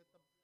at 0.00 0.12
the 0.14 0.39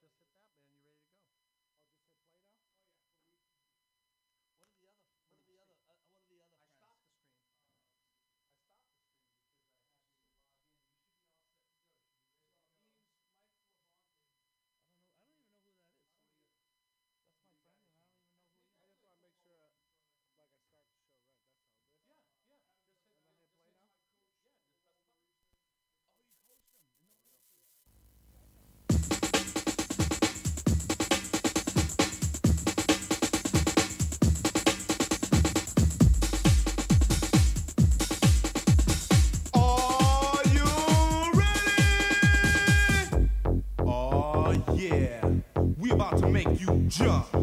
job. 46.98 47.35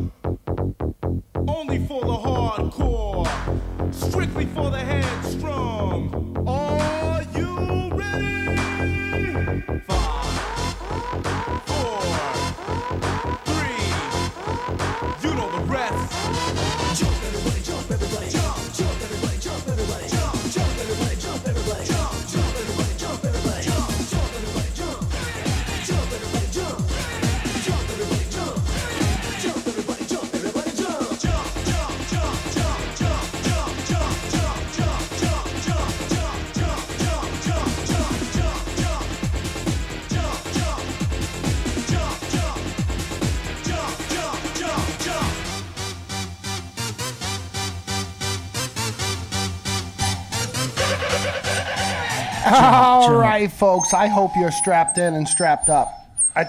Right, 53.33 53.51
folks. 53.51 53.93
I 53.93 54.07
hope 54.07 54.31
you're 54.35 54.51
strapped 54.51 54.97
in 54.97 55.13
and 55.15 55.27
strapped 55.27 55.69
up. 55.69 55.91
I, 56.35 56.45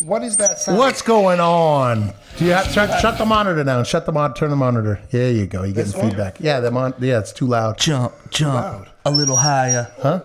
what 0.00 0.22
is 0.22 0.36
that 0.38 0.58
sound? 0.58 0.78
What's 0.78 1.02
going 1.02 1.40
on? 1.40 2.12
Do 2.36 2.44
you 2.44 2.52
have, 2.52 2.66
shut, 2.66 3.00
shut 3.00 3.18
the 3.18 3.24
monitor 3.24 3.62
down. 3.64 3.84
Shut 3.84 4.06
the 4.06 4.12
mon. 4.12 4.34
Turn 4.34 4.50
the 4.50 4.56
monitor. 4.56 5.00
There 5.10 5.30
you 5.30 5.46
go. 5.46 5.62
You're 5.62 5.74
getting 5.74 5.92
This 5.92 5.94
one? 5.94 6.08
feedback. 6.10 6.40
Yeah, 6.40 6.60
the 6.60 6.70
mon. 6.70 6.94
Yeah, 6.98 7.20
it's 7.20 7.32
too 7.32 7.46
loud. 7.46 7.78
Jump, 7.78 8.12
jump, 8.30 8.54
loud. 8.54 8.90
a 9.04 9.10
little 9.10 9.36
higher. 9.36 9.92
Huh? 10.00 10.22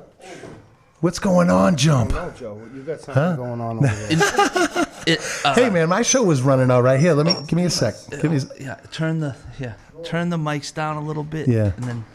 What's 1.01 1.19
going 1.19 1.49
on, 1.49 1.77
Jump? 1.77 2.11
No, 2.11 2.29
Joe, 2.37 2.61
you 2.73 2.81
got 2.81 2.99
something 2.99 3.35
going 3.37 3.61
on 3.61 3.77
over 3.77 3.87
there. 4.75 4.87
It, 5.07 5.19
uh, 5.45 5.53
Hey, 5.55 5.69
man, 5.69 5.87
my 5.87 6.01
show 6.01 6.23
was 6.23 6.41
running 6.41 6.69
all 6.71 6.81
right. 6.81 6.99
Here, 6.99 7.13
let 7.13 7.25
me 7.25 7.33
give 7.47 7.53
me 7.53 7.63
a 7.63 7.69
sec. 7.69 7.93
Give 8.21 8.25
me. 8.31 8.37
A, 8.37 8.61
yeah, 8.61 8.75
turn 8.91 9.21
the 9.21 9.33
yeah, 9.59 9.75
turn 10.03 10.29
the 10.29 10.37
mics 10.37 10.73
down 10.73 10.97
a 10.97 11.01
little 11.01 11.23
bit. 11.23 11.47
Yeah. 11.47 11.71
and 11.77 11.83
then 11.85 12.05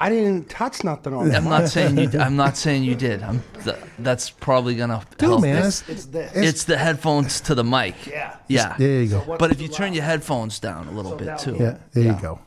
I 0.00 0.10
didn't 0.10 0.48
touch 0.48 0.84
nothing 0.84 1.12
on 1.12 1.34
I'm 1.34 1.44
not 1.44 1.68
saying 1.68 1.98
you. 1.98 2.10
I'm 2.20 2.36
not 2.36 2.56
saying 2.56 2.84
you 2.84 2.94
did. 2.94 3.22
I'm. 3.22 3.42
Th- 3.64 3.76
that's 3.98 4.30
probably 4.30 4.76
gonna 4.76 5.02
dude, 5.18 5.28
help. 5.30 5.42
man, 5.42 5.64
It's, 5.64 5.80
it's, 5.82 5.90
it's 5.90 6.04
this. 6.06 6.32
It's 6.36 6.64
the 6.64 6.76
headphones 6.78 7.40
to 7.42 7.54
the 7.54 7.64
mic. 7.64 8.06
yeah. 8.06 8.36
Yeah. 8.48 8.76
there 8.78 9.02
you 9.02 9.08
go. 9.08 9.36
But 9.38 9.50
if 9.50 9.60
you 9.60 9.68
turn 9.68 9.92
your 9.94 10.04
headphones 10.04 10.60
down 10.60 10.86
a 10.88 10.92
little 10.92 11.16
bit 11.16 11.38
too. 11.38 11.56
Yeah, 11.58 11.78
there 11.92 12.04
you 12.04 12.18
go. 12.20 12.38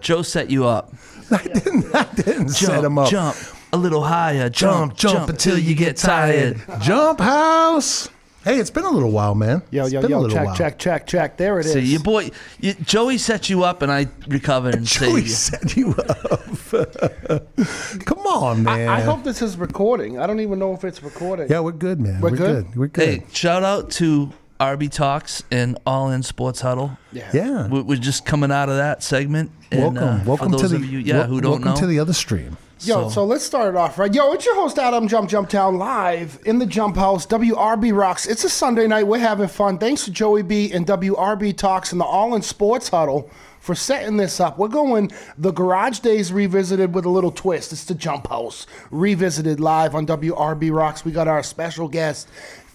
Joe 0.00 0.22
set 0.22 0.50
you 0.50 0.66
up. 0.66 0.92
I 1.30 1.42
didn't. 1.42 1.94
I 1.94 2.04
didn't 2.14 2.48
Jump, 2.48 2.72
set 2.72 2.84
him 2.84 2.98
up. 2.98 3.08
jump 3.10 3.36
a 3.72 3.76
little 3.76 4.02
higher. 4.02 4.48
Jump, 4.50 4.96
jump, 4.96 5.28
until 5.30 5.58
you 5.58 5.74
get 5.74 5.96
tired. 5.96 6.60
Jump 6.80 7.20
house. 7.20 8.08
Hey, 8.50 8.58
it's 8.58 8.68
been 8.70 8.84
a 8.84 8.90
little 8.90 9.12
while, 9.12 9.36
man. 9.36 9.62
Yo, 9.70 9.84
It's 9.84 9.92
yo, 9.92 10.00
been 10.00 10.10
a 10.10 10.14
yo, 10.14 10.20
little 10.22 10.36
check, 10.36 10.46
while. 10.46 10.56
check, 10.56 10.76
check, 10.80 11.06
check. 11.06 11.36
There 11.36 11.60
it 11.60 11.66
is. 11.66 11.72
See, 11.72 11.80
your 11.82 12.00
boy, 12.00 12.30
you, 12.58 12.74
Joey 12.74 13.16
set 13.16 13.48
you 13.48 13.62
up, 13.62 13.80
and 13.80 13.92
I 13.92 14.08
recovered 14.26 14.74
and 14.74 14.84
Joey 14.84 15.26
saved 15.26 15.62
set 15.62 15.76
you. 15.76 15.88
you 15.90 15.94
up. 15.94 16.44
Come 18.06 18.18
on, 18.26 18.64
man. 18.64 18.88
I 18.88 19.02
hope 19.02 19.22
this 19.22 19.40
is 19.40 19.56
recording. 19.56 20.18
I 20.18 20.26
don't 20.26 20.40
even 20.40 20.58
know 20.58 20.74
if 20.74 20.82
it's 20.82 21.00
recording. 21.00 21.46
Yeah, 21.48 21.60
we're 21.60 21.70
good, 21.70 22.00
man. 22.00 22.20
We're 22.20 22.30
We're, 22.32 22.36
good? 22.36 22.64
good? 22.70 22.76
We're 22.76 22.86
good. 22.88 23.08
Hey, 23.20 23.26
shout 23.32 23.62
out 23.62 23.92
to 23.92 24.32
RB 24.58 24.90
Talks 24.90 25.44
and 25.52 25.78
All 25.86 26.10
In 26.10 26.24
Sports 26.24 26.60
Huddle. 26.60 26.98
yeah. 27.12 27.68
We- 27.68 27.82
We're 27.82 27.98
just 27.98 28.26
coming 28.26 28.50
out 28.50 28.68
of 28.68 28.78
that 28.78 29.04
segment. 29.04 29.52
And, 29.70 29.94
welcome, 29.94 30.02
uh, 30.22 30.24
welcome 30.24 30.46
for 30.50 30.58
those 30.58 30.60
to 30.62 30.68
the 30.70 30.76
of 30.76 30.84
you, 30.86 30.98
yeah, 30.98 31.18
wel- 31.18 31.26
who 31.28 31.40
don't 31.40 31.50
welcome 31.52 31.68
know. 31.68 31.76
to 31.76 31.86
the 31.86 32.00
other 32.00 32.12
stream. 32.14 32.56
Yo, 32.82 33.04
so, 33.04 33.08
So- 33.10 33.24
let's 33.24 33.44
start 33.44 33.74
it 33.74 33.76
off 33.76 33.98
right. 33.98 34.12
Yo, 34.12 34.32
it's 34.32 34.44
your 34.46 34.54
host 34.54 34.78
Adam 34.78 35.06
Jump 35.08 35.28
Jump 35.28 35.48
Town 35.48 35.76
live 35.78 36.38
in 36.44 36.58
the 36.58 36.66
Jump 36.66 36.96
House. 36.96 37.26
WRB 37.26 37.92
rocks. 37.92 38.26
It's 38.26 38.44
a 38.44 38.48
Sunday 38.48 38.86
night. 38.86 39.06
We're 39.06 39.18
having 39.18 39.48
fun. 39.48 39.78
Thanks 39.78 40.04
to 40.06 40.10
Joey 40.10 40.42
B 40.42 40.72
and 40.72 40.86
WRB 40.86 41.52
Talks 41.56 41.92
and 41.92 42.00
the 42.00 42.04
All 42.06 42.34
in 42.34 42.42
Sports 42.42 42.88
Huddle 42.88 43.30
for 43.60 43.74
setting 43.74 44.16
this 44.16 44.40
up. 44.40 44.58
We're 44.58 44.68
going 44.68 45.10
the 45.36 45.50
Garage 45.50 45.98
Days 45.98 46.32
revisited 46.32 46.94
with 46.94 47.04
a 47.04 47.10
little 47.10 47.30
twist. 47.30 47.72
It's 47.72 47.84
the 47.84 47.94
Jump 47.94 48.28
House 48.28 48.66
revisited 48.90 49.60
live 49.60 49.94
on 49.94 50.06
WRB 50.06 50.70
rocks. 50.74 51.04
We 51.04 51.12
got 51.12 51.28
our 51.28 51.42
special 51.42 51.86
guest. 51.86 52.28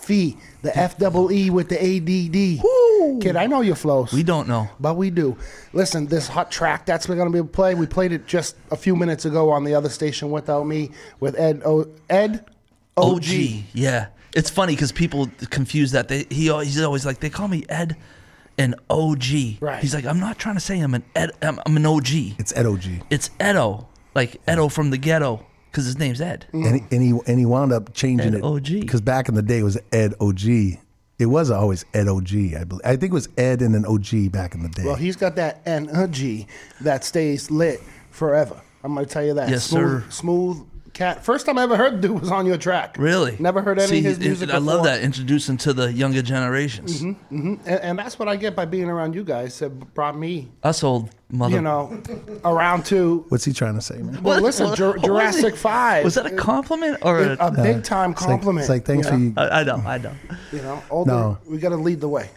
Fee, 0.05 0.38
the 0.61 0.77
F 0.77 0.97
double 0.97 1.31
E 1.31 1.49
with 1.49 1.69
the 1.69 1.75
ADD. 1.81 3.21
Kid, 3.21 3.35
I 3.35 3.47
know 3.47 3.61
your 3.61 3.75
flows. 3.75 4.13
We 4.13 4.23
don't 4.23 4.47
know. 4.47 4.69
But 4.79 4.97
we 4.97 5.09
do. 5.09 5.35
Listen, 5.73 6.05
this 6.07 6.27
hot 6.27 6.51
track 6.51 6.85
that's 6.85 7.07
going 7.07 7.31
to 7.31 7.43
be 7.43 7.47
played. 7.47 7.77
We 7.77 7.88
played 7.88 8.11
it 8.11 8.27
just 8.27 8.55
a 8.71 8.75
few 8.75 8.95
minutes 8.95 9.25
ago 9.25 9.49
on 9.49 9.63
the 9.63 9.73
other 9.73 9.89
station 9.89 10.31
without 10.31 10.66
me 10.66 10.91
with 11.19 11.38
Ed 11.39 11.61
o, 11.66 11.88
Ed 12.09 12.45
OG. 12.97 13.16
OG. 13.16 13.25
Yeah. 13.73 14.07
It's 14.35 14.49
funny 14.49 14.73
because 14.73 14.91
people 14.91 15.29
confuse 15.49 15.91
that. 15.91 16.07
They 16.09 16.25
he 16.29 16.49
al- 16.49 16.59
he's 16.59 16.81
always 16.81 17.05
like 17.05 17.19
they 17.19 17.29
call 17.29 17.47
me 17.47 17.63
Ed 17.69 17.95
and 18.57 18.75
OG. 18.89 19.23
Right. 19.61 19.81
He's 19.81 19.93
like 19.95 20.05
I'm 20.05 20.19
not 20.19 20.37
trying 20.37 20.55
to 20.55 20.61
say 20.61 20.79
I'm 20.79 20.93
an 20.93 21.03
Ed. 21.16 21.31
I'm, 21.41 21.59
I'm 21.66 21.77
an 21.77 21.85
OG. 21.85 22.09
It's 22.37 22.55
Ed 22.55 22.66
OG. 22.66 22.83
It's 23.09 23.29
Edo, 23.41 23.87
like 24.13 24.41
Edo 24.49 24.67
from 24.67 24.89
the 24.89 24.97
ghetto, 24.97 25.45
because 25.75 25.85
his 25.87 25.99
name's 25.99 26.21
Ed. 26.21 26.45
And, 26.53 26.75
he, 26.75 26.95
and, 26.95 27.03
he, 27.03 27.19
and 27.27 27.37
he 27.37 27.45
wound 27.45 27.73
up 27.73 27.93
changing 27.93 28.33
Ed 28.33 28.35
it. 28.35 28.43
OG. 28.45 28.63
Because 28.63 29.01
back 29.01 29.27
in 29.27 29.35
the 29.35 29.41
day, 29.41 29.59
it 29.59 29.63
was 29.63 29.77
Ed 29.91 30.13
OG. 30.21 30.45
It 31.19 31.25
was 31.25 31.51
always 31.51 31.83
Ed 31.93 32.07
OG, 32.07 32.31
I 32.57 32.63
believe. 32.63 32.81
I 32.85 32.95
think 32.95 33.11
it 33.11 33.13
was 33.13 33.27
Ed 33.37 33.61
and 33.61 33.75
an 33.75 33.85
OG 33.85 34.31
back 34.31 34.55
in 34.55 34.63
the 34.63 34.69
day. 34.69 34.85
Well, 34.85 34.95
he's 34.95 35.17
got 35.17 35.35
that 35.35 35.61
energy 35.65 36.47
uh, 36.49 36.83
that 36.85 37.03
stays 37.03 37.51
lit 37.51 37.81
forever. 38.09 38.61
I'm 38.85 38.93
going 38.93 39.05
to 39.05 39.11
tell 39.11 39.25
you 39.25 39.33
that. 39.33 39.49
Yes, 39.49 39.65
smooth, 39.65 40.03
sir. 40.05 40.11
Smooth 40.11 40.65
cat. 40.95 41.23
First 41.23 41.45
time 41.45 41.59
I 41.59 41.63
ever 41.63 41.78
heard 41.78 42.01
the 42.01 42.07
dude 42.07 42.19
was 42.22 42.31
on 42.31 42.47
your 42.47 42.57
track. 42.57 42.95
Really? 42.97 43.35
Never 43.39 43.61
heard 43.61 43.78
any 43.78 43.88
See, 43.88 43.97
of 44.00 44.05
his 44.05 44.17
it- 44.17 44.22
music 44.22 44.49
I 44.49 44.58
love 44.58 44.84
that 44.85 45.02
introducing 45.03 45.58
to 45.58 45.73
the 45.73 45.93
younger 45.93 46.23
generations. 46.23 47.02
Mm-hmm, 47.03 47.37
mm-hmm. 47.37 47.69
And, 47.69 47.79
and 47.81 47.99
that's 47.99 48.17
what 48.17 48.28
I 48.28 48.35
get 48.35 48.55
by 48.55 48.66
being 48.66 48.90
around 48.90 49.14
you 49.14 49.23
guys. 49.23 49.61
It 49.61 49.69
brought 49.93 50.17
me, 50.17 50.49
Us 50.64 50.84
old 50.84 51.11
mother. 51.29 51.53
you 51.55 51.61
know, 51.61 52.02
around 52.43 52.85
to. 52.87 53.25
What's 53.29 53.46
he 53.46 53.53
trying 53.53 53.75
to 53.75 53.81
say, 53.81 53.97
man? 53.97 54.23
Well, 54.23 54.41
listen, 54.41 54.69
What- 54.69 54.78
Jur- 54.78 54.87
what 54.87 54.96
was 54.97 55.03
Jurassic 55.05 55.53
it? 55.53 55.58
5. 55.58 56.03
Was 56.05 56.16
that 56.16 56.25
a 56.25 56.35
compliment 56.35 56.97
or 57.03 57.19
a? 57.19 57.37
a 57.40 57.52
big 57.52 57.84
time 57.84 58.11
It's 58.14 58.22
like, 58.22 58.29
compliment. 58.29 58.64
it's 58.64 58.69
like 58.69 58.85
thanks 58.85 59.05
you 59.05 59.11
for 59.11 59.17
know? 59.19 59.43
you. 59.43 59.49
I 59.52 59.59
I 59.59 59.64
know, 59.64 59.84
I 59.85 59.97
know. 59.99 60.11
You 60.52 60.61
know, 60.64 60.81
older, 60.90 61.11
No. 61.11 61.37
we 61.46 61.58
got 61.59 61.69
to 61.69 61.75
lead 61.78 61.99
the 62.02 62.09
way. 62.09 62.29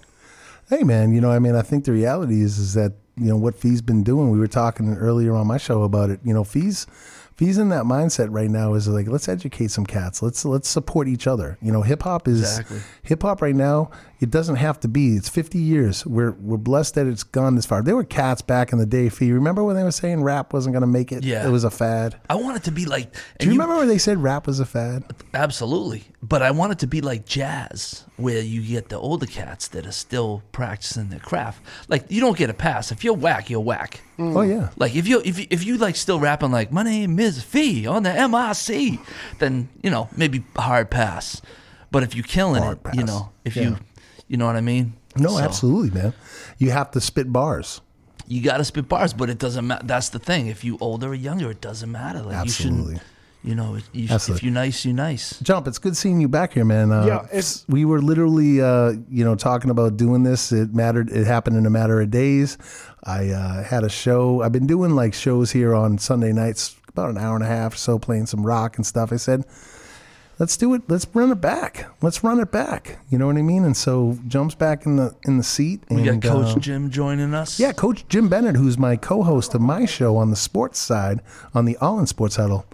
Hey, 0.69 0.83
man, 0.83 1.13
you 1.13 1.21
know, 1.23 1.31
I 1.31 1.39
mean, 1.39 1.55
I 1.55 1.63
think 1.63 1.85
the 1.87 1.93
reality 1.93 2.43
is, 2.43 2.59
is 2.59 2.75
that, 2.75 2.93
you 3.17 3.27
know, 3.29 3.37
what 3.39 3.55
Fee's 3.55 3.81
been 3.81 4.03
doing, 4.03 4.31
we 4.31 4.39
were 4.39 4.47
talking 4.47 4.93
earlier 4.97 5.35
on 5.35 5.47
my 5.47 5.57
show 5.57 5.83
about 5.83 6.11
it. 6.11 6.21
You 6.23 6.35
know, 6.35 6.45
Fee's, 6.45 6.87
Fee's 7.39 7.57
in 7.57 7.69
that 7.69 7.85
mindset 7.85 8.29
right 8.33 8.51
now 8.51 8.75
is 8.75 8.89
like, 8.89 9.07
let's 9.07 9.29
educate 9.29 9.71
some 9.71 9.87
cats. 9.87 10.23
Let's, 10.23 10.45
let's 10.45 10.69
support 10.69 11.07
each 11.07 11.29
other. 11.29 11.57
You 11.63 11.71
know, 11.71 11.83
hip 11.83 12.03
hop 12.03 12.27
is, 12.27 12.41
Exactly. 12.41 12.81
hip 13.05 13.23
hop 13.23 13.41
right 13.41 13.55
now, 13.55 13.93
it 14.21 14.31
doesn't 14.31 14.57
have 14.57 14.81
to 14.81 14.89
be. 14.89 15.15
It's 15.17 15.29
50 15.29 15.59
years. 15.59 16.05
We're, 16.05 16.33
we're 16.33 16.57
blessed 16.57 16.97
that 16.97 17.07
it's 17.07 17.23
gone 17.23 17.55
this 17.55 17.67
far. 17.67 17.83
There 17.83 17.95
were 17.95 18.05
cats 18.05 18.43
back 18.43 18.73
in 18.73 18.79
the 18.79 18.87
day, 18.87 19.09
Fee. 19.09 19.31
Remember 19.33 19.63
when 19.63 19.77
they 19.77 19.85
were 19.85 19.93
saying 19.93 20.23
rap 20.23 20.53
wasn't 20.53 20.73
going 20.75 20.81
to 20.81 20.87
make 20.89 21.13
it? 21.13 21.25
Yeah. 21.25 21.47
It 21.47 21.51
was 21.51 21.63
a 21.65 21.71
fad. 21.71 22.19
I 22.29 22.35
want 22.35 22.57
it 22.57 22.65
to 22.65 22.73
be 22.73 22.85
like. 22.85 23.13
Do 23.13 23.19
and 23.41 23.45
you 23.47 23.51
remember 23.53 23.77
when 23.77 23.89
they 23.89 23.99
said 23.99 24.23
rap 24.23 24.47
was 24.47 24.59
a 24.61 24.67
fad? 24.67 25.05
Absolutely. 25.35 26.05
But 26.23 26.43
I 26.43 26.51
want 26.51 26.73
it 26.73 26.79
to 26.81 26.87
be 26.89 27.01
like 27.01 27.25
jazz, 27.27 28.05
where 28.17 28.41
you 28.41 28.61
get 28.63 28.89
the 28.89 28.99
older 28.99 29.27
cats 29.27 29.69
that 29.69 29.87
are 29.87 29.93
still 29.93 30.43
practicing 30.51 31.11
their 31.11 31.21
craft. 31.21 31.63
Like 31.89 32.07
you 32.11 32.21
don't 32.21 32.37
get 32.37 32.51
a 32.51 32.55
pass. 32.55 32.91
If 32.91 33.05
you're 33.05 33.15
whack, 33.15 33.51
you're 33.51 33.61
whack. 33.61 34.01
Mm. 34.19 34.37
Oh, 34.37 34.41
yeah. 34.41 34.71
Like 34.77 34.97
if 34.97 35.07
you 35.07 35.23
if 35.25 35.39
you, 35.39 35.47
if 35.51 35.65
you 35.65 35.77
like 35.79 35.95
still 35.95 36.19
rapping 36.19 36.51
like 36.51 36.73
my 36.73 36.83
name 36.83 37.21
is 37.21 37.41
Fee 37.43 37.87
on 37.87 38.03
the 38.03 38.13
MIC, 38.13 38.99
then 39.39 39.69
you 39.81 39.91
know 39.91 40.09
maybe 40.17 40.43
a 40.57 40.61
hard 40.63 40.91
pass. 40.91 41.41
But 41.91 42.03
if 42.03 42.15
you're 42.15 42.25
killing 42.25 42.63
Hard 42.63 42.81
it, 42.85 42.95
you 42.97 43.05
know, 43.05 43.31
if 43.45 43.57
Yeah. 43.57 43.63
you, 43.63 43.77
you 44.29 44.37
know 44.37 44.47
what 44.47 44.57
I 44.57 44.61
mean. 44.61 44.95
No, 45.17 45.31
So, 45.31 45.39
absolutely, 45.41 45.91
man. 46.01 46.15
You 46.59 46.71
have 46.71 46.91
to 46.93 47.01
spit 47.01 47.33
bars. 47.33 47.81
You 48.27 48.43
got 48.43 48.59
to 48.59 48.65
spit 48.65 48.89
bars, 48.89 49.13
but 49.15 49.31
it 49.31 49.39
doesn't 49.39 49.67
matter. 49.67 49.87
That's 49.87 50.11
the 50.11 50.19
thing. 50.19 50.49
If 50.49 50.63
you 50.63 50.77
older 50.81 51.09
or 51.09 51.15
younger, 51.15 51.51
it 51.51 51.61
doesn't 51.61 51.91
matter. 51.91 52.21
Like 52.21 52.37
Absolutely. 52.37 52.79
you 52.79 52.85
shouldn't. 52.99 53.03
You 53.45 53.55
know, 53.55 53.79
you, 53.93 54.09
if 54.11 54.43
you're 54.43 54.53
nice, 54.53 54.85
you're 54.85 54.93
nice. 54.95 55.39
Jump, 55.41 55.69
it's 55.69 55.79
good 55.79 55.97
seeing 55.97 56.21
you 56.21 56.29
back 56.29 56.53
here, 56.55 56.65
man. 56.65 56.91
Uh, 56.93 57.07
Yeah, 57.07 57.23
it's- 57.27 57.65
we 57.69 57.85
were 57.85 58.03
literally, 58.03 58.61
uh, 58.61 58.95
you 59.09 59.25
know, 59.25 59.35
talking 59.37 59.71
about 59.71 59.97
doing 59.97 60.25
this. 60.25 60.51
It 60.53 60.75
mattered. 60.75 61.09
It 61.11 61.25
happened 61.27 61.57
in 61.57 61.65
a 61.65 61.71
matter 61.71 62.01
of 62.03 62.11
days. 62.11 62.59
I 63.05 63.31
uh, 63.31 63.63
had 63.63 63.85
a 63.85 63.89
show. 63.89 64.43
I've 64.43 64.53
been 64.53 64.67
doing 64.67 64.95
like 64.97 65.15
shows 65.15 65.53
here 65.53 65.73
on 65.75 65.99
Sunday 65.99 66.33
nights, 66.33 66.77
about 66.89 67.11
an 67.11 67.17
hour 67.17 67.37
and 67.37 67.45
a 67.45 67.49
half 67.49 67.75
or 67.75 67.79
so, 67.79 67.99
playing 67.99 68.27
some 68.27 68.45
rock 68.45 68.77
and 68.77 68.85
stuff. 68.85 69.13
I 69.13 69.17
said, 69.17 69.45
let's 70.39 70.57
do 70.57 70.75
it. 70.75 70.83
Let's 70.89 71.07
run 71.15 71.31
it 71.31 71.41
back. 71.41 71.87
Let's 72.03 72.23
run 72.25 72.41
it 72.41 72.51
back. 72.51 72.99
You 73.11 73.19
know 73.19 73.27
what 73.27 73.37
I 73.37 73.43
mean? 73.43 73.65
And 73.65 73.77
so 73.77 74.19
jumps 74.27 74.55
back 74.55 74.87
in 74.87 74.97
the 74.97 75.15
in 75.25 75.37
the 75.39 75.43
seat. 75.45 75.83
We 75.91 76.03
got 76.05 76.15
and, 76.15 76.23
Coach 76.23 76.57
uh, 76.57 76.59
Jim 76.59 76.91
joining 76.91 77.35
us. 77.35 77.59
yeah, 77.61 77.73
Coach 77.73 78.07
Jim 78.09 78.29
Bennett, 78.29 78.57
who's 78.57 78.79
my 78.79 78.97
co-host 78.97 79.55
of 79.55 79.61
my 79.61 79.85
show 79.85 80.17
on 80.17 80.31
the 80.31 80.37
sports 80.37 80.79
side 80.79 81.21
on 81.55 81.65
the 81.65 81.77
All 81.79 81.99
in 81.99 82.07
Sports 82.07 82.37
Huddle. 82.37 82.67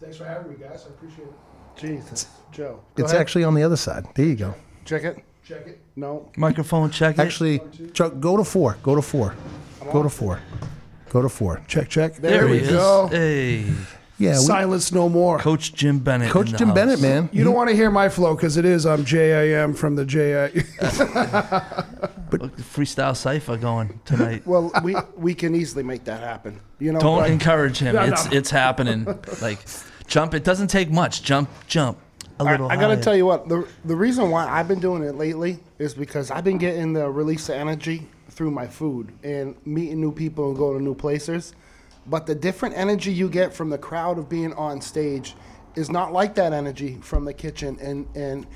Thanks 0.00 0.16
for 0.16 0.24
having 0.24 0.52
me, 0.52 0.56
guys. 0.60 0.84
I 0.86 0.90
appreciate 0.90 1.28
it. 1.28 1.34
Jesus, 1.76 2.26
Joe. 2.52 2.80
Go 2.94 3.02
It's 3.04 3.12
ahead. 3.12 3.20
actually 3.22 3.44
on 3.44 3.54
the 3.54 3.62
other 3.62 3.76
side. 3.76 4.06
There 4.14 4.26
you 4.26 4.36
go. 4.36 4.54
check 4.84 5.04
it. 5.04 5.22
Check 5.44 5.66
it. 5.66 5.80
No. 5.96 6.30
Microphone 6.36 6.90
check. 6.90 7.18
it. 7.18 7.20
Actually, 7.20 7.60
Chuck, 7.92 8.20
go 8.20 8.36
to 8.36 8.44
four. 8.44 8.76
Go 8.82 8.94
to 8.94 9.02
four. 9.02 9.34
Go 9.92 10.02
to 10.02 10.08
four. 10.08 10.40
Go 11.10 11.20
to 11.22 11.28
four. 11.28 11.60
Check, 11.66 11.88
check. 11.88 12.14
There 12.14 12.30
there 12.30 12.46
we 12.48 12.58
is. 12.60 12.70
go. 12.70 13.08
Hey, 13.10 13.66
Yeah, 14.22 14.38
we, 14.38 14.44
Silence 14.44 14.92
no 14.92 15.08
more. 15.08 15.38
Coach 15.38 15.74
Jim 15.74 15.98
Bennett. 15.98 16.30
Coach 16.30 16.46
in 16.46 16.52
the 16.52 16.58
Jim 16.58 16.68
house. 16.68 16.74
Bennett, 16.76 17.00
man. 17.00 17.28
You 17.32 17.42
don't 17.42 17.50
mm-hmm. 17.50 17.56
want 17.56 17.70
to 17.70 17.76
hear 17.76 17.90
my 17.90 18.08
flow 18.08 18.36
because 18.36 18.56
it 18.56 18.64
is 18.64 18.86
I'm 18.86 19.04
JIM 19.04 19.74
from 19.74 19.96
the 19.96 20.04
JI. 20.04 20.62
Look, 22.30 22.56
the 22.56 22.62
freestyle 22.62 23.16
cipher 23.16 23.56
going 23.56 24.00
tonight. 24.04 24.46
Well, 24.46 24.70
we 24.84 24.94
we 25.16 25.34
can 25.34 25.56
easily 25.56 25.82
make 25.82 26.04
that 26.04 26.20
happen. 26.20 26.60
You 26.78 26.92
know. 26.92 27.00
Don't 27.00 27.18
like- 27.18 27.32
encourage 27.32 27.78
him. 27.78 27.96
No, 27.96 28.02
it's 28.02 28.26
no. 28.26 28.36
it's 28.36 28.50
happening. 28.50 29.06
Like 29.40 29.58
jump. 30.06 30.34
It 30.34 30.44
doesn't 30.44 30.68
take 30.68 30.90
much. 30.90 31.22
Jump, 31.22 31.50
jump. 31.66 31.98
A 32.38 32.44
I, 32.44 32.52
little. 32.52 32.70
I 32.70 32.76
gotta 32.76 32.94
higher. 32.94 33.02
tell 33.02 33.16
you 33.16 33.26
what 33.26 33.48
the 33.48 33.66
the 33.84 33.96
reason 33.96 34.30
why 34.30 34.46
I've 34.46 34.68
been 34.68 34.80
doing 34.80 35.02
it 35.02 35.16
lately 35.16 35.58
is 35.80 35.94
because 35.94 36.30
I've 36.30 36.44
been 36.44 36.58
getting 36.58 36.92
the 36.92 37.10
release 37.10 37.48
of 37.48 37.56
energy 37.56 38.06
through 38.30 38.52
my 38.52 38.68
food 38.68 39.12
and 39.24 39.56
meeting 39.66 40.00
new 40.00 40.12
people 40.12 40.48
and 40.48 40.56
going 40.56 40.78
to 40.78 40.84
new 40.84 40.94
places. 40.94 41.54
But 42.06 42.26
the 42.26 42.34
different 42.34 42.76
energy 42.76 43.12
you 43.12 43.28
get 43.28 43.54
from 43.54 43.70
the 43.70 43.78
crowd 43.78 44.18
of 44.18 44.28
being 44.28 44.52
on 44.54 44.80
stage 44.80 45.34
is 45.76 45.90
not 45.90 46.12
like 46.12 46.34
that 46.34 46.52
energy 46.52 46.98
from 47.02 47.24
the 47.24 47.32
kitchen 47.32 47.78
and 47.80 48.06
and 48.16 48.46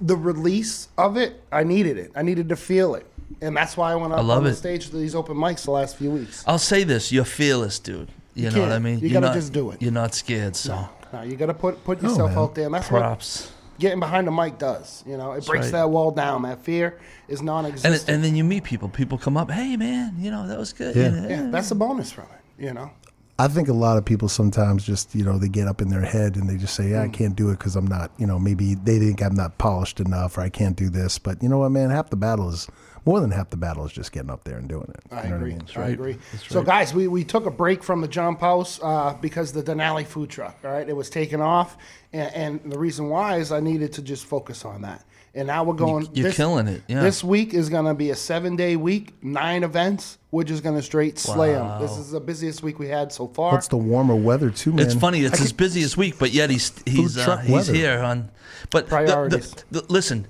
the 0.00 0.16
release 0.16 0.88
of 0.96 1.16
it. 1.16 1.42
I 1.50 1.64
needed 1.64 1.98
it. 1.98 2.12
I 2.14 2.22
needed 2.22 2.48
to 2.50 2.56
feel 2.56 2.94
it, 2.94 3.06
and 3.40 3.56
that's 3.56 3.76
why 3.76 3.92
I 3.92 3.96
went 3.96 4.12
up 4.12 4.24
love 4.24 4.38
on 4.38 4.44
the 4.44 4.50
it. 4.50 4.54
stage 4.54 4.90
to 4.90 4.96
these 4.96 5.14
open 5.16 5.36
mics 5.36 5.64
the 5.64 5.72
last 5.72 5.96
few 5.96 6.10
weeks. 6.12 6.44
I'll 6.46 6.58
say 6.58 6.84
this: 6.84 7.10
you're 7.10 7.24
fearless, 7.24 7.78
dude. 7.80 8.10
You, 8.34 8.50
know 8.50 8.60
what 8.60 8.68
I 8.68 8.72
can't. 8.74 8.84
mean? 8.84 8.98
You 9.00 9.08
You're 9.08 9.20
gotta 9.20 9.26
not- 9.34 9.34
just 9.34 9.52
do 9.52 9.72
it. 9.72 9.82
You're 9.82 9.90
not 9.90 10.14
scared. 10.14 10.54
So 10.54 10.88
No, 11.12 11.22
you 11.22 11.34
got 11.34 11.46
to 11.46 11.54
put 11.54 11.82
put 11.82 11.98
oh, 12.04 12.08
yourself 12.08 12.30
man. 12.30 12.38
out 12.38 12.54
there, 12.54 12.66
and 12.66 12.74
that's 12.74 12.88
what 12.88 13.00
props. 13.00 13.50
getting 13.80 13.98
behind 13.98 14.28
the 14.28 14.30
mic 14.30 14.58
does. 14.58 15.02
You 15.04 15.16
know, 15.16 15.32
it 15.32 15.44
breaks 15.44 15.66
right. 15.66 15.72
that 15.72 15.90
wall 15.90 16.12
down. 16.12 16.42
That 16.42 16.60
fear 16.62 17.00
is 17.26 17.40
And 17.40 17.46
non-existent. 17.46 17.94
it, 18.08 18.08
and 18.08 18.22
then 18.22 18.36
you 18.36 18.44
meet 18.44 18.62
people. 18.62 18.88
People 18.88 19.18
come 19.18 19.36
up. 19.36 19.50
Hey, 19.50 19.76
man. 19.76 20.14
You 20.20 20.30
know 20.30 20.46
that 20.46 20.56
was 20.58 20.72
good. 20.72 20.94
Yeah. 20.94 21.06
You 21.06 21.10
know, 21.20 21.28
yeah, 21.28 21.50
that's 21.50 21.72
a 21.72 21.74
bonus 21.74 22.12
from 22.12 22.24
it. 22.26 22.30
You 22.58 22.72
know, 22.74 22.90
I 23.38 23.46
think 23.48 23.68
a 23.68 23.72
lot 23.72 23.98
of 23.98 24.04
people 24.04 24.28
sometimes 24.28 24.84
just, 24.84 25.14
you 25.14 25.22
know, 25.24 25.38
they 25.38 25.48
get 25.48 25.68
up 25.68 25.80
in 25.80 25.90
their 25.90 26.02
head 26.02 26.34
and 26.36 26.48
they 26.50 26.56
just 26.56 26.74
say, 26.74 26.84
Mm. 26.86 26.90
yeah, 26.90 27.02
I 27.02 27.08
can't 27.08 27.36
do 27.36 27.50
it 27.50 27.58
because 27.58 27.76
I'm 27.76 27.86
not, 27.86 28.10
you 28.18 28.26
know, 28.26 28.38
maybe 28.38 28.74
they 28.74 28.98
think 28.98 29.22
I'm 29.22 29.34
not 29.36 29.58
polished 29.58 30.00
enough 30.00 30.36
or 30.36 30.40
I 30.40 30.48
can't 30.48 30.76
do 30.76 30.90
this. 30.90 31.18
But 31.18 31.40
you 31.42 31.48
know 31.48 31.58
what, 31.58 31.70
man? 31.70 31.90
Half 31.90 32.10
the 32.10 32.16
battle 32.16 32.48
is, 32.48 32.66
more 33.06 33.20
than 33.20 33.30
half 33.30 33.50
the 33.50 33.56
battle 33.56 33.86
is 33.86 33.92
just 33.92 34.10
getting 34.10 34.28
up 34.28 34.42
there 34.42 34.58
and 34.58 34.68
doing 34.68 34.90
it. 34.92 35.00
I 35.12 35.22
You 35.22 35.28
know 35.28 35.36
what 35.36 35.36
agree. 35.36 35.50
mean? 35.52 35.62
I 35.76 35.88
agree. 35.88 36.16
So, 36.48 36.62
guys, 36.62 36.92
we, 36.92 37.06
we 37.06 37.22
took 37.24 37.46
a 37.46 37.50
break 37.50 37.84
from 37.84 38.00
the 38.00 38.08
Jump 38.08 38.40
House 38.40 38.80
uh, 38.82 39.16
because 39.20 39.52
the 39.52 39.62
Denali 39.62 40.04
food 40.04 40.28
truck. 40.30 40.58
All 40.64 40.72
right, 40.72 40.86
it 40.88 40.96
was 40.96 41.08
taken 41.08 41.40
off, 41.40 41.78
and, 42.12 42.34
and 42.62 42.72
the 42.72 42.78
reason 42.78 43.08
why 43.08 43.36
is 43.36 43.52
I 43.52 43.60
needed 43.60 43.92
to 43.94 44.02
just 44.02 44.26
focus 44.26 44.64
on 44.64 44.82
that. 44.82 45.04
And 45.38 45.46
now 45.46 45.62
we're 45.62 45.74
going. 45.74 46.08
you're 46.14 46.32
killing 46.32 46.66
it, 46.66 46.82
yeah. 46.88 47.00
This 47.00 47.22
week 47.22 47.54
is 47.54 47.68
going 47.68 47.84
to 47.84 47.94
be 47.94 48.10
a 48.10 48.16
seven 48.16 48.56
day 48.56 48.74
week, 48.74 49.14
nine 49.22 49.62
events. 49.62 50.18
We're 50.32 50.42
just 50.42 50.64
going 50.64 50.74
to 50.74 50.82
straight 50.82 51.16
slay 51.16 51.52
them. 51.52 51.80
This 51.80 51.96
is 51.96 52.10
the 52.10 52.18
busiest 52.20 52.60
week 52.64 52.80
we 52.80 52.88
had 52.88 53.12
so 53.12 53.28
far. 53.28 53.52
What's 53.52 53.68
the 53.68 53.76
warmer 53.76 54.16
weather 54.16 54.50
too, 54.50 54.72
man? 54.72 54.84
It's 54.84 54.94
funny. 54.96 55.20
It's 55.20 55.36
I 55.36 55.42
his 55.42 55.48
could- 55.52 55.58
busiest 55.58 55.96
week, 55.96 56.18
but 56.18 56.32
yet 56.32 56.50
he's 56.50 56.72
he's 56.84 57.16
uh, 57.16 57.36
he's 57.36 57.50
weather. 57.52 57.72
here 57.72 58.00
on. 58.00 58.30
But 58.70 58.88
the- 58.88 58.96
the- 58.96 59.04
Priorities. 59.06 59.54
the- 59.70 59.86
listen, 59.88 60.26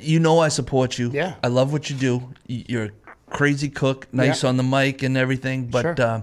you 0.00 0.20
know 0.20 0.38
I 0.38 0.48
support 0.48 0.98
you. 1.00 1.10
Yeah. 1.12 1.34
I 1.42 1.48
love 1.48 1.72
what 1.72 1.90
you 1.90 1.96
do. 1.96 2.32
You're 2.46 2.84
a 2.84 2.90
crazy 3.30 3.68
cook, 3.68 4.06
nice 4.12 4.44
Yeah. 4.44 4.50
on 4.50 4.56
the 4.56 4.62
mic 4.62 5.02
and 5.02 5.16
everything. 5.16 5.66
But 5.66 5.82
Sure. 5.82 6.00
uh, 6.00 6.22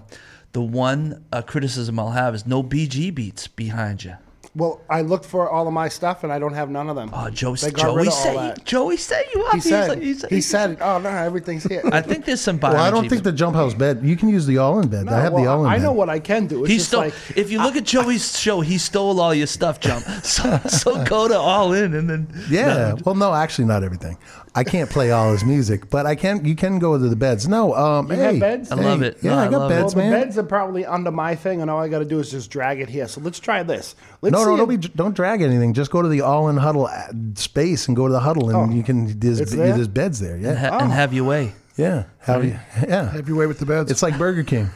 the 0.53 0.61
one 0.61 1.25
uh, 1.33 1.41
criticism 1.41 1.99
I'll 1.99 2.11
have 2.11 2.33
is 2.33 2.45
no 2.47 2.63
BG 2.63 3.13
beats 3.13 3.47
behind 3.47 4.05
you. 4.05 4.15
Well, 4.55 4.79
I 4.89 5.01
looked 5.01 5.25
for 5.25 5.49
all 5.49 5.67
of 5.67 5.73
my 5.73 5.89
stuff, 5.89 6.23
and 6.23 6.31
I 6.31 6.39
don't 6.39 6.53
have 6.53 6.69
none 6.69 6.89
of 6.89 6.95
them. 6.95 7.09
Oh, 7.13 7.29
Joe, 7.29 7.55
They 7.55 7.71
got 7.71 7.81
Joey 7.81 7.95
rid 7.97 8.07
of 8.07 8.13
all 8.13 8.19
set 8.23 8.33
you, 8.33 8.39
that. 8.39 8.63
Joey 8.65 8.97
set 8.97 9.35
you 9.35 9.43
up. 9.43 9.51
He 9.51 9.57
He's 9.57 9.63
said, 9.69 9.89
like- 9.89 10.01
he's- 10.01 10.25
he 10.29 10.41
said, 10.41 10.77
oh, 10.81 10.97
no, 10.99 11.09
everything's 11.09 11.63
here. 11.65 11.81
I 11.91 12.01
think 12.01 12.23
there's 12.25 12.39
some. 12.41 12.59
Well, 12.59 12.75
I 12.77 12.89
don't 12.89 13.09
think 13.09 13.23
the 13.23 13.31
jump 13.33 13.55
house 13.55 13.73
bed. 13.73 13.99
You 14.03 14.15
can 14.15 14.29
use 14.29 14.45
the 14.45 14.57
all 14.59 14.79
in 14.79 14.87
bed. 14.87 15.07
I 15.09 15.19
have 15.21 15.33
the 15.35 15.45
all 15.45 15.65
in 15.65 15.69
I 15.71 15.75
bed. 15.75 15.83
know 15.83 15.91
what 15.91 16.09
I 16.09 16.19
can 16.19 16.47
do. 16.47 16.63
It's 16.63 16.71
He 16.71 16.77
just 16.77 16.87
stole. 16.89 17.01
like, 17.01 17.13
if 17.35 17.51
you 17.51 17.61
look 17.61 17.75
at 17.75 17.83
Joey's 17.83 18.37
show, 18.39 18.61
he 18.61 18.77
stole 18.77 19.19
all 19.19 19.33
your 19.33 19.47
stuff, 19.47 19.79
jump. 19.79 20.05
So, 20.23 20.57
so 20.67 21.03
go 21.03 21.27
to 21.27 21.37
all 21.37 21.73
in 21.73 21.93
and 21.93 22.09
then. 22.09 22.27
Yeah. 22.49 22.93
Well, 23.03 23.15
no, 23.15 23.33
actually, 23.33 23.65
not 23.65 23.83
everything. 23.83 24.17
I 24.57 24.63
can't 24.63 24.89
play 24.89 25.11
all 25.11 25.31
his 25.33 25.43
music, 25.43 25.89
but 25.89 26.05
I 26.05 26.15
can. 26.15 26.45
You 26.45 26.55
can 26.55 26.79
go 26.79 26.97
to 26.97 27.09
the 27.09 27.15
beds. 27.15 27.47
No. 27.47 27.75
Um. 27.75 28.09
You 28.09 28.15
hey, 28.15 28.23
have 28.23 28.39
beds? 28.39 28.71
I 28.71 28.77
hey, 28.77 28.83
love 28.85 29.01
it. 29.01 29.17
Yeah, 29.21 29.31
No, 29.31 29.37
I 29.37 29.45
I 29.45 29.49
got 29.49 29.57
love 29.59 29.71
it. 29.71 29.73
Well, 29.73 29.81
beds, 29.83 29.93
the 29.93 29.99
man. 29.99 30.11
beds 30.11 30.37
are 30.37 30.43
probably 30.43 30.85
under 30.85 31.11
my 31.11 31.35
thing, 31.35 31.61
and 31.61 31.69
all 31.69 31.79
I 31.79 31.89
got 31.89 31.99
to 31.99 32.05
do 32.05 32.19
is 32.19 32.31
just 32.31 32.49
drag 32.49 32.79
it 32.79 32.87
here. 32.87 33.07
So 33.09 33.19
let's 33.21 33.39
try 33.39 33.63
this. 33.63 33.95
Let's 34.21 34.31
No, 34.31 34.39
see 34.45 34.49
no, 34.51 34.57
don't 34.57 34.69
be, 34.69 34.77
don't 34.77 35.13
drag 35.15 35.41
anything. 35.41 35.73
Just 35.73 35.91
go 35.91 36.01
to 36.01 36.07
the 36.07 36.21
all-in 36.21 36.57
huddle 36.57 36.87
uh, 36.87 37.07
space 37.35 37.87
and 37.87 37.97
go 37.97 38.07
to 38.07 38.13
the 38.13 38.19
huddle, 38.21 38.49
and 38.49 38.73
you 38.73 38.81
can. 38.83 39.19
There's, 39.19 39.39
Oh. 39.39 39.43
It's 39.43 39.51
there? 39.53 39.73
there's 39.75 39.87
beds 39.89 40.19
there. 40.21 40.35
And, 40.35 40.43
Yeah, 40.43 40.55
ha- 40.55 40.77
and 40.79 40.91
have 40.91 41.13
your 41.13 41.25
way. 41.25 41.51
yeah. 41.75 42.05
How 42.19 42.39
do 42.39 42.47
you, 42.47 42.57
yeah. 42.87 43.11
Have 43.11 43.27
your 43.27 43.37
way 43.37 43.47
with 43.47 43.59
the 43.59 43.65
beds. 43.65 43.91
It's 43.91 44.01
like 44.01 44.17
Burger 44.17 44.43
King. 44.43 44.69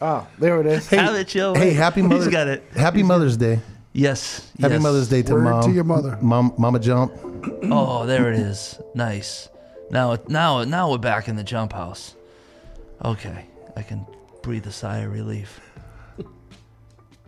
Oh, 0.00 0.26
there 0.38 0.60
it 0.60 0.66
is. 0.66 0.86
Have 0.88 1.14
it 1.16 1.34
your 1.34 1.54
Hey, 1.54 1.68
way. 1.68 1.74
happy 1.74 2.00
He's 2.02 2.08
Mother. 2.10 2.30
got 2.30 2.48
it. 2.48 2.62
Happy 2.74 3.02
Mother's 3.02 3.36
Day. 3.36 3.60
Yes. 3.98 4.52
Happy 4.60 4.74
yes. 4.74 4.82
Mother's 4.82 5.08
Day 5.08 5.22
to 5.22 5.34
Word 5.34 5.42
mom. 5.42 5.62
to 5.64 5.72
your 5.72 5.82
mother. 5.82 6.16
Mom, 6.22 6.54
Mama 6.56 6.78
Jump. 6.78 7.12
Oh, 7.64 8.06
there 8.06 8.32
it 8.32 8.38
is. 8.38 8.80
Nice. 8.94 9.48
Now, 9.90 10.16
now, 10.28 10.62
now 10.62 10.92
we're 10.92 10.98
back 10.98 11.26
in 11.26 11.34
the 11.34 11.42
jump 11.42 11.72
house. 11.72 12.14
Okay, 13.04 13.46
I 13.76 13.82
can 13.82 14.06
breathe 14.42 14.66
a 14.68 14.72
sigh 14.72 14.98
of 14.98 15.12
relief. 15.12 15.60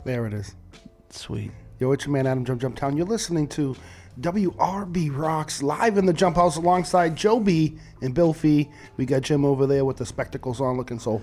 There 0.05 0.27
it 0.27 0.33
is. 0.33 0.55
Sweet. 1.11 1.51
Yo, 1.81 1.91
it's 1.91 2.07
your 2.07 2.13
man 2.13 2.29
Adam 2.29 2.45
Jump 2.45 2.61
Jump 2.61 2.77
Town. 2.77 2.97
You're 2.97 3.05
listening 3.05 3.49
to 3.49 3.75
WRB 4.21 5.17
Rocks 5.17 5.65
live 5.65 5.99
in 5.99 6.07
the 6.07 6.13
Jump 6.13 6.37
House 6.37 6.57
alongside 6.57 7.17
Joe 7.17 7.41
B 7.41 7.79
and 8.01 8.15
Bill 8.15 8.33
Fee. 8.33 8.71
We 8.97 9.07
got 9.07 9.23
Jim 9.23 9.45
over 9.45 9.67
there 9.67 9.85
with 9.85 9.97
the 9.97 10.07
spectacles 10.07 10.61
on, 10.61 10.77
looking 10.77 11.01
so 11.01 11.21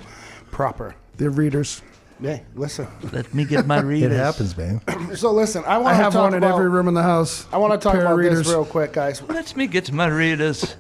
proper. 0.52 0.94
They're 1.16 1.30
readers. 1.30 1.82
Hey, 2.20 2.44
listen. 2.56 2.88
Let 3.12 3.32
me 3.34 3.46
get 3.46 3.68
my 3.68 3.80
readers. 3.82 4.12
It 4.14 4.18
happens, 4.18 4.58
man. 4.58 4.82
So 5.16 5.32
listen, 5.32 5.64
I 5.66 5.76
I 5.76 5.78
want 5.78 5.98
to 5.98 6.04
have 6.04 6.14
talk 6.14 6.24
one 6.24 6.34
in 6.34 6.44
about. 6.44 6.56
every 6.56 6.70
room 6.70 6.88
in 6.88 6.94
the 6.94 7.02
house. 7.04 7.48
I 7.52 7.58
want 7.58 7.74
to 7.74 7.78
talk 7.84 7.94
Pair 7.94 8.06
of 8.06 8.12
about 8.12 8.22
this 8.24 8.30
readers. 8.32 8.48
real 8.50 8.66
quick, 8.66 8.92
guys. 8.94 9.22
Let 9.22 9.56
me 9.56 9.68
get 9.68 9.92
my 9.92 10.08
readers. 10.08 10.76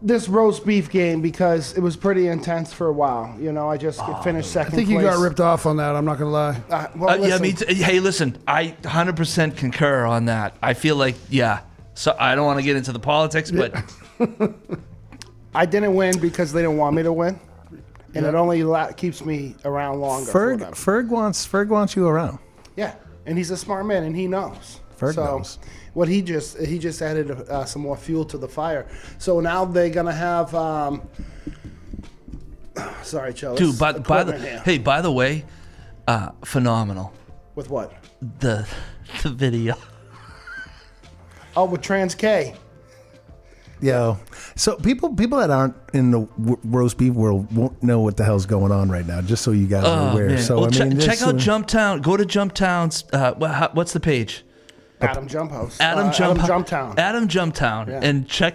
this 0.00 0.28
roast 0.28 0.64
beef 0.64 0.88
game 0.90 1.20
because 1.20 1.76
it 1.76 1.80
was 1.80 1.94
pretty 1.96 2.28
intense 2.28 2.72
for 2.72 2.86
a 2.86 2.92
while. 2.92 3.36
You 3.38 3.52
know, 3.52 3.68
I 3.68 3.76
just 3.76 4.00
finished 4.24 4.50
second. 4.50 4.74
I 4.74 4.76
second. 4.76 4.76
think 4.76 4.88
you 4.88 5.00
got 5.02 5.18
ripped 5.18 5.40
off 5.40 5.66
on 5.66 5.76
that. 5.76 5.94
I'm 5.94 6.04
not 6.04 6.18
gonna 6.18 6.30
lie. 6.30 6.62
Uh, 6.70 6.86
well, 6.96 7.10
Uh, 7.10 7.14
yeah, 7.16 7.36
listen, 7.36 7.42
me. 7.42 7.52
T- 7.52 7.74
hey, 7.74 8.00
listen. 8.00 8.38
I 8.48 8.68
100% 8.82 9.56
concur 9.56 10.04
on 10.06 10.24
that. 10.26 10.56
I 10.62 10.74
feel 10.74 10.96
like, 10.96 11.16
yeah. 11.28 11.60
So 11.94 12.16
I 12.18 12.34
don't 12.34 12.46
want 12.46 12.58
to 12.60 12.64
get 12.64 12.76
into 12.76 12.92
the 12.92 12.98
politics, 13.00 13.50
but 13.50 13.74
I 15.54 15.66
didn't 15.66 15.94
win 15.94 16.18
because 16.18 16.52
they 16.52 16.62
didn't 16.62 16.76
want 16.78 16.96
me 16.96 17.02
to 17.02 17.12
win, 17.12 17.38
and 18.14 18.26
it 18.26 18.34
only 18.34 18.62
la- 18.62 18.92
keeps 18.92 19.24
me 19.24 19.54
around 19.64 20.00
longer. 20.00 20.30
for 20.30 20.56
Ferg, 20.56 20.58
them. 20.60 20.72
Ferg 20.72 21.08
wants 21.08 21.46
Ferg 21.46 21.68
wants 21.68 21.94
you 21.96 22.06
around. 22.06 22.38
Yeah, 22.76 22.94
and 23.26 23.36
he's 23.38 23.50
a 23.50 23.56
smart 23.56 23.86
man, 23.86 24.04
and 24.04 24.14
he 24.16 24.26
knows. 24.26 24.80
Ferg 24.98 25.14
so 25.14 25.24
knows. 25.24 25.58
What 25.94 26.08
he 26.08 26.22
just 26.22 26.58
he 26.60 26.78
just 26.78 27.02
added 27.02 27.30
uh, 27.30 27.64
some 27.64 27.82
more 27.82 27.96
fuel 27.96 28.24
to 28.26 28.38
the 28.38 28.48
fire. 28.48 28.86
So 29.18 29.40
now 29.40 29.64
they're 29.64 29.90
gonna 29.90 30.12
have. 30.12 30.54
Um, 30.54 31.02
sorry, 33.02 33.32
Joe. 33.34 33.56
dude, 33.56 33.78
by, 33.78 33.92
by 33.92 34.24
the 34.24 34.38
here. 34.38 34.62
hey, 34.64 34.78
by 34.78 35.00
the 35.00 35.10
way, 35.12 35.44
uh, 36.06 36.30
phenomenal. 36.44 37.12
with 37.54 37.70
what? 37.70 37.92
The 38.40 38.68
the 39.22 39.30
video. 39.30 39.74
Oh, 41.56 41.64
with 41.64 41.82
Trans 41.82 42.14
K. 42.14 42.54
Yo, 43.82 44.18
so 44.56 44.76
people 44.76 45.14
people 45.14 45.38
that 45.38 45.50
aren't 45.50 45.74
in 45.94 46.10
the 46.10 46.20
w- 46.20 46.58
roast 46.64 46.98
beef 46.98 47.14
world 47.14 47.50
won't 47.54 47.82
know 47.82 48.00
what 48.00 48.16
the 48.16 48.24
hell's 48.24 48.44
going 48.46 48.70
on 48.72 48.90
right 48.90 49.06
now. 49.06 49.20
Just 49.22 49.42
so 49.42 49.52
you 49.52 49.66
guys 49.66 49.84
are 49.84 50.08
Oh 50.08 50.12
aware. 50.12 50.28
man! 50.28 50.38
So 50.38 50.56
well, 50.56 50.66
I 50.66 50.70
check, 50.70 50.88
mean, 50.88 51.00
check 51.00 51.22
out 51.22 51.34
uh, 51.34 51.38
Jumptown. 51.38 52.02
Go 52.02 52.16
to 52.16 52.24
Jumptown's. 52.24 53.04
Uh, 53.12 53.34
wha- 53.38 53.48
how- 53.48 53.70
what's 53.72 53.92
the 53.92 54.00
page? 54.00 54.44
Adam 55.00 55.26
Jump 55.26 55.50
House. 55.50 55.80
Adam 55.80 56.08
Uh, 56.08 56.12
Jump 56.12 56.42
Adam 56.44 56.62
Jumptown. 56.64 56.98
Adam 56.98 57.26
Jumptown, 57.28 57.88
Yeah. 57.88 58.00
and 58.02 58.28
check. 58.28 58.54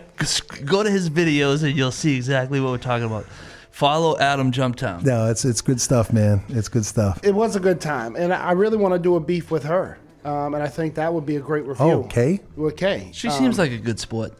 Go 0.63 0.83
to 0.83 0.91
his 0.91 1.09
videos, 1.09 1.63
and 1.63 1.75
you'll 1.75 1.91
see 1.91 2.15
exactly 2.15 2.59
what 2.59 2.69
we're 2.69 2.77
talking 2.77 3.07
about. 3.07 3.25
Follow 3.71 4.17
Adam 4.19 4.51
Jumptown. 4.51 5.03
No, 5.03 5.27
it's 5.31 5.43
it's 5.43 5.61
good 5.61 5.81
stuff, 5.81 6.13
man. 6.13 6.43
It's 6.49 6.67
good 6.69 6.85
stuff. 6.85 7.19
it 7.23 7.33
was 7.33 7.55
a 7.55 7.59
good 7.59 7.81
time, 7.81 8.15
and 8.15 8.31
I 8.31 8.49
I 8.49 8.51
really 8.51 8.77
want 8.77 8.93
to 8.93 8.99
do 8.99 9.15
a 9.15 9.19
beef 9.19 9.49
with 9.49 9.63
her. 9.63 9.97
Um, 10.23 10.53
and 10.55 10.63
I 10.63 10.67
think 10.67 10.95
that 10.95 11.13
would 11.13 11.25
be 11.25 11.35
a 11.35 11.39
great 11.39 11.65
review. 11.65 11.85
Oh, 11.85 12.03
Kay? 12.03 12.39
With 12.55 12.77
Kay. 12.77 13.09
She 13.11 13.27
Um, 13.27 13.33
seems 13.39 13.59
like 13.59 13.71
a 13.71 13.77
good 13.77 13.99
sport. 13.99 14.33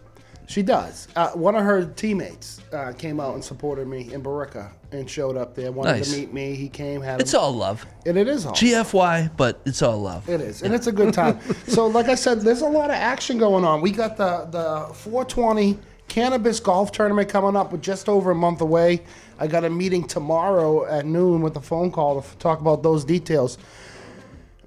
She 0.48 0.62
does. 0.62 1.08
Uh, 1.16 1.30
one 1.32 1.56
of 1.56 1.64
her 1.64 1.86
teammates 1.86 2.62
uh, 2.72 2.92
came 2.94 3.20
out 3.20 3.34
and 3.34 3.44
supported 3.44 3.88
me 3.88 4.14
in 4.14 4.22
Barica 4.22 4.72
and 4.92 5.10
showed 5.10 5.38
up 5.38 5.56
there. 5.56 5.72
Wanted 5.72 5.92
Nice. 5.94 6.12
to 6.12 6.18
meet 6.20 6.34
me. 6.34 6.54
He 6.56 6.70
came, 6.70 7.02
had 7.02 7.20
It's 7.20 7.34
him, 7.34 7.40
all 7.42 7.52
love. 7.54 7.86
and 8.06 8.18
it 8.18 8.28
is 8.28 8.46
all. 8.46 8.54
GFY, 8.54 9.32
but 9.38 9.60
it's 9.66 9.82
all 9.82 10.00
love. 10.02 10.30
It 10.30 10.42
is, 10.42 10.62
and 10.62 10.74
it's 10.74 10.88
a 10.88 10.92
good 10.92 11.14
time. 11.14 11.40
so, 11.68 11.88
like 11.88 12.08
I 12.08 12.16
said, 12.16 12.42
there's 12.42 12.62
a 12.62 12.68
lot 12.68 12.90
of 12.90 12.96
action 12.96 13.38
going 13.38 13.66
on. 13.66 13.82
We 13.82 13.92
got 13.92 14.18
the 14.18 14.48
the 14.52 14.94
420 14.94 15.78
cannabis 16.08 16.60
golf 16.60 16.92
tournament 16.92 17.28
coming 17.30 17.56
up, 17.56 17.72
with 17.72 17.82
just 17.82 18.08
over 18.08 18.32
a 18.32 18.36
month 18.36 18.62
away. 18.62 19.02
I 19.40 19.48
got 19.48 19.66
a 19.66 19.70
meeting 19.70 20.06
tomorrow 20.08 20.86
at 20.86 21.06
noon 21.06 21.42
with 21.42 21.58
a 21.58 21.62
phone 21.62 21.92
call 21.92 22.22
to 22.22 22.38
talk 22.38 22.62
about 22.62 22.84
those 22.84 23.04
details. 23.04 23.58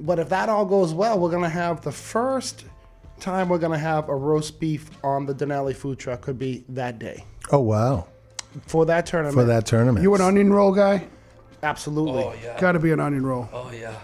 But 0.00 0.18
if 0.18 0.28
that 0.28 0.48
all 0.48 0.64
goes 0.66 0.92
well, 0.92 1.18
we're 1.18 1.30
gonna 1.30 1.48
have 1.48 1.80
the 1.82 1.92
first 1.92 2.64
time 3.20 3.48
we're 3.48 3.58
gonna 3.58 3.78
have 3.78 4.08
a 4.08 4.14
roast 4.14 4.58
beef 4.60 4.90
on 5.04 5.26
the 5.26 5.34
Denali 5.34 5.74
food 5.74 5.98
truck. 5.98 6.20
Could 6.22 6.38
be 6.38 6.64
that 6.70 6.98
day 6.98 7.24
Oh 7.50 7.60
wow, 7.60 8.06
for 8.66 8.86
that 8.86 9.06
tournament. 9.06 9.34
for 9.34 9.44
that 9.44 9.66
tournament. 9.66 10.02
You 10.02 10.14
an 10.14 10.20
onion 10.20 10.52
roll 10.52 10.72
guy? 10.72 11.06
absolutely. 11.62 12.22
Oh 12.22 12.34
yeah. 12.42 12.58
Got 12.60 12.72
to 12.72 12.78
be 12.78 12.92
an 12.92 13.00
onion 13.00 13.24
roll. 13.26 13.48
Oh 13.52 13.70
yeah. 13.72 13.94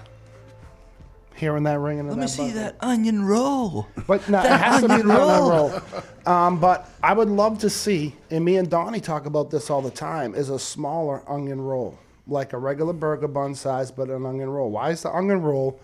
Hearing 1.37 1.65
that 1.65 1.79
ringing. 1.81 2.01
in 2.05 2.09
Let 2.11 2.17
me 2.17 2.23
that 2.23 2.29
see 2.29 2.47
butt. 2.47 2.55
that 2.55 2.77
onion 2.81 3.25
roll. 3.25 3.89
But 4.07 4.29
no, 4.29 4.39
it 4.39 4.43
That 4.45 4.61
has 4.61 4.83
to 4.83 4.89
be 4.89 4.95
onion 4.95 5.11
on 5.11 5.17
that 5.29 5.39
roll. 5.41 5.71
roll. 5.71 6.33
Um, 6.33 6.61
but 6.61 6.89
I 7.03 7.13
would 7.13 7.29
love 7.29 7.59
to 7.61 7.71
see, 7.71 8.15
and 8.31 8.45
me 8.45 8.57
and 8.57 8.71
Donnie 8.71 9.01
talk 9.01 9.27
about 9.27 9.51
this 9.51 9.69
all 9.69 9.83
the 9.83 9.91
time, 9.91 10.35
is 10.37 10.49
a 10.49 10.59
smaller 10.61 11.29
onion 11.29 11.61
roll, 11.61 11.99
like 12.29 12.53
a 12.53 12.59
regular 12.59 12.93
burger 12.93 13.27
bun 13.27 13.55
size, 13.57 13.91
but 13.91 14.11
an 14.11 14.25
onion 14.25 14.49
roll. 14.49 14.71
Why 14.71 14.91
is 14.91 15.03
the 15.03 15.11
onion 15.13 15.43
roll 15.43 15.81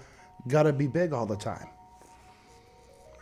got 0.47 0.63
to 0.65 0.73
be 0.73 0.87
big 0.87 1.13
all 1.13 1.27
the 1.27 1.37
time? 1.37 1.67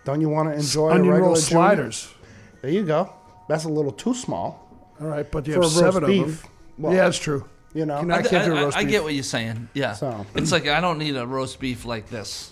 Don't 0.09 0.23
you 0.23 0.31
want 0.31 0.49
to 0.49 0.55
enjoy 0.55 0.89
a 0.89 0.93
onion 0.95 1.09
regular 1.09 1.21
roll 1.27 1.35
junior? 1.35 1.47
sliders. 1.51 2.15
There 2.63 2.71
you 2.71 2.83
go. 2.83 3.13
That's 3.47 3.65
a 3.65 3.69
little 3.69 3.93
too 3.93 4.15
small. 4.15 4.67
All 4.99 5.07
right, 5.07 5.31
but 5.31 5.47
you 5.47 5.53
For 5.53 5.61
have 5.61 5.71
a 5.71 5.75
roast 5.75 5.79
seven 5.79 6.05
of 6.05 6.09
them. 6.09 6.39
well- 6.79 6.95
yeah, 6.95 7.09
it's 7.09 7.19
true. 7.19 7.47
You 7.75 7.85
know, 7.85 7.97
I- 7.97 8.17
I, 8.17 8.23
can't 8.23 8.47
do 8.47 8.55
roast 8.55 8.75
I 8.75 8.85
beef. 8.85 8.91
get 8.91 9.05
what 9.05 9.13
you're 9.13 9.23
saying. 9.23 9.69
Yeah. 9.75 9.93
So- 9.93 10.25
It's 10.35 10.51
like 10.51 10.67
I 10.67 10.81
don't 10.81 10.97
need 10.99 11.15
a 11.17 11.27
roast 11.27 11.61
beef 11.61 11.85
like 11.85 12.09
this. 12.09 12.51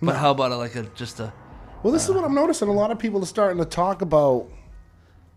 But 0.00 0.16
how 0.16 0.30
about 0.30 0.50
a, 0.52 0.56
like 0.56 0.76
a 0.76 0.84
just 0.94 1.20
a 1.20 1.30
Well, 1.82 1.92
this 1.92 2.04
is 2.04 2.10
uh, 2.10 2.14
what 2.14 2.24
I'm 2.24 2.34
noticing. 2.34 2.68
A 2.68 2.72
lot 2.72 2.90
of 2.90 2.98
people 2.98 3.22
are 3.22 3.26
starting 3.26 3.58
to 3.58 3.66
talk 3.66 4.00
about 4.00 4.46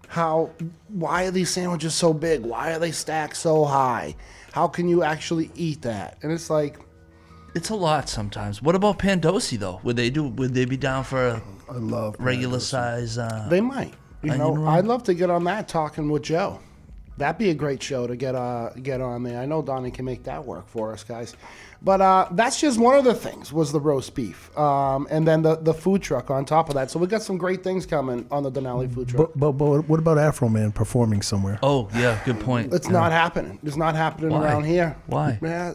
how 0.08 0.52
why 0.88 1.26
are 1.26 1.32
these 1.32 1.50
sandwiches 1.50 1.94
so 1.94 2.14
big? 2.14 2.44
Why 2.44 2.72
are 2.74 2.80
they 2.80 2.92
stacked 2.94 3.36
so 3.36 3.66
high? 3.66 4.16
How 4.54 4.70
can 4.70 4.88
you 4.88 5.04
actually 5.04 5.52
eat 5.56 5.82
that? 5.82 6.18
And 6.24 6.32
it's 6.32 6.50
like, 6.50 6.80
it's 7.58 7.70
a 7.70 7.76
lot 7.76 8.08
sometimes. 8.08 8.62
What 8.62 8.76
about 8.76 9.00
Pandosi 9.00 9.58
though? 9.58 9.80
Would 9.84 9.96
they 9.96 10.10
do 10.10 10.24
would 10.30 10.54
they 10.54 10.66
be 10.66 10.78
down 10.78 11.04
for 11.04 11.28
a 11.28 11.42
I 11.70 11.78
love 11.78 12.16
regular 12.20 12.60
size 12.60 13.18
uh 13.18 13.48
They 13.50 13.62
might. 13.62 13.94
You 14.24 14.36
know, 14.36 14.56
roll? 14.56 14.68
I'd 14.70 14.86
love 14.86 15.04
to 15.04 15.14
get 15.14 15.30
on 15.30 15.44
that 15.46 15.68
talking 15.68 16.10
with 16.10 16.24
Joe. 16.24 16.60
That'd 17.18 17.40
be 17.40 17.50
a 17.50 17.56
great 17.56 17.82
show 17.82 18.08
to 18.08 18.16
get 18.16 18.36
uh 18.36 18.70
get 18.82 19.02
on 19.02 19.24
there. 19.24 19.42
I 19.42 19.46
know 19.46 19.62
Donnie 19.62 19.92
can 19.92 20.06
make 20.06 20.24
that 20.24 20.46
work 20.46 20.68
for 20.70 20.94
us 20.94 21.04
guys. 21.04 21.36
But 21.82 22.02
uh, 22.02 22.28
that's 22.32 22.60
just 22.60 22.80
one 22.80 22.98
of 22.98 23.04
the 23.06 23.14
things 23.14 23.54
was 23.54 23.72
the 23.72 23.80
roast 23.80 24.16
beef, 24.16 24.56
um, 24.58 25.08
and 25.12 25.28
then 25.28 25.44
the, 25.44 25.58
the 25.58 25.74
food 25.74 26.02
truck 26.02 26.32
on 26.32 26.44
top 26.44 26.70
of 26.70 26.76
that. 26.76 26.90
So 26.90 26.98
we 26.98 27.06
got 27.06 27.22
some 27.22 27.38
great 27.38 27.64
things 27.64 27.86
coming 27.86 28.26
on 28.32 28.42
the 28.42 28.52
Denali 28.52 28.92
food 28.92 29.10
truck. 29.10 29.32
But, 29.36 29.40
but 29.40 29.52
but 29.52 29.88
what 29.88 30.00
about 30.00 30.18
Afroman 30.18 30.74
performing 30.74 31.22
somewhere? 31.22 31.60
Oh 31.62 31.88
yeah, 31.94 32.20
good 32.26 32.40
point. 32.40 32.74
It's 32.74 32.90
not 32.90 33.12
happening. 33.12 33.60
It's 33.64 33.78
not 33.78 33.96
happening 33.96 34.32
Why? 34.32 34.44
around 34.44 34.64
here. 34.64 34.96
Why? 35.06 35.38
Yeah, 35.42 35.74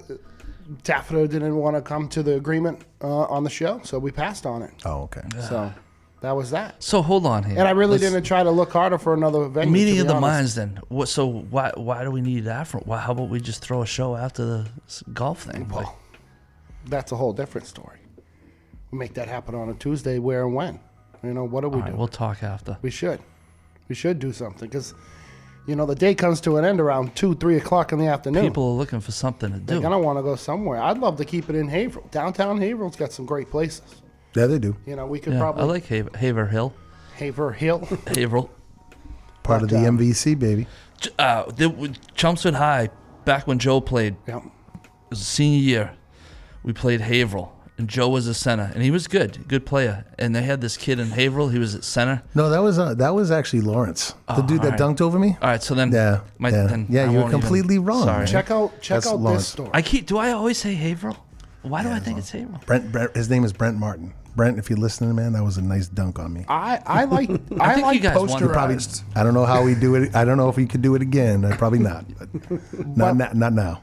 Taffeta 0.83 1.27
didn't 1.29 1.57
want 1.57 1.77
to 1.77 1.83
come 1.83 2.09
to 2.09 2.23
the 2.23 2.35
agreement 2.35 2.83
uh, 3.03 3.23
on 3.25 3.45
the 3.45 3.51
show, 3.51 3.81
so 3.85 3.99
we 3.99 4.11
passed 4.11 4.47
on 4.47 4.63
it. 4.63 4.73
Oh 4.85 5.03
okay. 5.03 5.23
So 5.49 5.73
that 6.21 6.33
was 6.33 6.51
that. 6.53 6.83
So 6.83 7.03
hold 7.03 7.27
on 7.27 7.43
here. 7.45 7.59
And 7.59 7.67
I 7.67 7.73
really 7.73 7.93
Let's- 7.99 8.05
didn't 8.05 8.25
try 8.25 8.43
to 8.43 8.51
look 8.51 8.73
harder 8.73 8.99
for 8.99 9.13
another 9.15 9.49
venue. 9.49 9.73
Meeting 9.73 9.95
to 9.97 10.01
of 10.03 10.07
be 10.07 10.09
the 10.09 10.15
honest. 10.15 10.23
minds 10.35 10.55
then. 10.55 10.81
What 10.89 11.09
so 11.09 11.27
why 11.27 11.73
why 11.77 12.05
do 12.05 12.11
we 12.11 12.21
need 12.21 12.47
Afro? 12.47 12.81
Why, 12.85 12.99
how 12.99 13.13
about 13.13 13.29
we 13.29 13.41
just 13.41 13.61
throw 13.63 13.83
a 13.83 13.87
show 13.87 14.17
after 14.17 14.45
the 14.45 14.69
s- 14.87 15.03
golf 15.13 15.43
thing? 15.45 15.69
Like, 15.69 15.85
Well, 15.87 15.99
that's 16.87 17.13
a 17.13 17.17
whole 17.17 17.33
different 17.33 17.67
story. 17.67 17.99
We 18.91 18.99
make 18.99 19.15
that 19.15 19.29
happen 19.29 19.55
on 19.55 19.69
a 19.71 19.75
Tuesday, 19.75 20.19
where 20.19 20.45
and 20.45 20.55
when. 20.55 20.81
You 21.25 21.33
know, 21.35 21.45
what 21.45 21.61
do 21.63 21.69
we 21.69 21.77
all 21.77 21.81
do? 21.83 21.87
right, 21.91 21.97
we'll 21.97 22.09
talk 22.09 22.43
after. 22.43 22.77
we 22.83 22.91
should. 22.91 23.21
We 23.89 23.95
should 23.95 24.19
do 24.19 24.33
something 24.33 24.69
because, 24.69 24.95
you 25.67 25.77
know, 25.77 25.87
the 25.87 25.95
day 25.95 26.15
comes 26.15 26.41
to 26.43 26.57
an 26.57 26.65
end 26.65 26.81
around 26.81 27.15
2, 27.17 27.35
3 27.37 27.57
o'clock 27.57 27.93
in 27.93 27.99
the 27.99 28.07
afternoon. 28.07 28.45
People 28.45 28.65
are 28.73 28.77
looking 28.79 29.01
for 29.01 29.13
something 29.13 29.53
to 29.53 29.59
They're 29.59 29.77
do. 29.77 29.81
going 29.81 29.93
to 29.93 29.99
want 29.99 30.19
to 30.19 30.23
go 30.23 30.35
somewhere. 30.37 30.81
I'd 30.81 30.99
love 30.99 31.17
to 31.19 31.25
keep 31.25 31.49
it 31.49 31.55
in 31.57 31.69
Haverhill. 31.69 32.09
Downtown 32.11 32.59
Haverhill's 32.59 32.97
got 32.97 33.13
some 33.13 33.27
great 33.27 33.51
places. 33.51 33.83
Yeah, 34.35 34.47
they 34.47 34.59
do. 34.59 34.77
You 34.87 34.97
know, 34.97 35.07
we 35.07 35.21
could 35.21 35.35
Yeah, 35.35 35.39
probably 35.41 35.63
I 35.63 35.67
like 35.67 35.85
Haver, 35.87 36.17
Haver 36.17 36.47
Hill. 36.47 36.73
Haverhill. 37.17 37.79
Haverhill. 38.09 38.51
Part 39.43 39.63
of 39.63 39.69
the 39.69 39.87
um, 39.89 39.99
MVC, 39.99 40.39
baby. 40.39 40.67
Ch- 41.01 41.09
Uh, 41.19 41.51
the, 41.51 41.69
with 41.69 41.97
Chelmsford 42.15 42.55
High, 42.55 42.89
back 43.25 43.47
when 43.47 43.59
Joe 43.59 43.81
played, 43.81 44.17
yeah. 44.27 44.39
it 44.39 44.43
was 45.11 45.21
a 45.21 45.25
senior 45.25 45.59
year. 45.59 45.93
We 46.63 46.73
played 46.73 47.01
Haverhill, 47.01 47.53
and 47.83 47.91
Joe 47.91 48.09
was 48.09 48.29
a 48.29 48.35
center, 48.35 48.71
and 48.75 48.81
he 48.83 48.93
was 48.93 49.09
good, 49.09 49.49
good 49.49 49.67
player. 49.67 50.05
And 50.21 50.37
they 50.37 50.43
had 50.43 50.61
this 50.61 50.77
kid 50.77 51.01
in 51.01 51.09
Haverhill. 51.11 51.49
He 51.49 51.59
was 51.59 51.75
at 51.75 51.83
center. 51.83 52.23
No, 52.33 52.49
that 52.49 52.61
was 52.63 52.79
uh, 52.79 52.95
that 52.95 53.13
was 53.13 53.33
actually 53.33 53.63
Lawrence, 53.63 54.15
the 54.29 54.37
Oh, 54.37 54.43
dude 54.47 54.63
that 54.63 54.81
alright. 54.81 54.81
dunked 54.81 55.01
over 55.01 55.19
me. 55.19 55.37
All 55.43 55.49
right, 55.49 55.61
so 55.63 55.75
then, 55.75 55.91
Yeah, 55.91 56.21
my, 56.39 56.51
yeah. 56.51 56.67
then 56.69 56.87
Yeah, 56.89 57.01
I 57.03 57.05
you're 57.07 57.15
won't 57.23 57.29
even- 57.31 57.41
completely 57.41 57.79
wrong, 57.81 58.05
Sorry. 58.05 58.27
Check 58.29 58.53
out 58.53 58.81
check 58.81 58.97
That's 58.99 59.09
out 59.09 59.19
Lawrence. 59.21 59.43
this 59.43 59.49
story. 59.49 59.71
I 59.75 59.83
keep. 59.83 60.07
Do 60.07 60.19
I 60.19 60.31
always 60.31 60.59
say 60.59 60.75
Haverhill? 60.75 61.19
Why 61.63 61.83
do 61.83 61.91
I 61.91 61.99
think 61.99 62.19
it's 62.19 62.31
Haverhill? 62.31 62.61
Brent, 62.67 62.93
Brent, 62.93 63.17
his 63.17 63.29
name 63.29 63.43
is 63.45 63.53
Brent 63.53 63.77
Martin. 63.79 64.15
Brent, 64.35 64.59
if 64.59 64.71
you're 64.71 64.79
listening, 64.79 65.15
man, 65.15 65.33
that 65.35 65.43
was 65.45 65.59
a 65.59 65.63
nice 65.63 65.89
dunk 65.89 66.19
on 66.19 66.33
me. 66.33 66.45
I, 66.49 66.81
I 66.87 67.05
like 67.17 67.29
I, 67.61 67.75
think 67.75 67.87
like 67.87 67.95
you 67.97 68.01
guys 68.01 68.17
won. 68.17 68.29
posterized. 68.29 68.53
Probably, 68.53 69.21
I 69.21 69.25
don't 69.25 69.35
know 69.35 69.45
how 69.45 69.63
we 69.65 69.75
do 69.75 69.95
it. 69.97 70.15
I 70.17 70.25
don't 70.25 70.37
know 70.39 70.49
if 70.49 70.57
we 70.57 70.67
could 70.67 70.83
do 70.83 70.95
it 70.95 71.03
again. 71.03 71.45
Uh, 71.45 71.55
probably 71.59 71.81
not. 71.81 72.05
But 72.19 72.29
not, 72.97 73.17
not 73.17 73.35
not 73.37 73.53
now. 73.53 73.83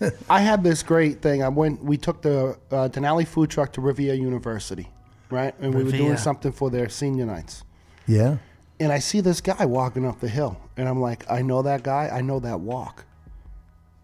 I 0.30 0.40
had 0.40 0.62
this 0.62 0.82
great 0.82 1.22
thing. 1.22 1.42
I 1.42 1.48
went. 1.48 1.82
We 1.82 1.96
took 1.96 2.22
the 2.22 2.58
uh, 2.70 2.88
Denali 2.88 3.26
food 3.26 3.50
truck 3.50 3.72
to 3.72 3.80
Rivier 3.80 4.14
University, 4.14 4.88
right? 5.30 5.54
And 5.60 5.74
we 5.74 5.84
were 5.84 5.90
doing 5.90 6.16
something 6.16 6.52
for 6.52 6.70
their 6.70 6.88
senior 6.88 7.26
nights. 7.26 7.64
Yeah. 8.06 8.38
And 8.80 8.92
I 8.92 9.00
see 9.00 9.20
this 9.20 9.40
guy 9.40 9.64
walking 9.64 10.06
up 10.06 10.20
the 10.20 10.28
hill, 10.28 10.60
and 10.76 10.88
I'm 10.88 11.00
like, 11.00 11.28
I 11.30 11.42
know 11.42 11.62
that 11.62 11.82
guy. 11.82 12.10
I 12.12 12.20
know 12.20 12.38
that 12.40 12.60
walk. 12.60 13.04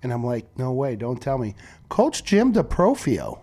And 0.03 0.13
I'm 0.13 0.25
like, 0.25 0.47
no 0.59 0.73
way, 0.73 0.97
don't 0.97 1.21
tell 1.21 1.39
me. 1.39 1.55
Coach 1.89 2.25
Jim 2.25 2.53
DeProfio 2.53 3.39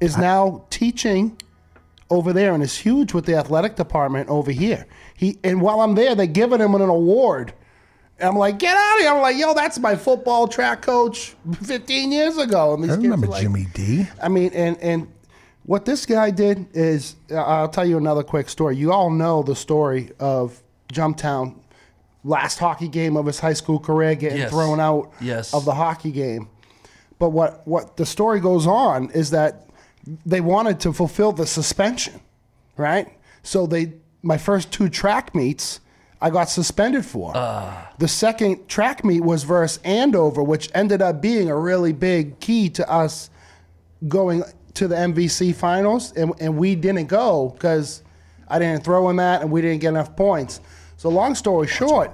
is 0.00 0.18
now 0.18 0.66
teaching 0.68 1.38
over 2.10 2.32
there 2.34 2.52
and 2.52 2.62
is 2.62 2.76
huge 2.76 3.14
with 3.14 3.24
the 3.24 3.34
athletic 3.36 3.76
department 3.76 4.28
over 4.28 4.50
here. 4.50 4.86
He 5.16 5.38
and 5.42 5.62
while 5.62 5.80
I'm 5.80 5.94
there, 5.94 6.14
they're 6.14 6.26
giving 6.26 6.60
him 6.60 6.74
an 6.74 6.82
award. 6.82 7.54
And 8.18 8.28
I'm 8.28 8.36
like, 8.36 8.58
get 8.58 8.76
out 8.76 8.94
of 8.96 9.00
here. 9.00 9.10
I'm 9.12 9.20
like, 9.20 9.36
yo, 9.36 9.52
that's 9.54 9.78
my 9.78 9.96
football 9.96 10.46
track 10.46 10.82
coach 10.82 11.34
15 11.64 12.12
years 12.12 12.36
ago. 12.38 12.74
And 12.74 12.82
these 12.84 12.90
I 12.92 12.94
kids 12.94 13.04
remember 13.04 13.26
are 13.26 13.30
like, 13.30 13.42
Jimmy 13.42 13.66
D. 13.74 14.06
I 14.22 14.28
mean, 14.28 14.52
and 14.54 14.76
and 14.78 15.12
what 15.64 15.84
this 15.84 16.06
guy 16.06 16.30
did 16.30 16.66
is, 16.74 17.16
uh, 17.30 17.36
I'll 17.36 17.68
tell 17.68 17.84
you 17.86 17.96
another 17.96 18.22
quick 18.22 18.48
story. 18.48 18.76
You 18.76 18.92
all 18.92 19.10
know 19.10 19.42
the 19.42 19.56
story 19.56 20.10
of 20.20 20.60
Jumptown, 20.92 21.56
last 22.24 22.58
hockey 22.58 22.88
game 22.88 23.16
of 23.16 23.26
his 23.26 23.40
high 23.40 23.52
school 23.54 23.78
career, 23.78 24.14
getting 24.14 24.38
Yes. 24.38 24.50
thrown 24.50 24.78
out 24.80 25.12
Yes. 25.20 25.52
of 25.54 25.64
the 25.64 25.74
hockey 25.74 26.12
game. 26.12 26.48
But 27.18 27.30
what 27.30 27.66
what 27.66 27.96
the 27.96 28.06
story 28.06 28.40
goes 28.40 28.66
on 28.66 29.10
is 29.10 29.30
that 29.30 29.66
they 30.26 30.40
wanted 30.40 30.80
to 30.80 30.92
fulfill 30.92 31.32
the 31.32 31.46
suspension, 31.46 32.20
right? 32.76 33.08
So 33.42 33.66
they 33.66 33.94
my 34.22 34.38
first 34.38 34.70
two 34.72 34.88
track 34.88 35.34
meets. 35.34 35.80
I 36.22 36.30
got 36.30 36.48
suspended 36.48 37.04
for. 37.04 37.32
The 37.98 38.06
second 38.06 38.68
track 38.68 39.04
meet 39.04 39.22
was 39.22 39.42
versus 39.42 39.82
Andover, 39.84 40.42
which 40.42 40.70
ended 40.72 41.02
up 41.02 41.20
being 41.20 41.50
a 41.50 41.56
really 41.56 41.92
big 41.92 42.38
key 42.38 42.68
to 42.70 42.88
us 42.88 43.28
going 44.06 44.44
to 44.74 44.88
the 44.88 44.94
MVC 44.94 45.54
finals, 45.54 46.12
and, 46.12 46.32
and 46.40 46.56
we 46.56 46.76
didn't 46.76 47.06
go 47.06 47.50
because 47.50 48.02
I 48.48 48.58
didn't 48.58 48.84
throw 48.84 49.10
in 49.10 49.16
that 49.16 49.42
and 49.42 49.50
we 49.50 49.62
didn't 49.62 49.80
get 49.80 49.88
enough 49.88 50.14
points. 50.14 50.60
So, 50.96 51.08
long 51.08 51.34
story 51.34 51.66
short, 51.66 52.12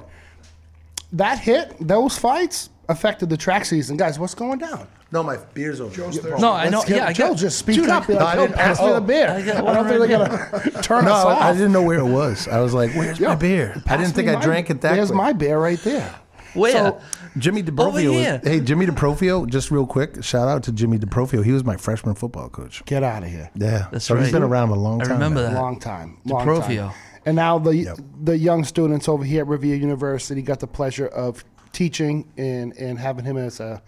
that 1.12 1.38
hit, 1.38 1.76
those 1.78 2.16
fights 2.16 2.70
affected 2.88 3.28
the 3.28 3.36
track 3.36 3.66
season. 3.66 3.98
Guys, 3.98 4.18
what's 4.18 4.34
going 4.34 4.58
down? 4.58 4.88
No, 5.10 5.22
my 5.22 5.38
beer's 5.54 5.80
over. 5.80 5.96
No, 6.38 6.52
I 6.52 6.68
know. 6.68 6.78
Let's 6.78 6.88
get- 6.90 6.96
Yeah, 6.98 7.06
I 7.06 7.12
Joe, 7.14 7.28
get. 7.30 7.38
just 7.38 7.58
speak 7.58 7.76
Dude, 7.76 7.88
up. 7.88 8.06
Be 8.06 8.12
No, 8.12 8.18
like, 8.20 8.28
I 8.28 8.34
"Yo, 8.40 8.46
didn't- 8.46 8.56
pass 8.58 8.78
me 8.78 8.84
oh, 8.86 8.94
the 8.94 9.00
beer. 9.00 9.28
I 9.30 9.36
I, 9.36 9.42
don't 9.44 9.64
one 9.64 9.74
think 9.88 10.00
right 10.00 10.08
they're 10.08 10.18
gonna 10.18 10.82
turn 10.82 11.04
No, 11.06 11.12
us 11.12 11.24
off. 11.24 11.40
I 11.42 11.52
didn't 11.54 11.72
know 11.72 11.82
where 11.82 11.98
it 11.98 12.04
was. 12.04 12.46
I 12.46 12.60
was 12.60 12.74
like, 12.74 12.92
"Where's 12.94 13.18
Yo, 13.18 13.28
my 13.28 13.34
beer?" 13.36 13.80
I 13.86 13.96
didn't 13.96 14.12
think 14.12 14.26
me 14.28 14.34
I 14.34 14.36
my- 14.36 14.42
drank 14.44 14.68
it 14.70 14.82
that 14.82 14.94
There's 14.96 15.08
quick. 15.08 15.16
my 15.16 15.32
beer 15.32 15.58
right 15.58 15.78
there. 15.80 16.14
Where? 16.54 16.72
So, 16.72 17.00
Jimmy 17.38 17.60
Over 17.62 17.70
DeProfio. 18.00 18.12
here. 18.12 18.40
Hey, 18.42 18.60
Jimmy 18.60 18.86
DeProfio. 18.86 19.46
Just 19.48 19.70
real 19.70 19.86
quick, 19.86 20.22
shout 20.24 20.48
out 20.48 20.62
to 20.64 20.72
Jimmy 20.72 20.98
DeProfio. 20.98 21.44
He 21.44 21.52
was 21.52 21.62
my 21.64 21.76
freshman 21.76 22.14
football 22.14 22.48
coach. 22.50 22.82
get 22.84 23.02
out 23.02 23.22
of 23.22 23.28
here. 23.30 23.50
Yeah, 23.54 23.86
That's 23.92 24.04
so 24.04 24.16
he's 24.16 24.32
been 24.32 24.42
around 24.42 24.70
a 24.70 24.74
long 24.74 24.98
time. 24.98 25.06
I 25.06 25.08
time. 25.10 25.18
remember 25.20 25.42
now. 25.42 25.50
that. 25.54 25.60
Long 25.60 25.78
time. 25.80 26.18
Long 26.26 26.46
DeProfio. 26.46 26.86
time. 26.88 26.94
And 27.26 27.36
now 27.36 27.58
the 27.58 27.94
the 28.22 28.36
young 28.36 28.64
students 28.64 29.08
over 29.08 29.24
here 29.24 29.42
at 29.42 29.48
Rivier 29.48 29.76
University 29.78 30.42
got 30.42 30.60
the 30.60 30.66
pleasure 30.66 31.06
of 31.08 31.44
teaching 31.72 32.26
and, 32.36 32.72
and 32.78 32.98
having 32.98 33.24
him 33.26 33.36
as 33.36 33.60
a, 33.60 33.82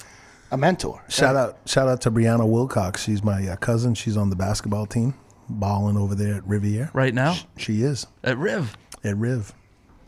a 0.51 0.57
mentor. 0.57 1.03
Shout 1.09 1.37
out, 1.37 1.59
shout 1.67 1.89
out 1.89 2.01
to 2.03 2.11
Brianna 2.11 2.49
Wilcox. 2.49 3.03
She's 3.05 3.23
my 3.23 3.47
uh, 3.49 3.57
cousin. 3.57 3.95
She's 3.95 4.17
on 4.17 4.31
the 4.31 4.37
basketball 4.37 4.87
team, 4.87 5.15
balling 5.49 5.97
over 5.97 6.15
there 6.15 6.35
at 6.37 6.45
Rivier. 6.45 6.91
Right 6.93 7.15
now 7.15 7.37
She 7.57 7.83
is 7.83 8.07
at 8.25 8.37
Riv. 8.39 8.77
at 9.05 9.17
Riv. 9.17 9.53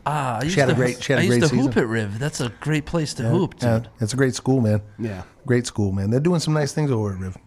Ah, 0.05 0.39
I 0.41 0.43
used 0.43 0.57
had 0.57 0.67
a 0.69 0.73
to, 0.73 0.75
great- 0.75 1.01
she 1.01 1.13
had 1.13 1.19
a 1.19 1.21
I 1.21 1.25
used 1.25 1.39
great 1.39 1.49
to 1.49 1.55
hoop 1.55 1.65
season. 1.71 1.83
at 1.83 1.87
Riv. 1.87 2.19
That's 2.19 2.41
a 2.41 2.49
great 2.59 2.85
place 2.85 3.13
to 3.15 3.23
hoop, 3.23 3.53
dude. 3.57 3.83
Yeah, 3.83 3.89
it's 4.01 4.13
a 4.13 4.17
great 4.17 4.35
school, 4.35 4.59
man. 4.59 4.81
Yeah. 4.99 5.23
great 5.45 5.65
school, 5.65 5.91
man. 5.93 6.09
They're 6.09 6.19
doing 6.19 6.41
some 6.41 6.53
nice 6.53 6.73
things 6.73 6.91
over 6.91 7.13
at 7.13 7.19
Riv. 7.19 7.37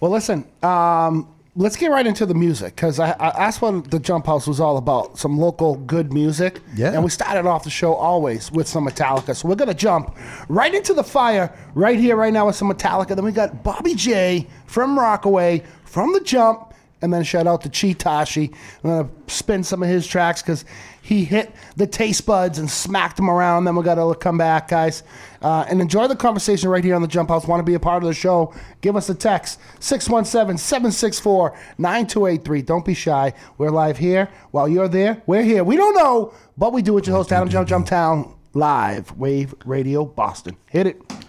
Well, 0.00 0.10
listen, 0.10 0.46
um, 0.62 1.28
let's 1.56 1.74
get 1.74 1.90
right 1.90 2.06
into 2.06 2.26
the 2.26 2.34
music 2.34 2.76
because 2.76 3.00
I, 3.00 3.16
I, 3.18 3.30
that's 3.30 3.60
what 3.60 3.90
the 3.90 3.98
Jump 3.98 4.26
House 4.26 4.46
was 4.46 4.60
all 4.60 4.76
about 4.76 5.18
some 5.18 5.38
local 5.38 5.76
good 5.76 6.12
music. 6.12 6.60
Yeah. 6.74 6.92
And 6.92 7.02
we 7.02 7.10
started 7.10 7.48
off 7.48 7.64
the 7.64 7.70
show 7.70 7.94
always 7.94 8.52
with 8.52 8.68
some 8.68 8.86
Metallica. 8.86 9.34
So 9.34 9.48
we're 9.48 9.54
going 9.54 9.68
to 9.68 9.74
jump 9.74 10.16
right 10.48 10.74
into 10.74 10.92
the 10.92 11.02
fire 11.02 11.52
right 11.74 11.98
here, 11.98 12.14
right 12.14 12.32
now 12.32 12.46
with 12.46 12.56
some 12.56 12.70
Metallica. 12.70 13.16
Then 13.16 13.24
we 13.24 13.32
got 13.32 13.64
Bobby 13.64 13.94
J 13.94 14.46
from 14.66 14.98
Rockaway 14.98 15.62
from 15.84 16.12
the 16.12 16.20
jump. 16.20 16.74
And 17.02 17.12
then 17.12 17.24
shout 17.24 17.46
out 17.46 17.62
to 17.62 17.68
Chitashi. 17.68 18.54
I'm 18.82 18.90
going 18.90 19.08
to 19.08 19.32
spin 19.32 19.62
some 19.62 19.82
of 19.82 19.88
his 19.88 20.06
tracks 20.06 20.42
because 20.42 20.64
he 21.06 21.24
hit 21.24 21.52
the 21.76 21.86
taste 21.86 22.26
buds 22.26 22.58
and 22.58 22.68
smacked 22.68 23.16
them 23.16 23.30
around. 23.30 23.64
Then 23.64 23.76
we 23.76 23.84
got 23.84 23.94
to 23.94 24.12
come 24.18 24.36
back, 24.36 24.66
guys. 24.66 25.04
Uh, 25.40 25.64
and 25.68 25.80
enjoy 25.80 26.08
the 26.08 26.16
conversation 26.16 26.68
right 26.68 26.82
here 26.82 26.96
on 26.96 27.02
the 27.02 27.06
Jump 27.06 27.28
House. 27.28 27.46
Want 27.46 27.60
to 27.60 27.64
be 27.64 27.74
a 27.74 27.78
part 27.78 28.02
of 28.02 28.08
the 28.08 28.14
show? 28.14 28.52
Give 28.80 28.96
us 28.96 29.08
a 29.08 29.14
text 29.14 29.60
617 29.78 30.58
764 30.58 31.56
9283. 31.78 32.62
Don't 32.62 32.84
be 32.84 32.92
shy. 32.92 33.32
We're 33.56 33.70
live 33.70 33.98
here. 33.98 34.28
While 34.50 34.68
you're 34.68 34.88
there, 34.88 35.22
we're 35.26 35.44
here. 35.44 35.62
We 35.62 35.76
don't 35.76 35.94
know, 35.94 36.34
but 36.58 36.72
we 36.72 36.82
do 36.82 36.92
with 36.92 37.06
your 37.06 37.14
host, 37.14 37.30
Adam 37.30 37.48
Jump 37.48 37.68
Jump 37.68 37.86
Town, 37.86 38.34
live, 38.52 39.16
Wave 39.16 39.54
Radio 39.64 40.04
Boston. 40.04 40.56
Hit 40.68 40.88
it. 40.88 41.25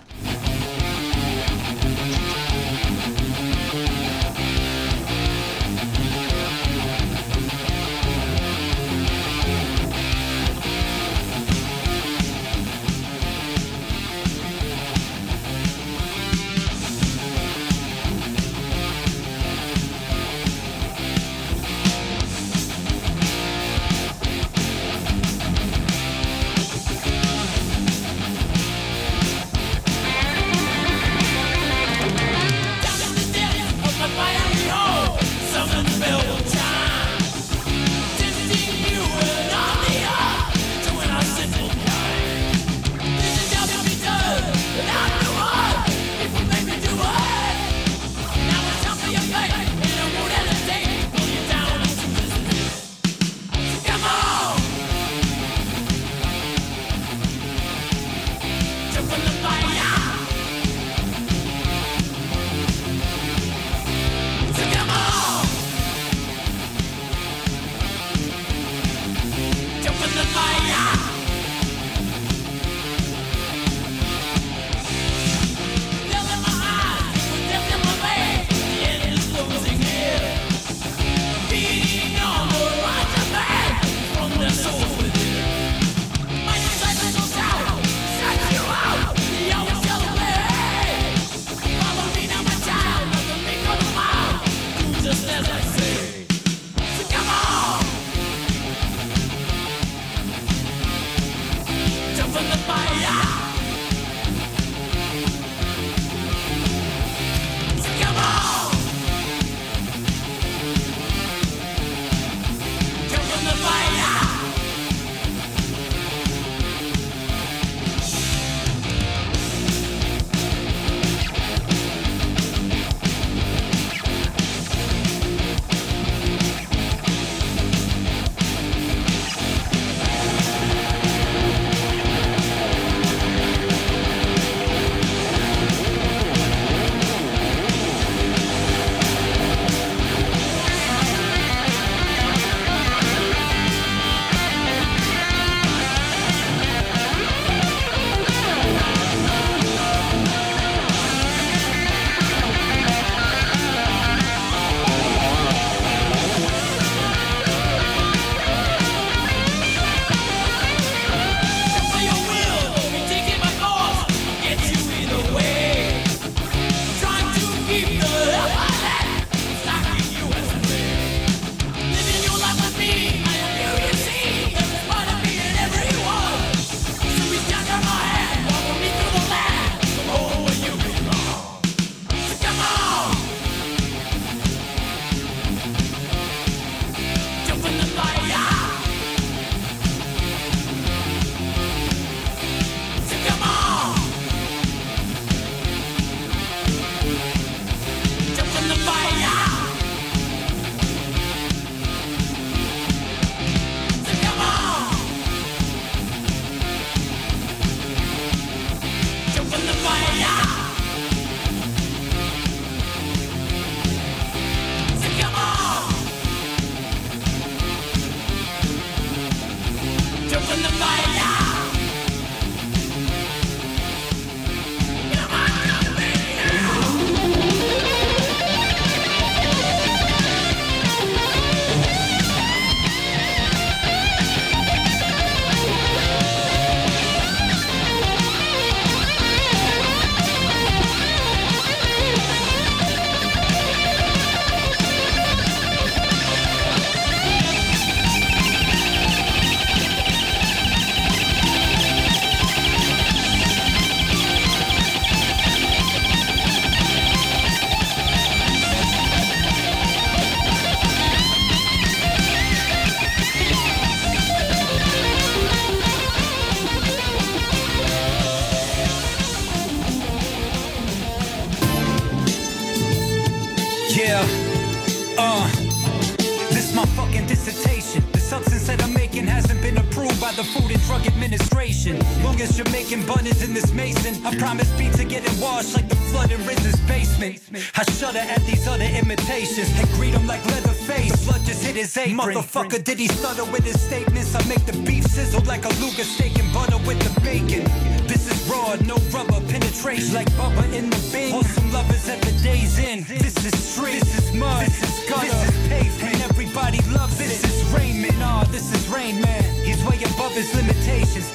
Making 282.90 283.06
buttons 283.06 283.44
in 283.44 283.54
this 283.54 283.74
mason, 283.74 284.26
I 284.26 284.34
promise 284.38 284.70
beats 284.78 285.00
are 285.00 285.04
getting 285.04 285.38
washed 285.42 285.76
like 285.76 285.90
the 285.90 285.96
flood 285.96 286.32
in 286.32 286.40
Riz's 286.46 286.80
basement. 286.88 287.40
I 287.76 287.84
shudder 287.92 288.20
at 288.20 288.42
these 288.46 288.66
other 288.66 288.86
imitations 288.86 289.70
and 289.78 289.88
greet 289.90 290.12
them 290.12 290.26
like 290.26 290.46
Leatherface. 290.46 291.12
The 291.12 291.26
blood 291.26 291.44
just 291.44 291.66
hit 291.66 291.76
his 291.76 291.98
apron. 291.98 292.18
Motherfucker, 292.18 292.82
did 292.82 292.98
he 292.98 293.08
stutter 293.08 293.44
with 293.52 293.66
his 293.66 293.80
statements? 293.82 294.34
I 294.36 294.48
make 294.48 294.66
the 294.66 294.78
beef 294.84 295.04
sizzle 295.06 295.44
like 295.44 295.66
a 295.66 295.74
Luger 295.82 296.04
steak 296.04 296.40
and 296.40 296.54
butter 296.54 296.78
with 296.88 297.00
the 297.04 297.20
bacon. 297.22 297.66
This 298.08 298.32
is 298.32 298.40
raw, 298.50 298.76
no 298.86 298.96
rubber 299.12 299.42
penetration 299.52 300.14
like 300.14 300.32
Bubba 300.40 300.64
in 300.72 300.90
the 300.90 301.10
bin. 301.12 301.32
Wholesome 301.32 301.72
lovers 301.74 302.08
at 302.08 302.22
the 302.22 302.32
day's 302.42 302.80
end. 302.80 303.04
This 303.06 303.36
is 303.44 303.52
street, 303.68 304.00
this 304.00 304.32
is 304.32 304.34
mud, 304.34 304.66
this 304.66 304.84
is 304.84 305.10
gutter, 305.10 305.28
this 305.28 305.50
is 305.50 305.68
pavement, 305.68 306.30
everybody 306.30 306.80
loves 306.96 307.20
it. 307.20 307.28
This 307.28 307.44
is 307.44 307.74
Raymond, 307.74 308.24
ah, 308.24 308.48
this 308.50 308.72
is 308.74 308.88
Rain 308.88 309.20
Man. 309.22 309.44
He's 309.66 309.84
way 309.84 310.00
above 310.04 310.32
his 310.32 310.56
limitations. 310.56 311.28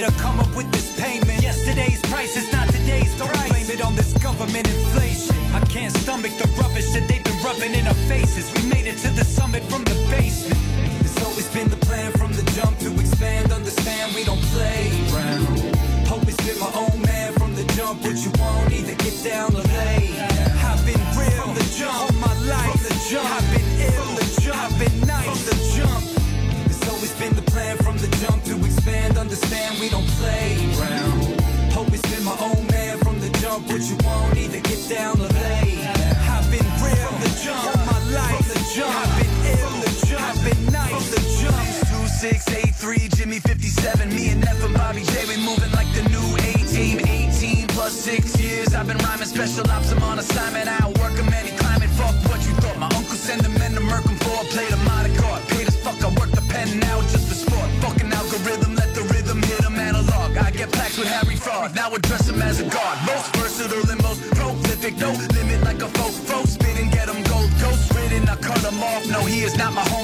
Better 0.00 0.18
come 0.18 0.40
up 0.40 0.54
with 0.56 0.70
this 0.72 0.98
payment. 1.00 1.40
Yesterday's 1.42 2.00
price 2.02 2.36
is 2.36 2.50
not 2.52 2.66
today's 2.68 3.16
Don't 3.18 3.30
blame 3.48 3.70
it 3.70 3.80
on 3.80 3.94
this 3.94 4.12
government 4.14 4.66
inflation. 4.66 5.36
I 5.54 5.60
can't 5.66 5.94
stomach 5.98 6.32
the 6.36 6.48
rubbish 6.60 6.90
that 6.94 7.06
they've 7.06 7.22
been 7.22 7.40
rubbing 7.42 7.74
in 7.74 7.86
our 7.86 8.00
faces. 8.10 8.52
We 8.56 8.68
made 8.68 8.86
it 8.86 8.98
to 8.98 9.10
the 9.10 9.24
summit 9.24 9.62
from 9.64 9.84
the 9.84 9.94
basement. 10.10 11.03
Six 42.24 42.48
eight 42.56 42.74
three 42.74 43.06
Jimmy 43.16 43.38
fifty 43.38 43.68
seven. 43.68 44.08
Me 44.08 44.30
and 44.32 44.40
Neff 44.40 44.64
and 44.64 44.72
Bobby 44.72 45.02
J. 45.12 45.12
We 45.28 45.36
moving 45.44 45.72
like 45.72 45.90
the 45.92 46.04
new 46.08 46.28
A 46.48 46.52
team. 46.72 46.96
Eighteen 47.16 47.66
plus 47.68 47.92
six 47.92 48.40
years. 48.40 48.74
I've 48.74 48.86
been 48.86 48.96
rhyming 49.04 49.28
special 49.28 49.70
ops. 49.70 49.92
I'm 49.92 50.02
on 50.02 50.18
assignment. 50.18 50.66
I 50.68 50.88
work 51.02 51.16
'em 51.20 51.32
any 51.40 51.52
climate. 51.62 51.90
Fuck 52.00 52.16
what 52.28 52.40
you 52.46 52.54
thought. 52.62 52.78
My 52.78 52.88
uncle 52.98 53.18
send 53.28 53.42
them 53.44 53.54
men 53.60 53.72
to 53.74 53.82
Merkham 53.92 54.16
for 54.24 54.36
a 54.40 54.46
plate 54.54 54.72
of 54.72 54.82
Monaco. 54.88 55.28
Paid 55.52 55.68
as 55.68 55.76
fuck. 55.84 56.00
I 56.08 56.08
work 56.20 56.30
the 56.38 56.44
pen 56.52 56.68
now 56.88 56.96
just 57.12 57.28
for 57.28 57.38
sport. 57.44 57.68
Fucking 57.84 58.10
algorithm. 58.20 58.72
Let 58.80 58.90
the 58.94 59.04
rhythm 59.12 59.42
hit 59.42 59.62
'em 59.66 59.76
analog. 59.88 60.30
I 60.46 60.50
get 60.50 60.72
plaques 60.72 60.96
with 60.96 61.08
Harry 61.16 61.36
Fraud. 61.36 61.74
Now 61.74 61.88
address 61.98 62.24
him 62.30 62.40
as 62.40 62.56
a 62.64 62.66
god. 62.78 62.96
Most 63.12 63.28
versatile 63.36 63.86
and 63.92 64.02
most 64.08 64.22
prolific. 64.36 64.96
No 64.96 65.10
limit 65.36 65.60
like 65.68 65.80
a 65.82 65.90
folk. 65.98 66.14
Folk 66.30 66.46
spit 66.46 66.76
and 66.82 66.90
get 66.90 67.06
'em 67.12 67.22
gold. 67.30 67.50
Ghost 67.60 67.92
ridden. 67.94 68.22
I 68.34 68.36
cut 68.36 68.62
him 68.68 68.82
off. 68.82 69.02
No, 69.14 69.20
he 69.32 69.38
is 69.48 69.56
not 69.62 69.74
my 69.74 69.84
homie. 69.92 70.03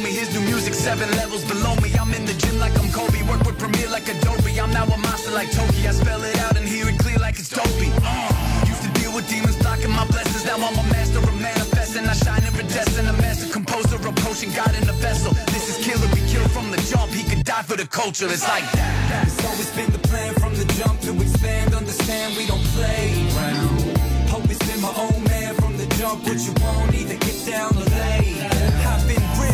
Seven 0.80 1.10
levels 1.10 1.44
below 1.44 1.76
me. 1.84 1.92
I'm 2.00 2.08
in 2.14 2.24
the 2.24 2.32
gym 2.32 2.58
like 2.58 2.72
I'm 2.80 2.90
Kobe. 2.90 3.20
Work 3.28 3.44
with 3.44 3.58
Premiere 3.58 3.90
like 3.90 4.08
Adobe. 4.08 4.58
I'm 4.58 4.72
now 4.72 4.86
a 4.86 4.96
monster 4.96 5.30
like 5.30 5.52
Toki. 5.52 5.86
I 5.86 5.92
spell 5.92 6.24
it 6.24 6.38
out 6.38 6.56
and 6.56 6.66
hear 6.66 6.88
it 6.88 6.98
clear 6.98 7.18
like 7.18 7.38
it's 7.38 7.50
dopey. 7.50 7.92
Uh, 8.00 8.64
used 8.64 8.82
to 8.82 8.90
deal 8.98 9.12
with 9.14 9.28
demons 9.28 9.56
blocking 9.56 9.90
my 9.90 10.06
blessings. 10.06 10.46
Now 10.46 10.56
I'm 10.56 10.72
a 10.72 10.86
master 10.88 11.18
of 11.18 11.36
manifesting. 11.38 12.06
I 12.06 12.14
shine 12.14 12.42
iridescent. 12.48 13.06
A 13.08 13.12
master 13.20 13.52
composer, 13.52 13.96
a 13.96 14.12
potion, 14.24 14.52
God 14.56 14.72
in 14.74 14.88
a 14.88 14.96
vessel. 15.04 15.34
This 15.52 15.68
is 15.68 15.84
killer. 15.84 16.08
We 16.16 16.24
kill 16.32 16.48
from 16.48 16.70
the 16.70 16.80
jump. 16.88 17.12
He 17.12 17.28
could 17.28 17.44
die 17.44 17.62
for 17.62 17.76
the 17.76 17.86
culture. 17.86 18.24
It's 18.32 18.48
like 18.48 18.64
that. 18.72 19.26
It's 19.28 19.44
always 19.44 19.70
been 19.76 19.92
the 19.92 20.00
plan 20.08 20.32
from 20.40 20.54
the 20.54 20.64
jump 20.80 20.98
to 21.02 21.12
expand. 21.20 21.74
Understand 21.74 22.38
we 22.38 22.46
don't 22.46 22.64
play 22.72 23.28
around. 23.36 24.00
Hope 24.32 24.48
it's 24.48 24.64
been 24.64 24.80
my 24.80 24.94
own 24.96 25.22
man 25.24 25.54
from 25.56 25.76
the 25.76 25.84
jump. 26.00 26.24
What 26.24 26.40
you 26.40 26.54
want, 26.64 26.94
either 26.94 27.09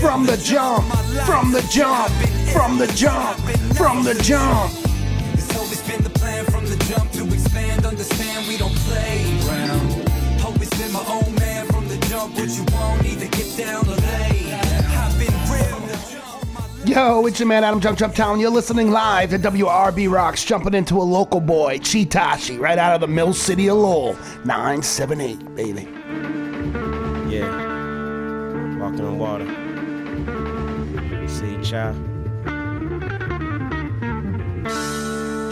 From 0.01 0.27
the 0.27 0.37
jump, 0.37 0.87
from 1.27 1.53
the 1.53 1.67
jump, 1.71 2.11
from 2.53 2.79
the 2.79 2.87
jump, 2.89 3.39
from 3.77 4.05
the 4.05 4.15
jump. 4.23 4.73
It's 5.35 5.57
always 5.57 5.83
been 5.83 6.03
the 6.03 6.11
plan 6.11 6.45
from 6.47 6.65
the 6.65 6.77
jump 6.85 7.11
to 7.13 7.25
expand. 7.27 7.85
Understand 7.85 8.47
we 8.47 8.57
don't 8.57 8.75
play 8.75 9.25
around. 9.47 10.09
Hope 10.41 10.57
it's 10.57 10.77
been 10.79 10.93
my 10.93 11.05
own 11.09 11.35
man 11.37 11.67
from 11.67 11.89
the 11.89 11.97
jump. 12.09 12.35
What 12.35 12.49
you 12.49 12.65
want, 12.75 13.05
either 13.05 13.27
get 13.27 13.57
down 13.57 13.87
or 13.89 13.97
lay. 13.97 14.53
I've 14.53 15.19
been 15.19 15.35
real. 15.51 15.77
Yo, 16.87 17.27
it's 17.27 17.41
your 17.41 17.49
man 17.49 17.65
Adam 17.65 17.81
Jump 17.81 17.99
Jump 17.99 18.15
Town. 18.15 18.39
You're 18.39 18.51
listening 18.51 18.93
live 18.93 19.31
to 19.31 19.39
WRB 19.39 20.09
Rocks, 20.09 20.45
jumping 20.45 20.75
into 20.75 20.95
a 20.99 21.03
local 21.03 21.41
boy, 21.41 21.79
Chitashi, 21.79 22.61
right 22.61 22.79
out 22.79 22.95
of 22.95 23.01
the 23.01 23.09
Mill 23.09 23.35
City 23.35 23.69
of 23.69 23.79
Lowell. 23.79 24.13
978, 24.45 25.55
baby. 25.57 25.89
Yeah. 27.29 28.79
Walking 28.79 29.05
on 29.05 29.19
water. 29.19 29.66
See, 31.67 31.73
child. 31.73 31.97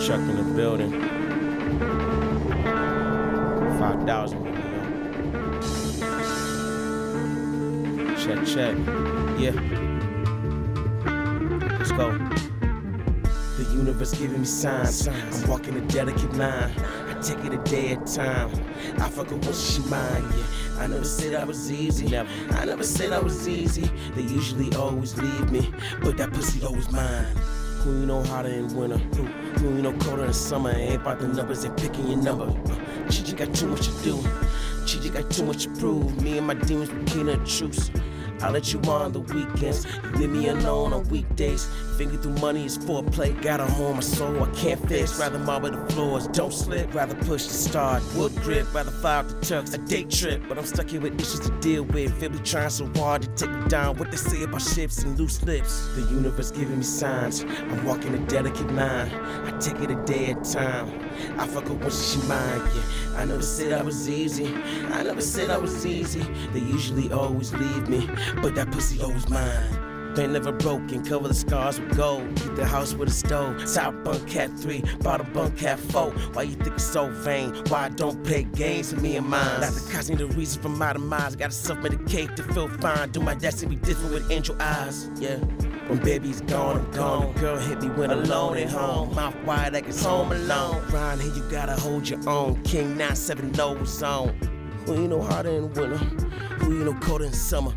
Chuck 0.01 0.21
in 0.21 0.37
the 0.37 0.45
building. 0.55 0.93
5,000. 3.79 4.45
Check, 8.17 8.47
check. 8.47 8.77
Yeah. 9.41 9.55
Let's 11.79 11.93
go. 11.93 12.07
The 13.57 13.65
universe 13.73 14.15
giving 14.15 14.41
me 14.41 14.47
signs. 14.47 15.09
I'm 15.09 15.49
walking 15.49 15.77
a 15.77 15.81
delicate 15.81 16.35
line. 16.35 16.73
Take 17.25 17.43
it 17.47 17.55
a 17.55 17.57
day 17.65 17.93
at 17.93 18.03
a 18.03 18.17
time. 18.17 18.51
I 18.99 19.09
fuck 19.09 19.31
her 19.31 19.37
when 19.37 19.55
she 19.55 19.81
mine, 19.89 20.25
yeah. 20.37 20.83
I 20.83 20.87
never 20.87 21.05
said 21.05 21.35
I 21.35 21.45
was 21.45 21.73
easy. 21.73 22.07
Never. 22.07 22.29
I 22.51 22.67
never 22.67 22.85
said 22.85 23.13
I 23.13 23.19
was 23.19 23.49
easy. 23.49 23.91
They 24.15 24.21
usually 24.21 24.75
always 24.77 25.17
leave 25.17 25.51
me, 25.51 25.73
but 26.03 26.19
that 26.19 26.35
pussy 26.35 26.63
always 26.63 26.91
mine. 26.93 27.25
Who 27.81 28.01
you 28.01 28.07
know 28.07 28.23
hotter 28.25 28.51
in 28.51 28.77
winter? 28.77 28.99
Who, 28.99 29.25
who 29.25 29.77
you 29.77 29.81
know 29.81 29.95
colder 29.95 30.27
in 30.27 30.35
summer? 30.35 30.73
Ain't 30.73 30.97
about 30.97 31.19
the 31.19 31.29
numbers, 31.29 31.65
ain't 31.65 31.79
picking 31.79 32.09
your 32.09 32.19
number. 32.19 32.45
Uh, 32.45 33.09
Gigi 33.09 33.33
got 33.35 33.55
too 33.55 33.69
much 33.69 33.87
to 33.87 34.05
do. 34.05 34.25
Gigi 34.85 35.09
got 35.09 35.31
too 35.31 35.45
much 35.45 35.65
to 35.65 35.71
prove. 35.71 36.23
Me 36.23 36.37
and 36.37 36.47
my 36.47 36.53
demons, 36.53 36.91
we 36.91 37.05
can't 37.05 37.31
a 37.31 37.39
truce. 37.39 37.91
I 38.45 38.51
let 38.51 38.75
you 38.75 38.81
on 38.83 39.13
the 39.13 39.21
weekends. 39.21 39.87
You 40.05 40.11
leave 40.19 40.31
me 40.31 40.49
alone 40.49 40.93
on 40.93 41.09
weekdays. 41.09 41.67
Finger 41.97 42.19
through 42.19 42.35
money 42.35 42.67
is 42.67 42.77
foreplay. 42.77 43.41
Got 43.41 43.61
a 43.61 43.65
home, 43.65 43.97
my 43.97 44.03
soul 44.03 44.43
I 44.43 44.51
can't 44.51 44.87
fix. 44.87 45.19
Rather 45.19 45.39
marble 45.39 45.71
the 45.71 45.93
floors, 45.95 46.27
don't 46.29 46.53
slip. 46.53 46.95
Rather 46.95 47.15
push 47.25 47.45
the 47.45 47.55
start. 47.55 48.03
Wood 48.15 48.35
grip, 48.43 48.73
rather 48.75 48.91
fire 48.91 49.23
the 49.23 49.47
trucks. 49.47 49.73
A 49.73 49.79
day 49.79 50.05
trip, 50.05 50.43
but 50.47 50.59
I'm 50.59 50.67
stuck 50.67 50.91
here 50.91 51.01
with 51.01 51.19
issues 51.19 51.41
to 51.41 51.59
deal 51.61 51.85
with. 51.85 52.13
Family 52.21 52.41
trying 52.41 52.69
so 52.69 52.87
hard 52.97 53.23
to 53.23 53.29
take 53.29 53.51
me 53.51 53.67
down. 53.69 53.97
What 53.97 54.11
they 54.11 54.19
say 54.19 54.43
about 54.43 54.61
ships 54.61 55.03
and 55.05 55.19
loose 55.19 55.43
lips. 55.43 55.89
The 55.97 56.03
universe 56.03 56.51
giving 56.51 56.77
me 56.77 56.85
signs. 56.85 57.45
I'm 57.45 57.83
walking 57.87 58.13
a 58.13 58.19
delicate 58.27 58.71
line. 58.75 59.11
I 59.11 59.59
take 59.59 59.81
it 59.81 59.91
a 59.91 59.97
day 60.05 60.33
at 60.33 60.47
a 60.47 60.53
time. 60.53 61.04
I 61.39 61.47
fuck 61.47 61.69
her 61.69 61.75
when 61.75 61.91
she 61.91 62.19
mine, 62.27 62.61
yeah. 62.75 63.17
I 63.17 63.25
never 63.25 63.43
said 63.43 63.73
I 63.73 63.83
was 63.83 64.09
easy. 64.09 64.55
I 64.93 65.03
never 65.03 65.21
said 65.21 65.51
I 65.51 65.59
was 65.59 65.85
easy. 65.87 66.23
They 66.53 66.61
usually 66.61 67.13
always 67.13 67.53
leave 67.53 67.89
me, 67.89 68.09
but 68.43 68.55
that 68.55 68.71
pussy 68.71 69.01
always 69.03 69.29
mine. 69.29 69.85
They 70.15 70.29
never 70.29 70.53
broken, 70.53 71.05
cover 71.05 71.27
the 71.27 71.35
scars 71.35 71.81
with 71.81 71.97
gold. 71.97 72.37
Keep 72.37 72.55
the 72.55 72.65
house 72.65 72.95
with 72.95 73.09
a 73.09 73.13
stove. 73.13 73.65
Top 73.75 74.05
bunk 74.05 74.29
cat 74.29 74.49
three, 74.59 74.85
bottom 75.01 75.27
bunk 75.33 75.59
cat 75.59 75.81
four. 75.81 76.13
Why 76.35 76.43
you 76.43 76.55
think 76.55 76.77
it's 76.77 76.85
so 76.85 77.09
vain? 77.09 77.53
Why 77.67 77.87
I 77.87 77.89
don't 77.89 78.23
play 78.23 78.45
games 78.45 78.95
with 78.95 79.03
me 79.03 79.17
and 79.17 79.27
mine? 79.27 79.61
Not 79.61 79.73
the 79.73 79.91
cause 79.93 80.09
me 80.09 80.17
the 80.17 80.27
reason 80.29 80.63
for 80.63 80.69
my 80.69 80.93
demise. 80.93 81.35
Gotta 81.35 81.53
self 81.53 81.81
medicate 81.81 82.37
to 82.37 82.45
feel 82.45 82.69
fine. 82.69 83.11
Do 83.11 83.21
my 83.21 83.35
destiny 83.35 83.75
be 83.75 83.85
different 83.85 84.15
with 84.15 84.31
angel 84.31 84.57
eyes. 84.61 85.11
Yeah. 85.19 85.39
When 85.89 85.99
baby's 85.99 86.41
gone, 86.41 86.79
I'm 86.79 86.91
gone. 86.93 87.33
Girl 87.35 87.59
hit 87.59 87.83
me 87.83 87.89
when 87.91 88.11
alone 88.11 88.57
at 88.57 88.71
home. 88.71 89.15
Mouth 89.15 89.37
wide 89.45 89.75
like 89.75 89.87
it's 89.87 90.03
home 90.03 90.33
alone. 90.33 90.83
Round 90.91 91.21
here, 91.21 91.35
you 91.35 91.43
gotta 91.51 91.75
hold 91.75 92.09
your 92.09 92.27
own. 92.27 92.63
King 92.63 92.97
970 92.97 93.85
zone. 93.85 94.35
Who 94.87 95.03
you 95.03 95.09
know 95.09 95.21
hotter 95.21 95.51
in 95.51 95.73
winter? 95.75 95.99
Who 95.99 96.79
you 96.79 96.85
know 96.85 96.95
colder 97.01 97.27
in 97.27 97.33
summer? 97.35 97.75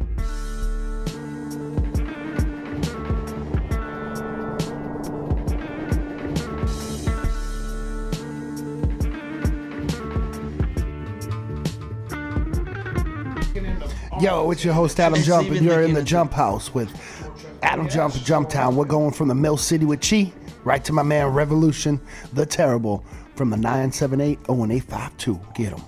Yo, 14.19 14.49
it's 14.49 14.65
your 14.65 14.73
host 14.73 14.99
Adam 14.99 15.21
Jump, 15.21 15.49
and 15.49 15.63
you're 15.63 15.81
in 15.81 15.89
in 15.89 15.93
the 15.93 16.03
Jump 16.03 16.33
House 16.33 16.73
with 16.73 16.89
Adam 17.61 17.89
Jump 17.89 18.15
and 18.15 18.23
Jump 18.23 18.49
Town. 18.49 18.75
We're 18.75 18.85
going 18.85 19.11
from 19.11 19.27
the 19.27 19.35
Mill 19.35 19.57
City 19.57 19.85
with 19.85 20.01
Chi 20.01 20.31
right 20.63 20.83
to 20.83 20.91
my 20.91 21.03
man 21.03 21.27
Revolution, 21.27 21.99
the 22.33 22.45
Terrible, 22.45 23.03
from 23.35 23.49
the 23.49 23.57
978 23.57 24.37
01852. 24.49 25.39
Get 25.55 25.73
him. 25.73 25.79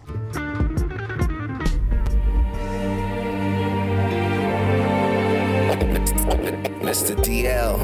Mr. 6.82 7.16
DL. 7.18 7.78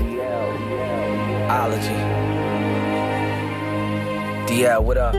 Ology. 1.50 1.90
DL, 4.48 4.84
what 4.84 4.98
up? 4.98 5.14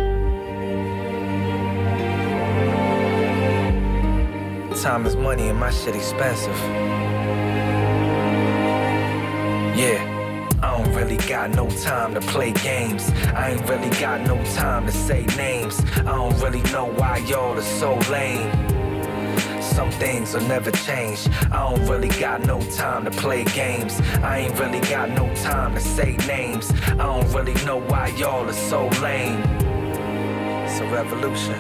Time 4.83 5.07
is 5.07 5.16
money 5.16 5.48
and 5.48 5.59
my 5.59 5.70
shit 5.70 5.94
expensive. 5.94 6.57
Yeah. 9.77 10.49
I 10.62 10.79
don't 10.79 10.95
really 10.95 11.19
got 11.29 11.51
no 11.51 11.69
time 11.69 12.15
to 12.15 12.21
play 12.23 12.53
games. 12.53 13.11
I 13.35 13.51
ain't 13.51 13.69
really 13.69 13.91
got 14.01 14.23
no 14.23 14.43
time 14.55 14.87
to 14.87 14.93
say 14.93 15.27
names. 15.37 15.79
I 15.99 16.17
don't 16.17 16.41
really 16.41 16.62
know 16.73 16.87
why 16.87 17.19
y'all 17.19 17.59
are 17.59 17.61
so 17.61 17.95
lame. 18.11 18.51
Some 19.61 19.91
things 19.91 20.33
will 20.33 20.49
never 20.49 20.71
change. 20.71 21.29
I 21.53 21.69
don't 21.69 21.87
really 21.87 22.09
got 22.09 22.41
no 22.47 22.59
time 22.71 23.05
to 23.05 23.11
play 23.11 23.45
games. 23.45 24.01
I 24.23 24.39
ain't 24.39 24.59
really 24.59 24.81
got 24.81 25.11
no 25.11 25.33
time 25.35 25.75
to 25.75 25.81
say 25.81 26.17
names. 26.27 26.71
I 26.89 26.95
don't 26.95 27.31
really 27.35 27.53
know 27.67 27.83
why 27.83 28.09
y'all 28.17 28.49
are 28.49 28.55
so 28.55 28.89
lame. 29.03 29.43
It's 30.65 30.81
a 30.81 30.87
revolution. 30.87 31.55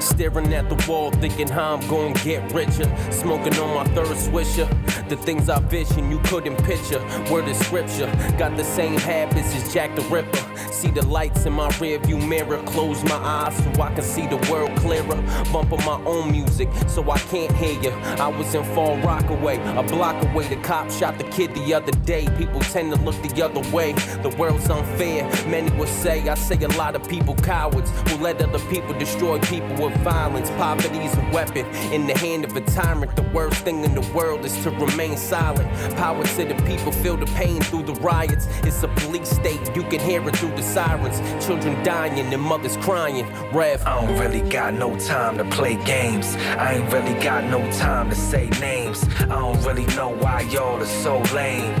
Staring 0.00 0.52
at 0.52 0.68
the 0.68 0.84
wall, 0.88 1.12
thinking 1.12 1.46
how 1.46 1.76
I'm 1.76 1.88
gonna 1.88 2.14
get 2.14 2.52
richer. 2.52 2.90
Smoking 3.12 3.56
on 3.60 3.74
my 3.74 3.84
third 3.94 4.16
swisher. 4.16 4.68
The 5.08 5.16
things 5.16 5.50
I 5.50 5.60
vision 5.60 6.10
you 6.10 6.18
couldn't 6.20 6.56
picture. 6.64 6.98
Word 7.30 7.46
of 7.48 7.56
scripture. 7.56 8.06
Got 8.38 8.56
the 8.56 8.64
same 8.64 8.96
habits 8.96 9.54
as 9.54 9.72
Jack 9.72 9.94
the 9.94 10.02
Ripper. 10.02 10.38
See 10.72 10.90
the 10.90 11.04
lights 11.06 11.44
in 11.44 11.52
my 11.52 11.68
rearview 11.72 12.26
mirror. 12.26 12.62
Close 12.66 13.02
my 13.04 13.16
eyes 13.16 13.56
so 13.56 13.82
I 13.82 13.92
can 13.94 14.02
see 14.02 14.26
the 14.26 14.38
world 14.50 14.74
clearer. 14.78 15.22
Bumping 15.52 15.84
my 15.84 16.00
own 16.04 16.32
music 16.32 16.68
so 16.88 17.10
I 17.10 17.18
can't 17.18 17.52
hear 17.56 17.80
you. 17.82 17.90
I 17.90 18.28
was 18.28 18.54
in 18.54 18.64
Fall 18.74 18.96
Rockaway, 18.98 19.58
a 19.76 19.82
block 19.82 20.22
away. 20.24 20.48
The 20.48 20.56
cop 20.62 20.90
shot 20.90 21.18
the 21.18 21.24
kid 21.24 21.54
the 21.54 21.74
other 21.74 21.92
day. 21.92 22.26
People 22.38 22.60
tend 22.60 22.92
to 22.94 23.00
look 23.02 23.20
the 23.22 23.44
other 23.44 23.60
way. 23.74 23.92
The 24.22 24.34
world's 24.38 24.70
unfair. 24.70 25.24
Many 25.46 25.70
would 25.78 25.88
say 25.88 26.28
I 26.28 26.34
say 26.34 26.56
a 26.64 26.68
lot 26.78 26.96
of 26.96 27.06
people 27.08 27.34
cowards 27.36 27.90
who 28.08 28.16
let 28.22 28.40
other 28.42 28.58
people 28.70 28.98
destroy 28.98 29.38
people 29.40 29.74
with 29.86 29.96
violence. 29.98 30.48
Poverty's 30.50 31.14
a 31.16 31.30
weapon 31.32 31.66
in 31.92 32.06
the 32.06 32.16
hand 32.18 32.44
of 32.44 32.56
a 32.56 32.62
tyrant. 32.62 33.14
The 33.16 33.30
worst 33.34 33.64
thing 33.64 33.84
in 33.84 33.94
the 33.94 34.12
world 34.14 34.44
is 34.44 34.54
to 34.64 34.70
remain 34.94 35.16
silent. 35.16 35.68
Power 35.96 36.24
to 36.24 36.44
the 36.44 36.54
people, 36.66 36.92
feel 36.92 37.16
the 37.16 37.26
pain 37.26 37.60
through 37.60 37.82
the 37.82 37.94
riots. 37.94 38.46
It's 38.62 38.82
a 38.82 38.88
police 38.88 39.28
state, 39.28 39.60
you 39.74 39.82
can 39.82 40.00
hear 40.00 40.26
it 40.28 40.36
through 40.36 40.54
the 40.54 40.62
sirens. 40.62 41.18
Children 41.44 41.82
dying 41.84 42.32
and 42.32 42.40
mothers 42.40 42.76
crying. 42.76 43.26
Rev. 43.52 43.84
I 43.84 44.00
don't 44.00 44.18
really 44.18 44.48
got 44.48 44.74
no 44.74 44.96
time 44.98 45.36
to 45.38 45.44
play 45.44 45.76
games. 45.84 46.36
I 46.58 46.74
ain't 46.74 46.92
really 46.92 47.14
got 47.22 47.44
no 47.44 47.58
time 47.72 48.08
to 48.10 48.14
say 48.14 48.48
names. 48.60 49.02
I 49.20 49.26
don't 49.26 49.60
really 49.64 49.86
know 49.96 50.10
why 50.10 50.42
y'all 50.42 50.80
are 50.80 50.86
so 50.86 51.18
lame. 51.34 51.74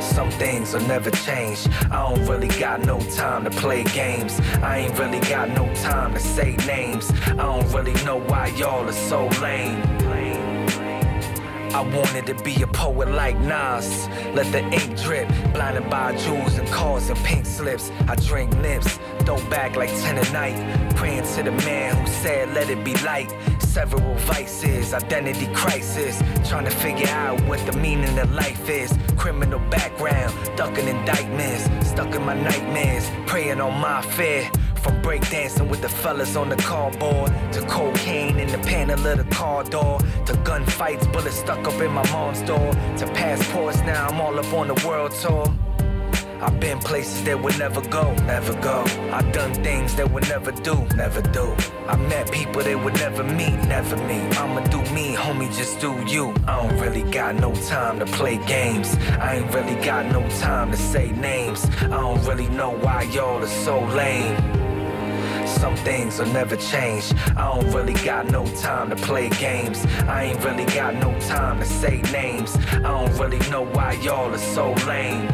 Some 0.00 0.30
things 0.32 0.74
will 0.74 0.80
never 0.88 1.10
change. 1.10 1.68
I 1.90 2.08
don't 2.08 2.26
really 2.26 2.48
got 2.48 2.80
no 2.84 2.98
time 3.10 3.44
to 3.44 3.50
play 3.50 3.84
games. 3.84 4.40
I 4.62 4.78
ain't 4.78 4.98
really 4.98 5.20
got 5.20 5.48
no 5.50 5.72
time 5.76 6.14
to 6.14 6.20
say 6.20 6.56
names. 6.66 7.12
I 7.26 7.34
don't 7.34 7.72
really 7.72 7.94
know 8.04 8.16
why 8.16 8.48
y'all 8.48 8.88
are 8.88 8.92
so 8.92 9.28
lame. 9.40 9.80
I 11.72 11.82
wanted 11.82 12.26
to 12.26 12.34
be 12.42 12.60
a 12.62 12.66
poet 12.66 13.10
like 13.10 13.38
Nas. 13.38 14.08
Let 14.34 14.50
the 14.50 14.60
ink 14.72 15.00
drip, 15.00 15.28
blinded 15.52 15.88
by 15.88 16.16
jewels 16.16 16.58
and 16.58 16.66
cars 16.68 17.08
and 17.08 17.18
pink 17.20 17.46
slips. 17.46 17.92
I 18.08 18.16
drink 18.16 18.56
nips, 18.56 18.98
throw 19.20 19.36
back 19.48 19.76
like 19.76 19.88
10 19.88 20.18
a 20.18 20.32
night. 20.32 20.96
Praying 20.96 21.22
to 21.36 21.44
the 21.44 21.52
man 21.52 21.96
who 21.96 22.06
said, 22.08 22.52
let 22.54 22.70
it 22.70 22.84
be 22.84 22.94
light. 23.04 23.32
Several 23.60 24.14
vices, 24.16 24.92
identity 24.92 25.46
crisis. 25.54 26.20
Trying 26.48 26.64
to 26.64 26.72
figure 26.72 27.08
out 27.08 27.40
what 27.42 27.64
the 27.66 27.78
meaning 27.78 28.18
of 28.18 28.32
life 28.32 28.68
is. 28.68 28.92
Criminal 29.16 29.60
background, 29.70 30.34
ducking 30.56 30.88
indictments. 30.88 31.64
Stuck 31.88 32.12
in 32.16 32.24
my 32.24 32.34
nightmares, 32.34 33.08
praying 33.26 33.60
on 33.60 33.80
my 33.80 34.02
fear. 34.02 34.50
From 34.82 35.02
breakdancing 35.02 35.68
with 35.68 35.82
the 35.82 35.88
fellas 35.90 36.36
on 36.36 36.48
the 36.48 36.56
cardboard 36.56 37.30
to 37.52 37.60
cocaine 37.66 38.38
in 38.38 38.48
the 38.48 38.58
panel 38.58 39.06
of 39.06 39.18
the 39.18 39.34
car 39.34 39.62
door 39.62 39.98
to 39.98 40.32
gunfights, 40.44 41.12
bullets 41.12 41.36
stuck 41.36 41.66
up 41.68 41.80
in 41.82 41.92
my 41.92 42.08
mom's 42.10 42.40
door 42.42 42.72
to 42.98 43.06
passports. 43.12 43.80
Now 43.80 44.08
I'm 44.08 44.20
all 44.20 44.38
up 44.38 44.52
on 44.54 44.68
the 44.68 44.86
world 44.86 45.12
tour. 45.12 45.54
I've 46.40 46.58
been 46.58 46.78
places 46.78 47.22
that 47.24 47.38
would 47.42 47.58
never 47.58 47.82
go, 47.82 48.14
never 48.24 48.54
go. 48.62 48.82
I've 49.12 49.30
done 49.32 49.52
things 49.62 49.94
that 49.96 50.10
would 50.10 50.26
never 50.30 50.52
do, 50.52 50.86
never 50.96 51.20
do. 51.20 51.54
I 51.86 51.96
met 51.96 52.32
people 52.32 52.62
that 52.62 52.82
would 52.82 52.94
never 52.94 53.22
meet, 53.22 53.58
never 53.68 53.96
meet. 53.96 54.40
I'ma 54.40 54.60
do 54.68 54.80
me, 54.94 55.14
homie, 55.14 55.54
just 55.54 55.80
do 55.80 55.92
you. 56.06 56.34
I 56.46 56.62
don't 56.62 56.78
really 56.78 57.02
got 57.10 57.34
no 57.34 57.54
time 57.66 57.98
to 57.98 58.06
play 58.06 58.38
games. 58.46 58.96
I 59.20 59.36
ain't 59.36 59.54
really 59.54 59.76
got 59.84 60.06
no 60.06 60.26
time 60.38 60.70
to 60.70 60.78
say 60.78 61.12
names. 61.12 61.66
I 61.82 61.88
don't 61.88 62.24
really 62.24 62.48
know 62.48 62.70
why 62.70 63.02
y'all 63.02 63.42
are 63.42 63.46
so 63.46 63.78
lame. 63.88 64.69
Some 65.58 65.76
things 65.76 66.18
will 66.18 66.26
never 66.26 66.56
change. 66.56 67.12
I 67.36 67.52
don't 67.52 67.72
really 67.72 67.94
got 68.04 68.30
no 68.30 68.46
time 68.56 68.90
to 68.90 68.96
play 68.96 69.28
games. 69.30 69.84
I 70.06 70.24
ain't 70.24 70.44
really 70.44 70.64
got 70.66 70.94
no 70.94 71.18
time 71.20 71.58
to 71.58 71.64
say 71.64 72.02
names. 72.12 72.56
I 72.72 72.80
don't 72.80 73.16
really 73.18 73.38
know 73.50 73.64
why 73.64 73.92
y'all 73.94 74.32
are 74.32 74.38
so 74.38 74.72
lame. 74.86 75.28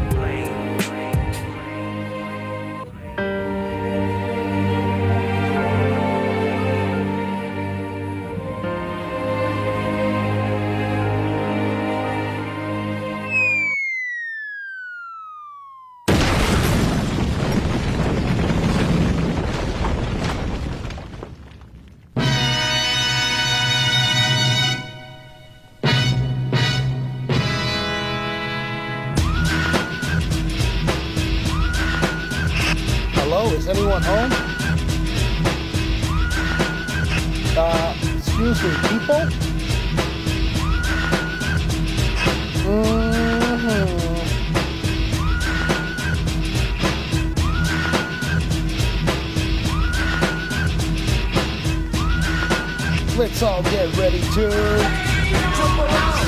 Get 54.37 55.57
jump 55.57 55.79
around. 55.81 56.27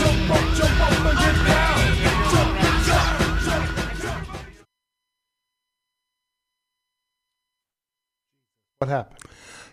Jump 0.00 0.30
up, 0.30 0.54
jump 0.56 0.80
up 0.80 1.06
and 1.06 1.18
get 1.18 1.36
down. 1.46 1.78
Jump, 2.30 2.50
jump, 2.86 3.40
jump, 3.44 4.02
jump. 4.02 4.28
What 8.78 8.88
happened? 8.88 9.18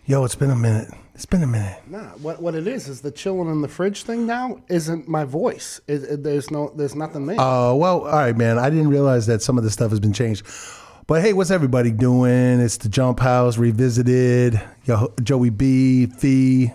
Yo, 0.06 0.24
it's 0.24 0.34
been 0.36 0.50
a 0.50 0.56
minute. 0.56 0.90
It's 1.14 1.26
been 1.26 1.42
a 1.42 1.46
minute. 1.46 1.80
Nah, 1.88 2.10
what 2.22 2.40
what 2.40 2.54
it 2.54 2.66
is 2.68 2.88
is 2.88 3.00
the 3.00 3.10
chilling 3.10 3.50
in 3.50 3.60
the 3.60 3.68
fridge 3.68 4.04
thing 4.04 4.24
now 4.26 4.60
isn't 4.68 5.08
my 5.08 5.24
voice. 5.24 5.80
It, 5.88 6.04
it- 6.04 6.22
there's 6.22 6.50
no 6.50 6.72
there's 6.76 6.94
nothing 6.94 7.26
there. 7.26 7.36
Oh, 7.38 7.74
well, 7.76 8.02
all 8.06 8.12
right, 8.12 8.36
man. 8.36 8.58
I 8.58 8.70
didn't 8.70 8.88
realize 8.90 9.26
that 9.26 9.42
some 9.42 9.58
of 9.58 9.64
the 9.64 9.70
stuff 9.70 9.90
has 9.90 9.98
been 10.00 10.12
changed. 10.12 10.46
But 11.08 11.22
hey, 11.22 11.32
what's 11.32 11.50
everybody 11.50 11.90
doing? 11.90 12.60
It's 12.60 12.76
the 12.76 12.90
JumpHouze 12.90 13.56
Revisited. 13.56 14.60
Yo, 14.84 15.10
Joey 15.22 15.48
B, 15.48 16.04
Fee, 16.04 16.70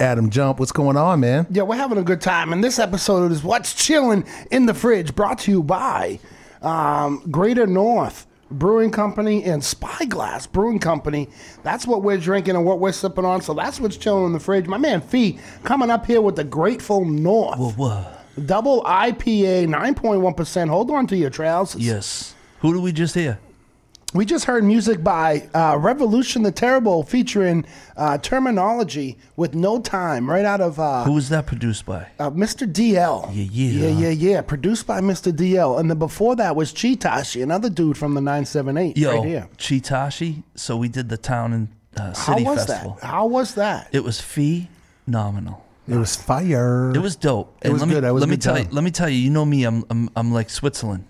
Adam 0.00 0.30
Jump. 0.30 0.58
What's 0.58 0.72
going 0.72 0.96
on, 0.96 1.20
man? 1.20 1.46
yeah, 1.50 1.62
we're 1.62 1.76
having 1.76 1.98
a 1.98 2.02
good 2.02 2.22
time, 2.22 2.54
and 2.54 2.64
this 2.64 2.78
episode 2.78 3.32
is 3.32 3.44
what's 3.44 3.74
chilling 3.74 4.24
in 4.50 4.64
the 4.64 4.72
fridge, 4.72 5.14
brought 5.14 5.40
to 5.40 5.50
you 5.50 5.62
by 5.62 6.18
um, 6.62 7.22
Greater 7.30 7.66
North 7.66 8.26
Brewing 8.50 8.90
Company 8.90 9.44
and 9.44 9.62
Spyglass 9.62 10.46
Brewing 10.46 10.78
Company. 10.78 11.28
That's 11.62 11.86
what 11.86 12.02
we're 12.02 12.16
drinking 12.16 12.56
and 12.56 12.64
what 12.64 12.80
we're 12.80 12.92
sipping 12.92 13.26
on. 13.26 13.42
So 13.42 13.52
that's 13.52 13.78
what's 13.78 13.98
chilling 13.98 14.24
in 14.24 14.32
the 14.32 14.40
fridge. 14.40 14.66
My 14.66 14.78
man 14.78 15.02
Fee 15.02 15.38
coming 15.64 15.90
up 15.90 16.06
here 16.06 16.22
with 16.22 16.36
the 16.36 16.44
Grateful 16.44 17.04
North. 17.04 17.58
Whoa, 17.58 17.72
whoa. 17.72 18.06
Double 18.46 18.82
IPA, 18.84 19.68
9.1%. 19.68 20.68
Hold 20.70 20.90
on 20.90 21.06
to 21.08 21.16
your 21.18 21.28
trousers. 21.28 21.86
Yes. 21.86 22.34
Who 22.60 22.72
do 22.72 22.80
we 22.80 22.90
just 22.90 23.14
hear? 23.14 23.38
We 24.16 24.24
just 24.24 24.46
heard 24.46 24.64
music 24.64 25.04
by 25.04 25.48
uh, 25.54 25.76
Revolution 25.78 26.42
the 26.42 26.50
Terrible 26.50 27.02
featuring 27.02 27.66
uh, 27.98 28.16
Terminology 28.16 29.18
with 29.36 29.54
No 29.54 29.78
Time, 29.78 30.28
right 30.28 30.44
out 30.44 30.62
of 30.62 30.80
uh, 30.80 31.04
Who 31.04 31.12
was 31.12 31.28
that 31.28 31.44
produced 31.46 31.84
by? 31.84 32.08
uh, 32.18 32.30
Mr. 32.30 32.66
DL. 32.70 33.28
Yeah, 33.34 33.44
yeah. 33.52 33.88
Yeah, 33.88 33.88
yeah, 33.88 34.08
yeah. 34.08 34.40
Produced 34.40 34.86
by 34.86 35.00
Mr. 35.00 35.30
DL. 35.30 35.78
And 35.78 35.90
then 35.90 35.98
before 35.98 36.34
that 36.36 36.56
was 36.56 36.72
Chitashi, 36.72 37.42
another 37.42 37.68
dude 37.68 37.98
from 37.98 38.14
the 38.14 38.22
978 38.22 38.96
Yo, 38.96 39.16
right 39.18 39.28
here. 39.28 39.48
Chitashi. 39.58 40.42
So 40.54 40.78
we 40.78 40.88
did 40.88 41.10
the 41.10 41.18
town 41.18 41.52
and 41.52 41.68
uh, 41.96 42.14
How 42.16 42.40
was 42.40 42.64
festival. 42.64 42.98
that? 43.00 43.06
How 43.06 43.26
was 43.26 43.54
that? 43.56 43.88
It 43.92 44.02
was 44.02 44.20
phenomenal. 44.20 45.62
It 45.88 45.96
was 45.96 46.16
fire. 46.16 46.90
It 46.94 46.98
was 46.98 47.16
dope. 47.16 47.56
It 47.62 47.70
was 47.70 47.82
let 47.82 47.88
me, 47.88 47.94
good. 47.94 48.04
I 48.04 48.12
was 48.12 48.22
let 48.22 48.30
me 48.30 48.36
tell 48.36 48.56
time. 48.56 48.66
you. 48.66 48.72
Let 48.72 48.82
me 48.82 48.90
tell 48.90 49.08
you. 49.08 49.18
You 49.18 49.30
know 49.30 49.44
me. 49.44 49.64
I'm 49.64 49.84
I'm 49.88 50.08
I'm 50.16 50.32
like 50.32 50.50
Switzerland. 50.50 51.04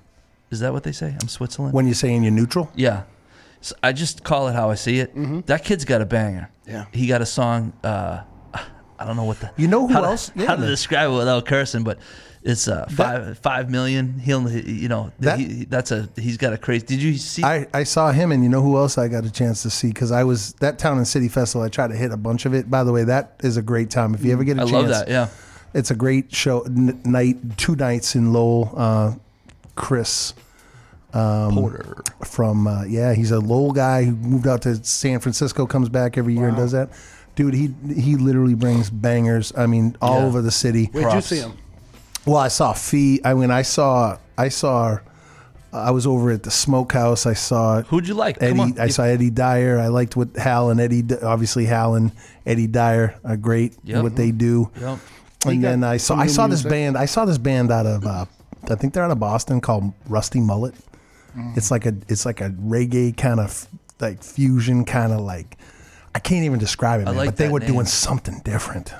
Is 0.50 0.60
that 0.60 0.72
what 0.72 0.82
they 0.84 0.92
say? 0.92 1.16
I'm 1.20 1.28
Switzerland. 1.28 1.74
when 1.74 1.86
you're 1.86 1.94
saying 1.94 2.22
you're 2.22 2.32
neutral. 2.32 2.70
Yeah. 2.74 3.02
So 3.60 3.74
I 3.82 3.92
just 3.92 4.22
call 4.22 4.48
it 4.48 4.52
how 4.54 4.70
I 4.70 4.74
see 4.76 5.00
it. 5.00 5.12
That 5.46 5.64
kid's 5.64 5.84
got 5.84 6.00
a 6.00 6.06
banger. 6.06 6.50
Yeah. 6.66 6.86
He 6.92 7.06
got 7.06 7.20
a 7.22 7.26
song. 7.26 7.72
Uh, 7.82 8.22
I 8.54 9.04
don't 9.04 9.16
know 9.16 9.24
what 9.24 9.40
the. 9.40 9.50
You 9.56 9.66
know 9.68 9.86
who 9.86 9.92
how 9.92 10.00
to- 10.02 10.06
else? 10.08 10.30
Yeah, 10.36 10.46
how 10.46 10.56
to 10.56 10.66
describe 10.66 11.10
it 11.10 11.14
without 11.14 11.46
cursing, 11.46 11.82
but 11.84 11.98
it's 12.42 12.68
uh, 12.68 12.86
five 12.90 13.38
five 13.40 13.68
million. 13.70 14.20
He'll 14.20 14.48
you 14.48 14.88
know 14.88 15.10
That- 15.18 15.38
he, 15.40 15.64
that's 15.64 15.90
a 15.90 16.08
he's 16.16 16.36
got 16.36 16.52
a 16.52 16.58
crazy. 16.58 16.86
Did 16.86 17.02
you 17.02 17.14
see? 17.18 17.42
I, 17.42 17.66
I 17.74 17.82
saw 17.82 18.12
him, 18.12 18.30
and 18.30 18.44
you 18.44 18.48
know 18.48 18.62
who 18.62 18.76
else 18.76 18.98
I 18.98 19.08
got 19.08 19.24
a 19.24 19.32
chance 19.32 19.62
to 19.62 19.70
see? 19.70 19.88
Because 19.88 20.12
I 20.12 20.22
was 20.22 20.52
that 20.60 20.78
town 20.78 20.98
and 20.98 21.08
city 21.08 21.28
festival. 21.28 21.64
I 21.64 21.68
tried 21.68 21.88
to 21.88 21.96
hit 21.96 22.12
a 22.12 22.16
bunch 22.16 22.46
of 22.46 22.54
it. 22.54 22.70
By 22.70 22.84
the 22.84 22.92
way, 22.92 23.02
that 23.04 23.34
is 23.42 23.56
a 23.56 23.62
great 23.62 23.90
time. 23.90 24.14
If 24.14 24.24
you 24.24 24.32
ever 24.32 24.44
get 24.44 24.58
a 24.58 24.62
I 24.62 24.64
chance, 24.64 24.74
I 24.74 24.78
love 24.78 24.88
that. 24.90 25.08
Yeah. 25.08 25.28
it's 25.74 25.90
a 25.90 25.96
great 25.96 26.32
show. 26.32 26.60
N- 26.62 27.02
night, 27.04 27.58
two 27.58 27.74
nights 27.74 28.14
in 28.14 28.32
Lowell. 28.32 28.72
Uh, 28.76 29.14
Chris 29.76 30.34
Porter. 31.12 32.02
from 32.24 32.66
uh, 32.66 32.84
yeah, 32.84 33.14
he's 33.14 33.30
a 33.30 33.38
Lowell 33.40 33.72
guy 33.72 34.04
who 34.04 34.14
moved 34.16 34.46
out 34.46 34.62
to 34.62 34.82
San 34.84 35.20
Francisco. 35.20 35.66
Comes 35.66 35.88
back 35.88 36.18
every 36.18 36.34
year 36.34 36.48
and 36.48 36.56
does 36.56 36.72
that. 36.72 36.90
Dude, 37.34 37.54
he 37.54 37.74
he 37.94 38.16
literally 38.16 38.54
brings 38.54 38.90
bangers. 38.90 39.52
I 39.56 39.66
mean, 39.66 39.96
all 40.02 40.20
Yeah. 40.20 40.26
over 40.26 40.42
the 40.42 40.50
city. 40.50 40.86
Where'd 40.92 41.04
Props. 41.04 41.30
you 41.30 41.36
see 41.38 41.42
him? 41.42 41.52
Well, 42.26 42.38
I 42.38 42.48
saw 42.48 42.72
Fee. 42.72 43.20
I 43.24 43.34
mean, 43.34 43.50
I 43.50 43.62
saw 43.62 44.18
I 44.36 44.48
saw. 44.48 44.98
I 45.72 45.90
was 45.90 46.06
over 46.06 46.30
at 46.30 46.42
the 46.42 46.50
Smokehouse. 46.50 47.26
I 47.26 47.34
saw 47.34 47.82
Who'd 47.82 48.08
you 48.08 48.14
like? 48.14 48.38
Come 48.40 48.48
Eddie. 48.60 48.60
on. 48.60 48.80
I 48.80 48.88
saw 48.88 49.02
Eddie 49.02 49.28
Dyer. 49.30 49.78
I 49.78 49.88
liked 49.88 50.16
what 50.16 50.34
Hal 50.36 50.70
and 50.70 50.80
Eddie. 50.80 51.04
Obviously, 51.22 51.66
Hal 51.66 51.94
and 51.96 52.12
Eddie 52.46 52.66
Dyer 52.66 53.14
are 53.24 53.36
great. 53.36 53.76
Yep. 53.84 54.02
What 54.02 54.16
they 54.16 54.30
do. 54.30 54.70
Yep. 54.80 54.98
And 55.46 55.62
got 55.62 55.68
then 55.68 55.84
I 55.84 55.98
saw 55.98 56.16
I 56.16 56.24
new 56.24 56.28
saw 56.30 56.46
this 56.46 56.62
band. 56.62 56.96
I 56.96 57.04
saw 57.04 57.26
this 57.26 57.36
band 57.38 57.70
out 57.70 57.84
of 57.84 58.06
uh, 58.06 58.24
I 58.70 58.74
think 58.76 58.94
they're 58.94 59.04
out 59.04 59.10
of 59.10 59.20
Boston 59.20 59.60
called 59.60 59.92
Rusty 60.08 60.40
Mullet. 60.40 60.74
Mm. 61.36 61.56
It's 61.56 61.70
like 61.70 61.86
a 61.86 61.94
it's 62.08 62.24
like 62.26 62.40
a 62.40 62.50
reggae 62.50 63.16
kind 63.16 63.40
of 63.40 63.68
like 64.00 64.22
fusion 64.22 64.84
kind 64.84 65.12
of 65.12 65.20
like 65.20 65.56
I 66.14 66.18
can't 66.18 66.44
even 66.44 66.58
describe 66.58 67.00
it, 67.00 67.04
I 67.04 67.10
man. 67.10 67.16
like 67.16 67.28
but 67.28 67.36
they 67.36 67.48
were 67.48 67.60
name. 67.60 67.72
doing 67.72 67.86
something 67.86 68.40
different. 68.44 68.92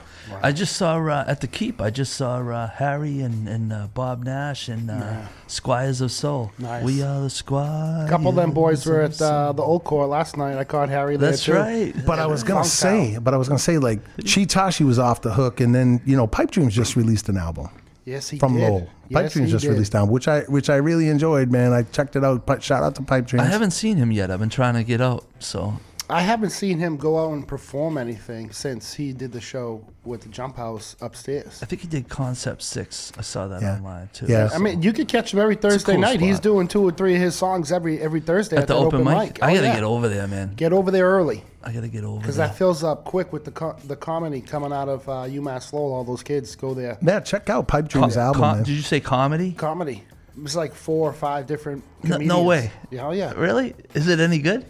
I 0.42 0.52
just 0.52 0.76
saw 0.76 0.98
uh, 0.98 1.24
at 1.26 1.40
the 1.40 1.46
Keep. 1.46 1.80
I 1.80 1.90
just 1.90 2.14
saw 2.14 2.38
uh, 2.38 2.68
Harry 2.68 3.20
and, 3.20 3.48
and 3.48 3.72
uh, 3.72 3.86
Bob 3.94 4.24
Nash 4.24 4.68
and 4.68 4.90
uh, 4.90 5.22
Squires 5.46 6.00
of 6.00 6.10
Soul. 6.10 6.52
Nice. 6.58 6.84
We 6.84 7.02
are 7.02 7.20
the 7.20 7.30
Squires. 7.30 8.06
A 8.06 8.10
couple 8.10 8.28
of 8.28 8.34
them 8.34 8.50
boys 8.50 8.84
were 8.84 9.02
at 9.02 9.20
uh, 9.22 9.52
the 9.52 9.62
old 9.62 9.84
court 9.84 10.08
last 10.08 10.36
night. 10.36 10.58
I 10.58 10.64
caught 10.64 10.88
Harry 10.88 11.16
there 11.16 11.30
That's 11.30 11.44
too. 11.44 11.54
right. 11.54 11.94
But 12.04 12.18
I 12.18 12.26
was 12.26 12.42
gonna 12.42 12.60
Funk 12.60 12.72
say, 12.72 13.12
Town. 13.14 13.22
but 13.24 13.34
I 13.34 13.36
was 13.36 13.48
gonna 13.48 13.58
say, 13.58 13.78
like 13.78 14.00
Chitashi 14.18 14.84
was 14.84 14.98
off 14.98 15.22
the 15.22 15.32
hook, 15.32 15.60
and 15.60 15.74
then 15.74 16.00
you 16.04 16.16
know, 16.16 16.26
Pipe 16.26 16.50
Dreams 16.50 16.74
just 16.74 16.96
released 16.96 17.28
an 17.28 17.36
album 17.36 17.70
Yes, 18.06 18.30
he 18.30 18.38
from 18.38 18.54
did. 18.54 18.62
Lowell. 18.62 18.88
Pipe 19.12 19.24
Yes, 19.24 19.32
Dreams 19.34 19.48
he 19.48 19.52
just 19.52 19.64
did. 19.64 19.72
released 19.72 19.92
an 19.94 19.98
album, 19.98 20.12
which 20.14 20.28
I 20.28 20.40
which 20.42 20.70
I 20.70 20.76
really 20.76 21.08
enjoyed, 21.08 21.50
man. 21.50 21.72
I 21.72 21.82
checked 21.82 22.16
it 22.16 22.24
out. 22.24 22.46
Shout 22.62 22.82
out 22.82 22.94
to 22.94 23.02
Pipe 23.02 23.26
Dreams. 23.26 23.44
I 23.44 23.48
haven't 23.50 23.72
seen 23.72 23.96
him 23.98 24.12
yet. 24.12 24.30
I've 24.30 24.38
been 24.40 24.48
trying 24.48 24.74
to 24.74 24.84
get 24.84 25.00
out. 25.00 25.24
So 25.40 25.78
I 26.08 26.20
haven't 26.22 26.50
seen 26.50 26.78
him 26.78 26.96
go 26.96 27.18
out 27.18 27.32
and 27.32 27.46
perform 27.46 27.98
anything 27.98 28.52
since 28.52 28.94
he 28.94 29.12
did 29.12 29.32
the 29.32 29.40
show 29.40 29.84
with 30.04 30.20
the 30.22 30.28
JumpHouze 30.28 30.94
upstairs. 31.02 31.60
I 31.62 31.66
think 31.66 31.82
he 31.82 31.88
did 31.88 32.08
Concept 32.08 32.62
Six. 32.62 33.12
I 33.18 33.22
saw 33.22 33.48
that 33.48 33.60
Yeah. 33.62 33.76
online 33.76 34.08
too. 34.12 34.26
Yeah. 34.28 34.48
I 34.54 34.58
mean, 34.58 34.82
you 34.82 34.92
could 34.92 35.08
catch 35.08 35.34
him 35.34 35.40
every 35.40 35.56
Thursday 35.56 35.92
cool 35.92 36.00
night. 36.00 36.20
He's 36.20 36.36
spot. 36.36 36.42
doing 36.44 36.68
two 36.68 36.82
or 36.86 36.92
three 36.92 37.16
of 37.16 37.20
his 37.20 37.34
songs 37.34 37.72
every 37.72 38.00
every 38.00 38.20
Thursday 38.20 38.56
at 38.56 38.68
the 38.68 38.74
that 38.74 38.80
open, 38.80 39.02
mic. 39.04 39.42
I 39.42 39.50
Oh, 39.50 39.54
gotta 39.54 39.66
yeah. 39.66 39.74
get 39.74 39.82
over 39.84 40.08
there, 40.08 40.28
man. 40.28 40.52
Get 40.54 40.72
over 40.72 40.90
there 40.92 41.06
early 41.10 41.42
I 41.64 41.72
gotta 41.72 41.88
get 41.88 42.04
over 42.04 42.20
because 42.20 42.36
there. 42.36 42.46
that 42.46 42.56
fills 42.56 42.84
up 42.84 43.04
quick 43.04 43.32
with 43.32 43.44
the 43.44 43.50
co- 43.50 43.76
the 43.84 43.96
comedy 43.96 44.40
coming 44.40 44.72
out 44.72 44.88
of 44.88 45.08
uh, 45.08 45.12
UMass 45.24 45.72
Lowell. 45.72 45.92
All 45.94 46.04
those 46.04 46.22
kids 46.22 46.54
go 46.54 46.72
there. 46.74 46.98
Yeah, 47.02 47.18
check 47.20 47.50
out 47.50 47.66
Pipe 47.66 47.88
Dreams 47.88 48.14
Co- 48.14 48.20
album. 48.20 48.42
com- 48.42 48.56
man. 48.58 48.64
did 48.64 48.72
you 48.76 48.82
say 48.82 49.00
comedy? 49.00 49.52
Comedy. 49.52 50.04
It 50.36 50.42
was 50.42 50.54
like 50.54 50.74
four 50.74 51.08
or 51.10 51.14
five 51.14 51.46
different. 51.46 51.82
No- 52.04 52.10
no 52.10 52.16
Comedians. 52.18 52.46
way. 52.46 52.70
Yeah, 52.90 53.06
oh 53.08 53.10
yeah. 53.12 53.32
Really? 53.32 53.74
Is 53.94 54.06
it 54.06 54.20
any 54.20 54.38
good? 54.38 54.64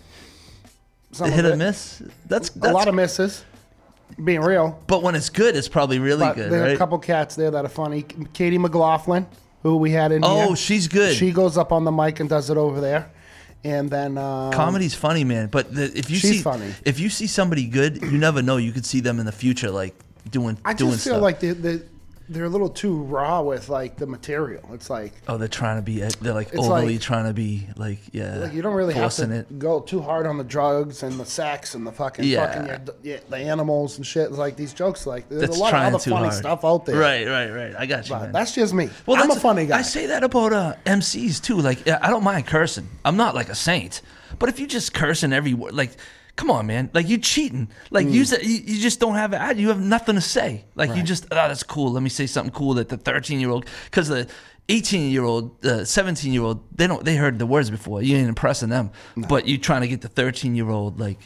Some 1.16 1.31
Hit 1.31 1.44
or 1.44 1.57
miss? 1.57 2.02
That's, 2.26 2.50
A 2.57 2.72
lot 2.72 2.88
of 2.88 2.94
misses. 2.94 3.44
Being 4.22 4.40
real, 4.40 4.81
But 4.87 5.02
when 5.02 5.14
it's 5.16 5.29
good, 5.31 5.57
it's 5.57 5.68
probably 5.68 5.98
really 5.98 6.20
but 6.20 6.37
good, 6.37 6.50
there 6.52 6.61
are 6.62 6.66
right? 6.66 6.74
a 6.74 6.79
couple 6.79 6.96
cats 6.98 7.35
there 7.35 7.50
that 7.50 7.64
are 7.64 7.68
funny. 7.68 8.02
Katie 8.33 8.57
McLaughlin, 8.57 9.26
who 9.62 9.76
we 9.79 9.90
had 9.90 10.12
in 10.12 10.22
here. 10.22 10.31
oh, 10.33 10.55
she's 10.55 10.87
good. 10.88 11.16
She 11.16 11.33
goes 11.33 11.59
up 11.59 11.72
on 11.72 11.85
the 11.85 11.90
mic 11.90 12.20
and 12.20 12.29
does 12.29 12.48
it 12.48 12.57
over 12.57 12.81
there, 12.81 13.11
and 13.64 13.90
then 13.90 14.16
um, 14.16 14.52
Comedy's 14.52 14.94
funny, 14.94 15.24
man. 15.24 15.48
But 15.48 15.74
the, 15.74 15.85
if 15.98 16.09
you 16.09 16.16
She's 16.18 16.31
see 16.31 16.38
funny. 16.42 16.72
if 16.85 17.00
you 17.00 17.09
see 17.11 17.26
somebody 17.26 17.66
good, 17.66 18.00
you 18.00 18.16
never 18.16 18.42
know. 18.42 18.59
You 18.59 18.70
could 18.72 18.87
see 18.87 19.00
them 19.00 19.18
in 19.18 19.26
the 19.26 19.33
future, 19.33 19.70
like 19.72 19.94
doing 20.31 20.57
I 20.64 20.72
doing 20.72 20.92
feel 20.92 20.98
stuff. 21.00 21.22
like 21.22 21.40
they, 21.40 21.50
they 21.50 21.81
they're 22.28 22.44
a 22.44 22.48
little 22.48 22.68
too 22.68 23.02
raw 23.02 23.40
with 23.42 23.68
like 23.68 23.96
the 23.96 24.06
material. 24.06 24.68
It's 24.72 24.90
like 24.90 25.12
oh, 25.28 25.36
they're 25.38 25.48
trying 25.48 25.76
to 25.76 25.82
be. 25.82 26.00
They're 26.00 26.34
like 26.34 26.54
overly 26.54 26.94
like- 26.94 27.00
trying 27.00 27.26
to 27.26 27.32
be 27.32 27.66
like 27.76 27.98
yeah. 28.12 28.36
like 28.36 28.52
you 28.52 28.62
don't 28.62 28.74
really 28.74 28.94
have 28.94 29.14
to 29.14 29.30
it. 29.32 29.58
go 29.58 29.80
too 29.80 30.00
hard 30.00 30.26
on 30.26 30.38
the 30.38 30.44
drugs 30.44 31.02
and 31.02 31.18
the 31.20 31.24
sex 31.26 31.74
and 31.74 31.86
the 31.86 31.92
fucking 31.92 32.24
Yeah. 32.24 32.46
fucking 32.68 32.94
yeah, 33.02 33.18
the 33.28 33.36
animals 33.36 33.96
and 33.96 34.06
shit. 34.06 34.28
It's 34.28 34.38
like 34.38 34.56
these 34.56 34.72
jokes, 34.74 35.06
like 35.06 35.28
there's 35.28 35.42
That's 35.42 35.56
a 35.56 35.60
lot 35.60 35.74
of 35.74 35.94
other 35.94 35.98
funny 35.98 36.26
hard. 36.28 36.32
stuff 36.34 36.64
out 36.64 36.86
there. 36.86 36.96
Right, 36.96 37.26
right, 37.26 37.50
right. 37.50 37.74
I 37.78 37.86
got 37.86 38.08
you, 38.08 38.16
that's 38.32 38.54
just 38.54 38.74
me. 38.74 38.90
Well, 39.06 39.22
I'm 39.22 39.30
a 39.30 39.36
funny 39.36 39.66
guy. 39.66 39.78
I 39.78 39.82
say 39.82 40.06
that 40.06 40.24
about 40.24 40.52
uh, 40.52 40.74
MCs 40.84 41.40
too. 41.42 41.56
Like, 41.56 41.86
I 41.88 42.10
don't 42.10 42.24
mind 42.24 42.46
cursing. 42.46 42.88
I'm 43.04 43.16
not 43.16 43.34
like 43.34 43.48
a 43.48 43.54
saint, 43.54 44.02
but 44.38 44.48
if 44.48 44.58
you 44.58 44.66
just 44.66 44.92
cursing 44.94 45.32
every 45.32 45.54
word, 45.54 45.74
like, 45.74 45.90
come 46.37 46.51
on, 46.51 46.66
man, 46.66 46.90
like 46.92 47.09
you 47.09 47.18
cheating. 47.18 47.68
Like 47.90 48.07
you, 48.07 48.22
you, 48.22 48.38
you 48.42 48.81
just 48.81 49.01
don't 49.01 49.14
have 49.14 49.33
it. 49.33 49.57
You 49.57 49.68
have 49.68 49.81
nothing 49.81 50.14
to 50.14 50.20
say. 50.20 50.64
Like 50.75 50.94
you 50.94 51.03
just, 51.03 51.25
oh, 51.31 51.35
that's 51.35 51.62
cool. 51.62 51.92
Let 51.92 52.03
me 52.03 52.11
say 52.11 52.27
something 52.27 52.53
cool 52.53 52.75
that 52.75 52.88
the 52.88 52.96
13 52.96 53.40
year 53.40 53.51
old, 53.51 53.66
because 53.87 54.09
the 54.09 54.29
18 54.68 55.11
year 55.11 55.25
old, 55.25 55.61
the 55.62 55.85
17 55.87 56.33
year 56.33 56.42
old, 56.42 56.64
they 56.77 56.87
don't, 56.87 57.05
they 57.05 57.16
heard 57.16 57.38
the 57.38 57.46
words 57.46 57.70
before. 57.70 58.03
You 58.03 58.16
ain't 58.16 58.29
impressing 58.29 58.68
them, 58.68 58.90
but 59.29 59.46
you 59.46 59.59
trying 59.59 59.81
to 59.81 59.88
get 59.88 60.03
the 60.03 60.09
13 60.09 60.55
year 60.55 60.68
old 60.68 61.01
like 61.01 61.18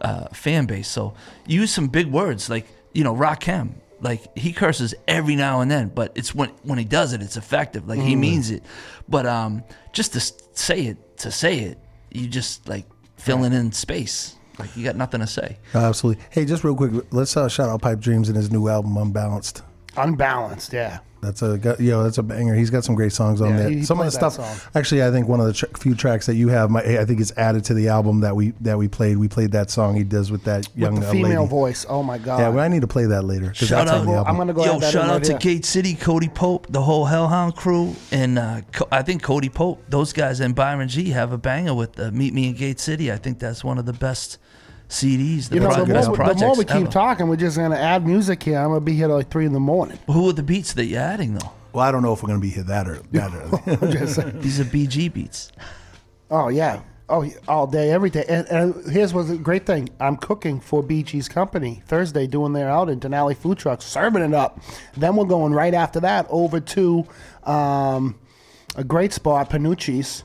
uh, 0.00 0.28
fan 0.28 0.66
base. 0.66 0.88
So 0.88 1.14
use 1.46 1.72
some 1.72 1.88
big 1.88 2.06
words 2.06 2.48
like 2.48 2.66
you 2.92 3.04
know 3.04 3.14
Rakim. 3.14 3.74
Like 4.00 4.36
he 4.36 4.52
curses 4.52 4.94
every 5.08 5.34
now 5.34 5.60
and 5.60 5.70
then, 5.70 5.88
but 5.88 6.12
it's 6.14 6.34
when 6.34 6.50
when 6.62 6.78
he 6.78 6.84
does 6.84 7.12
it, 7.14 7.22
it's 7.22 7.36
effective. 7.36 7.88
Like 7.88 8.00
he 8.00 8.16
means 8.16 8.50
it. 8.50 8.62
But 9.08 9.24
um, 9.24 9.62
just 9.92 10.12
to 10.12 10.20
say 10.20 10.86
it, 10.86 11.18
to 11.18 11.30
say 11.30 11.60
it, 11.60 11.78
you 12.10 12.26
just 12.26 12.68
like 12.68 12.84
filling 13.16 13.52
in 13.54 13.72
space. 13.72 14.36
Like 14.58 14.76
you 14.76 14.84
got 14.84 14.96
nothing 14.96 15.20
to 15.20 15.26
say. 15.26 15.58
Absolutely. 15.74 16.22
Hey, 16.30 16.44
just 16.44 16.64
real 16.64 16.76
quick, 16.76 16.92
let's 17.10 17.36
uh, 17.36 17.48
shout 17.48 17.68
out 17.68 17.82
Pipe 17.82 18.00
Dreams 18.00 18.28
and 18.28 18.36
his 18.36 18.50
new 18.50 18.68
album 18.68 18.96
Unbalanced. 18.96 19.62
Unbalanced, 19.96 20.72
yeah. 20.72 20.98
That's 21.24 21.42
a 21.42 21.58
gu- 21.58 21.76
you 21.78 21.90
know 21.90 22.02
that's 22.04 22.18
a 22.18 22.22
banger. 22.22 22.54
He's 22.54 22.70
got 22.70 22.84
some 22.84 22.94
great 22.94 23.12
songs 23.12 23.40
on 23.40 23.50
Yeah, 23.50 23.56
there. 23.56 23.68
he- 23.70 23.76
he 23.78 23.84
some 23.84 23.98
of 23.98 24.04
the 24.06 24.12
stuff. 24.12 24.34
song. 24.34 24.56
Actually, 24.74 25.02
I 25.02 25.10
think 25.10 25.26
one 25.28 25.40
of 25.40 25.46
the 25.46 25.52
tr- 25.52 25.66
few 25.78 25.94
tracks 25.94 26.26
that 26.26 26.34
you 26.36 26.48
have, 26.48 26.70
my, 26.70 26.80
I 26.82 27.04
think 27.04 27.20
it's 27.20 27.32
added 27.36 27.64
to 27.64 27.74
the 27.74 27.88
album 27.88 28.20
that 28.20 28.36
we 28.36 28.52
that 28.60 28.78
we 28.78 28.88
played. 28.88 29.16
We 29.18 29.28
played 29.28 29.52
that 29.52 29.70
song 29.70 29.94
he 29.96 30.04
does 30.04 30.30
with 30.30 30.44
that 30.44 30.68
young 30.76 30.94
With 30.94 31.02
the 31.04 31.08
uh, 31.08 31.12
female 31.12 31.40
lady. 31.42 31.50
voice. 31.50 31.86
Oh 31.88 32.02
my 32.02 32.18
god. 32.18 32.38
Yeah, 32.40 32.48
well, 32.50 32.64
I 32.64 32.68
need 32.68 32.82
to 32.82 32.86
play 32.86 33.06
that 33.06 33.22
later 33.22 33.52
Shout 33.54 33.68
that's 33.70 33.90
on 33.90 34.00
out- 34.00 34.04
the 34.06 34.12
album. 34.12 34.30
I'm 34.30 34.36
gonna 34.36 34.52
go 34.52 34.64
Yo, 34.64 34.74
add 34.76 34.80
that 34.82 34.92
shout 34.92 35.04
in 35.04 35.10
out 35.10 35.14
right 35.14 35.24
to 35.24 35.30
here. 35.32 35.38
Gate 35.38 35.64
City, 35.64 35.94
Cody 35.94 36.28
Pope, 36.28 36.66
the 36.70 36.82
whole 36.82 37.06
Hellhound 37.06 37.56
crew, 37.56 37.96
and 38.12 38.38
uh, 38.38 38.60
Co- 38.72 38.88
I 38.92 39.02
think 39.02 39.22
Cody 39.22 39.48
Pope, 39.48 39.82
those 39.88 40.12
guys, 40.12 40.40
and 40.40 40.54
Byron 40.54 40.88
G 40.88 41.10
have 41.10 41.32
a 41.32 41.38
banger 41.38 41.74
with 41.74 41.98
uh, 41.98 42.10
Meet 42.12 42.34
Me 42.34 42.48
in 42.48 42.54
Gate 42.54 42.78
City. 42.80 43.10
I 43.10 43.16
think 43.16 43.38
that's 43.38 43.64
one 43.64 43.78
of 43.78 43.86
the 43.86 43.92
best 43.92 44.38
CDs, 44.88 45.48
the, 45.48 45.56
You 45.56 45.60
know, 45.62 45.68
pro- 45.70 45.84
the 45.84 45.92
best 45.94 46.08
more, 46.08 46.16
the 46.16 46.34
more 46.36 46.56
we 46.56 46.64
keep 46.64 46.76
ever. 46.76 46.86
talking, 46.90 47.28
we're 47.28 47.36
just 47.36 47.56
gonna 47.56 47.76
add 47.76 48.06
music 48.06 48.42
here. 48.42 48.58
I'm 48.58 48.68
gonna 48.68 48.80
be 48.80 48.94
here 48.94 49.08
till 49.08 49.16
like 49.16 49.30
three 49.30 49.46
in 49.46 49.52
the 49.52 49.60
morning. 49.60 49.98
Who 50.06 50.28
are 50.28 50.32
the 50.32 50.42
beats 50.42 50.72
that 50.74 50.84
you're 50.86 51.00
adding 51.00 51.34
though? 51.34 51.50
well, 51.72 51.84
I 51.84 51.90
don't 51.90 52.02
know 52.02 52.12
if 52.12 52.22
we're 52.22 52.28
gonna 52.28 52.38
be 52.40 52.50
here 52.50 52.62
that 52.64 52.86
early. 52.88 53.00
That 53.12 53.32
early. 53.34 54.30
These 54.40 54.60
are 54.60 54.64
BG 54.64 55.12
beats. 55.12 55.50
Oh 56.30 56.48
yeah. 56.48 56.80
Oh, 57.06 57.28
all 57.46 57.66
day, 57.66 57.90
every 57.90 58.08
day. 58.08 58.24
And, 58.26 58.46
and 58.48 58.90
here's 58.90 59.12
what's 59.12 59.28
a 59.28 59.36
great 59.36 59.66
thing. 59.66 59.90
I'm 60.00 60.16
cooking 60.16 60.58
for 60.58 60.82
BG's 60.82 61.28
company 61.28 61.82
Thursday, 61.86 62.26
doing 62.26 62.54
their 62.54 62.70
out 62.70 62.88
in 62.88 62.98
Denali 62.98 63.36
food 63.36 63.58
truck, 63.58 63.82
serving 63.82 64.22
it 64.22 64.32
up. 64.32 64.58
Then 64.96 65.14
we're 65.16 65.26
going 65.26 65.52
right 65.52 65.74
after 65.74 66.00
that 66.00 66.26
over 66.30 66.60
to 66.60 67.04
um, 67.44 68.18
a 68.76 68.82
great 68.84 69.12
spot, 69.12 69.50
Panucci's, 69.50 70.24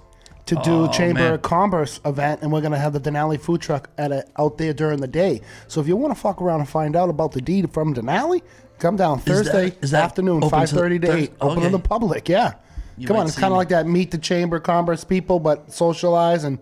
to 0.50 0.56
do 0.64 0.84
Oh, 0.86 0.88
Chamber 0.88 1.22
man. 1.22 1.34
of 1.34 1.41
Commerce 1.41 2.00
event, 2.06 2.41
and 2.41 2.52
we're 2.52 2.62
gonna 2.62 2.78
have 2.78 2.93
the 2.93 3.00
Denali 3.00 3.39
food 3.39 3.62
truck 3.62 3.89
at 3.97 4.12
a, 4.12 4.26
out 4.38 4.58
there 4.58 4.74
during 4.74 5.00
the 5.02 5.08
day. 5.08 5.41
So 5.68 5.82
if 5.82 5.88
you 5.88 5.95
want 5.95 6.14
to 6.14 6.20
fuck 6.20 6.41
around 6.41 6.60
and 6.60 6.70
find 6.70 6.95
out 6.95 7.10
about 7.10 7.32
the 7.32 7.41
deed 7.41 7.72
from 7.72 7.93
Denali, 7.95 8.41
come 8.80 8.95
down 8.95 9.20
Thursday 9.20 9.74
is 9.82 9.91
that 9.91 10.04
afternoon, 10.04 10.38
open 10.43 10.50
to- 10.50 10.56
five 10.56 10.70
thirty 10.70 11.00
to 11.00 11.12
eight, 11.16 11.32
open 11.41 11.64
to 11.64 11.70
the 11.70 11.80
public. 11.80 12.28
Yeah. 12.30 12.54
You 12.97 13.08
Come 13.08 13.16
on, 13.18 13.28
it's 13.28 13.38
kind 13.39 13.54
of 13.54 13.58
like 13.58 13.70
that 13.70 13.88
meet 13.88 14.12
the 14.12 14.18
chamber 14.18 14.58
of 14.58 14.64
commerce 14.64 15.06
people, 15.06 15.39
but 15.39 15.72
socialize 15.72 16.43
and 16.43 16.60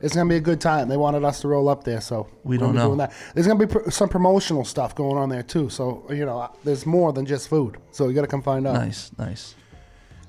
it's 0.00 0.14
gonna 0.14 0.28
be 0.28 0.36
a 0.36 0.40
good 0.40 0.60
time. 0.60 0.88
They 0.88 0.96
wanted 0.96 1.22
us 1.24 1.40
to 1.42 1.48
roll 1.48 1.68
up 1.68 1.84
there, 1.84 2.00
so 2.00 2.26
We 2.44 2.56
don't 2.58 2.74
know. 2.74 2.86
Doing 2.86 2.98
that. 2.98 3.12
There's 3.34 3.46
gonna 3.46 3.58
be 3.64 3.66
pr- 3.66 3.90
some 3.90 4.08
promotional 4.08 4.64
stuff 4.64 4.94
going 4.94 5.16
on 5.16 5.28
there 5.28 5.42
too. 5.42 5.68
So 5.68 6.04
you 6.10 6.24
know, 6.24 6.50
there's 6.64 6.86
more 6.86 7.12
than 7.12 7.26
just 7.26 7.48
food. 7.48 7.76
So 7.92 8.08
you 8.08 8.14
gotta 8.14 8.26
come 8.26 8.42
find 8.42 8.66
out. 8.66 8.74
Nice, 8.74 9.10
nice. 9.18 9.54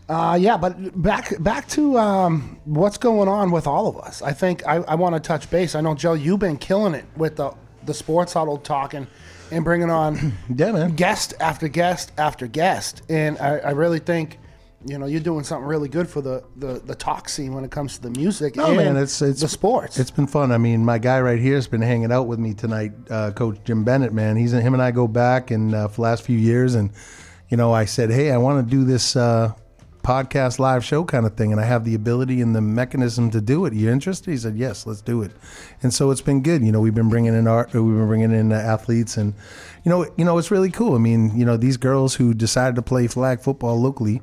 Uh, 0.10 0.36
yeah, 0.42 0.58
but 0.58 1.02
back 1.02 1.32
back 1.44 1.68
to 1.70 1.98
um, 2.00 2.60
what's 2.66 2.98
going 2.98 3.30
on 3.30 3.52
with 3.52 3.68
all 3.68 3.88
of 3.88 3.96
us. 3.98 4.24
I 4.24 4.34
think 4.34 4.66
I, 4.68 4.78
I 4.78 4.96
want 4.96 5.14
to 5.14 5.20
touch 5.20 5.50
base. 5.52 5.76
I 5.76 5.82
know 5.82 5.94
Joe, 5.94 6.14
you've 6.14 6.40
been 6.40 6.58
killing 6.58 6.96
it 6.96 7.06
with 7.16 7.36
the 7.36 7.54
the 7.86 7.94
sports 7.94 8.34
huddle 8.34 8.58
talking 8.58 9.08
and 9.52 9.64
bringing 9.64 9.90
on 9.90 10.34
Yeah, 10.56 10.72
man. 10.72 10.96
guest 10.96 11.34
after 11.40 11.68
guest 11.68 12.12
after 12.18 12.48
guest. 12.48 13.04
And 13.10 13.38
I, 13.40 13.58
I 13.58 13.70
really 13.72 14.00
think, 14.00 14.40
you 14.86 14.98
know, 14.98 15.06
you're 15.06 15.20
doing 15.22 15.44
something 15.44 15.68
really 15.68 15.90
good 15.90 16.08
for 16.10 16.22
the, 16.22 16.44
the, 16.56 16.80
the 16.80 16.96
talk 16.96 17.28
scene 17.30 17.54
when 17.54 17.64
it 17.64 17.72
comes 17.72 17.96
to 17.96 18.02
the 18.02 18.12
music 18.12 18.56
No 18.56 18.68
and 18.68 18.78
man, 18.78 18.98
it's 18.98 19.22
it's 19.22 19.42
the 19.42 19.48
sports. 19.48 20.00
It's 20.00 20.12
been 20.12 20.28
fun. 20.28 20.52
I 20.52 20.58
mean, 20.58 20.84
my 20.86 20.98
guy 20.98 21.20
right 21.22 21.40
here 21.40 21.56
has 21.56 21.68
been 21.68 21.82
hanging 21.82 22.12
out 22.12 22.28
with 22.28 22.40
me 22.40 22.54
tonight, 22.54 22.92
uh, 23.10 23.32
Coach 23.32 23.58
Jim 23.64 23.84
Bennett. 23.84 24.14
Man, 24.14 24.36
he's 24.38 24.54
him 24.54 24.74
and 24.74 24.82
I 24.82 24.92
go 24.92 25.08
back 25.08 25.52
and 25.52 25.74
uh, 25.74 25.88
for 25.88 25.96
the 25.96 26.02
last 26.02 26.24
few 26.24 26.38
years, 26.38 26.76
and 26.76 26.92
you 27.50 27.58
know, 27.58 27.74
I 27.74 27.86
said, 27.86 28.12
hey, 28.12 28.32
I 28.32 28.38
want 28.38 28.64
to 28.68 28.70
do 28.70 28.84
this 28.84 29.16
uh, 29.16 29.54
podcast 30.10 30.58
live 30.58 30.84
show 30.84 31.04
kind 31.04 31.28
of 31.28 31.36
thing, 31.36 31.52
and 31.52 31.62
I 31.62 31.66
have 31.66 31.86
the 31.86 31.94
ability 31.94 32.42
and 32.42 32.56
the 32.56 32.62
mechanism 32.62 33.30
to 33.30 33.40
do 33.40 33.68
it. 33.68 33.74
You 33.74 33.92
interested? 33.92 34.32
He 34.32 34.38
said, 34.38 34.58
yes, 34.58 34.88
let's 34.88 35.02
do 35.02 35.22
it. 35.22 35.32
And 35.84 35.94
so 35.94 36.10
it's 36.10 36.20
been 36.20 36.42
good. 36.42 36.66
You 36.66 36.72
know, 36.72 36.82
we've 36.82 36.96
been 36.96 37.10
bringing 37.10 37.36
in 37.36 37.48
art, 37.48 37.72
we've 37.76 37.84
been 37.84 38.08
bringing 38.08 38.32
in 38.32 38.52
uh, 38.52 38.56
athletes, 38.56 39.18
and 39.18 39.36
you 39.84 39.92
know, 39.92 40.12
you 40.18 40.26
know, 40.26 40.40
it's 40.40 40.50
really 40.50 40.72
cool. 40.72 40.96
I 40.96 40.98
mean, 40.98 41.38
you 41.38 41.46
know, 41.46 41.58
these 41.58 41.78
girls 41.78 42.16
who 42.16 42.34
decided 42.34 42.76
to 42.78 42.82
play 42.82 43.06
flag 43.06 43.40
football 43.40 43.80
locally 43.80 44.22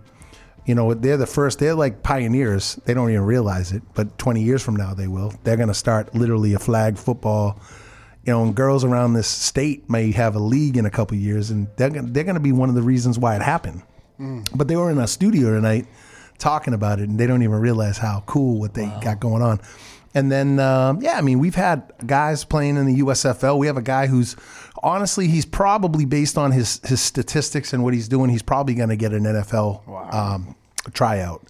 you 0.64 0.74
know 0.74 0.92
they're 0.94 1.16
the 1.16 1.26
first 1.26 1.60
they're 1.60 1.76
like 1.76 2.02
pioneers 2.02 2.74
they 2.86 2.92
don't 2.92 3.08
even 3.08 3.22
realize 3.22 3.70
it 3.70 3.84
but 3.94 4.18
20 4.18 4.42
years 4.42 4.60
from 4.60 4.74
now 4.74 4.92
they 4.92 5.06
will 5.06 5.32
they're 5.44 5.56
going 5.56 5.68
to 5.68 5.74
start 5.74 6.12
literally 6.12 6.54
a 6.54 6.58
flag 6.58 6.98
football 6.98 7.60
you 8.24 8.32
know 8.32 8.50
girls 8.50 8.82
around 8.82 9.12
this 9.12 9.28
state 9.28 9.88
may 9.88 10.10
have 10.10 10.34
a 10.34 10.40
league 10.40 10.76
in 10.76 10.84
a 10.84 10.90
couple 10.90 11.16
years 11.16 11.52
and 11.52 11.68
they're 11.76 11.90
they're 11.90 12.24
going 12.24 12.34
to 12.34 12.40
be 12.40 12.50
one 12.50 12.68
of 12.68 12.74
the 12.74 12.82
reasons 12.82 13.16
why 13.16 13.36
it 13.36 13.42
happened 13.42 13.80
but 14.54 14.68
they 14.68 14.76
were 14.76 14.90
in 14.90 14.98
a 14.98 15.06
studio 15.06 15.50
tonight 15.50 15.86
talking 16.38 16.74
about 16.74 16.98
it 17.00 17.08
and 17.08 17.18
they 17.18 17.26
don't 17.26 17.42
even 17.42 17.56
realize 17.58 17.98
how 17.98 18.22
cool 18.26 18.58
what 18.60 18.74
they 18.74 18.86
got 19.02 19.20
going 19.20 19.42
on. 19.42 19.60
And 20.14 20.32
then 20.32 20.58
um, 20.60 21.02
yeah 21.02 21.18
i 21.18 21.20
mean 21.20 21.38
we've 21.40 21.54
had 21.54 21.92
guys 22.06 22.42
playing 22.44 22.78
in 22.78 22.86
the 22.86 23.00
usfl 23.02 23.58
we 23.58 23.66
have 23.66 23.76
a 23.76 23.82
guy 23.82 24.06
who's 24.06 24.34
honestly 24.82 25.28
he's 25.28 25.44
probably 25.44 26.06
based 26.06 26.38
on 26.38 26.52
his 26.52 26.80
his 26.86 27.02
statistics 27.02 27.74
and 27.74 27.84
what 27.84 27.92
he's 27.92 28.08
doing 28.08 28.30
he's 28.30 28.42
probably 28.42 28.74
going 28.74 28.88
to 28.88 28.96
get 28.96 29.12
an 29.12 29.24
nfl 29.24 29.86
um, 30.14 30.56
tryout. 30.94 31.42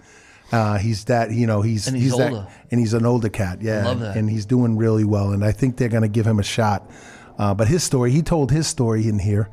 Uh, 0.53 0.79
he's 0.79 1.05
that 1.05 1.31
you 1.31 1.47
know 1.47 1.61
he's 1.63 1.87
And 1.89 1.97
he's 1.97 2.17
that 2.17 2.33
older. 2.33 2.49
and 2.71 2.81
he's 2.81 2.93
an 2.95 3.05
older 3.07 3.29
cat 3.29 3.63
yeah. 3.63 3.95
That. 3.95 4.17
and 4.17 4.29
he's 4.31 4.47
doing 4.47 4.77
really 4.77 5.05
well 5.05 5.31
and 5.33 5.45
i 5.45 5.53
think 5.53 5.77
they're 5.77 5.89
going 5.89 6.03
to 6.03 6.09
give 6.09 6.27
him 6.27 6.39
a 6.41 6.45
shot. 6.45 6.91
Uh, 7.39 7.53
but 7.55 7.69
his 7.69 7.85
story 7.85 8.11
he 8.11 8.23
told 8.23 8.51
his 8.51 8.67
story 8.67 9.07
in 9.09 9.19
here 9.21 9.49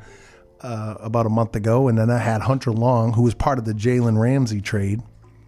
uh, 0.64 0.94
about 1.00 1.26
a 1.26 1.30
month 1.30 1.54
ago, 1.54 1.88
and 1.88 1.96
then 1.98 2.10
I 2.10 2.18
had 2.18 2.40
Hunter 2.40 2.72
Long, 2.72 3.12
who 3.12 3.22
was 3.22 3.34
part 3.34 3.58
of 3.58 3.64
the 3.64 3.72
Jalen 3.74 4.18
Ramsey 4.18 4.60
trade. 4.60 5.00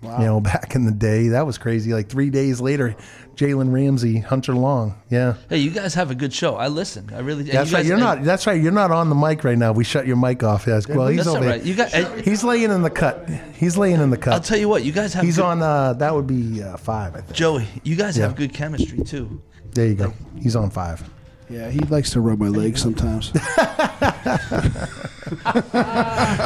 You 0.03 0.19
know, 0.25 0.41
back 0.41 0.77
in 0.77 0.85
the 0.85 0.93
day, 0.93 1.29
that 1.29 1.47
was 1.47 1.59
crazy. 1.59 1.93
Like 1.93 2.09
three 2.09 2.31
days 2.31 2.61
later, 2.61 2.95
Jalen 3.35 3.73
Ramsey, 3.73 4.19
Hunter 4.21 4.55
Long. 4.55 4.95
Yeah, 5.11 5.35
Hey, 5.49 5.59
you 5.59 5.71
guys 5.71 5.95
have 5.95 6.13
a 6.13 6.15
good 6.15 6.33
show. 6.33 6.55
I 6.55 6.69
listen. 6.69 7.11
I 7.13 7.21
really. 7.21 7.43
that's 7.43 7.71
you 7.71 7.77
right. 7.77 7.83
guys- 7.83 7.89
You're 7.89 7.99
not. 7.99 8.23
That's 8.23 8.47
right. 8.47 8.61
You're 8.63 8.71
not 8.71 8.93
on 8.93 9.09
the 9.09 9.17
mic 9.17 9.43
right 9.43 9.59
now. 9.59 9.73
We 9.73 9.83
shut 9.83 10.07
your 10.07 10.15
mic 10.17 10.45
off. 10.45 10.65
Yes. 10.69 10.87
Well, 10.87 11.09
he's 11.09 11.25
That's 11.25 11.29
over 11.37 11.45
right. 11.45 11.61
You 11.63 11.75
got. 11.75 11.91
He's 12.25 12.45
laying 12.45 12.71
in 12.71 12.83
the 12.83 12.91
cut. 12.91 13.29
He's 13.57 13.77
laying 13.77 14.01
in 14.01 14.11
the 14.11 14.17
cut. 14.17 14.35
I'll 14.35 14.41
tell 14.41 14.59
you 14.59 14.69
what. 14.69 14.85
You 14.85 14.93
guys 14.93 15.13
have. 15.15 15.25
He's 15.25 15.37
good, 15.37 15.45
on. 15.45 15.61
Uh, 15.63 15.95
that 15.95 16.15
would 16.15 16.29
be 16.29 16.63
uh, 16.63 16.77
five, 16.77 17.17
I 17.17 17.23
think. 17.23 17.33
Joey. 17.35 17.67
You 17.83 17.97
guys 17.97 18.17
Yeah. 18.17 18.27
have 18.29 18.37
good 18.37 18.53
chemistry 18.53 19.03
too. 19.03 19.43
There 19.73 19.89
you 19.89 19.95
go. 19.97 20.13
He's 20.41 20.55
on 20.55 20.71
five. 20.71 21.03
Yeah, 21.49 21.71
he 21.71 21.79
likes 21.81 22.11
to 22.11 22.21
rub 22.21 22.39
my 22.39 22.49
legs 22.49 22.83
sometimes. 22.87 23.31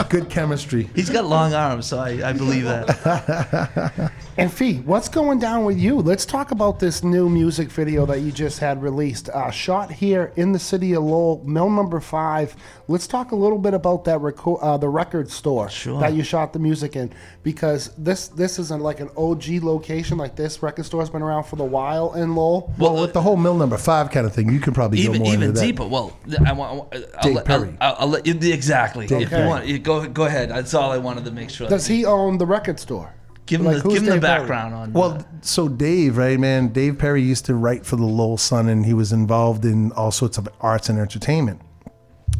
Good 0.08 0.28
chemistry. 0.28 0.90
He's 0.94 1.10
got 1.10 1.24
long 1.24 1.54
arms, 1.54 1.86
so 1.86 1.98
I, 1.98 2.30
I 2.30 2.32
believe 2.32 2.64
that. 2.64 4.12
And 4.38 4.50
Fee, 4.50 4.76
what's 4.86 5.08
going 5.08 5.38
down 5.38 5.64
with 5.64 5.76
you? 5.78 5.96
Let's 5.96 6.24
talk 6.24 6.50
about 6.50 6.78
this 6.78 7.02
new 7.04 7.28
music 7.28 7.68
video 7.68 8.06
that 8.06 8.20
you 8.20 8.30
just 8.32 8.58
had 8.58 8.80
released. 8.82 9.28
Uh, 9.28 9.50
shot 9.50 9.90
here 9.90 10.32
in 10.36 10.52
the 10.52 10.58
city 10.58 10.94
of 10.94 11.02
Lowell, 11.02 11.42
Mill 11.44 11.68
Number 11.68 12.00
Five. 12.00 12.54
Let's 12.88 13.06
talk 13.06 13.32
a 13.32 13.36
little 13.36 13.58
bit 13.58 13.74
about 13.74 14.04
that 14.04 14.18
reco- 14.20 14.58
uh, 14.62 14.76
the 14.78 14.88
record 14.88 15.30
store 15.30 15.68
Sure. 15.68 16.00
that 16.00 16.14
you 16.14 16.22
shot 16.22 16.52
the 16.54 16.58
music 16.58 16.96
in, 16.96 17.12
because 17.42 17.90
this 17.98 18.28
this 18.28 18.58
isn't 18.58 18.80
like 18.80 19.00
an 19.00 19.10
OG 19.16 19.62
location. 19.62 20.16
Like 20.16 20.36
this 20.36 20.62
record 20.62 20.86
store 20.86 21.00
has 21.02 21.10
been 21.10 21.22
around 21.22 21.44
for 21.44 21.60
a 21.60 21.64
while 21.66 22.14
in 22.14 22.34
Lowell. 22.34 22.72
Well, 22.78 22.98
with 23.00 23.12
the 23.12 23.20
whole 23.22 23.36
mill 23.36 23.56
number 23.56 23.76
five 23.76 24.10
kind 24.10 24.26
of 24.26 24.32
thing, 24.32 24.50
you 24.50 24.60
can 24.60 24.72
probably 24.72 25.00
even 25.00 25.18
go 25.18 25.24
more 25.24 25.34
even 25.34 25.52
deeper. 25.52 25.86
Well, 25.86 26.16
I 26.46 26.52
want. 26.52 26.70
I 26.70 26.74
want- 26.76 26.94
I'll, 26.94 27.22
Dave 27.22 27.34
let, 27.34 27.44
Perry. 27.44 27.76
I'll, 27.80 27.90
I'll, 27.92 27.96
I'll 28.02 28.08
let 28.08 28.26
you 28.26 28.34
exactly. 28.52 29.04
if 29.06 29.12
Okay. 29.12 29.42
you 29.42 29.48
want, 29.48 29.66
you 29.66 29.78
go 29.78 30.06
go 30.08 30.24
ahead. 30.24 30.50
That's 30.50 30.72
all 30.72 30.92
I 30.92 30.98
wanted 30.98 31.24
to 31.26 31.30
make 31.32 31.50
sure. 31.50 31.68
Does 31.68 31.88
he 31.88 32.04
own 32.06 32.38
the 32.38 32.46
record 32.46 32.78
store? 32.80 33.12
Give 33.50 33.60
him 33.60 33.66
like, 33.66 33.82
the 33.82 33.88
give 33.88 33.98
him 33.98 34.04
the 34.06 34.12
Dave 34.12 34.22
Perry? 34.22 34.38
background 34.38 34.74
on? 34.74 34.92
Well, 34.92 35.12
uh, 35.12 35.22
so 35.42 35.68
Dave, 35.68 36.16
right, 36.16 36.38
man? 36.38 36.68
Dave 36.68 36.98
Perry 36.98 37.22
used 37.22 37.44
to 37.46 37.54
write 37.54 37.84
for 37.84 37.96
the 37.96 38.04
Lowell 38.04 38.38
Sun, 38.38 38.68
and 38.68 38.86
he 38.86 38.94
was 38.94 39.12
involved 39.12 39.64
in 39.64 39.92
all 39.92 40.10
sorts 40.10 40.38
of 40.38 40.48
arts 40.60 40.88
and 40.88 40.98
entertainment. 40.98 41.60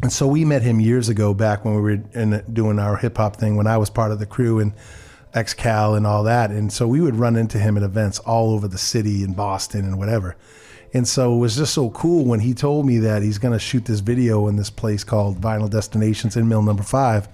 And 0.01 0.11
so 0.11 0.25
we 0.25 0.45
met 0.45 0.63
him 0.63 0.79
years 0.79 1.09
ago, 1.09 1.33
back 1.33 1.63
when 1.63 1.75
we 1.75 1.81
were 1.81 2.03
in, 2.13 2.43
doing 2.51 2.79
our 2.79 2.97
hip 2.97 3.17
hop 3.17 3.35
thing, 3.35 3.55
when 3.55 3.67
I 3.67 3.77
was 3.77 3.89
part 3.89 4.11
of 4.11 4.19
the 4.19 4.25
crew 4.25 4.59
and 4.59 4.73
ex 5.33 5.53
Cal 5.53 5.95
and 5.95 6.07
all 6.07 6.23
that. 6.23 6.49
And 6.49 6.71
so 6.71 6.87
we 6.87 7.01
would 7.01 7.15
run 7.15 7.35
into 7.35 7.59
him 7.59 7.77
at 7.77 7.83
events 7.83 8.19
all 8.19 8.51
over 8.51 8.67
the 8.67 8.77
city 8.77 9.23
in 9.23 9.33
Boston 9.33 9.85
and 9.85 9.97
whatever. 9.99 10.35
And 10.93 11.07
so 11.07 11.35
it 11.35 11.37
was 11.37 11.55
just 11.55 11.73
so 11.73 11.89
cool 11.91 12.25
when 12.25 12.41
he 12.41 12.53
told 12.53 12.85
me 12.85 12.97
that 12.99 13.21
he's 13.21 13.37
going 13.37 13.53
to 13.53 13.59
shoot 13.59 13.85
this 13.85 14.01
video 14.01 14.47
in 14.47 14.57
this 14.57 14.69
place 14.69 15.03
called 15.03 15.39
Vinyl 15.39 15.69
Destinations 15.69 16.35
in 16.35 16.49
Mill 16.49 16.61
Number 16.61 16.83
Five. 16.83 17.29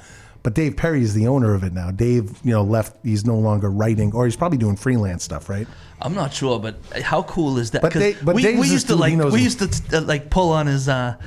But 0.48 0.54
Dave 0.54 0.78
Perry 0.78 1.02
is 1.02 1.14
the 1.14 1.28
owner 1.28 1.54
of 1.54 1.66
it 1.66 1.74
now. 1.74 1.91
Dave, 1.91 2.39
you 2.41 2.54
know, 2.54 2.64
left. 2.64 2.95
He's 3.04 3.26
no 3.26 3.36
longer 3.38 3.70
writing, 3.70 4.14
or 4.14 4.24
he's 4.24 4.38
probably 4.38 4.58
doing 4.58 4.78
freelance 4.78 5.22
stuff, 5.22 5.50
right? 5.50 5.68
I'm 6.02 6.14
not 6.14 6.34
sure, 6.34 6.58
but 6.58 6.78
how 7.04 7.24
cool 7.24 7.58
is 7.58 7.72
that? 7.72 7.82
But 7.82 7.91
Dave- 7.91 8.24
but 8.24 8.34
we, 8.34 8.58
we 8.58 8.70
used 8.70 8.88
to 8.88 8.95
like 8.95 9.14
we 9.34 9.43
used 9.43 9.60
to 9.60 9.98
uh, 9.98 10.02
like 10.04 10.30
pull 10.30 10.52
on 10.54 10.68
his 10.68 10.88
uh, 10.88 11.18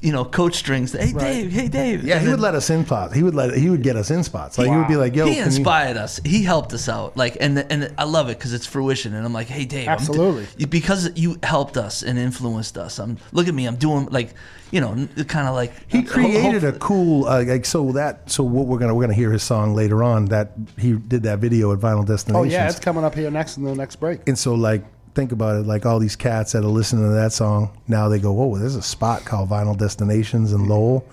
you 0.00 0.12
know 0.12 0.24
coach 0.24 0.54
strings. 0.54 0.92
Hey 0.92 1.12
Dave, 1.12 1.52
hey 1.52 1.68
Dave. 1.68 2.04
Yeah, 2.04 2.16
And 2.16 2.24
he 2.24 2.30
would 2.30 2.40
let 2.40 2.54
us 2.54 2.70
in 2.70 2.86
spots. 2.86 3.14
He 3.14 3.22
would 3.22 3.34
let 3.34 3.54
he 3.54 3.68
would 3.68 3.82
get 3.82 3.96
us 3.96 4.10
in 4.10 4.24
spots. 4.24 4.56
Like 4.56 4.70
he 4.70 4.74
would 4.74 4.88
be 4.88 4.96
like, 4.96 5.14
"Yo, 5.14 5.26
he 5.26 5.34
can 5.34 5.40
you-" 5.40 5.56
inspired 5.56 5.98
us. 5.98 6.18
He 6.24 6.42
helped 6.42 6.72
us 6.72 6.88
out. 6.88 7.18
Like, 7.18 7.36
and 7.38 7.58
and 7.58 7.92
I 7.98 8.04
love 8.04 8.30
it 8.30 8.38
because 8.38 8.54
it's 8.54 8.64
fruition. 8.64 9.12
And 9.12 9.26
I'm 9.26 9.34
like, 9.34 9.48
hey, 9.48 9.66
Dave, 9.66 9.88
Absolutely. 9.88 10.46
because 10.64 11.10
you 11.16 11.36
helped 11.42 11.76
us 11.76 12.02
and 12.02 12.18
influenced 12.18 12.78
us. 12.78 12.98
I'm 12.98 13.18
look 13.32 13.46
at 13.46 13.52
me. 13.52 13.66
I'm 13.66 13.76
doing 13.76 14.06
like, 14.06 14.32
you 14.70 14.80
know, 14.80 15.08
kind 15.26 15.48
of 15.48 15.54
like 15.54 15.72
He 15.88 16.02
created 16.02 16.64
a 16.64 16.72
cool 16.72 17.26
uh, 17.26 17.42
like 17.44 17.64
so 17.64 17.92
that 17.92 18.30
so 18.30 18.44
what 18.44 18.66
we're 18.66 18.78
gonna 18.78 18.94
we're 18.94 19.02
gonna 19.02 19.14
hear 19.14 19.32
his 19.32 19.42
song 19.42 19.74
later 19.74 20.02
on 20.04 20.26
that 20.26 20.52
he 20.78 20.92
did 20.94 21.24
that 21.24 21.38
video 21.40 21.72
at 21.72 21.78
Vinyl 21.80 22.06
Destinations. 22.06 22.52
Oh 22.52 22.56
yeah, 22.56 22.68
it's 22.68 22.78
coming 22.78 23.04
up 23.04 23.14
here 23.14 23.30
next 23.30 23.56
in 23.56 23.64
the 23.64 23.74
next 23.74 23.96
break. 23.96 24.26
and 24.28 24.38
so 24.38 24.54
like 24.54 24.84
think 25.14 25.32
about 25.32 25.56
it 25.56 25.66
like 25.66 25.84
all 25.84 25.98
these 25.98 26.14
cats 26.14 26.52
that 26.52 26.62
are 26.62 26.68
listening 26.68 27.02
to 27.02 27.10
that 27.10 27.32
song 27.32 27.76
now 27.88 28.08
they 28.08 28.20
go 28.20 28.30
whoa 28.32 28.56
there's 28.56 28.76
a 28.76 28.82
spot 28.82 29.24
called 29.24 29.48
Vinyl 29.50 29.76
Destinations 29.76 30.52
in 30.52 30.68
Lowell 30.68 31.04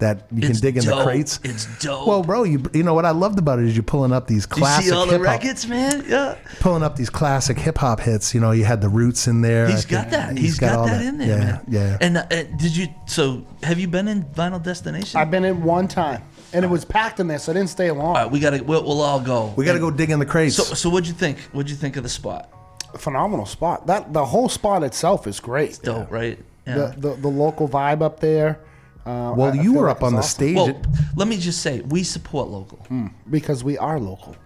that 0.00 0.26
you 0.32 0.42
can 0.42 0.50
It's 0.50 0.60
dig 0.60 0.76
in 0.76 0.84
the 0.84 1.02
crates. 1.02 1.40
It's 1.44 1.66
dope. 1.78 2.06
Well, 2.08 2.22
bro, 2.22 2.42
you 2.44 2.62
you 2.74 2.82
know 2.82 2.94
what 2.94 3.04
I 3.06 3.10
loved 3.10 3.38
about 3.38 3.58
it 3.58 3.66
is 3.66 3.76
you're 3.76 3.82
pulling 3.82 4.12
up 4.12 4.26
these 4.26 4.46
classic. 4.46 4.86
you 4.86 4.92
classic 4.92 4.92
see 4.92 4.96
all 4.96 5.06
the 5.06 5.12
hip-hop- 5.18 5.42
records, 5.42 5.66
man. 5.68 6.04
Yeah, 6.08 6.36
pulling 6.60 6.82
up 6.82 6.96
these 6.96 7.10
classic 7.10 7.58
hip 7.58 7.78
hop 7.78 8.00
hits. 8.00 8.34
You 8.34 8.40
know, 8.40 8.50
you 8.50 8.64
had 8.64 8.80
the 8.80 8.88
roots 8.88 9.26
in 9.28 9.40
there. 9.42 9.68
he's 9.68 9.86
I 9.86 9.88
got 9.90 10.00
think. 10.10 10.12
that. 10.12 10.38
he's 10.38 10.58
got, 10.58 10.76
all 10.78 10.86
that, 10.86 11.02
in 11.04 11.18
there, 11.18 11.28
yeah, 11.28 11.36
man. 11.44 11.64
Yeah, 11.68 11.98
And 12.00 12.16
uh, 12.18 12.24
did 12.56 12.76
you? 12.76 12.88
So 13.06 13.46
have 13.62 13.78
you 13.78 13.88
been 13.88 14.08
in 14.08 14.24
Vinyl 14.24 14.62
Destination? 14.62 15.20
I've 15.20 15.30
been 15.30 15.44
in 15.44 15.62
one 15.62 15.86
time, 15.88 16.22
and 16.52 16.64
it 16.64 16.68
was 16.68 16.84
packed 16.84 17.20
in 17.20 17.28
there, 17.28 17.38
so 17.38 17.52
I 17.52 17.54
didn't 17.54 17.70
stay 17.70 17.90
long. 17.90 18.06
all 18.08 18.14
right, 18.14 18.30
we 18.30 18.40
gotta. 18.40 18.62
We'll, 18.62 18.82
we'll 18.82 19.00
all 19.02 19.20
go. 19.20 19.52
we 19.56 19.64
got 19.64 19.74
to 19.74 19.78
go 19.78 19.90
dig 19.90 20.10
in 20.10 20.18
the 20.18 20.26
crates. 20.26 20.56
So, 20.56 20.62
so 20.62 20.90
what'd 20.90 21.06
you 21.06 21.14
think? 21.14 21.38
What'd 21.52 21.70
you 21.70 21.76
think 21.76 21.96
of 21.96 22.02
the 22.02 22.08
spot? 22.08 22.48
Phenomenal 22.98 23.46
spot. 23.46 23.86
That 23.86 24.12
the 24.12 24.24
whole 24.24 24.48
spot 24.48 24.82
itself 24.82 25.26
is 25.26 25.38
great. 25.38 25.78
Dope, 25.82 26.10
right? 26.10 26.38
Yeah. 26.66 26.74
The, 26.96 27.08
the 27.10 27.14
the 27.16 27.28
local 27.28 27.68
vibe 27.68 28.02
up 28.02 28.20
there. 28.20 28.58
Uh, 29.06 29.32
well, 29.36 29.48
I- 29.48 29.58
I 29.58 29.62
you 29.62 29.72
feel 29.72 29.80
were 29.80 29.88
like 29.88 29.96
up 29.96 30.02
on 30.02 30.12
the 30.12 30.18
awesome. 30.18 30.30
stage. 30.30 30.56
well, 30.56 30.68
at- 30.68 30.86
let 31.16 31.26
me 31.28 31.36
just 31.38 31.62
say, 31.62 31.80
we 31.80 32.02
support 32.02 32.48
local. 32.48 32.78
because 33.30 33.64
we 33.64 33.78
are 33.78 33.98
local. 33.98 34.36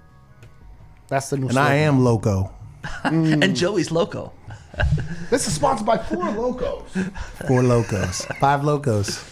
That's 1.08 1.30
the 1.30 1.36
new. 1.38 1.48
and 1.48 1.58
I 1.58 1.74
am 1.74 2.02
loco. 2.04 2.52
And 3.04 3.56
Joey's 3.56 3.90
loco. 3.90 4.32
This 5.30 5.46
is 5.46 5.54
sponsored 5.54 5.86
by 5.86 5.98
Four 5.98 6.30
Locos. 6.30 6.90
Four 7.46 7.62
locos. 7.62 8.24
Five 8.40 8.64
locos. 8.64 9.24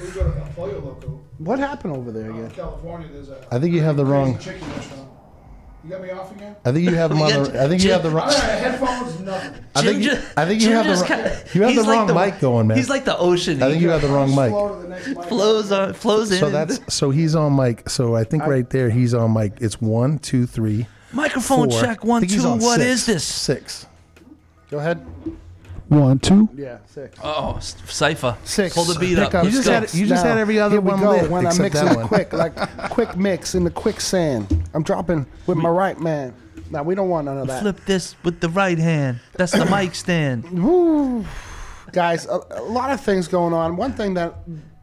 We 0.00 0.06
go 0.10 0.30
to 0.32 0.38
El 0.40 0.46
Pollo 0.54 0.80
Loco, 0.80 1.20
What 1.38 1.58
happened 1.58 1.94
over 1.96 2.10
there 2.10 2.30
again? 2.30 2.50
California. 2.50 3.08
There's 3.12 3.28
a 3.28 3.46
I 3.52 3.58
think 3.58 3.74
you 3.74 3.82
have 3.82 3.96
the 3.96 4.04
wrong. 4.06 4.38
chicken 4.38 4.66
restaurant. 4.72 5.08
You 5.86 5.92
got 5.92 6.02
me 6.02 6.10
off 6.10 6.32
again? 6.34 6.56
I 6.64 6.72
think 6.72 6.90
you 6.90 6.96
have 6.96 7.10
them 7.10 7.22
on 7.22 7.44
the. 7.44 7.62
I 7.62 7.68
think 7.68 7.80
you 7.84 7.92
have 7.92 8.02
the 8.02 8.10
wrong. 8.10 8.28
headphones, 8.32 9.20
nothing. 9.20 9.64
I 9.76 9.82
think. 9.82 10.02
Jim 10.02 10.16
You, 10.16 10.22
I 10.36 10.44
think 10.44 10.60
you 10.60 10.66
Jim 10.68 10.72
have 10.76 10.86
the. 10.86 10.90
just 10.92 11.08
wrong- 11.08 11.20
kinda- 11.20 11.42
You 11.54 11.62
have 11.62 11.70
the 11.70 11.80
he's 11.80 11.86
like 11.86 12.08
wrong 12.08 12.14
mic 12.30 12.40
going, 12.40 12.66
man. 12.66 12.76
He's 12.76 12.88
like 12.88 13.04
the 13.04 13.16
ocean. 13.16 13.62
I 13.62 13.70
think 13.70 13.82
you 13.82 13.90
have 13.90 14.02
the 14.02 14.08
wrong 14.08 14.34
mic. 14.34 14.50
Flow 14.50 14.74
to 14.74 14.82
the 14.82 14.88
next 14.88 15.06
mic. 15.06 15.24
flows 15.28 15.70
on, 15.70 15.94
flows 15.94 16.32
in. 16.32 16.38
So 16.40 16.50
that's 16.50 16.80
so 16.92 17.10
he's 17.10 17.36
on 17.36 17.54
mic. 17.54 17.88
So 17.88 18.16
I 18.16 18.24
think 18.24 18.44
right 18.46 18.68
there 18.68 18.90
he's 18.90 19.14
on 19.14 19.32
mic. 19.32 19.52
It's 19.60 19.80
one, 19.80 20.18
two, 20.18 20.44
three, 20.44 20.86
microphone 21.12 21.70
four. 21.70 21.80
check 21.80 22.00
I 22.02 22.06
one 22.08 22.20
think 22.22 22.32
he's 22.32 22.42
two. 22.42 22.48
on 22.48 22.58
What 22.58 22.80
six. 22.80 22.90
is 22.90 23.06
this? 23.06 23.24
Six. 23.24 23.86
Go 24.72 24.78
ahead. 24.80 25.06
One, 25.88 26.18
two. 26.18 26.48
Yeah, 26.56 26.78
six. 26.86 27.16
Oh, 27.22 27.58
cipher. 27.60 28.36
Six. 28.44 28.74
Hold 28.74 28.88
the 28.88 28.98
beat 28.98 29.18
up. 29.18 29.30
Pickup 29.30 29.44
You 29.44 29.50
just 29.52 29.68
had- 29.68 29.94
you 29.94 30.06
just 30.06 30.24
Now, 30.24 30.30
had 30.30 30.38
every 30.38 30.58
other 30.58 30.80
one 30.80 30.98
go. 31.00 31.10
lit 31.12 31.30
when 31.30 31.46
I'm 31.46 31.52
except 31.52 31.62
mixing 31.62 31.84
that 31.86 31.92
it 31.92 31.96
one. 31.98 32.08
quick, 32.08 32.32
like 32.32 32.90
quick 32.90 33.16
mix 33.16 33.54
in 33.54 33.62
the 33.62 33.70
quicksand. 33.70 34.68
I'm 34.74 34.82
dropping 34.82 35.26
with 35.46 35.58
my 35.58 35.68
right 35.68 35.98
man. 36.00 36.34
Now 36.70 36.82
we 36.82 36.96
don't 36.96 37.08
want 37.08 37.26
none 37.26 37.38
of 37.38 37.46
that. 37.46 37.62
Flip 37.62 37.80
this 37.86 38.16
with 38.24 38.40
the 38.40 38.48
right 38.48 38.78
hand. 38.78 39.20
That's 39.34 39.52
the 39.52 39.64
mic 39.66 39.94
stand. 39.94 40.50
Woo. 40.64 41.24
guys, 41.92 42.26
a, 42.26 42.40
a 42.50 42.62
lot 42.64 42.90
of 42.90 43.00
things 43.00 43.28
going 43.28 43.54
on. 43.54 43.76
One 43.76 43.92
thing 43.92 44.14
that 44.14 44.34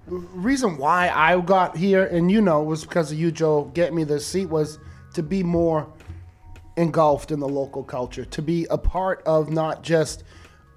reason 0.08 0.78
why 0.78 1.10
I 1.10 1.38
got 1.41 1.76
here, 1.76 2.06
and 2.06 2.32
you 2.32 2.39
know, 2.39 2.64
was 2.64 2.84
because 2.86 3.12
of 3.12 3.18
you, 3.20 3.30
Joe, 3.32 3.66
get 3.74 3.93
me 3.93 4.06
this 4.06 4.26
seat 4.26 4.45
was 4.45 4.80
to 5.16 5.22
be 5.22 5.43
more 5.43 5.86
engulfed 6.78 7.32
in 7.32 7.39
the 7.41 7.47
local 7.49 7.84
culture, 7.84 8.24
to 8.26 8.41
be 8.41 8.66
a 8.70 8.78
part 8.78 9.22
of 9.26 9.49
not 9.51 9.84
just 9.84 10.24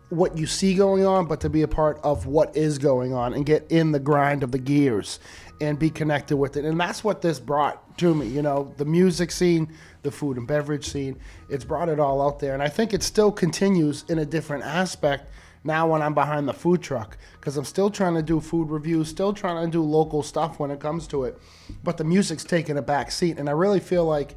what 0.09 0.38
you 0.38 0.46
see 0.46 0.74
going 0.74 1.04
on, 1.04 1.26
but 1.26 1.40
to 1.40 1.50
be 1.50 1.62
a 1.62 1.68
part 1.68 1.98
of 2.04 2.26
what 2.26 2.57
is 2.57 2.78
going 2.78 3.12
on 3.12 3.34
and 3.34 3.44
get 3.44 3.66
in 3.70 3.92
the 3.92 3.98
grind 3.98 4.42
of 4.42 4.52
the 4.52 4.59
gears 4.59 5.18
and 5.61 5.78
be 5.78 5.90
connected 5.90 6.36
with 6.36 6.57
it. 6.57 6.64
And 6.64 6.78
that's 6.78 7.02
what 7.02 7.22
this 7.22 7.40
brought 7.40 7.98
to 7.98 8.14
me, 8.14 8.26
you 8.26 8.42
know, 8.42 8.72
the 8.76 8.84
music 8.84 9.30
scene, 9.30 9.72
the 10.02 10.11
food 10.11 10.36
and 10.36 10.46
beverage 10.46 10.86
scene. 10.86 11.18
It's 11.48 11.64
brought 11.64 11.88
it 11.88 11.98
all 11.98 12.22
out 12.22 12.38
there. 12.38 12.54
And 12.54 12.62
I 12.62 12.68
think 12.68 12.92
it 12.94 13.02
still 13.02 13.32
continues 13.32 14.04
in 14.09 14.18
a 14.18 14.24
different 14.24 14.64
aspect 14.64 15.30
now 15.64 15.88
when 15.88 16.02
I'm 16.02 16.14
behind 16.14 16.46
the 16.46 16.52
food 16.52 16.82
truck 16.82 17.18
because 17.40 17.57
I'm 17.57 17.64
still 17.64 17.90
trying 17.90 18.14
to 18.14 18.22
do 18.22 18.38
food 18.40 18.70
reviews, 18.70 19.09
still 19.09 19.32
trying 19.32 19.64
to 19.64 19.70
do 19.70 19.82
local 19.82 20.22
stuff 20.22 20.61
when 20.61 20.70
it 20.70 20.78
comes 20.78 21.09
to 21.09 21.24
it. 21.24 21.38
But 21.82 21.96
the 21.96 22.04
music's 22.04 22.44
taking 22.44 22.78
a 22.78 22.82
back 22.82 23.11
seat. 23.11 23.38
And 23.38 23.48
I 23.48 23.52
really 23.52 23.80
feel 23.80 24.04
like, 24.04 24.36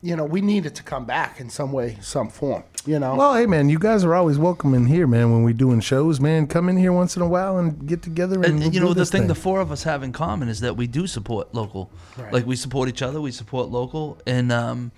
you 0.00 0.14
know, 0.14 0.24
we 0.24 0.40
need 0.40 0.64
it 0.64 0.74
to 0.76 0.82
come 0.82 1.04
back 1.04 1.40
in 1.40 1.50
some 1.50 1.72
way, 1.72 1.96
some 2.00 2.28
form, 2.28 2.62
you 2.86 2.98
know? 3.00 3.16
Well, 3.16 3.34
hey 3.34 3.46
man, 3.46 3.68
you 3.68 3.78
guys 3.78 4.04
are 4.04 4.14
always 4.14 4.38
welcome 4.38 4.72
in 4.74 4.86
here, 4.86 5.06
man. 5.08 5.32
When 5.32 5.42
we're 5.42 5.52
doing 5.54 5.80
shows, 5.80 6.20
man, 6.20 6.46
come 6.46 6.68
in 6.68 6.76
here 6.76 6.92
once 6.92 7.16
in 7.16 7.22
a 7.22 7.28
while 7.28 7.58
and 7.58 7.86
get 7.86 8.02
together 8.02 8.36
and, 8.36 8.44
And, 8.44 8.58
we'll 8.60 8.72
you 8.74 8.80
know 8.80 8.88
the 8.88 9.00
this 9.00 9.10
thing, 9.10 9.26
the 9.26 9.34
four 9.34 9.60
of 9.60 9.72
us 9.72 9.82
have 9.82 10.02
in 10.04 10.12
common 10.12 10.48
is 10.48 10.60
that 10.60 10.76
we 10.76 10.86
do 10.86 11.06
support 11.08 11.52
local. 11.54 11.90
Like 12.30 12.46
we 12.46 12.54
support 12.54 12.88
each 12.88 13.02
other, 13.02 13.20
we 13.20 13.32
support 13.32 13.70
local, 13.70 14.18
and 14.26 14.52
um, 14.52 14.92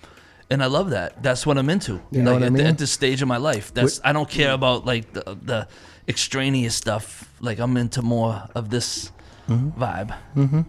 and 0.50 0.62
I 0.62 0.66
love 0.66 0.90
that. 0.90 1.22
That's 1.22 1.46
what 1.46 1.56
I'm 1.56 1.70
into. 1.70 2.00
You 2.10 2.22
know 2.22 2.32
Like, 2.32 2.40
what 2.40 2.42
I 2.42 2.46
at, 2.46 2.52
the- 2.54 2.64
at 2.66 2.78
this 2.78 2.90
stage 2.92 3.22
of 3.22 3.28
my 3.28 3.36
life, 3.38 3.72
that's 3.72 4.00
I 4.04 4.12
don't 4.12 4.28
care 4.28 4.52
about 4.52 4.84
like 4.84 5.12
the, 5.14 5.38
the 5.42 5.68
extraneous 6.08 6.74
stuff. 6.74 7.32
Like 7.40 7.58
I'm 7.58 7.76
into 7.78 8.02
more 8.02 8.42
of 8.54 8.68
this 8.70 9.12
Mm-hmm. 9.48 9.82
vibe. 9.82 10.66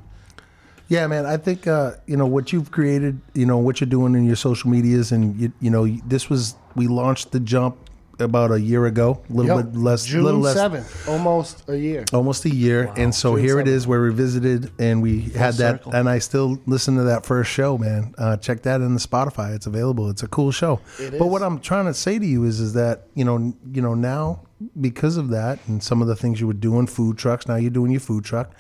Yeah, 0.92 1.08
man. 1.08 1.26
I 1.26 1.38
think 1.38 1.68
uh, 1.68 1.94
you 2.06 2.18
know 2.18 2.26
what 2.26 2.52
you've 2.52 2.70
created. 2.70 3.22
You 3.34 3.46
know 3.46 3.58
what 3.60 3.80
you're 3.80 3.90
doing 3.90 4.14
in 4.14 4.26
your 4.26 4.36
social 4.36 4.70
medias, 4.70 5.14
and 5.14 5.40
you, 5.40 5.54
you 5.62 5.70
know 5.70 5.86
this 6.06 6.30
was 6.30 6.56
we 6.76 6.88
launched 6.88 7.32
the 7.32 7.40
jump 7.40 7.78
about 8.20 8.52
a 8.52 8.60
year 8.60 8.86
ago, 8.86 9.22
a 9.30 9.34
little 9.34 9.56
Yep. 9.56 9.72
bit 9.72 9.76
less, 9.80 10.06
June 10.06 10.24
little 10.26 10.42
less, 10.42 10.58
7th, 10.58 11.08
almost 11.08 11.64
a 11.70 11.78
year. 11.78 12.04
almost 12.14 12.44
a 12.46 12.54
year. 12.54 12.92
And 12.98 13.16
so 13.16 13.36
June 13.38 13.46
here 13.46 13.60
it 13.62 13.68
7th. 13.68 13.70
is. 13.70 13.88
we 13.88 14.10
visited 14.14 14.72
and 14.80 15.02
we 15.02 15.22
had 15.22 15.54
that, 15.56 15.78
circle. 15.78 15.96
and 15.96 16.10
I 16.10 16.20
still 16.20 16.60
listen 16.68 16.98
to 16.98 17.04
that 17.04 17.26
first 17.26 17.50
show, 17.50 17.78
man. 17.78 18.14
Uh, 18.18 18.36
check 18.38 18.62
that 18.64 18.82
in 18.82 18.94
the 18.94 19.00
Spotify. 19.00 19.56
It's 19.56 19.66
available. 19.66 20.10
It's 20.10 20.24
a 20.24 20.28
cool 20.28 20.52
show. 20.52 20.82
but 21.18 21.28
what 21.28 21.42
I'm 21.42 21.60
trying 21.62 21.86
to 21.86 21.94
say 21.94 22.20
to 22.20 22.26
you 22.26 22.44
is, 22.44 22.60
is 22.60 22.74
that 22.74 23.08
you 23.16 23.24
know, 23.24 23.54
you 23.72 23.82
know 23.82 23.94
now 23.96 24.42
because 24.80 25.16
of 25.18 25.30
that 25.30 25.58
and 25.68 25.82
some 25.82 26.02
of 26.02 26.08
the 26.10 26.16
things 26.18 26.40
you 26.42 26.48
were 26.48 26.54
doing, 26.70 26.86
food 26.86 27.18
trucks. 27.18 27.48
Now 27.48 27.56
you're 27.56 27.72
doing 27.72 27.92
your 27.92 28.02
food 28.02 28.24
truck. 28.26 28.52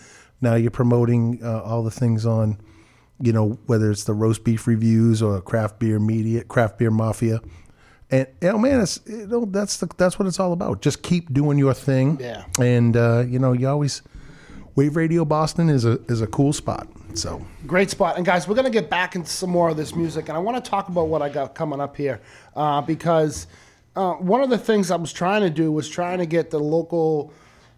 Now 0.41 0.55
you're 0.55 0.71
promoting 0.71 1.39
uh, 1.43 1.61
all 1.61 1.83
the 1.83 1.91
things 1.91 2.25
on 2.25 2.57
you 3.21 3.31
know, 3.31 3.59
whether 3.67 3.91
it's 3.91 4.03
the 4.03 4.13
roast 4.13 4.43
beef 4.43 4.67
reviews 4.67 5.21
or 5.21 5.39
craft 5.41 5.79
beer 5.79 5.99
media, 5.99 6.43
craft 6.43 6.79
beer 6.79 6.91
mafia. 6.91 7.39
And 8.09 8.27
know, 8.41 8.57
man, 8.57 8.81
it's 8.81 8.99
you 9.05 9.27
know, 9.27 9.45
that's 9.45 9.77
the, 9.77 9.87
that's 9.97 10.19
what 10.19 10.27
it's 10.27 10.39
all 10.39 10.51
about. 10.51 10.81
Just 10.81 11.01
keep 11.01 11.33
doing 11.33 11.57
your 11.57 11.73
thing. 11.73 12.19
Yeah. 12.19 12.43
And 12.59 12.97
uh, 12.97 13.23
you 13.27 13.39
know, 13.39 13.53
you 13.53 13.69
always 13.69 14.01
Wave 14.75 14.95
Radio 14.95 15.23
Boston 15.23 15.69
is 15.69 15.85
a 15.85 16.01
is 16.09 16.21
a 16.21 16.27
cool 16.27 16.51
spot. 16.51 16.87
So 17.13 17.45
Great 17.67 17.89
spot. 17.89 18.17
And 18.17 18.25
guys, 18.25 18.47
we're 18.47 18.55
going 18.55 18.65
to 18.65 18.71
get 18.71 18.89
back 18.89 19.15
into 19.15 19.29
some 19.29 19.49
more 19.49 19.69
of 19.69 19.77
this 19.77 19.95
music. 19.95 20.27
And 20.27 20.37
I 20.37 20.41
want 20.41 20.63
to 20.63 20.69
talk 20.69 20.89
about 20.89 21.07
what 21.07 21.21
I 21.21 21.29
got 21.29 21.55
coming 21.55 21.79
up 21.79 21.95
here 21.95 22.21
uh, 22.55 22.81
because 22.81 23.47
uh, 23.95 24.13
one 24.13 24.41
of 24.41 24.49
the 24.49 24.57
things 24.57 24.91
I 24.91 24.95
was 24.95 25.13
trying 25.13 25.41
to 25.41 25.49
do 25.49 25.71
was 25.71 25.87
trying 25.87 26.19
to 26.19 26.25
get 26.25 26.49
the 26.49 26.59
local 26.59 27.33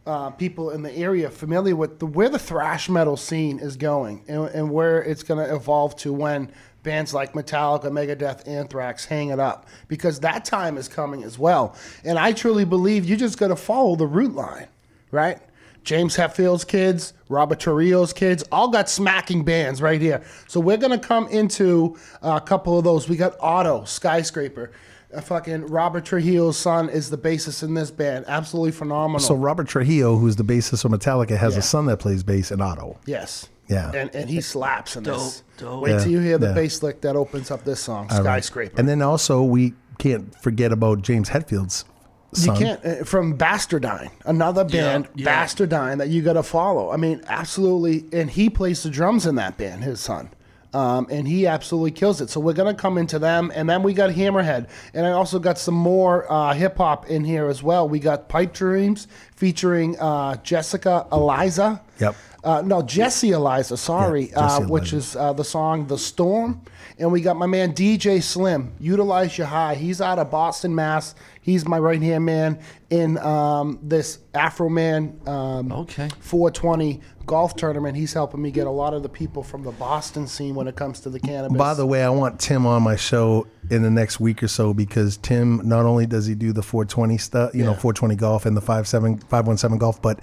uh, 0.06 0.30
people 0.32 0.72
in 0.72 0.82
the 0.82 0.92
area 0.96 1.30
familiar 1.30 1.76
with 1.76 2.00
the, 2.00 2.06
where 2.06 2.30
the 2.30 2.40
thrash 2.40 2.90
metal 2.90 3.16
scene 3.16 3.60
is 3.60 3.78
going 3.78 4.24
and, 4.28 4.48
and 4.50 4.72
where 4.72 5.02
it's 5.02 5.24
going 5.24 5.46
to 5.46 5.56
evolve 5.56 5.96
to 5.96 6.12
when 6.12 6.52
bands 6.84 7.14
like 7.14 7.34
Metallica, 7.34 7.86
Megadeth, 7.86 8.48
Anthrax 8.48 9.06
hang 9.06 9.30
it 9.30 9.40
up 9.40 9.68
because 9.88 10.20
that 10.20 10.44
time 10.44 10.78
is 10.78 10.90
coming 10.90 11.24
as 11.24 11.40
well. 11.40 11.76
And 12.04 12.20
I 12.20 12.34
truly 12.34 12.66
believe 12.66 13.06
you 13.06 13.16
just 13.16 13.38
got 13.38 13.48
to 13.48 13.56
follow 13.56 13.96
the 13.96 14.08
root 14.08 14.36
line, 14.36 14.68
right? 15.12 15.40
James 15.84 16.16
Hetfield's 16.16 16.64
kids, 16.64 17.14
Robert 17.28 17.60
Trujillo's 17.60 18.14
kids, 18.14 18.44
all 18.52 18.70
got 18.70 18.90
smacking 18.90 19.44
bands 19.44 19.82
right 19.82 20.00
here. 20.00 20.24
So 20.48 20.60
we're 20.60 20.78
gonna 20.78 20.98
come 20.98 21.28
into 21.28 21.98
a 22.22 22.40
couple 22.40 22.78
of 22.78 22.86
those. 22.86 23.10
We 23.10 23.18
got 23.18 23.36
Otto, 23.42 23.84
Skyscraper. 23.84 24.72
Uh, 25.16 25.22
fucking 25.22 25.68
Robert 25.68 26.06
Trujillo's 26.06 26.58
son 26.58 26.90
is 26.90 27.10
the 27.10 27.18
bassist 27.18 27.64
in 27.64 27.74
this 27.74 27.92
band. 27.92 28.26
Absolutely 28.28 28.72
phenomenal. 28.72 29.20
so 29.20 29.36
Robert 29.36 29.68
Trujillo, 29.68 30.16
who's 30.18 30.36
the 30.36 30.44
bassist 30.44 30.86
of 30.86 30.92
Metallica, 30.92 31.38
has 31.38 31.54
Yeah. 31.54 31.60
a 31.60 31.64
son 31.64 31.86
that 31.88 31.98
plays 31.98 32.24
bass 32.24 32.52
in 32.52 32.62
Otto. 32.62 32.98
yes. 33.06 33.48
Yeah. 33.70 33.92
And 33.94 34.14
and 34.14 34.30
he 34.30 34.42
slaps 34.42 34.98
in 34.98 35.04
this. 35.04 35.42
Dope, 35.58 35.70
dope. 35.72 35.84
Wait 35.84 36.02
till 36.02 36.12
you 36.12 36.20
hear 36.20 36.38
the 36.38 36.48
Yeah. 36.48 36.54
bass 36.54 36.84
lick 36.84 37.00
that 37.02 37.16
opens 37.16 37.50
up 37.50 37.64
this 37.64 37.80
song, 37.80 38.08
All 38.12 38.18
right. 38.22 38.44
Skyscraper. 38.44 38.78
And 38.78 38.90
then 38.90 39.02
also 39.02 39.42
we 39.42 39.74
can't 40.00 40.36
forget 40.42 40.72
about 40.74 41.02
James 41.02 41.30
Hetfield's 41.30 41.86
Son. 42.34 42.56
You 42.56 42.66
can't 42.66 42.86
uh, 42.86 43.04
from 43.06 43.38
Bastardane, 43.38 44.10
another 44.26 44.64
band, 44.66 45.08
yeah. 45.16 45.46
Bastardane 45.46 46.00
that 46.00 46.10
you 46.10 46.22
got 46.24 46.34
to 46.34 46.44
follow. 46.44 46.92
I 46.92 46.98
mean, 46.98 47.22
absolutely, 47.28 48.06
and 48.12 48.30
he 48.30 48.50
plays 48.50 48.82
the 48.84 48.90
drums 48.90 49.26
in 49.28 49.36
that 49.36 49.56
band, 49.58 49.84
his 49.84 50.00
son, 50.02 50.30
um, 50.74 51.08
and 51.10 51.28
he 51.28 51.48
absolutely 51.48 51.92
kills 51.92 52.22
it. 52.22 52.30
So 52.30 52.40
we're 52.40 52.54
gonna 52.54 52.74
come 52.74 52.98
into 52.98 53.20
them, 53.20 53.52
and 53.56 53.70
then 53.70 53.84
we 53.84 53.94
got 53.94 54.10
Hammerhead, 54.10 54.68
and 54.94 55.06
I 55.06 55.12
also 55.12 55.40
got 55.40 55.58
some 55.58 55.76
more 55.76 56.32
uh, 56.32 56.54
hip 56.54 56.78
hop 56.78 57.10
in 57.10 57.24
here 57.24 57.48
as 57.48 57.62
well. 57.62 57.88
We 57.88 58.00
got 58.00 58.30
Pipe 58.30 58.54
Dreams 58.54 59.08
featuring 59.36 60.00
uh, 60.00 60.36
Jessica 60.38 61.08
Eliza. 61.12 61.82
Yep. 62.00 62.16
Uh, 62.44 62.62
no, 62.62 62.82
Jesse 62.82 63.32
Eliza, 63.32 63.78
sorry, 63.78 64.30
Yeah, 64.30 64.42
Jesse 64.42 64.64
uh, 64.64 64.68
which 64.68 64.92
is 64.92 65.16
uh, 65.16 65.32
the 65.32 65.46
song 65.46 65.88
The 65.88 65.98
Storm. 65.98 66.62
And 67.04 67.12
we 67.12 67.20
got 67.20 67.36
my 67.36 67.48
man 67.48 67.74
DJ 67.74 68.24
Slim, 68.24 68.72
Utilize 68.80 69.38
Your 69.38 69.48
High. 69.48 69.76
He's 69.76 70.00
out 70.00 70.20
of 70.20 70.32
Boston, 70.32 70.74
Mass. 70.74 71.16
He's 71.42 71.68
my 71.68 71.78
right 71.78 72.02
hand 72.02 72.24
man 72.24 72.62
in 72.90 73.18
um, 73.18 73.78
this 73.84 74.20
Afroman 74.34 75.28
um, 75.28 75.70
Okay. 75.74 76.08
420 76.22 77.02
golf 77.26 77.58
tournament. 77.58 77.98
He's 77.98 78.14
helping 78.14 78.42
me 78.42 78.52
get 78.52 78.68
a 78.68 78.72
lot 78.72 78.94
of 78.94 79.04
the 79.04 79.10
people 79.10 79.44
from 79.44 79.64
the 79.64 79.74
Boston 79.74 80.28
scene 80.28 80.56
when 80.56 80.70
it 80.70 80.78
comes 80.78 81.02
to 81.02 81.10
the 81.10 81.20
cannabis. 81.20 81.58
By 81.58 81.74
the 81.74 81.86
way, 81.86 82.06
I 82.06 82.10
want 82.10 82.40
Tim 82.40 82.66
on 82.66 82.82
my 82.84 82.96
show 82.96 83.48
in 83.70 83.82
the 83.82 83.92
next 83.92 84.22
week 84.22 84.42
or 84.42 84.48
so 84.48 84.74
because 84.74 85.18
Tim 85.18 85.60
not 85.68 85.86
only 85.86 86.06
does 86.06 86.26
he 86.26 86.36
do 86.36 86.54
the 86.54 86.64
420 86.64 87.18
stuff, 87.18 87.54
you 87.54 87.66
know, 87.66 87.74
420 87.74 88.16
golf 88.16 88.46
and 88.46 88.56
the 88.56 88.62
57 88.62 89.18
517 89.18 89.78
golf, 89.78 90.02
but 90.02 90.22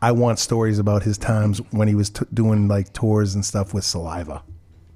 I 0.00 0.12
want 0.12 0.38
stories 0.38 0.78
about 0.78 1.02
his 1.02 1.18
times 1.18 1.58
when 1.72 1.88
he 1.88 1.94
was 1.94 2.08
t- 2.08 2.24
doing 2.32 2.68
like 2.68 2.94
tours 2.94 3.34
and 3.34 3.44
stuff 3.44 3.74
with 3.74 3.84
Saliva. 3.84 4.42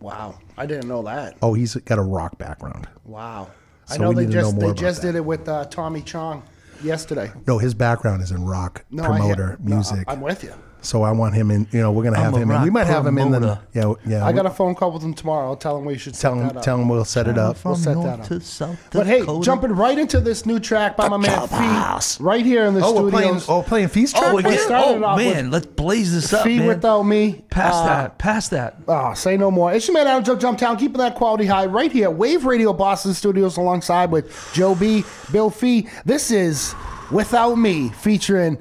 wow, 0.01 0.39
I 0.57 0.67
didn't 0.67 0.89
know 0.89 1.03
that. 1.03 1.37
Oh, 1.43 1.55
he's 1.55 1.75
got 1.75 1.99
a 1.99 2.03
rock 2.03 2.39
background. 2.39 2.89
Wow. 3.05 3.51
I 3.89 3.99
know 3.99 4.13
they 4.13 4.27
to 4.27 4.33
know 4.33 4.41
just—they 4.43 4.73
just 4.73 5.03
that. 5.03 5.09
did 5.09 5.17
it 5.17 5.25
with 5.25 5.49
uh, 5.49 5.67
Tommy 5.67 6.03
Chong 6.03 6.43
yesterday. 6.83 7.31
No, 7.47 7.59
his 7.59 7.75
background 7.75 8.23
is 8.23 8.33
in 8.33 8.45
rock 8.45 8.85
No, 8.91 9.05
promoter 9.05 9.59
no, 9.63 9.77
music. 9.77 10.05
I'm 10.09 10.21
with 10.21 10.43
you. 10.43 10.55
So 10.87 11.03
I 11.03 11.11
want 11.13 11.35
him 11.35 11.51
in. 11.51 11.67
You 11.73 11.81
know, 11.81 11.93
we're 11.93 12.05
gonna 12.05 12.17
have 12.17 12.29
I'm 12.35 12.41
a 12.41 12.43
him 12.43 12.51
in. 12.53 12.63
We 12.63 12.71
might 12.71 12.87
have 12.87 13.07
him 13.07 13.19
in 13.19 13.31
the. 13.33 13.39
promoter. 13.39 13.61
Yeah, 13.75 13.93
yeah. 14.19 14.25
I 14.27 14.33
got 14.33 14.47
a 14.47 14.51
phone 14.51 14.75
call 14.75 14.93
with 14.93 15.03
him 15.03 15.15
tomorrow. 15.15 15.49
I'll 15.49 15.57
tell 15.57 15.77
him 15.77 15.85
we 15.85 15.99
should 15.99 16.15
set 16.17 16.23
tell 16.31 16.35
him. 16.39 16.47
that 16.49 16.57
up. 16.59 16.63
Tell 16.63 16.79
him 16.81 16.89
we'll 16.89 17.05
set 17.05 17.27
it 17.29 17.37
up. 17.37 17.57
We'll 17.65 17.75
From 17.75 17.83
set 17.83 17.95
north 17.95 18.07
that 18.07 18.21
up. 18.21 18.27
to 18.29 18.41
south 18.41 18.79
But 18.93 19.07
hey, 19.07 19.21
Dakota. 19.21 19.45
jumping 19.45 19.73
right 19.73 19.99
into 19.99 20.21
this 20.21 20.47
new 20.47 20.59
track 20.61 20.97
by 20.97 21.09
my 21.09 21.17
man 21.17 21.37
Clubhouse. 21.37 22.17
Fee, 22.19 22.25
right 22.25 22.45
here 22.45 22.65
in 22.65 22.75
the 22.75 22.85
Oh, 22.85 23.03
we're 23.05 23.11
playing. 23.11 23.41
studios. 23.41 23.49
Oh, 23.49 23.63
playing 23.63 23.89
feast 23.89 24.15
track. 24.17 24.29
Oh, 24.29 24.35
we're 24.35 24.37
We 24.39 24.43
getting, 24.45 24.59
started 24.61 24.89
oh 24.89 24.97
it 24.97 25.03
off 25.05 25.19
man, 25.19 25.51
let's 25.51 25.67
blaze 25.67 26.15
this 26.15 26.33
up, 26.33 26.45
Fee 26.45 26.59
man. 26.59 26.69
without 26.69 27.03
me. 27.03 27.45
Pass 27.51 27.75
Uh, 27.75 27.87
that. 27.87 28.19
Pass 28.19 28.49
that. 28.49 28.77
Oh, 28.89 29.13
say 29.15 29.37
no 29.37 29.51
more. 29.51 29.73
It's 29.73 29.87
your 29.89 29.95
man 29.95 30.07
Adam 30.07 30.25
Joe 30.25 30.37
Jumptown, 30.37 30.79
keeping 30.79 30.99
that 30.99 31.15
quality 31.17 31.47
high 31.47 31.67
right 31.67 31.91
here. 31.93 32.11
Wave 32.11 32.45
Radio 32.45 32.73
Boston 32.73 33.13
Studios 33.15 33.57
alongside 33.57 34.11
with 34.11 34.33
Joe 34.53 34.75
B, 34.75 35.05
Bill 35.33 35.51
Fee. 35.51 35.89
This 36.05 36.31
is 36.31 36.75
Without 37.11 37.55
Me 37.57 37.89
featuring 37.91 38.59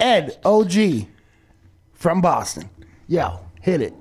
Ed 0.00 0.38
OG 0.44 1.06
from 1.96 2.20
Boston. 2.20 2.70
Yo, 3.08 3.40
hit 3.60 3.80
it. 3.80 3.94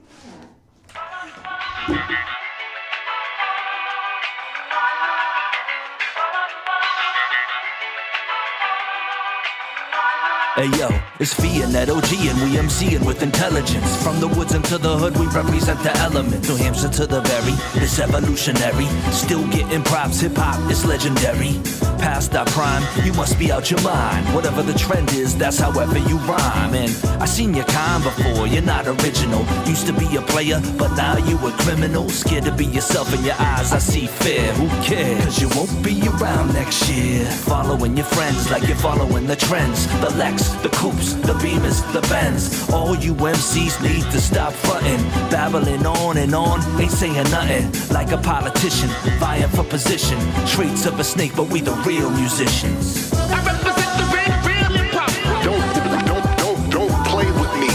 Hey 10.55 10.69
yo, 10.79 10.87
it's 11.19 11.37
and 11.37 11.75
that 11.75 11.89
OG 11.89 12.13
and 12.31 12.39
we 12.39 12.57
MC 12.57 12.85
MCing 12.85 13.05
with 13.05 13.21
intelligence. 13.21 14.01
From 14.01 14.21
the 14.21 14.29
woods 14.29 14.53
into 14.53 14.77
the 14.77 14.97
hood, 14.97 15.17
we 15.17 15.27
represent 15.27 15.83
the 15.83 15.91
element. 15.97 16.47
New 16.47 16.55
Hampshire 16.55 16.87
to 16.87 17.05
the 17.05 17.19
very, 17.19 17.83
it's 17.83 17.99
evolutionary. 17.99 18.85
Still 19.11 19.45
getting 19.49 19.83
props, 19.83 20.21
hip 20.21 20.37
hop 20.37 20.71
is 20.71 20.85
legendary. 20.85 21.59
Past 21.99 22.35
our 22.35 22.45
prime, 22.45 22.83
you 23.03 23.11
must 23.13 23.37
be 23.37 23.51
out 23.51 23.69
your 23.69 23.81
mind. 23.81 24.33
Whatever 24.33 24.63
the 24.63 24.73
trend 24.73 25.11
is, 25.11 25.35
that's 25.35 25.59
however 25.59 25.97
you 25.97 26.17
rhyme. 26.19 26.73
And 26.73 26.91
I 27.21 27.25
seen 27.25 27.53
your 27.53 27.65
kind 27.65 28.03
before, 28.03 28.47
you're 28.47 28.61
not 28.61 28.87
original. 28.87 29.45
Used 29.65 29.87
to 29.87 29.93
be 29.93 30.15
a 30.15 30.21
player, 30.21 30.61
but 30.77 30.95
now 30.95 31.17
you 31.17 31.35
a 31.45 31.51
criminal. 31.63 32.07
Scared 32.09 32.45
to 32.45 32.51
be 32.53 32.65
yourself 32.65 33.13
in 33.13 33.25
your 33.25 33.35
eyes, 33.39 33.73
I 33.73 33.79
see 33.79 34.07
fear. 34.07 34.53
Who 34.53 34.67
cares? 34.83 35.25
Cause 35.25 35.41
you 35.41 35.49
won't 35.49 35.83
be 35.83 35.99
around 36.07 36.53
next 36.53 36.87
year. 36.89 37.25
Following 37.25 37.97
your 37.97 38.05
friends 38.05 38.49
like 38.51 38.67
you're 38.67 38.77
following 38.77 39.25
the 39.27 39.35
trends. 39.35 39.87
The 39.99 40.11
Lex, 40.11 40.44
the 40.61 40.69
Coops, 40.69 41.13
the 41.13 41.33
Beamers, 41.33 41.81
the 41.93 42.01
Benz. 42.09 42.69
All 42.69 42.95
you 42.95 43.13
MCs 43.13 43.81
need 43.81 44.03
to 44.11 44.19
stop 44.19 44.53
fronting. 44.53 45.01
Babbling 45.29 45.85
on 45.85 46.17
and 46.17 46.33
on, 46.35 46.59
ain't 46.79 46.91
saying 46.91 47.29
nothing. 47.31 47.71
Like 47.93 48.11
a 48.11 48.17
politician, 48.17 48.89
vying 49.19 49.49
for 49.49 49.63
position. 49.63 50.19
Traits 50.47 50.85
of 50.85 50.99
a 50.99 51.03
snake, 51.03 51.33
but 51.35 51.47
we 51.49 51.61
the 51.61 51.73
real 51.87 52.09
musicians. 52.11 53.13
I 53.13 53.43
represent 53.45 53.91
the 53.99 54.05
real, 54.15 54.35
real 54.49 54.69
hip 54.77 54.93
hop. 54.93 55.11
Don't, 55.43 55.65
don't, 56.09 56.25
don't, 56.41 56.69
don't 56.69 57.05
play 57.05 57.29
with 57.41 57.53
me. 57.61 57.71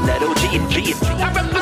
that 0.05 0.21
OG 0.23 0.43
and 0.55 0.69
G. 0.71 0.93
I 1.23 1.33
represent 1.33 1.60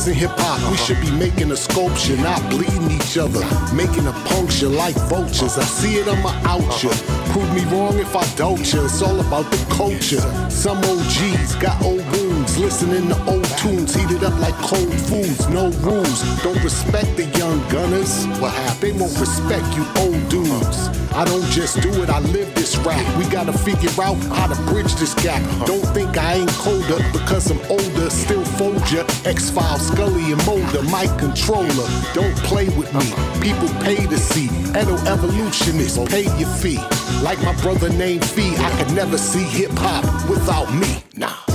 50 0.00 0.08
years 0.08 0.08
in 0.08 0.14
hip 0.14 0.38
hop, 0.38 0.70
we 0.70 0.76
should 0.76 1.00
be 1.00 1.10
making 1.12 1.50
a 1.52 1.56
sculpture, 1.56 2.16
not 2.16 2.40
bleeding 2.50 2.90
each 2.90 3.18
other, 3.18 3.40
making 3.74 4.06
a 4.06 4.12
puncture 4.28 4.68
like 4.68 4.94
vultures. 5.08 5.58
I 5.58 5.64
see 5.64 5.96
it, 5.96 6.08
I'ma 6.08 6.30
out 6.44 6.82
ya. 6.82 6.90
Prove 7.32 7.52
me 7.54 7.64
wrong 7.72 7.98
if 7.98 8.14
I 8.16 8.24
doubt 8.36 8.72
you. 8.72 8.84
It's 8.84 9.02
all 9.02 9.18
about 9.20 9.50
the 9.50 9.58
culture. 9.74 10.22
Some 10.50 10.78
OGs 10.78 11.54
got 11.56 11.82
old 11.82 12.04
wounds, 12.12 12.58
listening 12.58 13.08
to 13.08 13.16
old 13.26 13.44
tunes, 13.58 13.94
heated 13.94 14.24
up 14.24 14.38
like 14.40 14.54
cold 14.56 14.92
foods. 15.08 15.48
No 15.48 15.70
rules, 15.86 16.20
don't 16.42 16.62
respect 16.62 17.16
the 17.16 17.26
young 17.38 17.58
gunners. 17.68 18.26
What 18.40 18.52
happened? 18.52 18.80
They 18.80 18.92
won't 18.92 19.18
respect 19.18 19.66
you 19.76 19.84
old 19.98 20.28
dudes. 20.28 20.88
I 21.12 21.24
don't 21.24 21.44
just 21.46 21.80
do 21.82 21.90
it, 22.02 22.08
I 22.08 22.20
live 22.20 22.54
this 22.54 22.76
rap. 22.78 23.04
We 23.18 23.24
gotta 23.26 23.52
figure 23.52 23.90
out 24.02 24.16
how 24.30 24.46
to 24.46 24.56
bridge 24.70 24.94
this 24.94 25.12
gap. 25.14 25.42
Don't 25.66 25.84
think 25.92 26.16
I 26.16 26.34
ain't 26.34 26.50
colder 26.50 26.98
because 27.12 27.50
I'm 27.50 27.60
older, 27.68 28.08
still 28.10 28.44
fold 28.56 28.80
ya. 28.90 29.04
X 29.24 29.50
File, 29.50 29.78
Scully, 29.92 30.32
and 30.32 30.46
Mulder, 30.46 30.82
my 30.84 31.06
controller. 31.18 31.88
Don't 32.14 32.36
play 32.38 32.68
with 32.70 32.92
me. 32.94 33.06
People 33.40 33.68
pay 33.82 34.06
to 34.06 34.18
see. 34.18 34.46
Edo 34.70 34.96
evolutionist, 35.06 35.98
pay 36.08 36.24
your 36.38 36.48
fee. 36.48 36.78
Like 37.22 37.42
my 37.42 37.54
brother 37.62 37.88
named 37.90 38.24
Fee, 38.24 38.54
I 38.56 38.70
could 38.78 38.94
never 38.94 39.18
see 39.18 39.44
hip 39.44 39.70
hop 39.74 40.04
without 40.28 40.72
me. 40.74 41.02
Nah. 41.16 41.49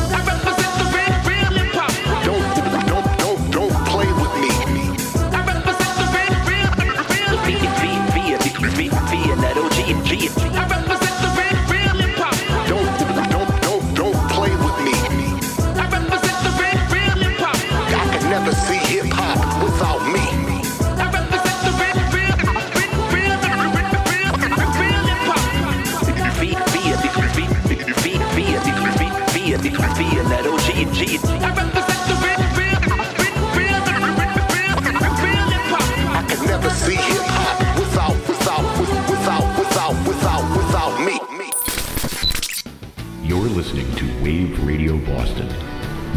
Boston. 45.06 45.48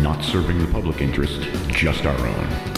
Not 0.03 0.23
serving 0.25 0.59
the 0.59 0.73
public 0.73 1.01
interest, 1.01 1.41
just 1.69 2.07
our 2.07 2.27
own. 2.27 2.78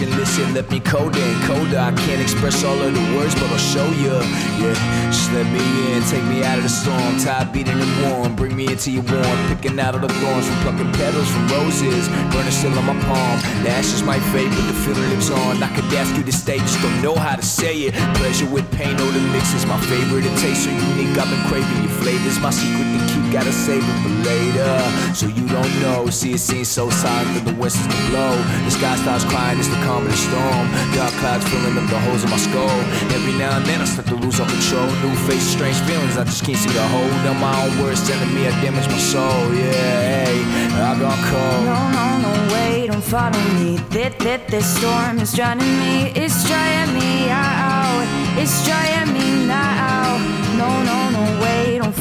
It 0.00 0.54
left 0.54 0.70
me 0.70 0.80
colder 0.80 1.18
and 1.18 1.42
colder. 1.44 1.78
I 1.78 1.92
can't 1.92 2.20
express 2.20 2.64
all 2.64 2.80
of 2.80 2.94
the 2.94 3.16
words, 3.16 3.34
but 3.34 3.50
I'll 3.50 3.58
show 3.58 3.84
you. 4.00 4.14
Yeah, 4.56 4.72
just 5.10 5.30
let 5.32 5.44
me 5.52 5.60
in, 5.92 6.02
take 6.04 6.24
me 6.24 6.42
out 6.42 6.56
of 6.56 6.64
the 6.64 6.70
storm. 6.70 7.18
Tide 7.18 7.52
beating 7.52 7.78
and 7.78 7.94
warm, 8.02 8.34
bring 8.34 8.56
me 8.56 8.68
into 8.72 8.90
your 8.90 9.02
warm. 9.02 9.36
Picking 9.48 9.78
out 9.78 9.94
all 9.94 10.00
the 10.00 10.08
thorns 10.08 10.46
from 10.48 10.56
plucking 10.64 10.92
petals 10.92 11.28
from 11.28 11.46
roses. 11.48 12.08
Burning 12.32 12.52
still 12.52 12.72
on 12.78 12.86
my 12.86 12.96
palm. 13.04 13.36
The 13.64 13.70
ashes 13.70 14.02
might 14.02 14.24
fade, 14.32 14.50
but 14.50 14.64
the 14.64 14.72
feeling 14.72 15.08
lives 15.10 15.30
on. 15.30 15.62
I 15.62 15.68
could 15.76 15.84
ask 15.92 16.16
you 16.16 16.24
to 16.24 16.32
stay, 16.32 16.58
just 16.58 16.80
don't 16.80 17.02
know 17.02 17.14
how 17.14 17.36
to 17.36 17.42
say 17.44 17.92
it. 17.92 17.94
Pleasure 18.16 18.48
with 18.48 18.70
pain, 18.72 18.96
oh, 18.98 19.10
the 19.10 19.20
mix 19.32 19.52
is 19.52 19.66
my 19.66 19.78
favorite. 19.92 20.24
It 20.24 20.36
tastes 20.40 20.64
so 20.64 20.70
unique, 20.70 21.18
I've 21.18 21.28
been 21.28 21.44
craving 21.50 21.82
your 21.84 21.92
flavors. 22.00 22.40
My 22.40 22.50
secret 22.50 22.88
gotta 23.32 23.52
save 23.52 23.82
it 23.82 23.98
for 24.04 24.12
later. 24.28 24.76
So 25.16 25.26
you 25.26 25.48
don't 25.48 25.74
know, 25.80 26.06
see 26.10 26.34
it 26.34 26.38
seems 26.38 26.68
so 26.68 26.90
silent 26.90 27.32
for 27.32 27.44
the 27.50 27.56
winds 27.56 27.80
to 27.80 27.88
blow. 28.12 28.36
The 28.68 28.70
sky 28.70 28.94
starts 28.96 29.24
crying, 29.24 29.58
it's 29.58 29.68
the 29.68 29.80
coming 29.88 30.04
of 30.04 30.12
the 30.12 30.20
storm. 30.20 30.66
Dark 30.92 31.12
clouds 31.16 31.48
filling 31.48 31.76
up 31.80 31.88
the 31.88 31.98
holes 31.98 32.22
in 32.24 32.30
my 32.30 32.36
skull. 32.36 32.78
Every 33.16 33.32
now 33.40 33.56
and 33.56 33.64
then 33.64 33.80
I 33.80 33.86
start 33.86 34.06
to 34.08 34.16
lose 34.16 34.38
all 34.38 34.46
control. 34.46 34.86
New 35.00 35.16
faces, 35.24 35.48
strange 35.56 35.80
feelings, 35.88 36.18
I 36.18 36.24
just 36.24 36.44
can't 36.44 36.58
seem 36.58 36.72
to 36.72 36.86
hold 36.92 37.10
on. 37.24 37.40
My 37.40 37.56
own 37.64 37.72
words 37.80 38.06
telling 38.06 38.32
me 38.34 38.46
I 38.46 38.52
damage 38.60 38.86
my 38.86 38.98
soul. 38.98 39.40
Yeah, 39.56 40.28
hey, 40.28 40.44
I 40.76 40.92
got 41.00 41.16
cold. 41.32 41.64
No, 41.64 41.80
no, 41.96 42.06
no, 42.24 42.32
wait, 42.52 42.92
don't 42.92 43.02
follow 43.02 43.42
me. 43.56 43.80
This, 43.88 44.12
this, 44.20 44.40
this 44.50 44.66
storm 44.76 45.18
is 45.18 45.32
drowning 45.32 45.74
me. 45.80 46.12
It's 46.14 46.46
drying 46.46 46.92
me 46.92 47.30
out. 47.30 48.04
It's 48.36 48.64
drying 48.66 49.12
me 49.12 49.31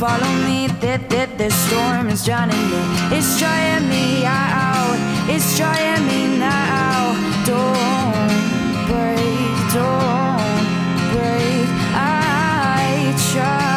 follow 0.02 0.34
me. 0.48 0.66
This, 0.82 1.00
this, 1.10 1.30
this 1.38 1.54
storm 1.68 2.10
is 2.10 2.26
drowning 2.26 2.66
me. 2.72 2.82
It's 3.16 3.38
drying 3.38 3.88
me 3.88 4.26
out. 4.26 4.98
It's 5.30 5.56
drying 5.56 6.08
me 6.08 6.40
now. 6.40 7.14
Don't 7.46 8.34
break, 8.90 9.54
don't 9.78 10.66
break. 11.14 11.68
I 11.94 13.14
tried, 13.30 13.71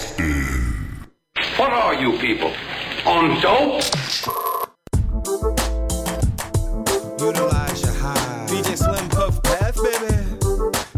Boston. 0.00 1.06
What 1.56 1.72
are 1.72 1.94
you 1.94 2.18
people? 2.18 2.52
On 3.04 3.40
dope? 3.40 3.82
Utilize 7.20 7.82
your 7.82 7.92
high. 7.92 8.46
DJ 8.48 8.76
Slim 8.76 9.08
Puff 9.10 9.42
baby. 9.42 10.14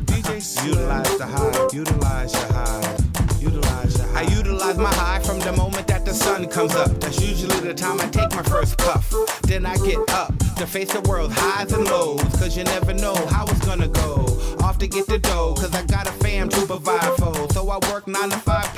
DJ 0.06 0.64
Utilize 0.66 1.18
the 1.18 1.26
high. 1.26 1.68
Utilize 1.72 2.32
your 2.32 2.52
high. 2.52 2.96
Utilize 3.40 3.98
your 3.98 4.06
high. 4.06 4.20
I 4.20 4.36
utilize 4.36 4.76
my 4.78 4.94
high 4.94 5.20
from 5.20 5.40
the 5.40 5.52
moment 5.52 5.86
that 5.88 6.04
the 6.04 6.14
sun 6.14 6.48
comes 6.48 6.74
up. 6.76 6.90
That's 7.00 7.20
usually 7.20 7.58
the 7.60 7.74
time 7.74 8.00
I 8.00 8.06
take 8.08 8.30
my 8.34 8.42
first 8.44 8.78
puff. 8.78 9.12
Then 9.42 9.66
I 9.66 9.76
get 9.78 9.98
up 10.10 10.32
to 10.56 10.66
face 10.66 10.92
the 10.92 11.00
world 11.02 11.32
highs 11.32 11.72
and 11.72 11.84
lows. 11.86 12.22
Cause 12.38 12.56
you 12.56 12.64
never 12.64 12.94
know 12.94 13.16
how 13.26 13.44
it's 13.46 13.64
gonna 13.66 13.88
go. 13.88 14.26
Off 14.62 14.78
to 14.78 14.86
get 14.86 15.06
the 15.06 15.18
dough, 15.18 15.54
cause 15.54 15.74
I 15.74 15.82
got 15.86 16.06
a 16.06 16.12
fam 16.12 16.48
to 16.50 16.66
provide 16.66 17.14
for. 17.16 17.48
So 17.50 17.68
I 17.68 17.78
work 17.90 18.06
9 18.06 18.30
to 18.30 18.36
5 18.36 18.71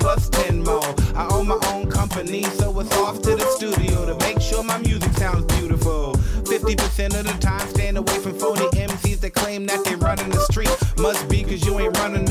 so 2.26 2.80
it's 2.80 2.96
off 2.96 3.20
to 3.22 3.36
the 3.36 3.46
studio 3.56 4.06
to 4.06 4.16
make 4.24 4.40
sure 4.40 4.62
my 4.64 4.78
music 4.78 5.12
sounds 5.12 5.44
beautiful. 5.58 6.14
50% 6.44 7.18
of 7.18 7.26
the 7.26 7.36
time, 7.40 7.68
stand 7.68 7.98
away 7.98 8.18
from 8.18 8.38
phony 8.38 8.66
MCs 8.70 9.20
that 9.20 9.34
claim 9.34 9.66
that 9.66 9.84
they're 9.84 9.96
running 9.98 10.30
the 10.30 10.40
street. 10.50 10.70
Must 10.98 11.28
be 11.28 11.42
cause 11.42 11.64
you 11.66 11.78
ain't 11.78 11.96
running 11.98 12.23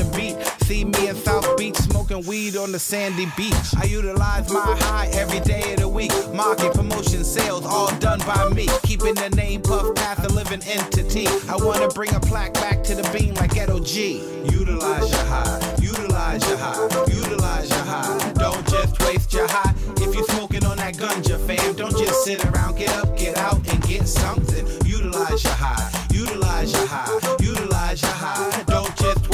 smoking 2.14 2.28
weed 2.28 2.56
on 2.56 2.72
the 2.72 2.78
sandy 2.78 3.26
beach. 3.36 3.74
I 3.80 3.84
utilize 3.84 4.50
my 4.52 4.76
high 4.80 5.08
every 5.12 5.40
day 5.40 5.72
of 5.72 5.80
the 5.80 5.88
week. 5.88 6.12
Market, 6.32 6.72
promotion, 6.74 7.24
sales, 7.24 7.64
all 7.64 7.94
done 7.98 8.20
by 8.20 8.48
me. 8.50 8.68
Keeping 8.82 9.14
the 9.14 9.30
name 9.30 9.62
Puff 9.62 9.94
Path 9.94 10.24
a 10.24 10.28
living 10.28 10.62
entity. 10.64 11.26
I 11.48 11.56
wanna 11.56 11.88
bring 11.88 12.14
a 12.14 12.20
plaque 12.20 12.54
back 12.54 12.82
to 12.84 12.94
the 12.94 13.02
beam 13.16 13.34
like 13.34 13.54
Ghetto 13.54 13.80
G. 13.80 14.22
Utilize 14.44 15.10
your 15.10 15.24
high, 15.24 15.76
utilize 15.80 16.46
your 16.48 16.58
high, 16.58 16.88
utilize 17.08 17.70
your 17.70 17.84
high. 17.84 18.32
Don't 18.34 18.66
just 18.68 19.00
waste 19.00 19.32
your 19.32 19.48
high. 19.48 19.74
If 19.96 20.14
you 20.14 20.24
smoking 20.24 20.64
on 20.66 20.76
that 20.76 20.94
ganja, 20.94 21.38
fam, 21.46 21.74
don't 21.74 21.96
just 21.96 22.24
sit 22.24 22.44
around. 22.44 22.76
Get 22.78 22.90
up, 22.96 23.16
get 23.16 23.36
out, 23.38 23.66
and 23.68 23.82
get 23.82 24.06
something. 24.06 24.66
Utilize 24.86 25.42
your 25.42 25.54
high, 25.54 25.90
utilize 26.12 26.72
your 26.72 26.86
high, 26.86 27.36
utilize 27.40 28.02
your 28.02 28.12
high. 28.12 28.62
Don't 28.66 28.94
just 28.96 29.24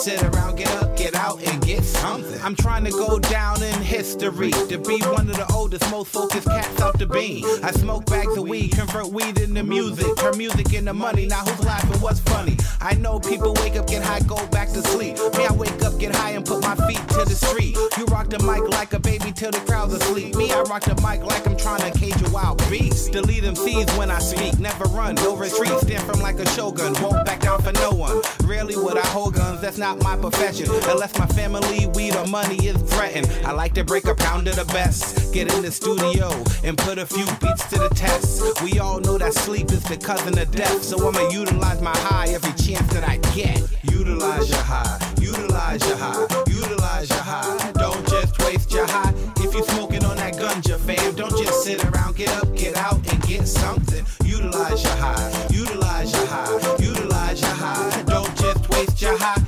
sit 0.00 0.22
around, 0.22 0.56
get 0.56 0.70
up, 0.82 0.96
get 0.96 1.14
out, 1.14 1.42
and 1.46 1.62
get 1.62 1.84
something. 1.84 2.40
I'm 2.42 2.54
trying 2.54 2.84
to 2.84 2.90
go 2.90 3.18
down 3.18 3.62
in 3.62 3.74
history 3.82 4.50
to 4.50 4.78
be 4.78 4.98
one 5.02 5.28
of 5.28 5.36
the 5.36 5.46
oldest, 5.52 5.90
most 5.90 6.08
focused 6.08 6.46
cats 6.46 6.80
out 6.80 6.98
the 6.98 7.06
bean. 7.06 7.44
I 7.62 7.70
smoke 7.72 8.06
bags 8.06 8.34
of 8.36 8.48
weed, 8.48 8.72
convert 8.72 9.08
weed 9.08 9.38
into 9.38 9.62
music, 9.62 10.06
turn 10.16 10.38
music 10.38 10.72
into 10.72 10.94
money. 10.94 11.26
Now 11.26 11.44
who's 11.44 11.64
laughing? 11.66 12.00
What's 12.00 12.20
funny? 12.20 12.56
I 12.80 12.94
know 12.94 13.20
people 13.20 13.52
wake 13.60 13.76
up, 13.76 13.86
get 13.86 14.02
high, 14.02 14.20
go 14.20 14.46
back 14.48 14.68
to 14.68 14.80
sleep. 14.82 15.16
Me, 15.36 15.46
I 15.46 15.52
wake 15.52 15.82
up, 15.82 15.98
get 15.98 16.14
high, 16.14 16.30
and 16.30 16.46
put 16.46 16.62
my 16.62 16.74
feet 16.88 17.06
to 17.10 17.24
the 17.26 17.34
street. 17.34 17.76
You 17.98 18.06
rock 18.06 18.30
the 18.30 18.38
mic 18.38 18.66
like 18.70 18.94
a 18.94 18.98
baby 18.98 19.32
till 19.32 19.50
the 19.50 19.60
crowd's 19.60 19.92
asleep. 19.92 20.34
Me, 20.34 20.50
I 20.50 20.62
rock 20.62 20.84
the 20.84 20.94
mic 21.06 21.22
like 21.22 21.46
I'm 21.46 21.58
trying 21.58 21.90
to 21.90 21.98
cage 21.98 22.20
a 22.26 22.30
wild 22.30 22.58
beast. 22.70 23.12
Delete 23.12 23.42
them 23.42 23.54
seeds 23.54 23.92
when 23.98 24.10
I 24.10 24.18
speak, 24.18 24.58
never 24.58 24.84
run, 24.84 25.16
no 25.16 25.36
retreat. 25.36 25.72
Stand 25.80 26.04
firm 26.04 26.20
like 26.20 26.38
a 26.38 26.48
shogun, 26.50 26.94
won't 27.02 27.26
back 27.26 27.40
down 27.40 27.60
for 27.60 27.72
no 27.72 27.90
one. 27.90 28.22
Rarely 28.44 28.76
would 28.76 28.96
I 28.96 29.09
hold 29.10 29.34
guns, 29.34 29.60
that's 29.60 29.76
not 29.76 30.02
my 30.02 30.16
profession. 30.16 30.66
Unless 30.88 31.18
my 31.18 31.26
family, 31.26 31.86
weed, 31.94 32.14
or 32.14 32.26
money 32.26 32.66
is 32.66 32.76
threatened. 32.92 33.28
I 33.44 33.52
like 33.52 33.74
to 33.74 33.84
break 33.84 34.04
a 34.06 34.14
pound 34.14 34.46
of 34.48 34.56
the 34.56 34.64
best. 34.66 35.34
Get 35.34 35.52
in 35.52 35.62
the 35.62 35.70
studio 35.70 36.30
and 36.64 36.78
put 36.78 36.98
a 36.98 37.06
few 37.06 37.26
beats 37.40 37.66
to 37.70 37.78
the 37.78 37.90
test. 37.90 38.62
We 38.62 38.78
all 38.78 39.00
know 39.00 39.18
that 39.18 39.34
sleep 39.34 39.70
is 39.72 39.82
the 39.84 39.96
cousin 39.96 40.38
of 40.38 40.50
death, 40.52 40.82
so 40.82 40.96
I'ma 41.06 41.28
utilize 41.30 41.82
my 41.82 41.96
high 41.96 42.28
every 42.28 42.52
chance 42.52 42.86
that 42.94 43.06
I 43.06 43.16
get. 43.34 43.60
Utilize 43.82 44.48
your 44.48 44.62
high, 44.62 44.98
utilize 45.20 45.86
your 45.86 45.96
high, 45.96 46.26
utilize 46.46 47.08
your 47.10 47.18
high. 47.18 47.72
Don't 47.72 48.06
just 48.08 48.38
waste 48.40 48.72
your 48.72 48.86
high. 48.86 49.12
If 49.38 49.52
you're 49.54 49.64
smoking 49.64 50.04
on 50.04 50.16
that 50.18 50.34
gunja, 50.34 50.78
fam, 50.78 51.14
don't 51.16 51.36
just 51.36 51.64
sit 51.64 51.84
around. 51.84 52.16
Get 52.16 52.30
up, 52.40 52.54
get 52.56 52.76
out, 52.76 53.00
and 53.12 53.22
get 53.22 53.46
something. 53.48 54.04
Utilize 54.24 54.84
your 54.84 54.96
high, 54.96 55.46
utilize 55.50 56.12
your 56.12 56.26
high, 56.26 56.76
utilize 56.78 57.40
your 57.40 57.49
high. 57.49 57.49
Waste 58.80 59.02
your 59.02 59.18
high. 59.18 59.39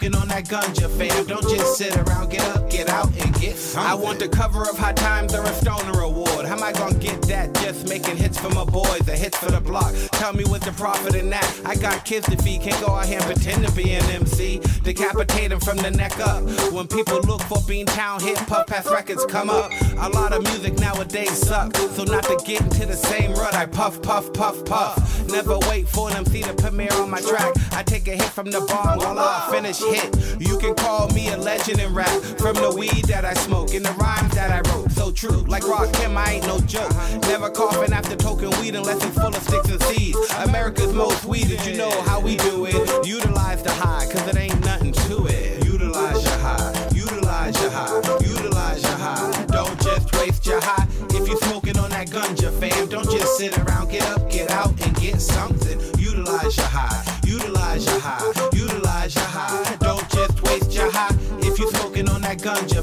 Smoking 0.00 0.18
on 0.18 0.28
that 0.28 0.44
ganja, 0.46 0.88
fam, 0.96 1.26
don't 1.26 1.42
just 1.42 1.76
sit 1.76 1.94
around. 1.94 2.30
Get 2.30 2.56
up, 2.56 2.70
get 2.70 2.88
out, 2.88 3.08
and 3.18 3.34
get 3.38 3.56
something. 3.56 3.90
I 3.90 3.94
want 3.94 4.18
the 4.18 4.28
cover 4.28 4.62
of 4.62 4.78
High 4.78 4.94
Times 4.94 5.34
or 5.34 5.42
a 5.42 5.52
Stoner 5.52 6.00
Award. 6.00 6.46
How 6.46 6.56
am 6.56 6.62
I 6.62 6.72
gonna 6.72 6.98
get 6.98 7.20
that? 7.22 7.52
Just 7.56 7.86
making 7.86 8.16
hits 8.16 8.38
for 8.38 8.48
my 8.48 8.64
boys, 8.64 9.00
the 9.00 9.14
hits 9.14 9.36
for 9.36 9.50
the 9.50 9.60
block. 9.60 9.92
Tell 10.12 10.32
me 10.32 10.44
what's 10.44 10.64
the 10.64 10.72
profit 10.72 11.14
in 11.14 11.28
that? 11.30 11.60
I 11.66 11.74
got 11.74 12.06
kids 12.06 12.26
to 12.30 12.36
feed, 12.38 12.62
can't 12.62 12.80
go 12.80 12.94
out 12.94 13.04
here 13.04 13.18
and 13.18 13.26
pretend 13.26 13.66
to 13.66 13.72
be 13.72 13.92
an 13.92 14.04
MC. 14.04 14.60
Decapitate 14.84 15.52
'em 15.52 15.60
from 15.60 15.76
the 15.76 15.90
neck 15.90 16.18
up. 16.18 16.44
When 16.72 16.86
people 16.86 17.20
look 17.20 17.42
for 17.42 17.58
Beantown 17.68 18.22
hip 18.22 18.38
hop, 18.48 18.68
past 18.68 18.88
records 18.88 19.26
come 19.26 19.50
up. 19.50 19.70
A 19.98 20.08
lot 20.08 20.32
of 20.32 20.42
music 20.44 20.78
nowadays 20.78 21.46
suck. 21.46 21.76
So 21.94 22.04
not 22.04 22.24
to 22.24 22.36
get 22.46 22.62
into 22.62 22.86
the 22.86 22.96
same 22.96 23.34
rut, 23.34 23.54
I 23.54 23.66
puff, 23.66 24.00
puff, 24.00 24.32
puff, 24.32 24.64
puff. 24.64 24.96
Never 25.28 25.58
wait 25.68 25.88
for 25.88 26.08
an 26.08 26.16
MC 26.16 26.42
to 26.42 26.54
premiere 26.54 26.94
on 26.94 27.10
my 27.10 27.20
track. 27.20 27.52
I 27.72 27.82
take 27.82 28.08
a 28.08 28.12
hit 28.12 28.30
from 28.30 28.50
the 28.50 28.60
bomb 28.62 28.98
while 28.98 29.18
I 29.18 29.48
finish 29.50 29.78
hit. 29.78 29.99
You 30.38 30.58
can 30.58 30.74
call 30.74 31.08
me 31.10 31.28
a 31.28 31.36
legend 31.36 31.80
in 31.80 31.92
rap. 31.94 32.08
From 32.38 32.54
the 32.54 32.74
weed 32.76 33.04
that 33.06 33.24
I 33.24 33.34
smoke 33.34 33.74
and 33.74 33.84
the 33.84 33.92
rhymes 33.92 34.34
that 34.34 34.50
I 34.50 34.60
wrote. 34.70 34.90
So 34.92 35.10
true, 35.12 35.44
like 35.46 35.62
Rakim, 35.62 36.16
I 36.16 36.32
ain't 36.32 36.46
no 36.46 36.60
joke. 36.60 36.90
Never 37.22 37.50
coughing 37.50 37.92
after 37.92 38.16
token 38.16 38.50
weed 38.60 38.74
unless 38.74 39.04
it's 39.04 39.18
full 39.18 39.28
of 39.28 39.42
sticks 39.42 39.68
and 39.68 39.82
seeds. 39.84 40.18
America's 40.38 40.92
most 40.92 41.24
weeded, 41.24 41.64
you 41.66 41.76
know 41.76 41.90
how 42.02 42.20
we 42.20 42.36
do 42.36 42.66
it. 42.66 43.06
Utilize 43.06 43.62
the 43.62 43.72
high, 43.72 44.06
cause 44.10 44.26
it 44.28 44.36
ain't 44.36 44.60
nothing 44.64 44.92
to 44.92 45.26
it. 45.26 45.64
Utilize 45.64 46.24
your 46.24 46.38
high, 46.38 46.88
utilize 46.94 47.60
your 47.60 47.70
high, 47.70 48.00
utilize 48.20 48.82
your 48.82 48.92
high. 48.92 49.44
Don't 49.46 49.80
just 49.82 50.14
waste 50.16 50.46
your 50.46 50.60
high. 50.60 50.86
If 51.10 51.28
you 51.28 51.38
smoking 51.42 51.78
on 51.78 51.90
that 51.90 52.08
ganja, 52.08 52.50
fam, 52.58 52.88
don't 52.88 53.10
just 53.10 53.36
sit 53.36 53.56
around. 53.58 53.90
Get 53.90 54.08
up, 54.10 54.30
get 54.30 54.50
out, 54.50 54.72
and 54.84 54.94
get 54.96 55.20
something. 55.20 55.78
Utilize 55.98 56.56
your 56.56 56.66
high, 56.66 57.20
utilize 57.24 57.84
your 57.86 58.00
high, 58.00 58.49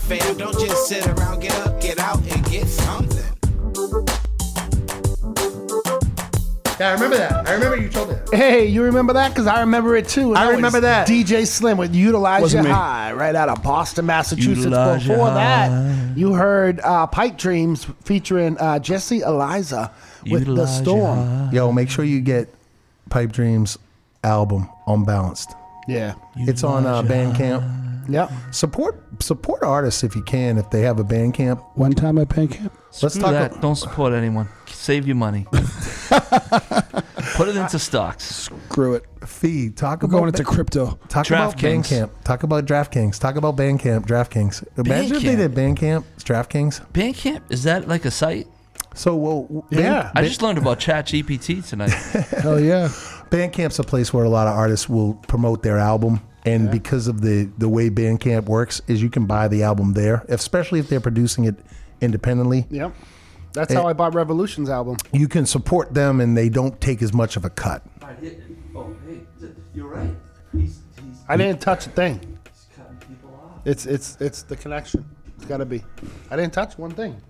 fam, 0.07 0.37
don't 0.37 0.57
just 0.59 0.87
sit 0.87 1.05
around. 1.07 1.41
Get 1.41 1.55
up, 1.59 1.81
get 1.81 1.99
out, 1.99 2.19
and 2.19 2.45
get 2.49 2.67
something. 2.67 3.17
Yeah, 6.79 6.89
I 6.89 6.93
remember 6.93 7.17
that. 7.17 7.47
I 7.47 7.53
remember 7.53 7.77
you 7.77 7.89
told 7.89 8.09
me 8.09 8.15
that. 8.15 8.35
Hey, 8.35 8.67
you 8.67 8.83
remember 8.83 9.13
that? 9.13 9.29
Because 9.29 9.47
I 9.47 9.61
remember 9.61 9.95
it 9.95 10.07
too. 10.07 10.35
I 10.35 10.51
remember 10.51 10.79
that. 10.81 11.07
DJ 11.07 11.47
Slim 11.47 11.77
with 11.77 11.95
Utilize 11.95 12.43
Wasn't 12.43 12.63
Your 12.63 12.71
me. 12.71 12.77
High, 12.77 13.13
right 13.13 13.33
out 13.33 13.49
of 13.49 13.63
Boston, 13.63 14.05
Massachusetts. 14.05 14.59
Utilize 14.59 15.05
your 15.07 15.17
Before 15.17 15.33
that, 15.33 16.15
you 16.17 16.33
heard 16.33 16.79
uh, 16.81 17.07
Pipe 17.07 17.37
Dreams 17.37 17.87
featuring 18.03 18.57
uh, 18.59 18.77
Jesse 18.79 19.21
Eliza 19.21 19.91
with 20.29 20.45
The 20.45 20.51
Utilize 20.51 20.77
your 20.77 20.85
Storm. 20.85 21.49
Yo, 21.51 21.71
make 21.71 21.89
sure 21.89 22.05
you 22.05 22.21
get 22.21 22.47
Pipe 23.09 23.31
Dreams 23.31 23.77
album 24.23 24.69
Unbalanced. 24.85 25.53
Yeah. 25.87 26.13
It's 26.35 26.63
on 26.63 26.85
uh, 26.85 27.01
Bandcamp. 27.01 27.96
Yep. 28.07 28.31
Support 28.51 29.21
support 29.23 29.63
artists 29.63 30.03
if 30.03 30.15
you 30.15 30.21
can 30.23 30.57
if 30.57 30.69
they 30.69 30.81
have 30.81 30.99
a 30.99 31.03
Bandcamp. 31.03 31.63
One 31.75 31.91
time 31.93 32.17
at 32.17 32.29
Bandcamp. 32.29 32.71
Let's 33.01 33.13
Screw 33.15 33.21
talk. 33.23 33.31
that. 33.31 33.57
a- 33.57 33.61
Don't 33.61 33.75
support 33.75 34.13
anyone. 34.13 34.47
Save 34.67 35.05
your 35.07 35.15
money. 35.15 35.45
Put 37.35 37.49
it 37.49 37.55
into 37.55 37.77
stocks. 37.79 38.23
Screw 38.23 38.95
it. 38.95 39.03
Fee, 39.25 39.69
talk 39.69 40.01
We're 40.01 40.07
about 40.07 40.17
going 40.17 40.27
into 40.29 40.43
Ba- 40.43 40.49
crypto. 40.49 40.99
Talk 41.09 41.27
about 41.29 41.57
DraftKings. 41.57 41.83
Bandcamp. 41.89 42.09
Talk 42.23 42.43
about 42.43 42.65
DraftKings. 42.65 43.19
Talk 43.19 43.35
about 43.35 43.55
Bandcamp. 43.57 44.05
DraftKings. 44.07 44.63
Imagine 44.77 45.17
if 45.17 45.23
they 45.23 45.35
Bandcamp. 45.35 45.37
did 45.37 45.55
Bandcamp. 45.55 46.03
DraftKings. 46.19 46.91
Bandcamp 46.91 47.41
is 47.49 47.63
that 47.63 47.87
like 47.87 48.05
a 48.05 48.11
site? 48.11 48.47
So 48.95 49.15
well, 49.15 49.65
Yeah. 49.69 50.11
I 50.15 50.23
just 50.23 50.41
learned 50.41 50.57
about 50.57 50.79
ChatGPT 50.79 51.67
tonight. 51.67 51.89
Hell 52.41 52.59
yeah. 52.59 52.87
Bandcamp's 53.29 53.77
a 53.79 53.83
place 53.83 54.13
where 54.13 54.23
a 54.23 54.29
lot 54.29 54.47
of 54.47 54.55
artists 54.55 54.87
will 54.89 55.13
promote 55.27 55.61
their 55.61 55.77
album, 55.77 56.21
and 56.47 56.71
because 56.71 57.07
of 57.07 57.21
the 57.21 57.49
the 57.57 57.69
way 57.69 57.89
Bandcamp 57.89 58.45
works, 58.45 58.81
is 58.87 59.01
you 59.01 59.09
can 59.09 59.25
buy 59.25 59.47
the 59.47 59.63
album 59.63 59.93
there, 59.93 60.25
especially 60.29 60.79
if 60.79 60.87
they're 60.89 60.99
producing 61.01 61.45
it 61.45 61.55
independently. 62.01 62.65
Yep. 62.69 62.93
That's 63.53 63.71
Eh. 63.71 63.75
how 63.75 63.87
I 63.87 63.93
bought 63.93 64.13
Revolution's 64.13 64.69
album. 64.69 64.97
You 65.11 65.27
can 65.27 65.45
support 65.45 65.93
them, 65.93 66.19
and 66.21 66.37
they 66.37 66.49
don't 66.49 66.79
take 66.79 67.01
as 67.01 67.13
much 67.13 67.37
of 67.37 67.45
a 67.45 67.49
cut. 67.49 67.83
oh, 68.75 68.95
hey, 69.07 69.21
you're 69.73 69.87
right. 69.87 70.11
He's, 70.51 70.79
he's 71.03 71.17
I 71.27 71.37
didn't 71.37 71.59
touch 71.61 71.87
a 71.87 71.89
thing. 71.89 72.37
It's 73.65 73.85
it's 73.85 74.17
it's 74.21 74.43
the 74.43 74.55
connection. 74.55 75.05
It's 75.35 75.45
got 75.45 75.57
to 75.57 75.65
be. 75.65 75.83
I 76.31 76.35
didn't 76.35 76.53
touch 76.53 76.77
one 76.77 76.91
thing. 76.91 77.21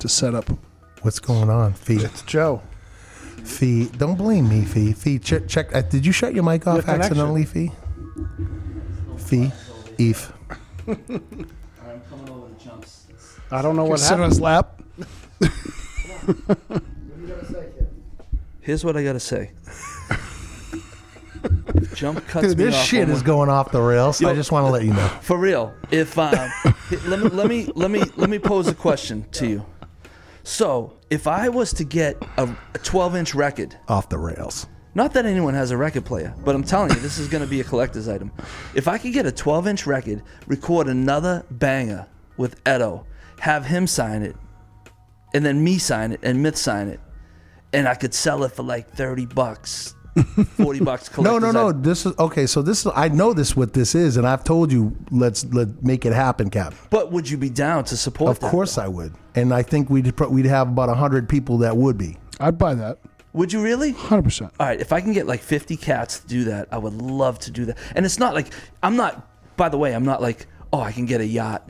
To 0.00 0.08
set 0.08 0.34
up. 0.34 0.50
What's 1.02 1.18
going 1.18 1.48
on, 1.50 1.72
Fee? 1.74 1.96
It's 1.96 2.22
Joe. 2.22 2.60
Fee, 3.44 3.86
don't 3.98 4.16
blame 4.16 4.48
me, 4.48 4.64
Fee. 4.64 4.92
Fee, 4.92 5.18
check. 5.18 5.46
check 5.48 5.74
uh, 5.74 5.82
did 5.82 6.04
you 6.06 6.12
shut 6.12 6.34
your 6.34 6.42
mic 6.44 6.66
off 6.66 6.80
connection. 6.80 7.02
accidentally, 7.02 7.44
Fee? 7.44 7.70
Fee, 9.18 9.52
Eve. 9.98 10.32
I'm 10.86 10.96
coming 12.08 12.28
over 12.30 12.48
to 12.48 12.64
jumps. 12.64 13.06
I 13.50 13.60
don't 13.62 13.76
know 13.76 13.84
what 13.84 14.00
happened. 14.00 14.34
Sit 14.34 14.44
on 14.48 14.50
happened. 14.50 14.80
his 15.40 15.50
lap. 16.70 16.82
Here's 18.60 18.84
what 18.84 18.96
I 18.96 19.04
gotta 19.04 19.20
say. 19.20 19.50
Jump 21.94 22.26
cuts 22.26 22.48
Dude, 22.48 22.58
me 22.58 22.64
this 22.64 22.74
off 22.74 22.86
shit 22.86 23.04
on 23.04 23.10
is 23.10 23.18
one- 23.18 23.26
going 23.26 23.48
off 23.50 23.70
the 23.70 23.80
rails. 23.80 24.22
I 24.24 24.30
Yo. 24.30 24.34
just 24.34 24.50
want 24.50 24.66
to 24.66 24.70
let 24.72 24.84
you 24.84 24.92
know. 24.94 25.06
For 25.20 25.36
real, 25.36 25.74
if 25.90 26.18
um, 26.18 26.32
let 27.06 27.20
me 27.20 27.28
let 27.28 27.46
me 27.48 27.68
let 27.74 27.90
me 27.90 28.02
let 28.16 28.30
me 28.30 28.38
pose 28.38 28.68
a 28.68 28.74
question 28.74 29.26
to 29.32 29.46
you. 29.46 29.66
So, 30.44 30.98
if 31.08 31.26
I 31.26 31.48
was 31.48 31.72
to 31.72 31.84
get 31.84 32.22
a, 32.36 32.44
a 32.44 32.78
12-inch 32.78 33.34
record, 33.34 33.78
Off 33.88 34.10
the 34.10 34.18
rails. 34.18 34.66
not 34.94 35.14
that 35.14 35.24
anyone 35.24 35.54
has 35.54 35.70
a 35.70 35.76
record 35.76 36.04
player, 36.04 36.34
but 36.44 36.54
I'm 36.54 36.62
telling 36.62 36.90
you, 36.90 37.00
this 37.00 37.16
is 37.16 37.28
going 37.28 37.42
to 37.42 37.48
be 37.48 37.62
a 37.62 37.64
collector's 37.64 38.08
item. 38.08 38.30
If 38.74 38.86
I 38.86 38.98
could 38.98 39.14
get 39.14 39.24
a 39.24 39.32
12-inch 39.32 39.86
record, 39.86 40.22
record 40.46 40.88
another 40.88 41.46
banger 41.50 42.06
with 42.36 42.60
Edo, 42.68 43.06
have 43.40 43.64
him 43.64 43.86
sign 43.86 44.22
it, 44.22 44.36
and 45.32 45.46
then 45.46 45.64
me 45.64 45.78
sign 45.78 46.12
it, 46.12 46.20
and 46.22 46.42
Myth 46.42 46.56
sign 46.56 46.88
it, 46.88 47.00
and 47.72 47.88
I 47.88 47.94
could 47.94 48.12
sell 48.12 48.44
it 48.44 48.52
for 48.52 48.64
like 48.64 48.90
30 48.90 49.24
bucks, 49.26 49.93
40 50.22 50.80
bucks. 50.80 51.16
No, 51.18 51.38
no, 51.38 51.50
collector's 51.50 51.54
no. 51.54 51.68
item. 51.68 51.82
This 51.82 52.06
is 52.06 52.18
okay. 52.18 52.46
So 52.46 52.62
this 52.62 52.86
is 52.86 52.92
I 52.94 53.08
know 53.08 53.32
this 53.32 53.56
what 53.56 53.72
this 53.72 53.94
is, 53.94 54.16
and 54.16 54.26
I've 54.26 54.44
told 54.44 54.72
you 54.72 54.96
let's 55.10 55.44
let 55.46 55.82
make 55.82 56.04
it 56.04 56.12
happen, 56.12 56.50
Cap. 56.50 56.74
But 56.90 57.10
would 57.12 57.28
you 57.28 57.36
be 57.36 57.50
down 57.50 57.84
to 57.84 57.96
support 57.96 58.30
Of 58.30 58.40
that? 58.40 58.50
course 58.50 58.78
I 58.78 58.88
would, 58.88 59.14
and 59.34 59.52
I 59.52 59.62
think 59.62 59.90
we'd 59.90 60.18
we'd 60.20 60.46
have 60.46 60.68
about 60.68 60.94
hundred 60.96 61.28
people 61.28 61.58
that 61.58 61.76
would 61.76 61.98
be. 61.98 62.16
I'd 62.40 62.58
buy 62.58 62.74
that. 62.74 62.98
Would 63.32 63.52
you 63.52 63.60
really? 63.62 63.92
100%. 63.92 64.42
All 64.60 64.66
right, 64.66 64.80
if 64.80 64.92
I 64.92 65.00
can 65.00 65.12
get 65.12 65.26
like 65.26 65.40
50 65.40 65.76
cats 65.76 66.20
to 66.20 66.26
do 66.28 66.44
that, 66.44 66.68
I 66.70 66.78
would 66.78 66.92
love 66.94 67.40
to 67.40 67.50
do 67.50 67.64
that. 67.64 67.78
And 67.96 68.06
it's 68.06 68.18
not 68.20 68.32
like 68.34 68.52
I'm 68.82 68.94
not. 68.96 69.28
By 69.56 69.68
the 69.68 69.78
way, 69.78 69.92
I'm 69.94 70.04
not 70.04 70.22
like 70.22 70.46
oh 70.72 70.80
I 70.80 70.92
can 70.92 71.06
get 71.06 71.20
a 71.20 71.26
yacht. 71.26 71.68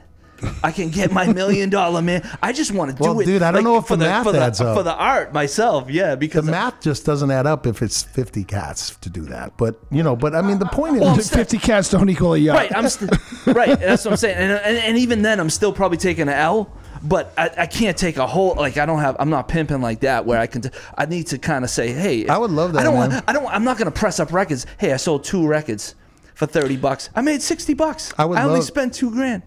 I 0.63 0.71
can 0.73 0.91
get 0.91 1.13
my 1.13 1.33
million 1.33 1.71
dollar 1.71 2.03
man. 2.03 2.29
I 2.43 2.53
just 2.53 2.73
want 2.73 2.91
to 2.91 2.97
do 2.97 3.03
Well, 3.03 3.21
it. 3.21 3.25
dude, 3.27 3.43
I 3.43 3.51
don't 3.53 3.57
like, 3.57 3.65
know 3.65 3.79
if 3.79 3.87
for 3.87 3.97
the 3.97 4.05
math 4.07 4.25
for 4.25 4.33
the, 4.33 4.41
adds 4.41 4.61
up. 4.61 4.77
for 4.77 4.83
the 4.83 4.95
art 4.95 5.33
myself. 5.33 5.91
Yeah, 5.91 6.15
because 6.15 6.45
The 6.47 6.51
math 6.53 6.81
just 6.81 7.05
doesn't 7.07 7.31
add 7.31 7.47
up 7.47 7.67
if 7.67 7.83
it's 7.83 8.03
fifty 8.03 8.45
cats 8.45 8.97
to 9.03 9.11
do 9.11 9.23
that. 9.27 9.57
But 9.57 9.79
you 9.91 10.03
know, 10.03 10.17
but 10.17 10.35
I 10.35 10.43
mean, 10.43 10.59
the 10.59 10.67
point 10.67 11.01
Well, 11.01 11.19
is, 11.19 11.31
50 11.31 11.59
cats 11.59 11.91
don't 11.91 12.09
equal 12.09 12.35
a 12.35 12.39
yacht. 12.39 12.57
right, 12.57 12.77
I'm 12.77 12.89
st- 12.89 13.11
right. 13.47 13.79
That's 13.79 14.05
what 14.05 14.13
I'm 14.13 14.17
saying. 14.17 14.37
And, 14.37 14.53
and 14.53 14.77
and 14.79 14.99
even 14.99 15.23
then, 15.23 15.41
I'm 15.41 15.51
still 15.51 15.73
probably 15.73 15.99
taking 15.99 16.23
an 16.23 16.29
L. 16.31 16.71
But 17.07 17.35
I, 17.37 17.51
I 17.59 17.67
can't 17.67 17.99
take 17.99 18.17
a 18.17 18.27
whole 18.27 18.55
like 18.55 18.79
I 18.79 18.87
don't 18.87 19.01
have 19.01 19.17
I'm 19.19 19.29
not 19.29 19.47
pimping 19.47 19.83
like 19.83 20.01
that 20.01 20.25
where 20.25 20.39
I 20.41 20.47
can. 20.47 20.63
T- 20.63 20.71
I 20.97 21.05
need 21.05 21.27
to 21.29 21.39
kind 21.39 21.63
of 21.63 21.69
say, 21.71 21.93
hey, 21.93 22.27
I 22.29 22.39
would 22.39 22.51
love 22.51 22.73
that, 22.73 22.81
I 22.81 22.85
don't 22.85 22.95
man. 22.95 23.11
want. 23.11 23.25
I 23.29 23.33
don't. 23.35 23.47
I'm 23.47 23.63
not 23.65 23.77
gonna 23.77 23.91
press 23.91 24.19
up 24.21 24.33
records. 24.33 24.65
Hey, 24.79 24.91
I 24.93 24.97
sold 24.97 25.23
two 25.25 25.47
records 25.47 25.97
for 26.35 26.47
thirty 26.47 26.79
bucks. 26.79 27.11
I 27.15 27.21
made 27.21 27.43
sixty 27.43 27.75
bucks. 27.75 28.15
I 28.17 28.25
would 28.25 28.39
only 28.39 28.55
love- 28.55 28.65
spent 28.65 28.95
two 28.95 29.11
grand. 29.11 29.43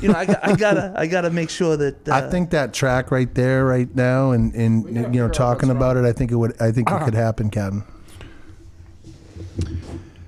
You 0.00 0.08
know, 0.08 0.14
I, 0.14 0.24
got, 0.26 0.44
I 0.44 0.56
gotta 0.56 0.94
I 0.96 1.06
gotta 1.06 1.30
make 1.30 1.50
sure 1.50 1.76
that. 1.76 2.08
Uh, 2.08 2.14
I 2.14 2.30
think 2.30 2.50
that 2.50 2.72
track 2.72 3.10
right 3.10 3.32
there, 3.34 3.64
right 3.64 3.92
now, 3.94 4.30
and 4.32 4.54
and 4.54 4.86
you 5.14 5.20
know, 5.20 5.28
talking 5.28 5.70
about 5.70 5.96
it, 5.96 6.04
I 6.04 6.12
think 6.12 6.30
it 6.30 6.36
would. 6.36 6.60
I 6.60 6.70
think 6.72 6.88
it 6.88 6.94
Uh-huh. 6.94 7.04
could 7.04 7.14
happen, 7.14 7.50
Captain. 7.50 7.84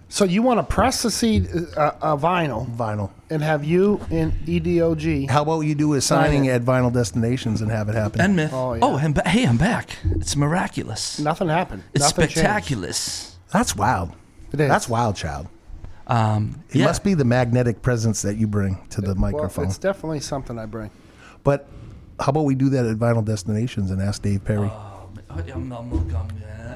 So 0.09 0.25
you 0.25 0.43
want 0.43 0.61
to 0.61 0.63
press 0.65 1.03
the 1.03 1.11
seed 1.11 1.49
uh, 1.77 1.93
uh, 2.01 2.17
vinyl, 2.17 2.73
vinyl, 2.77 3.11
and 3.31 3.43
have 3.43 3.65
you 3.65 4.01
in 4.11 4.33
E 4.47 4.61
EDOG? 4.61 5.29
How 5.29 5.43
about 5.43 5.63
you 5.63 5.75
do 5.75 5.93
a 5.95 6.01
signing 6.01 6.47
at 6.49 6.63
Vinyl 6.63 6.93
Destinations 6.93 7.61
and 7.61 7.71
have 7.71 7.89
it 7.89 7.97
happen? 7.97 8.21
and 8.21 8.37
myth. 8.37 8.53
Oh, 8.53 8.79
Oh, 8.81 8.97
yeah. 8.97 9.05
and 9.05 9.15
ba- 9.17 9.29
hey, 9.29 9.45
I'm 9.45 9.57
back. 9.57 9.97
It's 10.05 10.37
miraculous. 10.37 11.19
Nothing 11.19 11.49
happened. 11.49 11.83
It's 11.95 12.05
Nothing 12.05 12.23
changed. 12.27 12.39
spectaculous. 12.39 13.37
That's 13.53 13.75
wild. 13.75 14.13
It 14.53 14.61
is. 14.61 14.69
That's 14.69 14.89
wild, 14.89 15.17
child. 15.17 15.49
Um, 16.07 16.61
It 16.71 16.77
yeah. 16.77 16.85
must 16.87 17.03
be 17.03 17.15
the 17.15 17.25
magnetic 17.25 17.81
presence 17.83 18.23
that 18.23 18.37
you 18.37 18.47
bring 18.47 18.79
to 18.91 19.01
the 19.01 19.09
Well, 19.09 19.15
microphone. 19.17 19.67
it's 19.67 19.79
definitely 19.79 20.21
something 20.21 20.59
I 20.59 20.67
bring. 20.67 20.91
but 21.45 21.67
how 22.21 22.31
about 22.31 22.45
we 22.45 22.55
do 22.55 22.69
that 22.71 22.87
at 22.87 22.97
Vinyl 22.97 23.25
Destinations 23.25 23.91
and 23.91 24.01
ask 24.01 24.23
Dave 24.23 24.45
Perry? 24.45 24.71
Oh, 24.73 25.09
I'm, 25.31 25.73
I'm, 25.73 25.73
I'm 25.73 26.31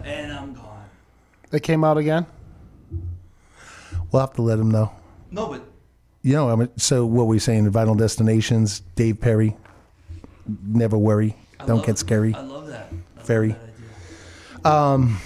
and 0.04 0.32
I'm 0.32 0.52
gone. 0.54 0.84
They 1.50 1.60
came 1.60 1.84
out 1.84 1.96
again. 1.98 2.26
We'll 4.10 4.20
have 4.20 4.32
to 4.34 4.42
let 4.42 4.58
him 4.58 4.70
know. 4.70 4.92
No, 5.30 5.46
but 5.48 5.62
You 6.22 6.32
know, 6.34 6.50
I 6.50 6.56
mean, 6.56 6.68
so 6.76 7.04
what 7.06 7.26
we 7.26 7.38
saying? 7.38 7.70
Vinyl 7.70 7.96
Destinations, 7.96 8.80
Dave 8.96 9.20
Perry. 9.20 9.56
Never 10.66 10.96
worry. 10.98 11.36
Don't 11.66 11.84
get 11.84 11.98
scary. 11.98 12.34
I 12.34 12.40
love 12.40 12.66
that. 12.68 12.90
Very. 13.24 13.54
Um, 14.64 15.20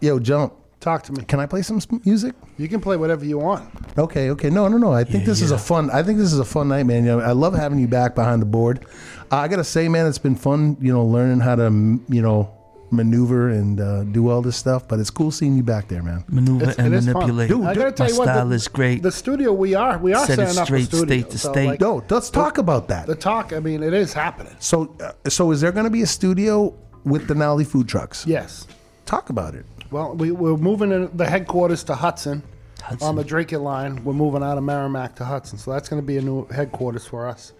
yo, 0.00 0.18
jump. 0.18 0.52
Talk 0.84 1.02
to 1.04 1.12
me. 1.14 1.24
Can 1.24 1.40
I 1.40 1.46
play 1.46 1.62
some 1.62 1.80
music? 2.04 2.34
You 2.58 2.68
can 2.68 2.78
play 2.78 2.98
whatever 2.98 3.24
you 3.24 3.38
want. 3.38 3.70
Okay, 3.96 4.28
okay. 4.32 4.50
No, 4.50 4.68
no, 4.68 4.76
no. 4.76 4.92
I 4.92 5.02
think 5.02 5.24
this 5.24 5.40
is 5.40 5.50
a 5.50 5.56
fun. 5.56 5.90
I 5.90 6.02
think 6.02 6.18
this 6.18 6.30
is 6.30 6.38
a 6.38 6.44
fun 6.44 6.68
night, 6.68 6.82
man. 6.84 7.04
You 7.06 7.12
know, 7.12 7.20
I 7.20 7.32
love 7.32 7.54
having 7.54 7.78
you 7.78 7.88
back 7.88 8.14
behind 8.14 8.42
the 8.42 8.46
board. 8.46 8.84
Uh, 9.32 9.36
I 9.38 9.48
gotta 9.48 9.64
say, 9.64 9.88
man, 9.88 10.06
it's 10.06 10.18
been 10.18 10.36
fun. 10.36 10.76
You 10.82 10.92
know, 10.92 11.02
learning 11.02 11.40
how 11.40 11.54
to, 11.56 11.64
you 12.10 12.20
know, 12.20 12.50
maneuver 12.90 13.48
and 13.48 13.80
uh, 13.80 14.04
do 14.04 14.28
all 14.28 14.42
this 14.42 14.58
stuff. 14.58 14.86
But 14.86 15.00
it's 15.00 15.08
cool 15.08 15.30
seeing 15.30 15.56
you 15.56 15.62
back 15.62 15.88
there, 15.88 16.02
man. 16.02 16.22
Maneuver 16.28 16.64
It's- 16.64 16.76
and 16.76 16.92
it 16.92 16.98
is 16.98 17.04
fun. 17.06 17.14
manipulate. 17.14 17.48
Dude, 17.48 17.64
I 17.64 17.74
gotta 17.74 17.92
tell 17.92 18.06
My 18.06 18.12
you 18.12 18.18
what, 18.18 18.24
style 18.26 18.48
the- 18.48 18.54
is 18.54 18.68
great. 18.68 19.02
The 19.02 19.10
studio 19.10 19.54
we 19.54 19.74
are 19.74 19.96
we 19.96 20.12
are 20.12 20.26
Set 20.26 20.38
it 20.38 20.42
setting 20.48 20.58
up 20.58 20.62
a 20.64 20.66
straight, 20.66 20.84
studio. 20.84 21.06
state 21.06 21.30
to 21.30 21.38
so, 21.38 21.50
state. 21.52 21.66
like, 21.66 21.80
No, 21.80 22.04
let's 22.10 22.28
talk 22.28 22.58
about 22.58 22.88
that. 22.88 23.06
the 23.06 23.14
talk. 23.14 23.54
I 23.54 23.58
mean, 23.60 23.82
it 23.82 23.94
is 23.94 24.12
happening. 24.12 24.54
So, 24.58 24.94
uh, 25.00 25.12
so 25.30 25.50
is 25.50 25.62
there 25.62 25.72
going 25.72 25.84
to 25.84 25.90
be 25.90 26.02
a 26.02 26.06
studio 26.06 26.74
with 27.04 27.26
the 27.26 27.34
Nolly 27.34 27.64
food 27.64 27.88
trucks? 27.88 28.26
Yes. 28.26 28.66
Talk 29.06 29.30
about 29.30 29.54
it. 29.54 29.64
Well, 29.94 30.12
we, 30.16 30.32
we're 30.32 30.56
moving 30.56 30.90
in 30.90 31.16
the 31.16 31.24
headquarters 31.24 31.84
to 31.84 31.94
Hudson, 31.94 32.42
Hudson. 32.82 33.06
on 33.06 33.14
the 33.14 33.22
Drake 33.22 33.52
line. 33.52 34.02
We're 34.02 34.12
moving 34.12 34.42
out 34.42 34.58
of 34.58 34.64
Merrimack 34.64 35.14
to 35.16 35.24
Hudson, 35.24 35.56
so 35.56 35.70
that's 35.70 35.88
going 35.88 36.02
to 36.02 36.04
be 36.04 36.16
a 36.16 36.20
new 36.20 36.46
headquarters 36.48 37.06
for 37.06 37.28
us. 37.28 37.52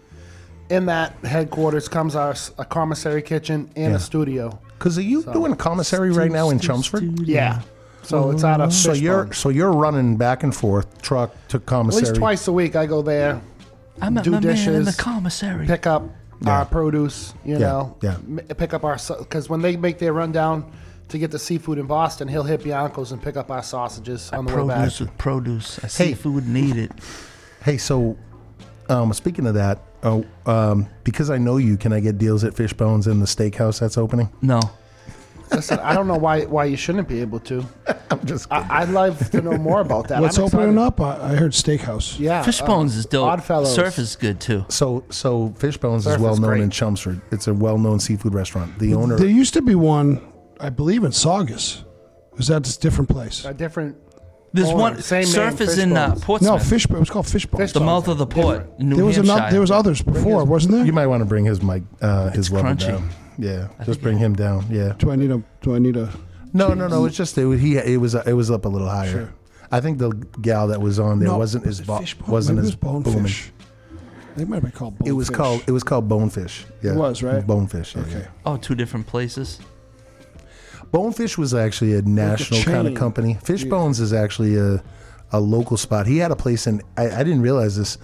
In 0.69 0.85
that 0.87 1.13
headquarters 1.23 1.87
comes 1.87 2.13
our 2.13 2.31
s- 2.31 2.51
a 2.57 2.65
commissary 2.65 3.21
kitchen 3.21 3.69
and 3.77 3.91
Yeah. 3.91 3.95
a 3.95 3.99
studio. 3.99 4.59
Because 4.77 4.97
are 4.97 5.01
you 5.01 5.21
So- 5.21 5.31
doing 5.31 5.53
a 5.53 5.55
commissary 5.55 6.11
right 6.11 6.29
now 6.29 6.49
in 6.49 6.59
Chelmsford? 6.59 7.21
Yeah. 7.21 7.61
So 8.03 8.31
it's 8.31 8.43
out 8.43 8.59
of 8.59 8.73
So 8.73 8.91
you're 8.91 9.27
Fishbone. 9.27 9.33
so 9.35 9.47
you're 9.47 9.71
running 9.71 10.17
back 10.17 10.43
and 10.43 10.53
forth 10.53 11.01
truck 11.01 11.31
to 11.47 11.59
commissary. 11.59 11.59
At 11.59 11.65
commissary. 11.67 12.01
least 12.09 12.15
twice 12.19 12.47
a 12.49 12.51
week 12.51 12.75
I 12.75 12.85
go 12.85 13.01
there, 13.01 13.39
I 14.01 14.09
met 14.09 14.25
do 14.25 14.31
my 14.31 14.41
dishes, 14.41 14.67
man 14.67 14.75
in 14.75 14.83
the 14.83 14.91
commissary. 14.91 15.67
pick 15.67 15.87
up 15.87 16.03
Yeah. 16.41 16.57
our 16.57 16.65
produce, 16.65 17.33
you 17.45 17.53
Yeah, 17.53 17.59
know, 17.59 17.95
yeah. 18.01 18.15
m- 18.27 18.41
pick 18.57 18.73
up 18.73 18.83
our 18.83 18.97
because 19.19 19.49
when 19.49 19.61
they 19.61 19.77
make 19.77 19.99
their 19.99 20.11
rundown 20.11 20.65
to 21.09 21.17
get 21.17 21.31
the 21.31 21.39
seafood 21.39 21.77
in 21.77 21.85
Boston, 21.85 22.27
he'll 22.27 22.43
hit 22.43 22.63
Bianco's 22.63 23.11
and 23.11 23.21
pick 23.21 23.37
up 23.37 23.51
our 23.51 23.63
sausages 23.63 24.31
on 24.31 24.45
the 24.45 24.55
way 24.55 24.67
back. 24.67 24.91
Produce 24.91 25.09
produce. 25.17 25.79
I 25.79 25.81
Hey. 25.83 25.87
seafood 26.13 26.47
needed. 26.47 26.91
Hey, 27.63 27.77
so 27.77 28.17
um, 28.89 29.13
speaking 29.13 29.47
of 29.47 29.53
that, 29.55 29.79
oh, 30.03 30.25
um, 30.45 30.87
because 31.03 31.29
I 31.29 31.37
know 31.37 31.57
you, 31.57 31.77
can 31.77 31.93
I 31.93 31.99
get 31.99 32.17
deals 32.17 32.43
at 32.43 32.53
Fishbones 32.55 33.07
in 33.07 33.19
the 33.19 33.25
steakhouse 33.25 33.79
that's 33.79 33.97
opening? 33.97 34.29
No. 34.41 34.59
Listen, 35.51 35.79
I 35.79 35.93
don't 35.93 36.07
know 36.07 36.17
why 36.17 36.45
why 36.45 36.65
you 36.65 36.75
shouldn't 36.75 37.07
be 37.07 37.21
able 37.21 37.39
to. 37.41 37.63
I'm 38.09 38.25
just. 38.25 38.51
I, 38.51 38.81
I'd 38.81 38.89
love 38.89 39.29
to 39.29 39.41
know 39.41 39.57
more 39.57 39.81
about 39.81 40.07
that. 40.07 40.19
What's 40.19 40.39
opening 40.39 40.77
up? 40.79 40.99
I, 40.99 41.33
I 41.33 41.35
heard 41.35 41.51
Steakhouse. 41.51 42.19
Yeah, 42.19 42.41
Fishbones 42.41 42.95
uh, 42.95 42.99
is 42.99 43.05
dope. 43.05 43.27
Oddfellows. 43.27 43.73
Surf 43.73 43.99
is 43.99 44.15
good 44.15 44.39
too. 44.39 44.65
So 44.69 45.03
so 45.11 45.53
Fishbones 45.57 46.05
Surf 46.05 46.13
is 46.13 46.17
is 46.17 46.21
well 46.23 46.37
known 46.37 46.49
great. 46.49 46.61
in 46.63 46.71
Chelmsford. 46.71 47.21
It's 47.31 47.47
a 47.47 47.53
well 47.53 47.77
known 47.77 47.99
seafood 47.99 48.33
restaurant. 48.33 48.79
The 48.79 48.95
owner. 48.95 49.17
There 49.17 49.27
used 49.27 49.53
to 49.53 49.61
be 49.61 49.75
one, 49.75 50.19
I 50.59 50.69
believe, 50.69 51.03
in 51.03 51.11
Saugus. 51.11 51.83
Is 52.37 52.47
that 52.47 52.67
a 52.67 52.79
different 52.79 53.09
place? 53.09 53.45
A 53.45 53.53
different. 53.53 53.97
There's 54.53 54.67
owner, 54.69 54.77
one. 54.77 55.01
same 55.01 55.25
Surf 55.25 55.59
name, 55.59 55.69
is 55.69 55.77
in 55.77 55.97
uh, 55.97 56.05
Fishbones. 56.11 56.23
Portsmouth. 56.25 56.51
No, 56.51 56.59
fish. 56.59 56.85
It 56.85 56.91
was 56.91 57.09
called 57.09 57.27
Fishbone. 57.27 57.67
the 57.73 57.79
mouth 57.81 58.07
of 58.07 58.17
the 58.17 58.25
port. 58.25 58.69
in 58.79 58.89
New 58.89 58.95
there 58.95 59.05
was 59.05 59.15
Hampshire. 59.17 59.31
another. 59.33 59.51
There 59.51 59.61
was 59.61 59.71
others 59.71 60.01
before, 60.01 60.45
wasn't 60.45 60.75
there? 60.75 60.85
you 60.85 60.93
might 60.93 61.07
want 61.07 61.21
to 61.21 61.25
bring 61.25 61.43
his 61.45 61.61
mic, 61.61 61.83
uh, 62.01 62.29
his 62.29 62.47
It's 62.47 62.51
level 62.51 62.71
crunchy. 62.73 62.87
down. 62.87 63.09
Yeah, 63.37 63.67
just 63.85 64.01
bring 64.01 64.17
him 64.17 64.33
down. 64.33 64.65
Yeah. 64.69 64.93
do 64.97 65.11
I 65.11 65.17
need 65.17 65.29
a? 65.31 65.43
Do 65.61 65.75
I 65.75 65.79
need 65.79 65.97
a? 65.97 66.09
No, 66.53 66.73
no, 66.73 66.87
no. 66.87 67.03
It's 67.03 67.17
just 67.17 67.37
it, 67.37 67.45
was- 67.45 67.59
he 67.59 67.75
it 67.77 67.99
was 67.99 68.15
it 68.15 68.31
was 68.33 68.49
up 68.49 68.63
a 68.63 68.69
little 68.69 68.87
higher. 68.87 69.11
Sure. 69.11 69.33
I 69.71 69.81
think 69.81 69.97
the 69.97 70.11
gal 70.41 70.67
that 70.69 70.79
was 70.79 70.99
on 70.99 71.19
there 71.19 71.27
No, 71.27 71.37
wasn't 71.37 71.65
as 71.65 71.81
bo- 71.81 71.97
Fishbone. 71.97 72.29
wasn't 72.31 72.57
Maybe 72.57 72.67
as 72.67 72.73
it 72.75 72.83
was 72.83 72.93
booming. 73.03 73.03
bonefish. 73.13 73.51
They 74.37 74.45
might 74.45 74.55
have 74.57 74.63
been 74.63 74.71
called. 74.71 74.97
Bonefish. 74.99 75.09
It 75.09 75.13
was 75.15 75.29
called 75.29 75.63
it 75.67 75.71
was 75.71 75.83
called 75.83 76.07
bonefish. 76.07 76.65
Yeah, 76.81 76.91
It 76.91 76.95
was, 76.97 77.21
right? 77.23 77.45
Bonefish. 77.45 77.95
Yeah, 77.95 78.01
Okay. 78.03 78.19
yeah. 78.19 78.27
Oh, 78.45 78.55
two 78.55 78.75
different 78.75 79.05
places. 79.07 79.59
Bonefish 80.91 81.37
was 81.37 81.53
actually 81.53 81.95
a 81.95 82.01
national 82.01 82.61
kind 82.63 82.79
of 82.79 82.85
chain. 82.87 82.95
company. 82.95 83.37
Fishbones 83.43 83.99
is 83.99 84.13
actually 84.13 84.57
a 84.57 84.83
a 85.31 85.39
local 85.39 85.75
spot. 85.77 86.05
He 86.07 86.17
had 86.17 86.31
a 86.31 86.35
place 86.35 86.67
in. 86.67 86.81
I, 86.97 87.09
I 87.09 87.23
didn't 87.23 87.41
realize 87.41 87.75
this. 87.75 87.97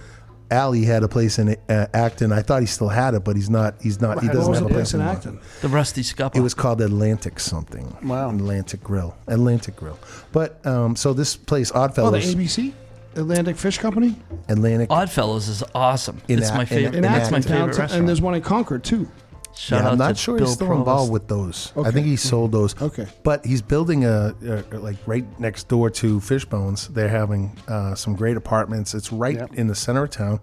Ali 0.50 0.84
had 0.84 1.02
a 1.02 1.08
place 1.08 1.38
in 1.38 1.56
uh, 1.70 1.86
Acton. 1.94 2.30
I 2.30 2.42
thought 2.42 2.60
he 2.60 2.66
still 2.66 2.88
had 2.90 3.14
it, 3.14 3.24
but 3.24 3.36
he's 3.36 3.48
not. 3.48 3.80
He's 3.80 4.02
not. 4.02 4.20
He 4.20 4.28
doesn't 4.28 4.52
have 4.52 4.64
a 4.64 4.66
place 4.66 4.74
place 4.74 4.94
in 4.94 5.00
anymore. 5.00 5.16
Acton? 5.16 5.40
The 5.62 5.68
Rusty 5.68 6.02
Scupper. 6.02 6.36
It 6.38 6.42
was 6.42 6.52
called 6.52 6.82
Atlantic 6.82 7.40
something. 7.40 7.96
Wow. 8.02 8.28
Atlantic 8.28 8.82
Grill. 8.84 9.16
Atlantic 9.28 9.76
Grill. 9.76 9.98
But 10.30 10.64
um, 10.66 10.94
so 10.94 11.14
this 11.14 11.36
place, 11.36 11.72
Oddfellows. 11.72 12.08
Oh, 12.08 12.10
the 12.10 12.18
Oddfellows, 12.18 12.56
ABC, 12.56 12.72
Atlantic 13.16 13.56
Fish 13.56 13.78
Company. 13.78 14.16
Atlantic. 14.50 14.90
Oddfellows 14.90 15.48
is 15.48 15.62
awesome. 15.74 16.20
In 16.28 16.38
it's 16.38 16.48
Ac- 16.48 16.54
my 16.56 16.62
in- 16.62 16.66
favorite. 16.66 16.94
in 16.96 17.02
That's 17.02 17.30
my 17.30 17.40
favorite 17.40 17.56
Downtown- 17.58 17.68
restaurant. 17.68 17.92
And 17.92 18.08
there's 18.08 18.20
one 18.20 18.34
in 18.34 18.42
Concord 18.42 18.84
too. 18.84 19.08
Shout 19.54 19.80
yeah, 19.80 19.86
out 19.86 19.92
I'm 19.92 19.98
not 19.98 20.08
to 20.08 20.14
sure 20.14 20.36
Bill 20.38 20.46
he's 20.46 20.54
still 20.54 20.66
Provost. 20.68 20.88
involved 20.88 21.12
with 21.12 21.28
those. 21.28 21.72
I 21.76 21.90
think 21.90 22.06
he 22.06 22.16
sold 22.16 22.52
those. 22.52 22.80
Okay. 22.80 23.06
But 23.22 23.44
he's 23.44 23.60
building 23.62 24.04
a, 24.04 24.34
a 24.72 24.78
like 24.78 24.96
right 25.06 25.26
next 25.38 25.68
door 25.68 25.90
to 25.90 26.20
Fishbones. 26.20 26.88
They're 26.88 27.08
having 27.08 27.56
uh, 27.68 27.94
some 27.94 28.16
great 28.16 28.36
apartments. 28.36 28.94
It's 28.94 29.12
right 29.12 29.36
Yep. 29.36 29.54
in 29.54 29.66
the 29.68 29.74
center 29.74 30.04
of 30.04 30.10
town, 30.10 30.40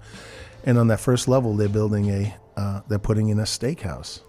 and 0.63 0.77
on 0.77 0.87
that 0.87 0.99
first 0.99 1.27
level, 1.27 1.55
they're 1.55 1.67
building 1.69 2.09
a. 2.09 2.35
Uh, 2.55 2.81
they're 2.87 2.99
putting 2.99 3.29
in 3.29 3.39
a 3.39 3.43
steakhouse. 3.43 4.19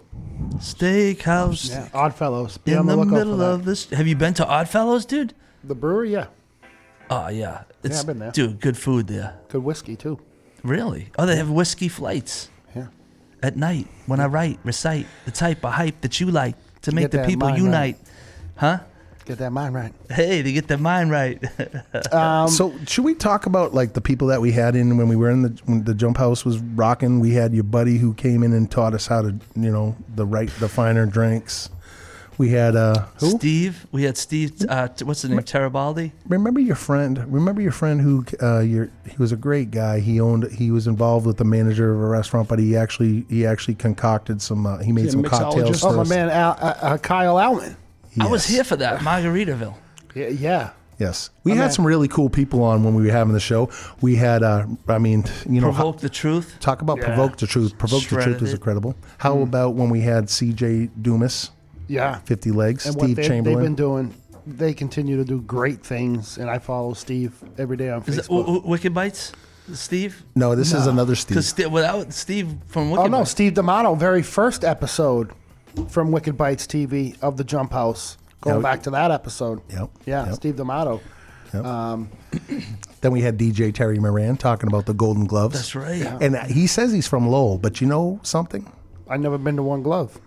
Steakhouse 0.57 1.69
Yeah, 1.69 1.89
Oddfellows. 1.93 2.57
Be 2.57 2.71
in 2.73 2.79
on 2.79 2.85
the, 2.85 2.95
lookout 2.95 3.11
middle 3.11 3.41
of 3.41 3.65
this. 3.65 3.89
Have 3.89 4.07
you 4.07 4.15
been 4.15 4.33
to 4.35 4.45
Oddfellows, 4.47 5.05
dude? 5.05 5.33
the 5.63 5.75
brewery. 5.75 6.11
Yeah, 6.13 6.27
Oh 7.09 7.27
yeah, 7.27 7.63
it's 7.83 7.99
I've 7.99 8.07
been 8.07 8.19
there. 8.19 8.31
dude. 8.31 8.59
Good 8.61 8.77
food 8.77 9.07
there. 9.07 9.35
good 9.49 9.63
whiskey 9.63 9.95
too. 9.95 10.19
Really? 10.63 11.09
Oh, 11.19 11.25
they 11.25 11.35
have 11.35 11.49
whiskey 11.49 11.87
flights 11.87 12.47
Yeah. 12.47 12.50
At 13.43 13.57
night 13.57 13.87
when 14.05 14.19
I 14.19 14.27
write, 14.27 14.59
recite 14.63 15.07
the 15.25 15.31
type 15.31 15.65
of 15.65 15.73
hype 15.73 16.01
that 16.01 16.19
you 16.19 16.29
like 16.29 16.55
to 16.83 16.91
make 16.91 17.11
the 17.11 17.23
people 17.25 17.47
mind 17.47 17.63
right. 17.63 17.65
unite. 17.65 17.97
Huh? 18.55 18.79
Get 19.25 19.37
that 19.37 19.51
mind 19.51 19.75
right. 19.75 19.93
Hey, 20.09 20.41
to 20.41 20.51
get 20.51 20.67
their 20.67 20.77
mind 20.77 21.11
right. 21.11 21.41
Um, 22.11 22.49
so 22.49 22.73
should 22.87 23.05
we 23.05 23.13
talk 23.13 23.45
about 23.45 23.73
like 23.73 23.93
the 23.93 24.01
people 24.01 24.27
that 24.27 24.41
we 24.41 24.51
had 24.51 24.75
in 24.75 24.97
when 24.97 25.07
we 25.07 25.15
were 25.15 25.29
in 25.29 25.43
the 25.43 25.61
when 25.65 25.83
the 25.83 25.93
JumpHouze 25.93 26.43
was 26.43 26.59
rocking? 26.59 27.19
We 27.19 27.33
had 27.33 27.53
your 27.53 27.63
buddy 27.63 27.97
who 27.97 28.13
came 28.13 28.43
in 28.43 28.53
and 28.53 28.69
taught 28.69 28.93
us 28.93 29.07
how 29.07 29.21
to 29.21 29.35
you 29.55 29.71
know 29.71 29.95
the 30.13 30.25
right 30.25 30.49
the 30.59 30.67
finer 30.67 31.05
drinks. 31.05 31.69
We 32.41 32.49
had 32.49 32.75
uh 32.75 33.05
who? 33.19 33.29
Steve. 33.37 33.85
We 33.91 34.01
had 34.01 34.17
Steve. 34.17 34.65
Uh, 34.67 34.87
t- 34.87 35.05
what's 35.05 35.21
the 35.21 35.29
name? 35.29 35.37
Terabaldi. 35.41 36.11
Remember 36.27 36.59
your 36.59 36.75
friend? 36.75 37.23
Remember 37.31 37.61
your 37.61 37.71
friend 37.71 38.01
who 38.01 38.25
uh, 38.41 38.61
your 38.61 38.89
he 39.07 39.15
was 39.19 39.31
a 39.31 39.35
great 39.35 39.69
guy. 39.69 39.99
He 39.99 40.19
owned 40.19 40.51
he 40.51 40.71
was 40.71 40.87
involved 40.87 41.27
with 41.27 41.37
the 41.37 41.45
manager 41.45 41.93
of 41.93 42.01
a 42.01 42.05
restaurant, 42.07 42.47
but 42.49 42.57
he 42.57 42.75
actually 42.75 43.25
he 43.29 43.45
actually 43.45 43.75
concocted 43.75 44.41
some 44.41 44.65
uh, 44.65 44.79
he 44.79 44.91
made 44.91 45.03
He 45.03 45.07
a 45.09 45.11
some 45.11 45.21
cocktails 45.23 45.69
mixologist? 45.81 45.91
oh 45.91 45.95
my 45.97 46.01
us. 46.01 46.09
man, 46.09 46.29
Al, 46.31 46.51
uh, 46.59 46.73
uh, 46.81 46.97
Kyle 46.97 47.37
Allen. 47.37 47.75
I 48.19 48.25
was 48.27 48.47
Yes. 48.49 48.55
here 48.55 48.63
for 48.63 48.75
that 48.77 49.01
Margaritaville. 49.01 49.75
Yeah, 50.15 50.27
yeah. 50.29 50.69
Yes, 50.97 51.29
we 51.43 51.51
My 51.51 51.57
had 51.57 51.63
man. 51.65 51.71
some 51.73 51.85
really 51.87 52.07
cool 52.07 52.29
people 52.29 52.63
on 52.63 52.83
when 52.83 52.95
we 52.95 53.05
were 53.05 53.11
having 53.11 53.33
the 53.33 53.39
show. 53.39 53.69
We 54.01 54.15
had, 54.17 54.41
uh, 54.43 54.65
I 54.87 54.97
mean, 54.99 55.25
you 55.49 55.59
know, 55.61 55.71
Provoke 55.71 55.99
the 55.99 56.09
truth. 56.09 56.55
talk 56.59 56.81
about 56.81 56.97
Yeah. 56.97 57.05
provoke 57.05 57.37
the 57.37 57.47
truth. 57.47 57.75
Provoke 57.77 58.01
the 58.03 58.07
Shredded 58.09 58.37
truth 58.37 58.41
is 58.43 58.49
it. 58.53 58.55
incredible. 58.57 58.95
How 59.19 59.39
about 59.41 59.73
when 59.75 59.89
we 59.89 60.01
had 60.01 60.29
C.J. 60.29 60.89
Dumas, 61.01 61.49
Yeah. 61.91 62.19
Fifty 62.19 62.51
Legs, 62.51 62.85
And 62.85 62.93
Steve 62.93 63.17
what 63.17 63.27
they, 63.27 63.41
they've 63.41 63.57
been 63.59 63.75
doing, 63.75 64.13
they 64.47 64.73
continue 64.73 65.17
to 65.17 65.25
do 65.25 65.41
great 65.41 65.83
things, 65.85 66.37
and 66.37 66.49
I 66.49 66.57
follow 66.59 66.93
Steve 66.93 67.33
every 67.57 67.77
day 67.77 67.89
on 67.89 68.01
Is 68.03 68.17
it 68.17 68.21
Facebook. 68.25 68.27
w- 68.29 68.45
w- 68.55 68.67
Wicked 68.69 68.93
Bites? 68.93 69.31
Steve? 69.73 70.23
No, 70.35 70.55
this 70.55 70.73
is 70.73 70.87
another 70.87 71.15
Steve. 71.15 71.37
Because 71.37 71.69
without 71.71 72.11
Steve 72.13 72.55
from 72.67 72.89
Wicked. 72.91 73.03
Oh 73.03 73.07
no, 73.07 73.19
Bites- 73.19 73.31
Steve 73.31 73.53
D'Amato, 73.53 73.95
very 73.95 74.23
first 74.23 74.63
episode 74.63 75.31
from 75.89 76.11
Wicked 76.11 76.35
Bites 76.37 76.65
TV 76.65 77.15
of 77.21 77.37
the 77.37 77.43
JumpHouze. 77.45 78.17
Going 78.41 78.55
Yeah, 78.57 78.61
back 78.63 78.81
to 78.83 78.89
that 78.91 79.11
episode. 79.11 79.61
Yep. 79.69 79.89
Yeah, 80.05 80.25
Yep. 80.25 80.35
Steve 80.35 80.55
D'Amato. 80.55 80.99
Yep. 81.53 81.65
Um, 81.65 82.09
Then 83.01 83.11
we 83.11 83.21
had 83.21 83.37
DJ 83.37 83.73
Terry 83.73 83.97
Moran 83.99 84.37
talking 84.37 84.67
about 84.67 84.85
the 84.85 84.93
Golden 84.93 85.25
Gloves. 85.25 85.55
That's 85.55 85.75
right. 85.75 85.97
Yeah. 85.97 86.17
And 86.21 86.35
he 86.51 86.67
says 86.67 86.91
he's 86.91 87.07
from 87.07 87.27
Lowell, 87.27 87.57
but 87.57 87.81
you 87.81 87.87
know 87.87 88.19
something? 88.23 88.71
I've 89.09 89.19
never 89.21 89.37
been 89.37 89.55
to 89.57 89.63
one 89.63 89.81
glove. 89.83 90.19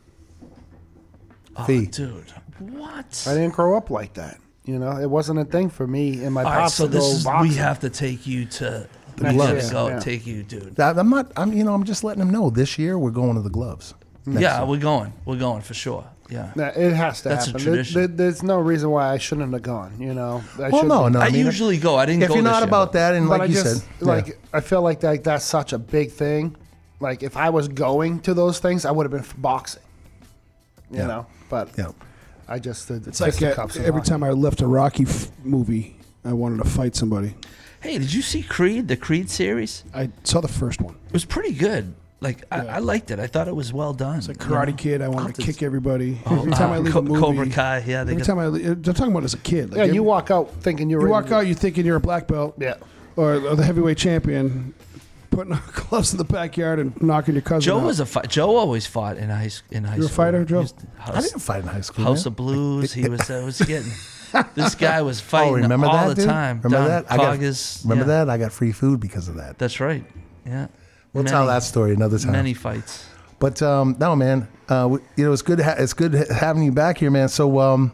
Oh, 1.56 1.64
Fee. 1.64 1.86
dude, 1.86 2.32
what? 2.58 3.24
I 3.28 3.34
didn't 3.34 3.54
grow 3.54 3.76
up 3.76 3.90
like 3.90 4.14
that. 4.14 4.38
You 4.64 4.78
know, 4.78 4.96
it 4.98 5.08
wasn't 5.10 5.38
a 5.40 5.44
thing 5.44 5.68
for 5.68 5.86
me 5.86 6.24
in 6.24 6.32
my 6.32 6.42
All 6.42 6.50
right, 6.50 6.60
pops 6.60 6.74
so 6.74 6.86
to 6.86 6.92
go 6.92 6.98
this 6.98 7.04
is, 7.20 7.26
we 7.42 7.54
have 7.54 7.80
to 7.80 7.90
take 7.90 8.26
you 8.26 8.46
to 8.46 8.88
The 9.16 9.30
gloves. 9.32 9.70
go 9.70 9.88
Yeah. 9.88 9.98
take 10.00 10.26
you, 10.26 10.42
dude. 10.42 10.80
I- 10.80 10.90
I'm 10.90 11.10
not. 11.10 11.30
I'm. 11.36 11.52
You 11.52 11.64
know. 11.64 11.74
I'm 11.74 11.84
just 11.84 12.02
letting 12.02 12.20
them 12.20 12.30
know. 12.30 12.48
This 12.50 12.78
year 12.78 12.98
we're 12.98 13.10
going 13.10 13.34
to 13.34 13.42
the 13.42 13.50
gloves. 13.50 13.94
Next 14.26 14.40
yeah, 14.42 14.58
year. 14.60 14.66
we're 14.66 14.78
going. 14.80 15.12
We're 15.26 15.36
going 15.36 15.60
for 15.60 15.74
sure. 15.74 16.04
Yeah. 16.30 16.50
Nah, 16.56 16.68
it 16.68 16.94
has 16.94 17.20
to 17.22 17.28
That's 17.28 17.44
a 17.44 17.50
happen. 17.50 17.62
There- 17.64 17.72
tradition. 17.74 18.00
there- 18.00 18.08
there's 18.08 18.42
no 18.42 18.58
reason 18.58 18.88
why 18.90 19.10
I 19.12 19.18
shouldn't 19.18 19.52
have 19.52 19.62
gone. 19.62 19.92
You 20.00 20.14
know, 20.14 20.42
I 20.56 20.70
Well, 20.70 20.80
should- 20.80 20.88
no, 20.88 21.08
no. 21.08 21.20
I 21.20 21.28
mean, 21.28 21.44
usually 21.44 21.76
go. 21.76 21.96
I 21.96 22.06
didn't 22.06 22.22
if 22.22 22.28
go 22.30 22.34
you're 22.36 22.42
this 22.42 22.50
not 22.50 22.58
year, 22.60 22.68
about 22.68 22.92
that, 22.94 23.14
and 23.14 23.28
but 23.28 23.40
like 23.40 23.42
I 23.42 23.44
you 23.52 23.62
just 23.62 23.80
said, 23.80 23.88
yeah. 24.00 24.08
like 24.08 24.38
I 24.54 24.60
feel 24.60 24.80
like 24.80 25.00
that 25.00 25.22
that's 25.22 25.44
such 25.44 25.74
a 25.74 25.78
big 25.78 26.10
thing. 26.10 26.56
Like 27.00 27.22
if 27.22 27.36
I 27.36 27.50
was 27.50 27.68
going 27.68 28.20
to 28.20 28.32
those 28.32 28.58
things, 28.60 28.86
I 28.86 28.90
would 28.90 29.04
have 29.04 29.12
been 29.12 29.22
for 29.22 29.36
boxing. 29.36 29.82
You 30.94 31.00
Yeah. 31.00 31.06
know, 31.08 31.26
but 31.50 31.70
Yeah. 31.76 31.88
I 32.48 32.58
just 32.58 32.88
did 32.88 33.06
It's 33.06 33.20
like 33.20 33.40
uh, 33.42 33.66
every 33.82 34.02
time 34.02 34.22
I 34.22 34.30
left 34.30 34.60
a 34.60 34.66
Rocky 34.66 35.04
f- 35.04 35.28
movie, 35.42 35.96
I 36.24 36.32
wanted 36.32 36.62
to 36.62 36.68
fight 36.68 36.94
somebody. 36.94 37.34
Hey, 37.80 37.98
did 37.98 38.12
you 38.12 38.22
see 38.22 38.42
Creed, 38.42 38.88
the 38.88 38.96
Creed 38.96 39.28
series? 39.30 39.82
I 39.94 40.10
saw 40.24 40.40
the 40.40 40.48
first 40.48 40.80
one. 40.80 40.94
It 41.06 41.12
was 41.12 41.24
pretty 41.24 41.52
good. 41.54 41.94
Like 42.20 42.44
I, 42.50 42.66
I 42.66 42.78
liked 42.78 43.10
it. 43.10 43.18
I 43.18 43.26
thought 43.26 43.48
it 43.48 43.56
was 43.56 43.72
well 43.72 43.92
done. 43.92 44.16
It's 44.18 44.28
like 44.28 44.38
Karate 44.38 44.76
Kid. 44.76 45.02
I 45.02 45.08
wanted 45.08 45.34
to 45.36 45.42
kick 45.42 45.62
everybody. 45.62 46.18
Oh, 46.24 46.38
every 46.38 46.52
time 46.52 46.70
uh, 46.70 46.74
I 46.74 46.78
leave 46.78 46.92
Co- 46.94 47.00
a 47.00 47.02
movie, 47.02 47.20
Cobra 47.20 47.46
Kai, 47.50 47.78
yeah, 47.86 48.04
they 48.04 48.12
every 48.12 48.16
got- 48.16 48.24
time 48.26 48.38
I, 48.38 48.46
leave, 48.46 48.82
they're 48.82 48.94
talking 48.94 49.12
about 49.12 49.24
as 49.24 49.34
a 49.34 49.38
kid. 49.38 49.70
Like 49.70 49.76
yeah, 49.78 49.82
every- 49.84 49.94
you 49.96 50.02
walk 50.02 50.30
out 50.30 50.50
thinking 50.62 50.88
you're 50.88 51.02
you 51.02 51.08
walk 51.08 51.30
out, 51.32 51.46
you 51.46 51.54
thinking 51.54 51.84
you're 51.84 51.96
a 51.96 52.00
black 52.00 52.26
belt, 52.26 52.54
yeah, 52.58 52.76
or, 53.16 53.34
or 53.34 53.56
the 53.56 53.62
heavyweight 53.64 53.98
champion, 53.98 54.72
putting 55.34 55.52
on 55.52 55.62
gloves 55.72 56.12
in 56.12 56.18
the 56.18 56.24
backyard 56.24 56.78
and 56.78 57.00
knocking 57.02 57.34
your 57.34 57.42
cousin. 57.42 57.60
Joe 57.62 57.78
out. 57.80 57.86
was 57.86 58.00
a 58.00 58.06
fi- 58.06 58.22
Joe 58.22 58.56
always 58.56 58.86
fought 58.86 59.16
in 59.16 59.30
high 59.30 59.50
in 59.70 59.84
high 59.84 59.96
You're 59.96 60.04
a 60.06 60.08
school. 60.08 60.24
fighter, 60.24 60.44
Joe? 60.44 60.62
He 60.62 60.68
to- 60.68 60.74
I 61.06 61.20
didn't 61.20 61.40
fight 61.40 61.62
in 61.62 61.68
high 61.68 61.80
school. 61.80 62.04
House 62.04 62.24
man. 62.24 62.32
of 62.32 62.36
Blues. 62.36 62.92
He 62.92 63.08
was 63.08 63.28
uh, 63.30 63.42
was 63.44 63.60
getting. 63.60 63.90
This 64.56 64.74
guy 64.74 65.00
was 65.02 65.20
fighting 65.20 65.52
oh, 65.52 65.56
remember 65.58 65.86
all 65.86 66.08
that, 66.08 66.16
the 66.16 66.22
dude? 66.22 66.24
time. 66.28 66.60
Remember 66.64 66.88
Don 66.88 67.04
that? 67.04 67.12
I 67.12 67.16
got, 67.18 67.38
Coggis, 67.38 67.84
remember 67.84 68.02
yeah. 68.10 68.24
that? 68.24 68.30
I 68.30 68.36
got 68.36 68.50
free 68.50 68.72
food 68.72 68.98
because 68.98 69.28
of 69.28 69.36
that. 69.36 69.58
That's 69.58 69.78
right. 69.78 70.04
Yeah. 70.44 70.66
We'll 71.12 71.22
Many- 71.22 71.32
tell 71.32 71.46
that 71.46 71.62
story 71.62 71.94
another 71.94 72.18
time. 72.18 72.32
Many 72.32 72.52
fights. 72.52 73.06
But 73.38 73.62
um, 73.62 73.94
no, 74.00 74.16
man. 74.16 74.48
Uh, 74.68 74.88
we- 74.90 74.98
you 75.16 75.24
know, 75.24 75.32
it's 75.32 75.42
good. 75.42 75.60
Ha- 75.60 75.76
it's 75.78 75.92
good 75.94 76.14
having 76.14 76.64
you 76.64 76.72
back 76.72 76.98
here, 76.98 77.12
man. 77.12 77.28
So, 77.28 77.60
um, 77.60 77.92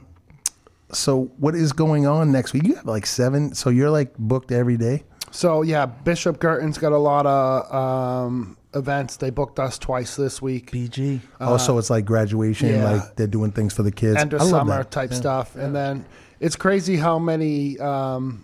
so 0.92 1.24
what 1.36 1.54
is 1.54 1.72
going 1.74 2.06
on 2.06 2.32
next 2.32 2.54
week? 2.54 2.64
You 2.66 2.74
have 2.76 2.86
like 2.86 3.04
seven. 3.04 3.54
So 3.54 3.68
you're 3.68 3.90
like 3.90 4.16
booked 4.16 4.50
every 4.50 4.78
day. 4.78 5.04
So 5.30 5.62
yeah, 5.62 5.86
Bishop 5.86 6.40
Guertin's 6.40 6.78
got 6.78 6.92
a 6.92 6.98
lot 6.98 7.26
of 7.26 7.74
um, 7.74 8.56
events. 8.74 9.16
They 9.16 9.30
booked 9.30 9.58
us 9.58 9.78
twice 9.78 10.16
this 10.16 10.42
week. 10.42 10.70
BG. 10.70 11.20
also, 11.40 11.78
it's 11.78 11.90
like 11.90 12.04
graduation. 12.04 12.68
Uh, 12.70 12.72
yeah. 12.78 12.90
Like 12.92 13.16
they're 13.16 13.26
doing 13.26 13.52
things 13.52 13.74
for 13.74 13.82
the 13.82 13.92
kids. 13.92 14.16
end 14.16 14.32
of 14.32 14.40
I 14.40 14.44
love 14.44 14.50
summer 14.50 14.76
that. 14.78 14.90
type 14.90 15.10
Yeah. 15.10 15.16
stuff. 15.16 15.56
And 15.56 15.74
then 15.74 16.04
it's 16.40 16.56
crazy 16.56 16.96
how 16.96 17.18
many 17.18 17.78
um, 17.78 18.42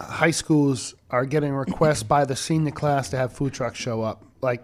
high 0.00 0.30
schools 0.30 0.94
are 1.10 1.24
getting 1.24 1.52
requests 1.52 2.02
by 2.02 2.24
the 2.24 2.36
senior 2.36 2.72
class 2.72 3.08
to 3.10 3.16
have 3.16 3.32
food 3.32 3.52
trucks 3.54 3.78
show 3.78 4.02
up. 4.02 4.22
Like 4.40 4.62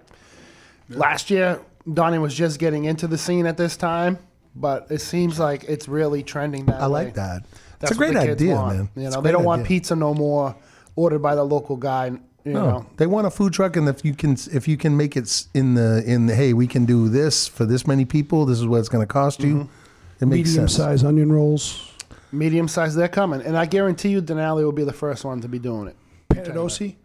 last 0.91 1.31
year, 1.31 1.61
Donnie 1.93 2.19
was 2.19 2.35
just 2.35 2.59
getting 2.59 2.85
into 2.85 3.07
the 3.07 3.19
scene 3.19 3.47
at 3.47 3.57
this 3.57 3.77
time, 3.77 4.19
but 4.55 4.87
it 4.91 5.01
seems 5.01 5.39
like 5.39 5.65
it's 5.65 5.89
really 5.89 6.23
trending 6.23 6.67
that 6.67 6.81
I 6.81 6.87
way. 6.89 7.05
like 7.07 7.15
that. 7.15 7.45
That's 7.79 7.91
it's 7.93 8.01
a 8.01 8.05
great 8.05 8.17
idea, 8.17 8.55
want. 8.55 8.77
man. 8.77 8.89
You 8.97 9.11
know, 9.11 9.19
a 9.19 9.23
they 9.23 9.33
don't 9.33 9.45
want 9.45 9.67
pizza 9.67 9.97
no 9.97 10.15
more 10.15 10.55
ordered 10.97 11.21
by 11.21 11.35
the 11.35 11.45
local 11.45 11.77
guy. 11.77 12.07
You 12.47 12.53
No, 12.53 12.67
know, 12.71 12.87
they 12.99 13.07
want 13.07 13.27
a 13.27 13.31
food 13.31 13.53
truck, 13.55 13.75
and 13.77 13.89
if 13.89 14.05
you 14.05 14.15
can, 14.15 14.37
if 14.53 14.69
you 14.69 14.77
can 14.77 14.97
make 14.97 15.17
it 15.17 15.47
in 15.55 15.75
the 15.75 16.03
in 16.07 16.27
the 16.27 16.35
hey, 16.35 16.53
we 16.53 16.67
can 16.67 16.85
do 16.85 17.09
this 17.09 17.49
for 17.49 17.65
this 17.65 17.87
many 17.87 18.05
people. 18.05 18.45
This 18.45 18.59
is 18.59 18.67
what 18.67 18.79
it's 18.81 18.89
going 18.91 19.07
to 19.07 19.11
cost 19.13 19.41
you. 19.41 19.55
Mm-hmm. 19.55 20.25
It 20.25 20.27
makes 20.27 20.49
medium 20.51 20.69
sense. 20.69 20.77
size 20.77 21.05
onion 21.05 21.33
rolls. 21.33 21.91
medium 22.33 22.69
size, 22.69 22.95
they're 22.95 23.09
coming, 23.09 23.41
and 23.43 23.57
I 23.57 23.65
guarantee 23.67 24.11
you, 24.11 24.21
Denali 24.21 24.63
will 24.63 24.73
be 24.73 24.85
the 24.85 24.93
first 24.93 25.25
one 25.25 25.41
to 25.41 25.49
be 25.49 25.59
doing 25.59 25.89
it. 25.89 25.97
Piantedosi, 26.29 26.97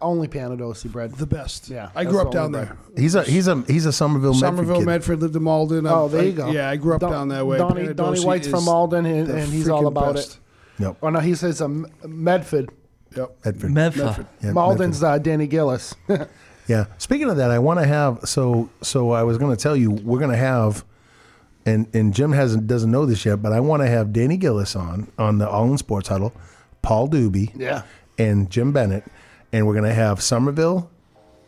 Only 0.00 0.28
Piantedosi 0.28 0.92
bread. 0.92 1.12
the 1.14 1.26
best. 1.26 1.70
Yeah, 1.70 1.88
I 1.94 2.04
grew 2.04 2.20
up 2.20 2.26
the 2.30 2.32
down 2.38 2.54
only 2.54 2.58
there. 2.66 2.76
He's 2.96 3.14
a 3.14 3.22
he's 3.22 3.48
a 3.48 3.62
he's 3.66 3.86
a 3.86 3.92
Somerville 3.92 4.32
Medford 4.34 4.48
Somerville, 4.58 4.78
kid. 4.80 4.86
Medford, 4.86 5.20
lived 5.20 5.36
in 5.36 5.42
Malden. 5.42 5.86
Oh, 5.86 6.08
there 6.08 6.22
you 6.24 6.32
I- 6.32 6.34
go. 6.34 6.50
Yeah, 6.50 6.68
I 6.68 6.76
grew 6.76 6.94
up 6.96 7.00
Don- 7.00 7.12
down 7.12 7.28
that 7.28 7.46
way. 7.46 7.56
Donnie, 7.58 7.94
Donnie 7.94 8.20
White's 8.24 8.46
from 8.48 8.58
is 8.60 8.66
Malden, 8.66 9.06
and, 9.06 9.28
and 9.30 9.50
he's 9.52 9.68
all 9.70 9.86
about 9.86 10.16
best. 10.16 10.38
it. 10.78 10.82
Yep. 10.82 10.96
Oh 11.02 11.08
no, 11.08 11.20
he 11.20 11.34
says 11.34 11.60
a 11.62 11.64
M- 11.64 11.86
Medford. 12.06 12.70
Yep. 13.16 13.36
Medford. 13.44 13.70
Medford. 13.72 14.26
Yeah, 14.42 14.52
Malden's 14.52 15.02
uh, 15.02 15.18
Danny 15.18 15.46
Gillis. 15.46 15.94
Yeah. 16.68 16.86
Speaking 16.98 17.28
of 17.28 17.38
that, 17.38 17.50
I 17.50 17.58
want 17.58 17.80
to 17.80 17.86
have 17.86 18.20
so 18.24 18.70
so 18.82 19.10
I 19.10 19.24
was 19.24 19.36
going 19.36 19.54
to 19.54 19.60
tell 19.60 19.74
you 19.76 19.90
we're 19.90 20.20
going 20.20 20.30
to 20.30 20.36
have 20.36 20.84
and 21.66 21.88
and 21.92 22.14
Jim 22.14 22.30
hasn't 22.32 22.68
doesn't 22.68 22.90
know 22.90 23.04
this 23.04 23.26
yet, 23.26 23.42
but 23.42 23.52
I 23.52 23.58
want 23.58 23.82
to 23.82 23.88
have 23.88 24.12
Danny 24.12 24.36
Gillis 24.36 24.76
on 24.76 25.10
on 25.18 25.38
the 25.38 25.48
All 25.50 25.64
in 25.70 25.76
Sports 25.76 26.06
Huddle, 26.08 26.32
Paul 26.80 27.08
Doobie, 27.08 27.50
Yeah. 27.58 27.82
and 28.16 28.48
Jim 28.48 28.70
Bennett, 28.72 29.04
and 29.52 29.66
we're 29.66 29.74
going 29.74 29.88
to 29.88 29.92
have 29.94 30.22
Somerville, 30.22 30.88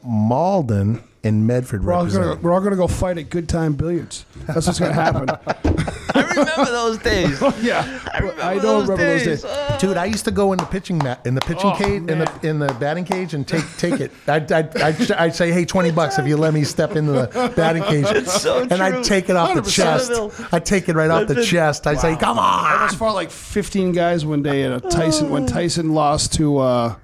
Malden, 0.03 1.03
and 1.25 1.47
Medford 1.47 1.83
We're 1.85 1.95
all, 1.95 2.07
gonna, 2.07 2.37
we're 2.37 2.53
all 2.53 2.61
gonna 2.61 2.77
go 2.77 2.87
fight 2.87 3.19
at 3.19 3.31
Good 3.31 3.49
Time 3.49 3.73
Billiards. 3.75 4.25
That's 4.47 4.67
what's 4.67 4.79
gonna 4.79 4.93
happen. 4.93 5.29
I 6.17 6.21
remember 6.21 6.65
those 6.71 6.99
days. 6.99 7.41
yeah, 7.63 8.01
I 8.13 8.19
remember, 8.19 8.43
I 8.43 8.55
don't 8.55 8.63
those, 8.63 8.83
remember 8.89 9.05
those 9.05 9.25
days. 9.25 9.43
days. 9.43 9.45
Uh, 9.45 9.79
Dude, 9.81 9.97
I 9.97 10.05
used 10.05 10.25
to 10.27 10.31
go 10.31 10.53
in 10.53 10.59
the 10.59 10.65
pitching 10.67 10.99
mat 10.99 11.27
in 11.27 11.35
the 11.35 11.41
pitching 11.41 11.71
Oh, 11.73 11.77
cage 11.77 12.03
in 12.09 12.19
the 12.21 12.41
in 12.43 12.59
the 12.61 12.73
batting 12.79 13.05
cage 13.05 13.35
and 13.35 13.47
take 13.49 13.65
take 13.79 14.01
it. 14.01 14.13
I'd, 14.29 14.51
I'd, 14.53 14.77
I'd, 14.81 15.11
I'd 15.13 15.35
say, 15.35 15.51
hey, 15.51 15.65
twenty 15.65 15.91
bucks 15.91 16.19
if 16.19 16.27
you 16.29 16.37
let 16.37 16.55
me 16.55 16.63
step 16.63 16.95
into 16.95 17.13
the 17.13 17.53
batting 17.57 17.83
cage, 17.85 18.05
It's 18.09 18.41
so 18.43 18.61
and 18.61 18.71
true. 18.71 18.81
I'd 18.81 19.03
take 19.05 19.29
it 19.29 19.37
off 19.37 19.55
the 19.55 19.63
chest. 19.63 20.13
I'd 20.53 20.65
take 20.67 20.89
it 20.89 20.95
right 20.95 21.11
off 21.11 21.27
the 21.27 21.43
chest. 21.45 21.87
I'd 21.87 21.99
say, 22.01 22.17
come 22.17 22.39
I 22.39 22.43
on. 22.43 22.73
almost 22.81 22.97
fought 22.99 23.15
like 23.15 23.31
15 23.31 23.93
guys 23.93 24.25
one 24.27 24.43
day 24.43 24.63
at 24.65 24.73
a 24.73 24.81
Tyson 24.89 25.31
when 25.31 25.47
Tyson 25.47 25.95
lost 25.95 26.33
to 26.35 26.59
uh, 26.59 26.97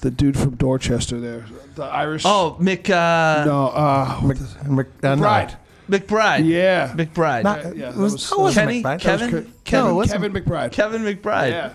the 0.00 0.10
dude 0.10 0.38
from 0.38 0.56
Dorchester 0.56 1.20
there, 1.20 1.44
the 1.74 1.84
Irish. 1.84 2.22
oh, 2.24 2.56
Mick. 2.60 2.88
Uh, 2.90 3.44
no, 3.44 3.68
uh, 3.68 4.14
what 4.20 4.36
the- 4.38 4.68
Mc- 4.70 4.86
uh. 5.02 5.16
McBride. 5.16 5.56
McBride. 5.88 6.46
Yeah, 6.48 6.94
McBride. 6.96 7.42
Not- 7.44 7.76
yeah, 7.76 7.90
it 7.90 7.92
that 7.92 7.96
was, 7.96 8.12
was- 8.14 8.30
that 8.30 8.38
wasn't 8.38 8.68
Kenny? 8.68 8.82
McBride. 8.82 9.02
That 9.02 9.20
was 9.20 9.20
Kevin? 9.30 9.44
Ke- 9.44 9.64
Kevin, 9.64 9.94
no. 9.96 10.04
Kevin 10.04 10.32
McBride. 10.32 10.72
Kevin 10.72 11.02
McBride. 11.02 11.50
Yeah. 11.50 11.72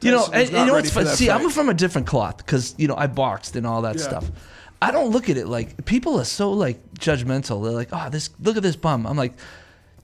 You 0.00 0.10
know, 0.10 0.26
and, 0.32 0.48
you 0.48 0.52
know 0.54 0.60
ready 0.60 0.70
what's 0.72 0.88
for 0.88 0.94
fun? 0.94 1.04
that 1.04 1.16
See, 1.16 1.30
I'm 1.30 1.48
from 1.50 1.68
a 1.68 1.74
different 1.74 2.06
cloth 2.08 2.38
because 2.38 2.74
you 2.76 2.88
know 2.88 2.96
I 2.96 3.06
boxed 3.06 3.54
and 3.54 3.66
all 3.66 3.82
that 3.82 3.96
Yeah. 3.96 4.02
stuff. 4.02 4.30
I 4.80 4.90
don't 4.90 5.10
look 5.10 5.30
at 5.30 5.36
it 5.36 5.46
like 5.46 5.84
people 5.84 6.18
are 6.18 6.24
so 6.24 6.50
like 6.50 6.94
judgmental. 6.94 7.62
They're 7.62 7.72
like, 7.72 7.90
"Oh, 7.92 8.08
this 8.10 8.30
look 8.40 8.56
at 8.56 8.64
this 8.64 8.74
bum." 8.74 9.06
I'm 9.06 9.16
like, 9.16 9.34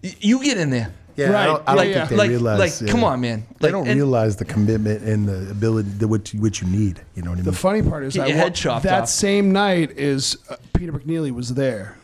"Y- 0.04 0.14
"You 0.20 0.40
get 0.44 0.56
in 0.56 0.70
there." 0.70 0.92
Yeah, 1.18 1.26
I 1.26 1.32
Right. 1.32 1.46
don't, 1.46 1.62
I 1.68 1.74
don't 1.74 1.88
Yeah, 1.88 1.92
think 1.92 1.96
yeah. 2.02 2.06
they 2.10 2.16
Like- 2.16 2.28
realize. 2.30 2.58
like, 2.60 2.80
yeah. 2.88 2.92
come 2.92 3.04
on, 3.04 3.20
man. 3.20 3.46
They 3.60 3.70
don't 3.72 3.86
and- 3.88 3.96
realize 3.96 4.36
the 4.36 4.44
commitment 4.44 5.02
and 5.02 5.28
the 5.28 5.50
ability 5.50 5.88
that 5.98 6.06
what 6.08 6.32
you, 6.32 6.40
what 6.40 6.60
you 6.60 6.68
need. 6.68 7.00
You 7.16 7.22
know 7.22 7.30
what 7.30 7.34
I 7.34 7.42
mean? 7.42 7.44
The 7.44 7.52
funny 7.52 7.82
part 7.82 8.04
is, 8.04 8.14
Get 8.14 8.28
I 8.28 8.30
head 8.30 8.54
chopped 8.54 8.84
that 8.84 9.02
off. 9.02 9.08
same 9.08 9.50
night 9.52 9.90
is 9.98 10.36
uh, 10.48 10.54
Peter 10.74 10.92
McNeeley 10.92 11.32
was 11.32 11.54
there, 11.54 11.96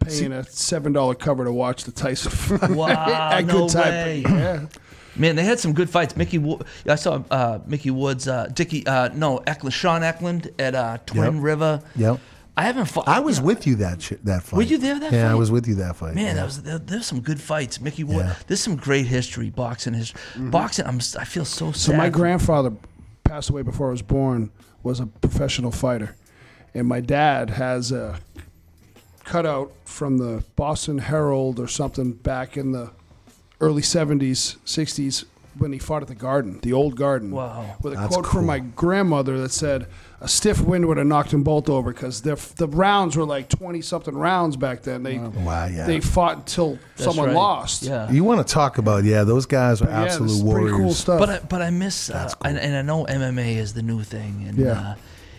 paying 0.00 0.32
a 0.32 0.44
seven 0.44 0.92
dollar 0.92 1.14
cover 1.14 1.44
to 1.44 1.52
watch 1.52 1.84
the 1.84 1.92
Tyson 1.92 2.30
fight 2.58 2.70
Wow, 2.70 2.86
at 3.32 3.44
no 3.46 3.66
Good 3.66 3.70
Time. 3.70 3.84
way. 3.92 4.22
Yeah. 4.26 4.66
Man, 5.16 5.34
they 5.34 5.42
had 5.42 5.58
some 5.58 5.72
good 5.72 5.90
fights. 5.90 6.16
Mickey, 6.16 6.38
Wo- 6.38 6.60
I 6.86 6.94
saw 6.94 7.20
uh, 7.30 7.58
Mickey 7.66 7.90
Woods, 7.90 8.28
uh, 8.28 8.46
Dickie, 8.54 8.86
uh, 8.86 9.08
no, 9.14 9.38
Eklund, 9.48 9.74
Sean 9.74 10.04
Eklund 10.04 10.48
at 10.60 10.76
uh, 10.76 10.98
Twin 11.06 11.34
Yep. 11.34 11.42
River. 11.44 11.82
Yep. 11.96 12.20
I 12.58 12.62
haven't 12.62 12.86
fought. 12.86 13.06
I 13.06 13.20
was 13.20 13.40
with 13.40 13.66
you 13.68 13.76
that 13.76 14.02
sh- 14.02 14.14
that 14.24 14.42
fight. 14.42 14.56
Were 14.56 14.62
you 14.64 14.78
there 14.78 14.98
that 14.98 15.10
fight? 15.10 15.16
yeah, 15.16 15.30
I 15.30 15.34
was 15.36 15.50
with 15.50 15.68
you 15.68 15.76
that 15.76 15.94
fight. 15.96 16.14
Man, 16.16 16.26
yeah. 16.26 16.34
that 16.34 16.44
was 16.44 16.62
there, 16.62 16.78
there's 16.78 17.06
some 17.06 17.20
good 17.20 17.40
fights. 17.40 17.80
Mickey 17.80 18.02
Wood. 18.04 18.16
Yeah. 18.26 18.34
There's 18.48 18.60
some 18.60 18.74
great 18.76 19.06
history, 19.06 19.48
boxing 19.50 19.94
history. 19.94 20.20
Mm-hmm. 20.34 20.50
Boxing, 20.50 20.86
I'm 20.86 20.96
s- 20.96 21.14
I 21.16 21.24
feel 21.24 21.44
so 21.44 21.70
sad. 21.72 21.76
So 21.80 21.92
my 21.92 22.08
grandfather 22.08 22.72
passed 23.22 23.48
away 23.50 23.62
before 23.62 23.88
I 23.88 23.90
was 23.92 24.02
born. 24.02 24.50
Was 24.82 24.98
a 25.00 25.06
professional 25.06 25.70
fighter, 25.70 26.16
and 26.74 26.86
my 26.88 27.00
dad 27.00 27.50
has 27.50 27.92
a 27.92 28.18
cutout 29.24 29.72
from 29.84 30.18
the 30.18 30.42
Boston 30.56 30.98
Herald 30.98 31.60
or 31.60 31.68
something 31.68 32.12
back 32.12 32.56
in 32.56 32.72
the 32.72 32.90
early 33.60 33.82
'70s, 33.82 34.56
'60s 34.64 35.24
when 35.58 35.72
he 35.72 35.78
fought 35.78 36.02
at 36.02 36.08
the 36.08 36.14
Garden, 36.14 36.60
the 36.62 36.72
old 36.72 36.96
Garden. 36.96 37.30
Wow. 37.32 37.76
With 37.82 37.92
a 37.94 37.96
That's 37.96 38.14
quote 38.14 38.26
from 38.26 38.46
my 38.46 38.60
grandmother 38.60 39.38
that 39.40 39.50
said, 39.50 39.86
"A 40.20 40.26
stiff 40.28 40.60
wind 40.60 40.86
would 40.86 40.96
have 40.96 41.06
knocked 41.06 41.30
them 41.30 41.42
both 41.42 41.68
over 41.68 41.92
because 41.92 42.22
the 42.22 42.34
the 42.56 42.66
rounds 42.68 43.16
were 43.16 43.24
like 43.24 43.48
twenty 43.48 43.80
something 43.82 44.16
rounds 44.16 44.56
back 44.56 44.82
then. 44.82 45.02
They 45.02 45.18
Wow, 45.18 45.66
yeah. 45.66 45.86
they 45.86 46.00
fought 46.00 46.36
until 46.38 46.78
That's 46.96 47.04
someone 47.04 47.28
right. 47.28 47.36
lost. 47.36 47.82
Yeah. 47.84 48.10
You 48.10 48.24
want 48.24 48.46
to 48.46 48.52
talk 48.52 48.78
about? 48.78 49.04
Yeah, 49.04 49.24
those 49.24 49.46
guys 49.46 49.80
are 49.82 49.88
Yeah, 49.88 50.02
absolute 50.02 50.30
is 50.32 50.42
warriors. 50.42 50.70
pretty 50.70 50.84
cool 50.84 50.94
stuff. 50.94 51.18
But 51.20 51.30
I, 51.30 51.38
but 51.40 51.62
I 51.62 51.70
miss, 51.70 52.10
uh, 52.10 52.32
and, 52.44 52.58
and 52.58 52.76
I 52.76 52.82
know 52.82 53.04
MMA 53.06 53.56
is 53.56 53.74
the 53.74 53.82
new 53.82 54.02
thing, 54.02 54.44
and 54.48 54.58
Yeah. 54.58 54.72
uh, 54.72 54.94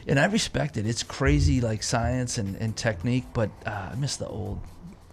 and 0.07 0.19
I 0.19 0.26
respect 0.26 0.77
it. 0.77 0.88
It's 0.88 1.03
crazy, 1.03 1.61
like 1.61 1.84
science 1.84 2.38
and, 2.38 2.56
and 2.56 2.76
technique, 2.76 3.26
but 3.34 3.49
uh, 3.65 3.89
I 3.91 3.95
miss 3.95 4.15
the 4.15 4.27
old. 4.27 4.60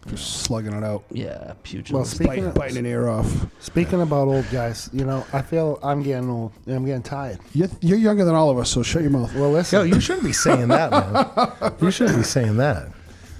Just 0.06 0.42
slugging 0.42 0.72
it 0.72 0.84
out. 0.84 1.04
Yeah, 1.10 1.54
pugilism. 1.62 1.96
Well, 1.96 2.04
speaking 2.04 2.44
Bite- 2.44 2.48
of, 2.48 2.54
biting 2.54 2.76
an 2.78 2.86
ear 2.86 3.08
off. 3.08 3.46
Speaking 3.60 4.00
about 4.00 4.28
old 4.28 4.48
guys, 4.50 4.88
you 4.92 5.04
know, 5.04 5.26
I 5.32 5.42
feel 5.42 5.78
I'm 5.82 6.02
getting 6.02 6.30
old. 6.30 6.52
I'm 6.68 6.84
getting 6.86 7.02
tired. 7.02 7.38
You're, 7.52 7.68
you're 7.80 7.98
younger 7.98 8.24
than 8.24 8.34
all 8.34 8.48
of 8.50 8.58
us, 8.58 8.70
so 8.70 8.82
shut 8.82 9.02
your 9.02 9.10
mouth. 9.10 9.34
Well, 9.34 9.50
listen. 9.50 9.80
Yo, 9.80 9.84
you 9.96 10.00
shouldn't 10.00 10.24
be 10.24 10.32
saying 10.32 10.68
that, 10.68 10.90
man. 10.90 11.72
You 11.80 11.90
shouldn't 11.90 12.18
be 12.18 12.22
saying 12.24 12.56
that. 12.58 12.88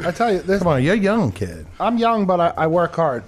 I 0.05 0.11
tell 0.11 0.33
you, 0.33 0.41
this, 0.41 0.59
Come 0.59 0.69
on, 0.69 0.83
you're 0.83 0.95
a 0.95 0.99
young 0.99 1.33
kid. 1.33 1.67
I'm 1.81 1.97
young, 1.97 2.27
but 2.27 2.41
I, 2.41 2.49
I 2.57 2.67
work 2.67 2.95
hard. 2.97 3.25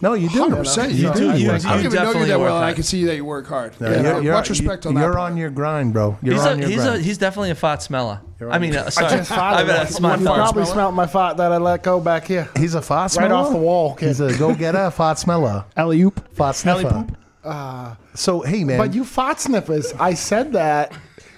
No, 0.00 0.14
you 0.14 0.28
do. 0.28 0.44
100%. 0.46 0.94
You 0.94 1.12
do. 1.12 1.30
I, 1.30 1.34
You- 1.34 1.50
I 1.52 1.58
don't 1.58 1.84
even 1.84 1.92
know 1.92 2.12
you 2.20 2.26
that 2.26 2.38
well, 2.40 2.56
and 2.56 2.64
I 2.64 2.72
can 2.72 2.82
see 2.84 3.04
that 3.04 3.16
you 3.16 3.24
work 3.24 3.46
hard. 3.46 3.80
No, 3.80 3.90
Yeah, 3.90 4.00
you're, 4.02 4.22
you're, 4.22 4.32
much 4.34 4.48
respect 4.50 4.86
on 4.86 4.94
that. 4.94 5.00
You're 5.00 5.14
part. 5.14 5.32
on 5.32 5.36
your 5.36 5.50
grind, 5.50 5.92
bro. 5.92 6.16
You're 6.22 6.34
He's 6.34 6.46
on 6.46 6.58
a, 6.58 6.60
your 6.60 6.68
he's 6.70 6.84
a, 6.84 6.98
he's 7.00 7.18
definitely 7.18 7.50
a 7.50 7.54
fat 7.56 7.82
smeller. 7.82 8.20
You're 8.38 8.52
I 8.52 8.58
mean, 8.58 8.76
uh, 8.76 8.90
sorry, 8.90 9.06
I 9.06 9.16
just 9.16 9.32
I 9.32 9.64
mean, 9.64 9.66
farted. 9.66 9.90
a 9.90 10.00
fart 10.00 10.20
probably 10.22 10.62
smeller. 10.64 10.66
smelled 10.66 10.94
my 10.94 11.06
fart 11.06 11.36
that 11.38 11.50
I 11.52 11.56
let 11.58 11.82
go 11.82 12.00
back 12.00 12.24
here. 12.26 12.48
He's 12.56 12.74
a 12.74 12.80
fart 12.82 13.02
Right 13.16 13.26
smeller. 13.26 13.34
off 13.34 13.50
the 13.50 13.58
wall, 13.58 13.94
kid. 13.96 14.06
He's 14.08 14.20
a 14.20 14.36
go 14.38 14.54
getter, 14.54 14.90
fart 14.92 15.18
smeller, 15.18 15.64
alley 15.76 16.00
oop, 16.02 16.32
fart 16.34 16.54
sniffer. 16.56 17.06
Uh, 17.44 17.94
So 18.14 18.40
hey, 18.42 18.62
man, 18.64 18.78
but 18.78 18.94
you 18.94 19.04
fart 19.04 19.40
sniffers, 19.40 19.92
I 19.98 20.14
said 20.14 20.52
that. 20.52 20.92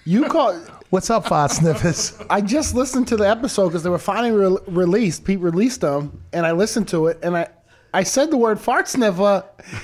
You 0.04 0.24
call. 0.28 0.58
what's 0.90 1.08
up, 1.10 1.26
fart 1.28 1.50
sniffers? 1.52 2.18
I 2.28 2.40
just 2.40 2.74
listened 2.74 3.06
to 3.08 3.16
the 3.16 3.28
episode 3.28 3.68
because 3.68 3.82
they 3.82 3.90
were 3.90 3.98
finally 3.98 4.32
re- 4.32 4.58
released. 4.66 5.24
Pete 5.24 5.40
released 5.40 5.80
them, 5.82 6.22
and 6.32 6.44
I 6.46 6.52
listened 6.52 6.88
to 6.88 7.06
it, 7.08 7.18
and 7.22 7.36
I, 7.36 7.48
I 7.92 8.04
said 8.04 8.30
the 8.30 8.36
word 8.36 8.60
fart 8.60 8.88
sniffer, 8.88 9.22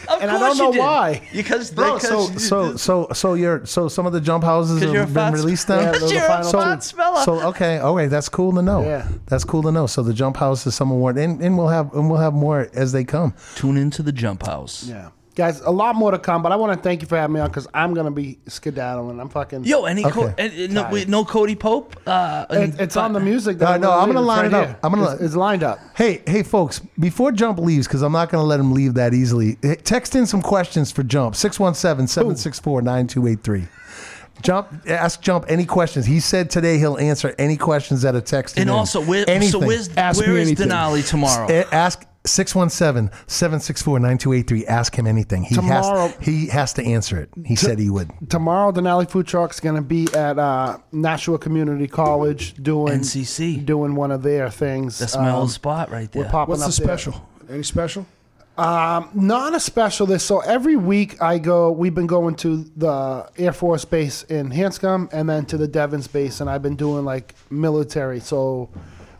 Of 0.08 0.22
and 0.22 0.30
I 0.30 0.38
don't 0.38 0.56
know 0.58 0.66
you 0.66 0.72
did. 0.74 0.78
why. 0.78 1.28
Because, 1.32 1.72
Bro, 1.72 1.98
so 1.98 2.28
because 2.28 2.46
so 2.48 2.76
so 2.76 3.08
so 3.12 3.34
you're 3.34 3.66
so 3.66 3.88
some 3.88 4.06
of 4.06 4.12
the 4.12 4.20
JumpHouzes 4.20 4.78
'Cause 4.78 4.82
you're 4.82 4.94
a 4.94 4.98
have 5.00 5.08
been 5.14 5.14
fat 5.14 5.32
released 5.34 5.66
sm- 5.66 5.72
now. 5.72 5.80
Yeah, 5.80 5.92
you're 5.92 6.08
the 6.08 6.16
a 6.16 6.20
final 6.28 6.52
fat 6.52 6.74
two. 6.76 6.80
smeller. 6.82 7.22
So 7.22 7.40
okay, 7.48 7.80
okay, 7.80 8.06
that's 8.06 8.28
cool 8.28 8.52
to 8.54 8.62
know. 8.62 8.82
Yeah. 8.82 9.08
that's 9.26 9.42
cool 9.44 9.62
to 9.62 9.72
know. 9.72 9.86
So 9.88 10.02
the 10.04 10.12
JumpHouze 10.12 10.66
is 10.68 10.74
some 10.76 10.90
award, 10.92 11.18
and, 11.18 11.40
and 11.42 11.58
we'll 11.58 11.68
have 11.68 11.92
and 11.94 12.08
we'll 12.08 12.20
have 12.20 12.32
more 12.32 12.68
as 12.74 12.92
they 12.92 13.02
come. 13.04 13.34
Tune 13.56 13.76
into 13.76 14.02
the 14.04 14.12
JumpHouze. 14.12 14.88
Yeah, 14.88 15.08
guys, 15.36 15.60
a 15.60 15.70
lot 15.70 15.94
more 15.94 16.10
to 16.10 16.18
come, 16.18 16.42
but 16.42 16.50
I 16.50 16.56
want 16.56 16.76
to 16.76 16.82
thank 16.82 17.02
you 17.02 17.06
for 17.06 17.16
having 17.16 17.34
me 17.34 17.40
on 17.40 17.46
because 17.48 17.68
I'm 17.72 17.94
gonna 17.94 18.10
be 18.10 18.38
skedaddling. 18.48 19.20
I'm 19.20 19.28
fucking. 19.28 19.62
Yo, 19.64 19.84
any 19.84 20.02
Co- 20.02 20.34
and, 20.36 20.52
and 20.52 20.72
no, 20.74 20.88
wait, 20.90 21.06
no 21.08 21.24
Cody 21.24 21.54
Pope. 21.54 21.94
Uh, 22.04 22.46
It, 22.50 22.80
it's 22.80 22.96
on 22.96 23.12
the 23.12 23.20
music. 23.20 23.58
That 23.58 23.68
Uh, 23.68 23.72
I'm 23.74 23.80
no, 23.82 23.92
I'm 23.92 24.12
gonna 24.12 24.20
leave. 24.20 24.22
It's 24.22 24.26
line 24.26 24.38
right 24.38 24.46
it 24.46 24.54
up. 24.54 24.66
here. 24.66 24.76
I'm 24.82 24.92
gonna 24.92 25.12
It's, 25.12 25.22
it's 25.22 25.36
lined 25.36 25.62
up. 25.62 25.78
Hey, 25.94 26.22
hey, 26.26 26.42
folks! 26.42 26.80
Before 26.98 27.30
Jump 27.30 27.60
leaves, 27.60 27.86
because 27.86 28.02
I'm 28.02 28.10
not 28.12 28.28
going 28.30 28.42
to 28.42 28.46
let 28.46 28.58
him 28.58 28.72
leave 28.72 28.94
that 28.94 29.14
easily. 29.14 29.56
eh, 29.62 29.76
Text 29.76 30.16
in 30.16 30.26
some 30.26 30.42
questions 30.42 30.90
for 30.90 31.04
Jump 31.04 31.34
617-764-9283. 31.34 33.68
Jump, 34.42 34.68
ask 34.86 35.22
Jump 35.22 35.46
any 35.48 35.64
questions. 35.64 36.04
He 36.04 36.20
said 36.20 36.50
today 36.50 36.76
he'll 36.78 36.98
answer 36.98 37.34
any 37.38 37.56
questions 37.56 38.02
that 38.02 38.14
are 38.14 38.20
texted. 38.20 38.58
And 38.58 38.68
in. 38.68 38.76
also, 38.76 39.00
where, 39.02 39.24
so 39.24 39.32
Anything. 39.32 39.66
where's 39.66 39.88
Ask 39.96 40.20
where 40.20 40.34
me 40.34 40.40
is 40.42 40.48
anything. 40.48 40.68
Denali 40.68 41.08
tomorrow? 41.08 41.48
Eh, 42.26 42.42
Ask 42.42 42.52
617-764-9283. 43.28 44.66
Ask 44.66 44.94
him 44.96 45.06
anything. 45.06 45.44
He 45.44 45.54
Tomorrow- 45.54 46.08
has 46.08 46.16
he 46.20 46.46
has 46.48 46.72
to 46.74 46.84
answer 46.84 47.18
it. 47.18 47.28
He 47.44 47.56
said 47.56 47.78
he 47.78 47.90
would. 47.90 48.10
Tomorrow, 48.28 48.72
Denali 48.72 49.08
Food 49.08 49.26
Truck's 49.26 49.60
gonna 49.60 49.82
be 49.82 50.06
at 50.14 50.38
uh, 50.38 50.78
Nashua 50.92 51.38
Community 51.38 51.86
College 51.88 52.54
doing 52.62 53.00
NCC. 53.00 53.64
doing 53.64 53.94
one 53.94 54.10
of 54.10 54.22
their 54.22 54.50
things. 54.50 54.98
That's 54.98 55.16
my 55.16 55.30
Um, 55.30 55.36
old 55.36 55.50
spot 55.50 55.90
right 55.90 56.08
We're 56.14 56.22
there. 56.22 56.30
popping 56.32 56.50
What's 56.58 56.62
the 56.76 56.82
up 56.82 56.88
there. 56.88 56.98
special? 56.98 57.26
Any 57.50 57.62
special? 57.62 58.06
Um, 58.58 59.10
not 59.14 59.54
a 59.54 59.60
specialist. 59.60 60.26
So 60.26 60.40
every 60.40 60.76
week 60.76 61.20
I 61.20 61.36
go. 61.38 61.70
We've 61.70 61.94
been 61.94 62.06
going 62.06 62.36
to 62.36 62.64
the 62.76 63.26
Air 63.36 63.52
Force 63.52 63.84
Base 63.84 64.22
in 64.24 64.50
Hanscom 64.50 65.10
and 65.12 65.28
then 65.28 65.44
to 65.46 65.58
the 65.58 65.68
Devens 65.68 66.08
base, 66.08 66.40
and 66.40 66.48
I've 66.48 66.62
been 66.62 66.76
doing 66.76 67.04
like 67.04 67.34
military. 67.50 68.18
So 68.20 68.70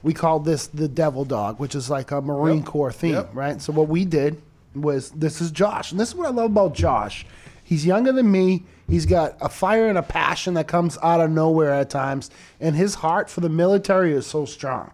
we 0.07 0.15
called 0.15 0.45
this 0.45 0.69
the 0.69 0.87
Devil 0.87 1.25
Dog, 1.25 1.59
which 1.59 1.75
is 1.75 1.91
like 1.91 2.13
a 2.13 2.21
Marine 2.21 2.63
Corps 2.63 2.93
theme, 2.93 3.15
Yep. 3.15 3.31
right? 3.35 3.61
So 3.61 3.73
what 3.73 3.89
we 3.89 4.05
did 4.05 4.41
was 4.75 5.11
this 5.11 5.41
is 5.41 5.51
Josh, 5.51 5.91
and 5.91 5.99
this 6.01 6.11
is 6.11 6.15
what 6.15 6.27
I 6.29 6.31
love 6.31 6.53
about 6.53 6.75
Josh. 6.75 7.27
He's 7.65 7.85
younger 7.85 8.13
than 8.13 8.31
me. 8.31 8.63
He's 8.89 9.05
got 9.05 9.37
a 9.41 9.49
fire 9.49 9.89
and 9.89 9.99
a 9.99 10.03
passion 10.03 10.55
that 10.55 10.69
comes 10.69 10.97
out 11.03 11.21
of 11.21 11.31
nowhere 11.33 11.73
at 11.75 11.91
times, 11.91 12.31
and 12.61 12.77
his 12.77 12.95
heart 12.95 13.29
for 13.29 13.41
the 13.41 13.49
military 13.49 14.13
is 14.13 14.27
so 14.27 14.47
strong 14.47 14.93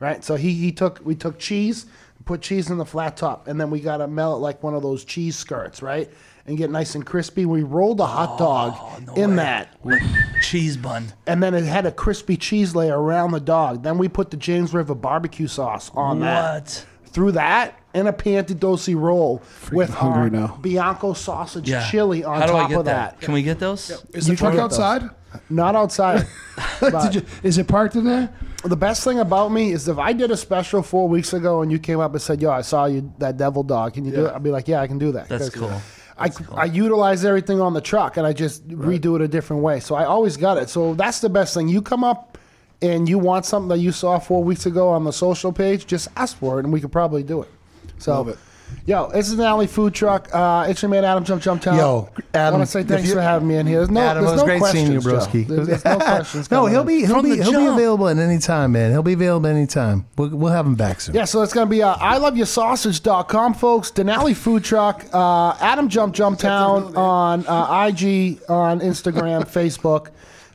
right? 0.00 0.24
So 0.24 0.34
he 0.36 0.52
he 0.54 0.70
took 0.72 1.00
we 1.04 1.14
took 1.14 1.38
cheese, 1.38 1.86
put 2.24 2.42
cheese 2.42 2.68
in 2.70 2.78
the 2.78 2.84
flat 2.84 3.16
top, 3.16 3.48
and 3.48 3.60
then 3.60 3.70
we 3.70 3.80
got 3.80 3.98
to 3.98 4.06
melt 4.06 4.38
it 4.38 4.42
like 4.42 4.62
one 4.62 4.74
of 4.74 4.82
those 4.82 5.04
cheese 5.04 5.36
skirts, 5.36 5.82
right? 5.82 6.10
And 6.46 6.58
get 6.58 6.70
nice 6.70 6.94
and 6.94 7.06
crispy. 7.06 7.46
We 7.46 7.62
rolled 7.62 8.00
a 8.00 8.06
hot 8.06 8.36
dog 8.38 8.74
oh, 8.76 9.14
in 9.14 9.36
that, 9.36 9.76
Like 9.82 10.02
cheese 10.42 10.76
bun. 10.76 11.14
and 11.26 11.42
then 11.42 11.54
it 11.54 11.64
had 11.64 11.86
a 11.86 11.90
crispy 11.90 12.36
cheese 12.36 12.74
layer 12.74 13.00
around 13.00 13.30
the 13.30 13.40
dog. 13.40 13.82
Then 13.82 13.96
we 13.96 14.08
put 14.08 14.30
the 14.30 14.36
James 14.36 14.74
River 14.74 14.94
barbecue 14.94 15.46
sauce 15.46 15.90
on 15.94 16.20
that. 16.20 16.62
What? 16.62 16.86
Through 17.06 17.32
that 17.32 17.78
and 17.94 18.08
a 18.08 18.12
Piantedosi 18.12 18.94
roll 18.94 19.40
with 19.72 19.88
hungry 19.88 20.22
our 20.22 20.30
now. 20.48 20.58
Bianco 20.60 21.14
sausage 21.14 21.70
Yeah. 21.70 21.88
chili 21.88 22.24
on 22.24 22.40
How 22.40 22.46
do 22.46 22.52
top 22.52 22.64
I 22.66 22.68
get 22.68 22.78
of 22.80 22.84
that. 22.86 23.20
Can 23.22 23.32
we 23.32 23.42
get 23.42 23.58
those? 23.58 23.90
Is 24.12 24.26
the 24.26 24.36
truck 24.36 24.52
can 24.52 24.56
those. 24.60 24.78
outside? 24.78 25.08
Not 25.48 25.74
outside. 25.76 26.26
but- 26.80 27.10
Did 27.10 27.14
you, 27.22 27.22
is 27.42 27.56
it 27.56 27.68
parked 27.68 27.94
in 27.96 28.04
there? 28.04 28.30
the 28.64 28.76
best 28.76 29.04
thing 29.04 29.18
about 29.18 29.52
me 29.52 29.72
is 29.72 29.88
if 29.88 29.98
I 29.98 30.14
did 30.14 30.30
a 30.30 30.36
special 30.38 30.82
four 30.82 31.06
weeks 31.06 31.34
ago 31.34 31.60
and 31.60 31.70
you 31.70 31.78
came 31.78 32.00
up 32.00 32.12
and 32.12 32.22
said, 32.22 32.40
"Yo, 32.40 32.50
I 32.50 32.62
saw 32.62 32.86
you 32.86 33.12
that 33.18 33.36
devil 33.36 33.62
dog. 33.62 33.92
Can 33.92 34.06
you 34.06 34.10
do 34.12 34.24
it?" 34.24 34.32
I'd 34.34 34.42
be 34.42 34.48
like, 34.50 34.68
"Yeah, 34.68 34.80
I 34.80 34.86
can 34.86 34.98
do 34.98 35.12
that." 35.12 35.28
That's 35.28 35.50
'Cause 35.50 35.60
cool. 35.60 35.82
I, 36.18 36.30
I 36.52 36.64
utilize 36.66 37.24
everything 37.24 37.60
on 37.60 37.74
the 37.74 37.80
truck 37.80 38.16
and 38.16 38.26
I 38.26 38.32
just 38.32 38.66
redo 38.68 39.16
it 39.16 39.22
a 39.22 39.28
different 39.28 39.62
way. 39.62 39.80
So 39.80 39.94
I 39.94 40.04
always 40.04 40.36
got 40.36 40.58
it. 40.58 40.68
So 40.68 40.94
that's 40.94 41.20
the 41.20 41.28
best 41.28 41.54
thing. 41.54 41.68
You 41.68 41.82
come 41.82 42.04
up 42.04 42.38
and 42.80 43.08
you 43.08 43.18
want 43.18 43.46
something 43.46 43.68
that 43.68 43.78
you 43.78 43.92
saw 43.92 44.18
four 44.18 44.44
weeks 44.44 44.66
ago 44.66 44.88
on 44.90 45.04
the 45.04 45.12
social 45.12 45.52
page, 45.52 45.86
just 45.86 46.08
ask 46.16 46.36
for 46.36 46.58
it 46.60 46.64
and 46.64 46.72
we 46.72 46.80
could 46.80 46.92
probably 46.92 47.22
do 47.22 47.42
it. 47.42 47.50
So, 47.98 48.12
Love 48.12 48.28
it. 48.28 48.38
Yo, 48.86 49.10
this 49.12 49.30
is 49.30 49.36
Denali 49.36 49.66
food 49.66 49.94
truck. 49.94 50.28
Uh, 50.34 50.66
it's 50.68 50.82
your 50.82 50.90
man 50.90 51.04
Adam 51.06 51.24
Jump 51.24 51.42
Jump 51.42 51.62
Town. 51.62 51.76
Yo, 51.78 52.10
Adam, 52.34 52.54
I 52.54 52.58
want 52.58 52.68
to 52.68 52.70
say 52.70 52.82
thanks 52.82 53.08
you- 53.08 53.14
for 53.14 53.22
having 53.22 53.48
me 53.48 53.56
in 53.56 53.66
here. 53.66 53.78
There's 53.78 53.90
no, 53.90 54.00
Adam, 54.02 54.24
it 54.24 54.26
there's 54.26 54.32
was 54.32 54.40
no 54.42 54.46
great 54.46 54.58
questions, 54.58 54.88
seeing 54.88 54.92
you, 54.92 55.00
broski. 55.00 55.46
There's, 55.46 55.66
there's 55.68 55.84
no 55.86 55.96
questions. 56.00 56.50
no, 56.50 56.66
he'll 56.66 56.84
be 56.84 57.00
he'll 57.00 57.14
From 57.16 57.22
be 57.24 57.36
he'll 57.36 57.58
be 57.60 57.66
available 57.66 58.08
at 58.08 58.18
any 58.18 58.38
time, 58.38 58.72
man. 58.72 58.90
He'll 58.90 59.02
be 59.02 59.14
available 59.14 59.46
anytime. 59.46 60.06
We'll, 60.18 60.28
we'll 60.30 60.52
have 60.52 60.66
him 60.66 60.74
back 60.74 61.00
soon. 61.00 61.14
Yeah, 61.14 61.24
so 61.24 61.40
it's 61.40 61.54
going 61.54 61.66
to 61.66 61.70
be 61.70 61.82
uh, 61.82 61.94
I 61.98 62.18
love 62.18 62.36
your 62.36 62.44
sausage.com, 62.44 63.54
folks. 63.54 63.90
Denali 63.90 64.36
Food 64.36 64.64
Truck, 64.64 65.06
uh, 65.14 65.56
Adam 65.60 65.88
Jump 65.88 66.14
Jump 66.14 66.38
Town 66.38 66.94
on 66.94 67.46
uh, 67.46 67.86
IG, 67.88 68.40
on 68.50 68.80
Instagram, 68.80 69.44
Facebook. 69.50 70.08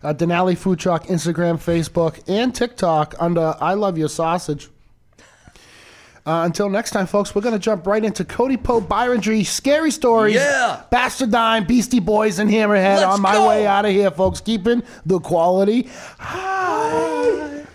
Uh, 0.03 0.13
Denali 0.13 0.55
Food 0.57 0.77
Truck, 0.79 1.05
Instagram, 1.07 1.57
Facebook, 1.57 2.21
and 2.29 2.53
TikTok 2.53 3.15
under 3.19 3.55
I 3.59 3.73
Love 3.73 3.97
Your 3.97 4.07
Sausage. 4.07 4.69
Uh, 6.25 6.43
until 6.45 6.69
next 6.69 6.91
time, 6.91 7.07
folks, 7.07 7.33
we're 7.33 7.41
going 7.41 7.53
to 7.53 7.59
jump 7.59 7.87
right 7.87 8.03
into 8.03 8.23
Cody 8.25 8.57
Pope, 8.57 8.87
Byron 8.87 9.21
Scary 9.43 9.91
Stories, 9.91 10.35
Yeah. 10.35 10.81
Bastard 10.91 11.29
Bastardane, 11.31 11.67
Beastie 11.67 11.99
Boys, 11.99 12.39
and 12.39 12.49
Hammerhead 12.49 12.97
Let's 12.97 13.03
on 13.05 13.21
my 13.21 13.33
go. 13.33 13.47
way 13.47 13.65
out 13.65 13.85
of 13.85 13.91
here, 13.91 14.11
folks. 14.11 14.41
Keeping 14.41 14.83
the 15.05 15.19
quality 15.19 15.89
high. 16.19 17.65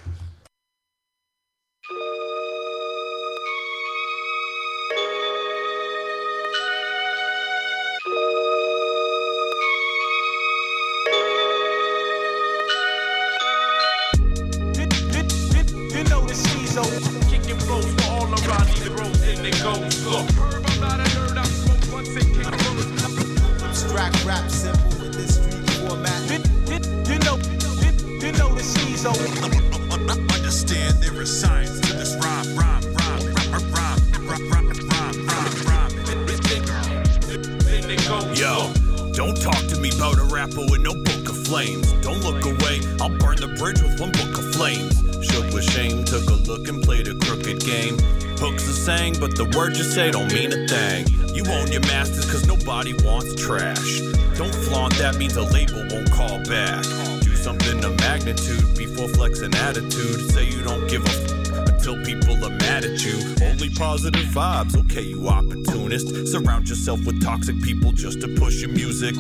Attitude. 59.77 60.31
Say 60.31 60.45
you 60.49 60.63
don't 60.63 60.87
give 60.89 61.05
a 61.05 61.09
f- 61.09 61.69
until 61.69 61.97
people 62.05 62.35
are 62.45 62.51
mad 62.51 62.85
at 62.85 63.05
you. 63.05 63.19
Only 63.45 63.71
positive 63.71 64.27
vibes, 64.27 64.77
okay, 64.85 65.03
you 65.03 65.29
opportunist. 65.29 66.29
Surround 66.29 66.69
yourself 66.69 67.05
with 67.05 67.23
toxic 67.23 67.61
people 67.61 67.91
just 67.93 68.21
to 68.21 68.29
push 68.29 68.61
your 68.61 68.71
music. 68.71 69.17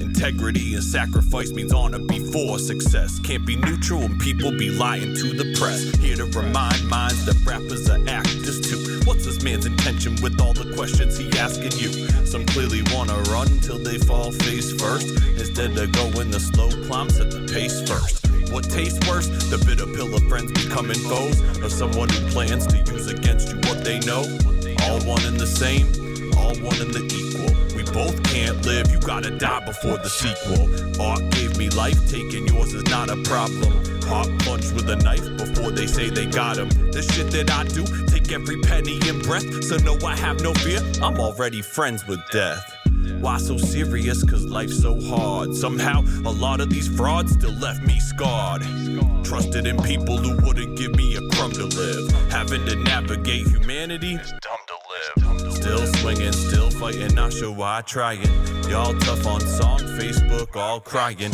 Integrity 0.00 0.74
and 0.74 0.82
sacrifice 0.82 1.52
means 1.52 1.72
honor 1.72 1.98
before 1.98 2.58
success. 2.58 3.18
Can't 3.20 3.46
be 3.46 3.56
neutral 3.56 4.00
when 4.00 4.18
people 4.18 4.50
be 4.50 4.70
lying 4.70 5.14
to 5.16 5.34
the 5.34 5.54
press. 5.58 5.82
Here 5.98 6.16
to 6.16 6.24
remind 6.24 6.88
minds 6.88 7.26
that 7.26 7.36
rappers 7.44 7.88
are 7.90 8.00
actors 8.08 8.60
too. 8.60 9.00
What's 9.04 9.26
this 9.26 9.42
man's 9.42 9.66
intention 9.66 10.16
with 10.22 10.40
all 10.40 10.54
the 10.54 10.74
questions 10.74 11.18
he 11.18 11.28
asking 11.38 11.72
you? 11.78 11.92
Some 12.24 12.46
clearly 12.46 12.82
wanna 12.92 13.18
run 13.30 13.48
till 13.60 13.78
they 13.78 13.98
fall 13.98 14.32
face 14.32 14.72
first. 14.80 15.08
Instead 15.38 15.76
of 15.76 15.92
going 15.92 16.30
the 16.30 16.40
slow 16.40 16.70
climb, 16.86 17.10
set 17.10 17.30
the 17.30 17.46
pace 17.52 17.86
first. 17.88 18.19
What 18.50 18.64
tastes 18.64 18.98
worse? 19.08 19.28
The 19.50 19.58
bitter 19.58 19.86
pill 19.86 20.14
of 20.14 20.22
friends 20.28 20.52
becoming 20.52 20.98
foes, 20.98 21.40
or 21.62 21.68
someone 21.68 22.08
who 22.08 22.28
plans 22.30 22.66
to 22.68 22.78
use 22.78 23.06
against 23.06 23.48
you 23.48 23.56
what 23.68 23.84
they 23.84 24.00
know? 24.00 24.24
All 24.84 25.00
one 25.06 25.24
and 25.24 25.38
the 25.38 25.46
same, 25.46 25.86
all 26.36 26.54
one 26.56 26.80
and 26.80 26.92
the 26.92 27.04
equal. 27.10 27.50
We 27.76 27.84
both 27.84 28.22
can't 28.24 28.64
live, 28.64 28.90
you 28.90 28.98
gotta 28.98 29.30
die 29.30 29.64
before 29.64 29.98
the 29.98 30.08
sequel. 30.08 30.68
Art 31.00 31.28
gave 31.30 31.56
me 31.56 31.70
life, 31.70 31.98
taking 32.10 32.46
yours 32.48 32.74
is 32.74 32.84
not 32.84 33.08
a 33.08 33.16
problem. 33.22 33.72
Heart 34.02 34.30
punch 34.40 34.72
with 34.72 34.88
a 34.90 34.96
knife 34.96 35.24
before 35.36 35.70
they 35.70 35.86
say 35.86 36.10
they 36.10 36.26
got 36.26 36.56
him. 36.56 36.68
The 36.90 37.02
shit 37.02 37.30
that 37.30 37.50
I 37.50 37.64
do, 37.64 37.84
take 38.06 38.32
every 38.32 38.60
penny 38.60 38.98
in 39.08 39.20
breath. 39.20 39.64
So 39.64 39.76
no, 39.78 39.96
I 40.06 40.16
have 40.16 40.40
no 40.40 40.52
fear, 40.54 40.80
I'm 41.02 41.18
already 41.20 41.62
friends 41.62 42.06
with 42.06 42.20
death. 42.30 42.79
Why 43.20 43.38
so 43.38 43.56
serious? 43.56 44.22
Cause 44.24 44.44
life's 44.44 44.80
so 44.80 45.00
hard. 45.00 45.54
Somehow, 45.54 46.02
a 46.24 46.30
lot 46.30 46.60
of 46.60 46.70
these 46.70 46.88
frauds 46.88 47.32
still 47.32 47.52
left 47.52 47.82
me 47.82 47.98
scarred. 48.00 48.62
Trusted 49.24 49.66
in 49.66 49.76
people 49.82 50.16
who 50.16 50.36
wouldn't 50.46 50.78
give 50.78 50.94
me 50.96 51.16
a 51.16 51.20
crumb 51.34 51.52
to 51.52 51.66
live. 51.66 52.10
Having 52.30 52.66
to 52.66 52.76
navigate 52.76 53.46
humanity, 53.48 54.14
it's 54.14 54.30
dumb 54.30 54.58
to 54.66 55.40
live. 55.42 55.52
Still 55.52 55.86
swinging, 55.94 56.32
still 56.32 56.70
fighting, 56.70 57.14
not 57.14 57.32
sure 57.32 57.52
why 57.52 57.82
trying. 57.82 58.22
Y'all 58.68 58.98
tough 59.00 59.26
on 59.26 59.40
song, 59.40 59.80
Facebook, 59.80 60.56
all 60.56 60.80
crying. 60.80 61.32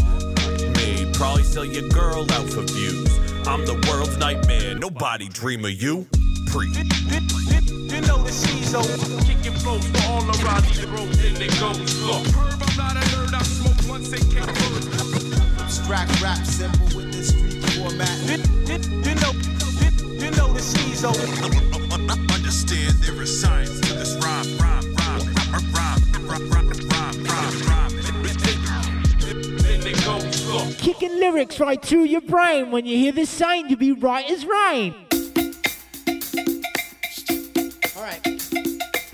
Me, 0.74 1.10
probably 1.14 1.42
sell 1.42 1.64
your 1.64 1.88
girl 1.90 2.26
out 2.32 2.48
for 2.48 2.62
views. 2.62 3.18
I'm 3.46 3.64
the 3.64 3.74
world's 3.88 4.16
nightmare, 4.18 4.74
nobody 4.74 5.28
dream 5.28 5.64
of 5.64 5.72
you. 5.72 6.06
Pre. 6.56 6.68
You 6.68 8.00
know 8.08 8.16
the 8.24 8.32
season, 8.32 8.80
kicking 9.26 9.52
flows 9.60 9.86
for 9.88 10.08
all 10.08 10.24
around 10.24 10.64
these 10.64 10.86
roads 10.86 11.22
and 11.22 11.36
it 11.36 11.52
goes 11.60 12.00
look. 12.00 12.24
Herb, 12.32 12.62
I'm 12.62 12.76
not 12.78 12.96
a 12.96 13.00
nerd, 13.12 13.34
I 13.34 13.42
smoke 13.42 13.76
once 13.86 14.10
and 14.10 14.24
can't 14.32 14.48
Abstract 15.60 16.22
rap 16.22 16.38
simple 16.46 16.96
with 16.96 17.12
this 17.12 17.28
street 17.28 17.62
format. 17.76 18.08
You 18.24 19.14
know, 19.20 19.32
you 20.16 20.30
know 20.30 20.50
the 20.54 20.62
season. 20.62 21.12
Understand 22.32 22.94
there 23.02 23.20
is 23.20 23.38
science 23.38 23.78
to 23.80 23.92
this 23.92 24.14
rhyme, 24.24 24.56
rhyme, 24.56 24.94
rhyme, 24.94 25.28
rhyme, 25.52 26.00
rhyme, 26.24 26.50
rhyme, 26.50 26.80
rhyme, 26.88 27.24
rhyme, 27.24 27.60
rhyme. 27.68 27.92
And 29.68 29.84
it 29.84 30.04
goes 30.06 30.46
look. 30.46 30.78
Kicking 30.78 31.20
lyrics 31.20 31.60
right 31.60 31.82
through 31.82 32.04
your 32.04 32.22
brain. 32.22 32.70
When 32.70 32.86
you 32.86 32.96
hear 32.96 33.12
this 33.12 33.28
sign, 33.28 33.68
you 33.68 33.76
be 33.76 33.92
right 33.92 34.24
as 34.30 34.46
rain. 34.46 35.05
Alright. 38.06 38.20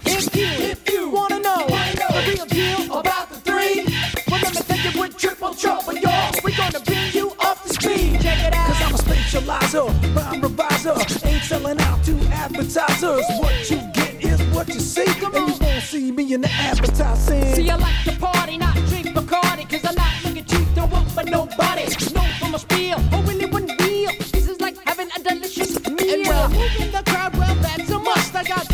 If 0.05 0.37
you, 0.37 0.45
if 0.45 0.93
you 0.93 1.09
wanna 1.09 1.39
know, 1.39 1.65
the 1.67 2.25
real 2.29 2.45
deal 2.45 2.99
about 2.99 3.31
the 3.31 3.37
three, 3.37 3.87
well 4.29 4.39
let 4.43 4.55
me 4.55 4.61
tell 4.61 4.93
you 4.93 5.01
with 5.01 5.17
triple 5.17 5.55
trouble, 5.55 5.95
y'all. 5.95 6.31
We're 6.45 6.55
gonna 6.55 6.79
bring 6.81 7.11
you 7.15 7.33
up 7.41 7.63
to 7.63 7.71
speed. 7.71 8.21
Check 8.21 8.45
it 8.45 8.53
out. 8.53 8.67
Cause 8.67 8.83
I'm 8.83 8.95
a 8.95 8.99
specializer, 8.99 10.15
rhyme 10.15 10.43
reviser. 10.43 11.27
Ain't 11.27 11.43
selling 11.43 11.81
out 11.81 12.05
to 12.05 12.13
advertisers. 12.33 13.25
What 13.41 13.71
you 13.71 13.81
get 13.95 14.23
is 14.23 14.43
what 14.55 14.69
you 14.69 14.81
see. 14.81 15.07
Come 15.07 15.37
And 15.37 15.49
you 15.49 15.55
won't 15.59 15.83
see 15.85 16.13
me 16.13 16.35
in 16.35 16.43
the 16.43 16.51
advertising. 16.51 17.55
See, 17.55 17.71
I 17.71 17.77
like 17.77 18.05
to 18.05 18.13
party, 18.21 18.59
not 18.59 18.75
drink 18.75 19.07
Bacardi, 19.07 19.71
cause 19.71 19.87
I'm 19.87 19.95
not 19.95 20.13
looking 20.23 20.45
cheap, 20.45 20.69
don't 20.75 20.93
work 20.93 21.09
for 21.09 21.25
nobody. 21.25 21.85
No 22.13 22.23
from 22.39 22.55
a 22.55 22.59
spiel, 22.59 22.99
or 23.15 23.23
really 23.23 23.47
one 23.47 23.65
deal. 23.65 24.11
This 24.33 24.51
is 24.51 24.61
like 24.61 24.77
having 24.87 25.09
a 25.17 25.23
delicious 25.23 25.81
meal. 25.89 26.13
And 26.13 26.29
well, 26.29 26.51
moving 26.51 26.93
the 26.93 27.03
crowd, 27.07 27.35
well, 27.39 27.55
that's 27.55 27.89
a 27.89 27.99
must. 27.99 28.35
I 28.35 28.45
got 28.45 28.72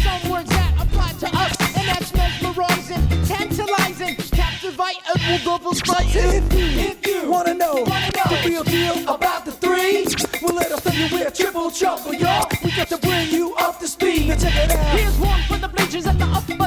will 5.30 5.38
double 5.44 5.74
spice. 5.74 6.14
If 6.14 6.52
you, 6.52 6.66
if 6.90 7.06
you 7.06 7.30
wanna 7.30 7.54
know, 7.54 7.84
the 7.84 8.42
real 8.46 8.64
deal 8.64 9.02
about 9.08 9.44
the 9.44 9.52
three, 9.52 10.06
well 10.42 10.54
let 10.54 10.70
us 10.72 10.82
tell 10.82 10.94
you 10.94 11.08
we're 11.12 11.30
triple 11.30 11.70
trouble, 11.70 12.14
y'all. 12.14 12.48
We 12.62 12.70
got 12.72 12.88
to 12.88 12.98
bring 12.98 13.28
you 13.30 13.54
up 13.56 13.78
to 13.80 13.88
speed. 13.88 14.28
Now 14.28 14.36
check 14.36 14.54
it 14.54 14.70
out. 14.70 14.98
Here's 14.98 15.18
one 15.18 15.42
for 15.42 15.56
the 15.56 15.68
bleachers 15.68 16.06
and 16.06 16.18
the 16.20 16.26
upper 16.26 16.57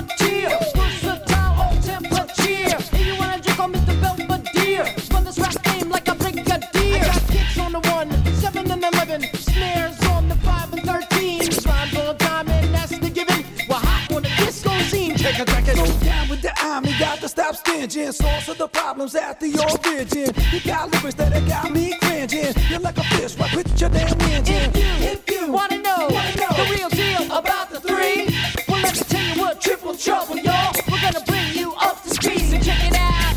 got 17.02 17.20
to 17.20 17.28
stop 17.28 17.56
stinging. 17.56 18.12
Source 18.12 18.48
of 18.48 18.60
the 18.60 18.68
problems 18.68 19.16
at 19.16 19.40
the 19.40 19.50
origin. 19.58 20.30
You 20.54 20.60
got 20.62 20.92
lyrics 20.92 21.16
that 21.16 21.34
have 21.34 21.48
got 21.48 21.72
me 21.72 21.98
cringing. 22.00 22.54
You're 22.70 22.80
like 22.80 22.98
a 22.98 23.04
fish 23.16 23.36
right 23.38 23.56
with 23.56 23.82
your 23.82 23.90
damn 23.90 24.22
engine. 24.30 24.70
If 24.70 24.76
you, 24.78 25.08
if 25.08 25.32
you 25.32 25.52
wanna 25.52 25.80
know, 25.80 26.10
the 26.10 26.68
real 26.70 26.90
deal 26.90 27.24
about 27.36 27.72
the 27.72 27.80
three, 27.80 28.30
well 28.68 28.82
let 28.84 28.94
me 28.94 29.02
tell 29.02 29.36
you 29.36 29.42
what 29.42 29.60
triple 29.60 29.96
trouble, 29.96 30.38
y'all. 30.38 30.74
We're 30.92 31.02
gonna 31.02 31.26
bring 31.26 31.54
you 31.56 31.74
up 31.82 32.04
to 32.04 32.10
speed. 32.12 32.46
So 32.52 32.60
check 32.60 32.84
it 32.86 32.94
out. 32.94 33.36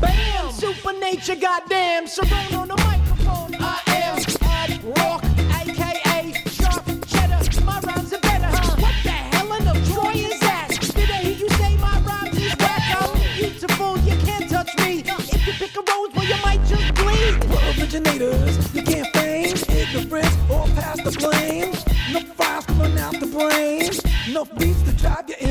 Bam! 0.00 0.52
Super 0.52 0.92
nature, 1.00 1.34
goddamn. 1.34 2.06
Surround 2.06 2.65
originators, 17.86 18.74
you 18.74 18.82
can't 18.82 19.06
feign 19.16 19.54
ignorance 19.70 20.36
or 20.50 20.66
pass 20.74 21.00
the 21.04 21.12
blame. 21.20 21.70
No 22.12 22.20
files 22.34 22.66
coming 22.66 22.98
out 22.98 23.18
the 23.20 23.26
brain, 23.26 23.90
no 24.34 24.44
beats 24.44 24.82
to 24.82 24.92
drive 24.92 25.28
you 25.28 25.45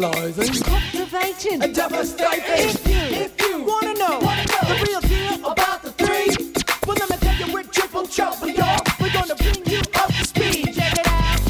tantalizing, 0.00 0.62
Cultivating, 0.62 1.62
and 1.62 1.74
devastating. 1.74 2.42
If 2.46 2.88
you, 2.88 2.94
if 2.94 3.40
you 3.40 3.62
wanna 3.62 3.94
know, 3.94 4.20
the 4.20 4.86
real 4.88 5.00
deal 5.00 5.52
about 5.52 5.82
the 5.82 5.92
three, 5.92 6.52
well 6.86 6.96
let 6.96 7.10
me 7.10 7.16
tell 7.18 7.46
you 7.46 7.52
we're 7.52 7.62
triple 7.62 8.06
trouble, 8.06 8.48
y'all. 8.48 8.80
We're 9.00 9.12
gonna 9.12 9.36
bring 9.36 9.64
you 9.66 9.78
up 9.94 10.08
to 10.08 10.24
speed. 10.24 10.74
Check 10.74 10.98
it 10.98 11.06
out. 11.06 11.40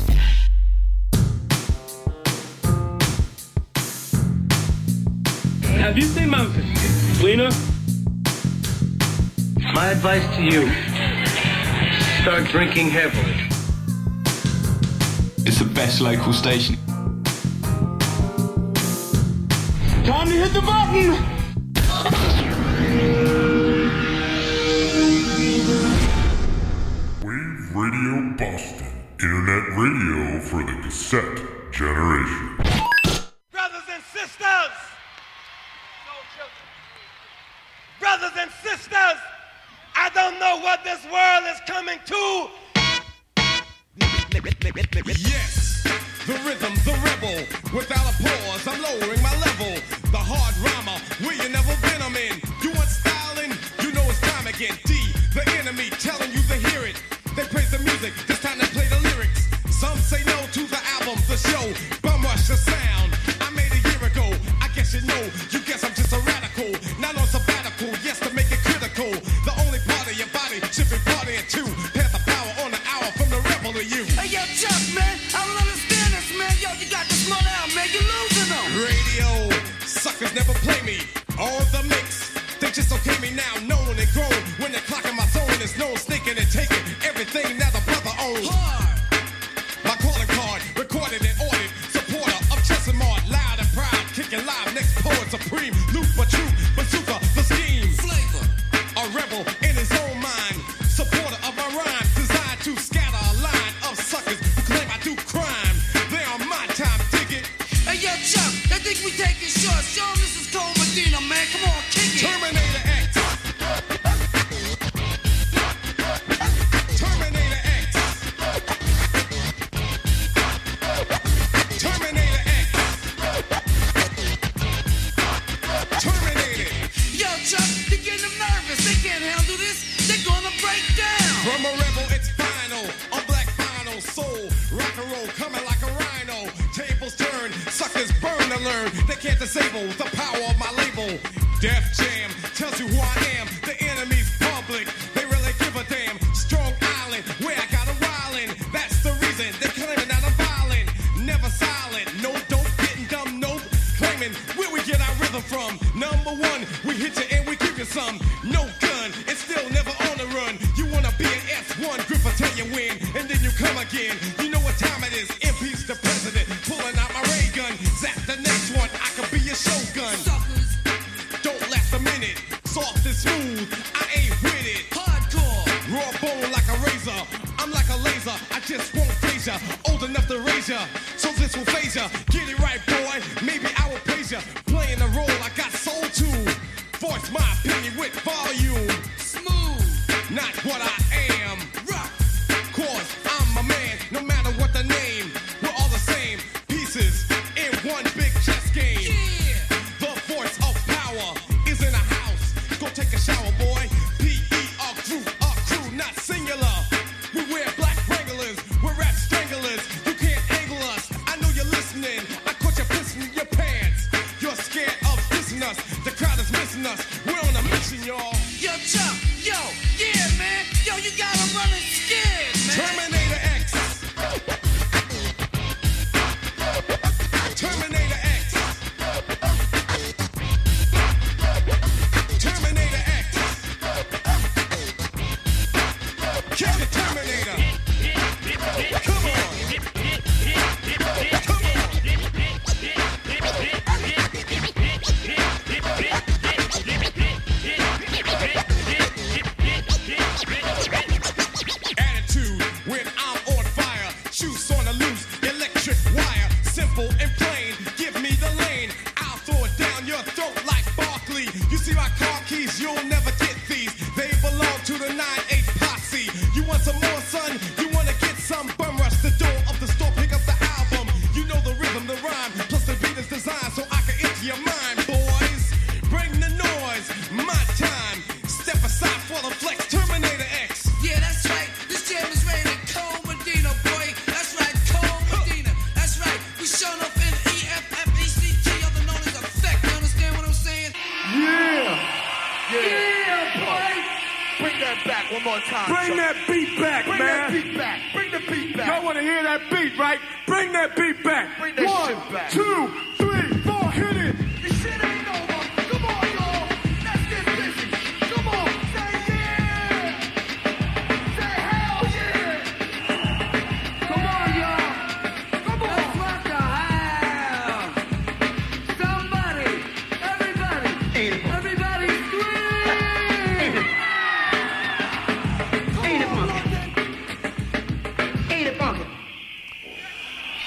Have 5.78 5.96
you 5.96 6.04
seen 6.04 6.30
Memphis? 6.30 7.22
Lena? 7.22 7.50
My 9.72 9.88
advice 9.88 10.24
to 10.36 10.42
you 10.42 10.70
start 12.20 12.44
drinking 12.50 12.90
heavily. 12.90 13.48
It's 15.46 15.58
the 15.58 15.70
best 15.74 16.00
local 16.00 16.32
station. 16.32 16.76
Button! 20.94 21.10
Wave 27.22 27.76
Radio 27.76 28.36
Boston. 28.36 28.90
Internet 29.20 29.68
radio 29.78 30.40
for 30.40 30.62
the 30.64 30.82
cassette 30.82 31.38
generation. 31.72 32.56
Brothers 33.50 33.88
and 33.90 34.02
sisters! 34.12 34.74
Brothers 38.00 38.32
and 38.38 38.50
sisters, 38.62 39.18
I 39.96 40.10
don't 40.14 40.38
know 40.38 40.60
what 40.60 40.84
this 40.84 41.04
world 41.04 41.44
is 41.48 41.60
coming 41.66 41.98
to. 42.06 42.64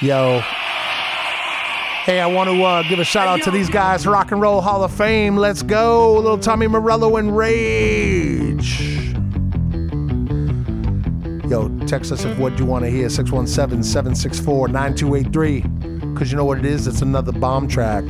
Yo. 0.08 0.40
Hey, 2.06 2.22
I 2.22 2.28
want 2.28 2.50
to 2.50 2.64
uh, 2.64 2.82
give 2.84 3.00
a 3.00 3.04
shout 3.04 3.28
out 3.28 3.44
to 3.44 3.52
these 3.52 3.68
guys, 3.68 4.08
Rock 4.08 4.32
and 4.32 4.40
Roll 4.40 4.62
Hall 4.62 4.82
of 4.82 4.94
Fame. 4.94 5.36
Let's 5.36 5.62
go, 5.62 6.14
little 6.14 6.38
Tommy 6.38 6.66
Morello 6.66 7.18
and 7.18 7.36
Rage. 7.36 8.80
Yo, 11.50 11.68
text 11.88 12.14
us 12.14 12.24
if 12.24 12.38
what 12.40 12.58
you 12.58 12.64
want 12.64 12.86
to 12.86 12.90
hear, 12.90 13.10
617 13.10 13.84
764 13.84 14.70
9283. 14.70 15.62
Because 16.14 16.32
you 16.32 16.38
know 16.38 16.46
what 16.46 16.58
it 16.58 16.66
is? 16.66 16.88
It's 16.88 17.02
another 17.02 17.34
bomb 17.34 17.68
track. 17.68 18.06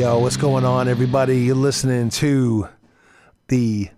Yo, 0.00 0.18
what's 0.18 0.38
going 0.38 0.64
on, 0.64 0.88
everybody? 0.88 1.40
You're 1.40 1.54
listening 1.56 2.08
to 2.08 2.66
the 3.48 3.90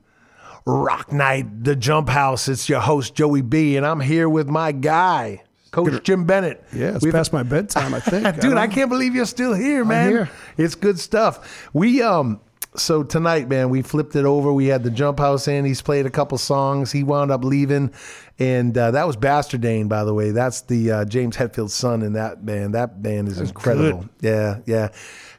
Rock 0.66 1.12
Night, 1.12 1.62
the 1.62 1.76
JumpHouze. 1.76 2.48
It's 2.48 2.68
your 2.68 2.80
host, 2.80 3.14
Joey 3.14 3.40
B, 3.40 3.76
and 3.76 3.86
I'm 3.86 4.00
here 4.00 4.28
with 4.28 4.48
my 4.48 4.72
guy, 4.72 5.44
Coach 5.70 6.02
Jim 6.02 6.24
Bennett. 6.24 6.64
Yeah, 6.72 6.96
it's 6.96 7.04
We've- 7.04 7.12
past 7.12 7.32
my 7.32 7.44
bedtime, 7.44 7.94
I 7.94 8.00
think. 8.00 8.40
Dude, 8.40 8.54
I 8.54 8.66
don't- 8.66 8.70
can't 8.74 8.90
believe 8.90 9.14
you're 9.14 9.26
still 9.26 9.54
here, 9.54 9.84
man. 9.84 10.10
here. 10.10 10.30
It's 10.56 10.74
good 10.74 10.98
stuff. 10.98 11.68
We 11.72 12.02
um 12.02 12.40
so 12.74 13.02
tonight, 13.04 13.48
man, 13.50 13.68
we 13.68 13.82
flipped 13.82 14.16
it 14.16 14.24
over. 14.24 14.50
We 14.52 14.66
had 14.66 14.82
the 14.82 14.90
JumpHouze 14.90 15.46
in. 15.46 15.64
He's 15.66 15.82
played 15.82 16.06
a 16.06 16.10
couple 16.10 16.36
songs. 16.38 16.90
He 16.90 17.04
wound 17.04 17.30
up 17.30 17.44
leaving, 17.44 17.92
and 18.40 18.76
uh, 18.76 18.90
that 18.92 19.06
was 19.06 19.14
Bastardane, 19.16 19.88
by 19.90 20.04
the 20.04 20.14
way. 20.14 20.30
That's 20.32 20.62
the 20.62 20.90
uh, 20.90 21.04
James 21.04 21.36
Hetfield's 21.36 21.74
son 21.74 22.02
in 22.02 22.14
that 22.14 22.44
band. 22.46 22.74
That 22.74 23.02
band 23.02 23.28
is 23.28 23.38
incredible. 23.40 24.08
Yeah, 24.22 24.60
yeah. 24.64 24.88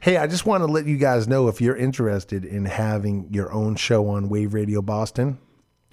Hey, 0.04 0.18
I 0.18 0.26
just 0.26 0.44
want 0.44 0.60
to 0.60 0.66
let 0.66 0.84
you 0.84 0.98
guys 0.98 1.26
know 1.26 1.48
if 1.48 1.62
you're 1.62 1.74
interested 1.74 2.44
in 2.44 2.66
having 2.66 3.26
your 3.30 3.50
own 3.50 3.74
show 3.74 4.06
on 4.08 4.28
Wave 4.28 4.52
Radio 4.52 4.82
Boston, 4.82 5.38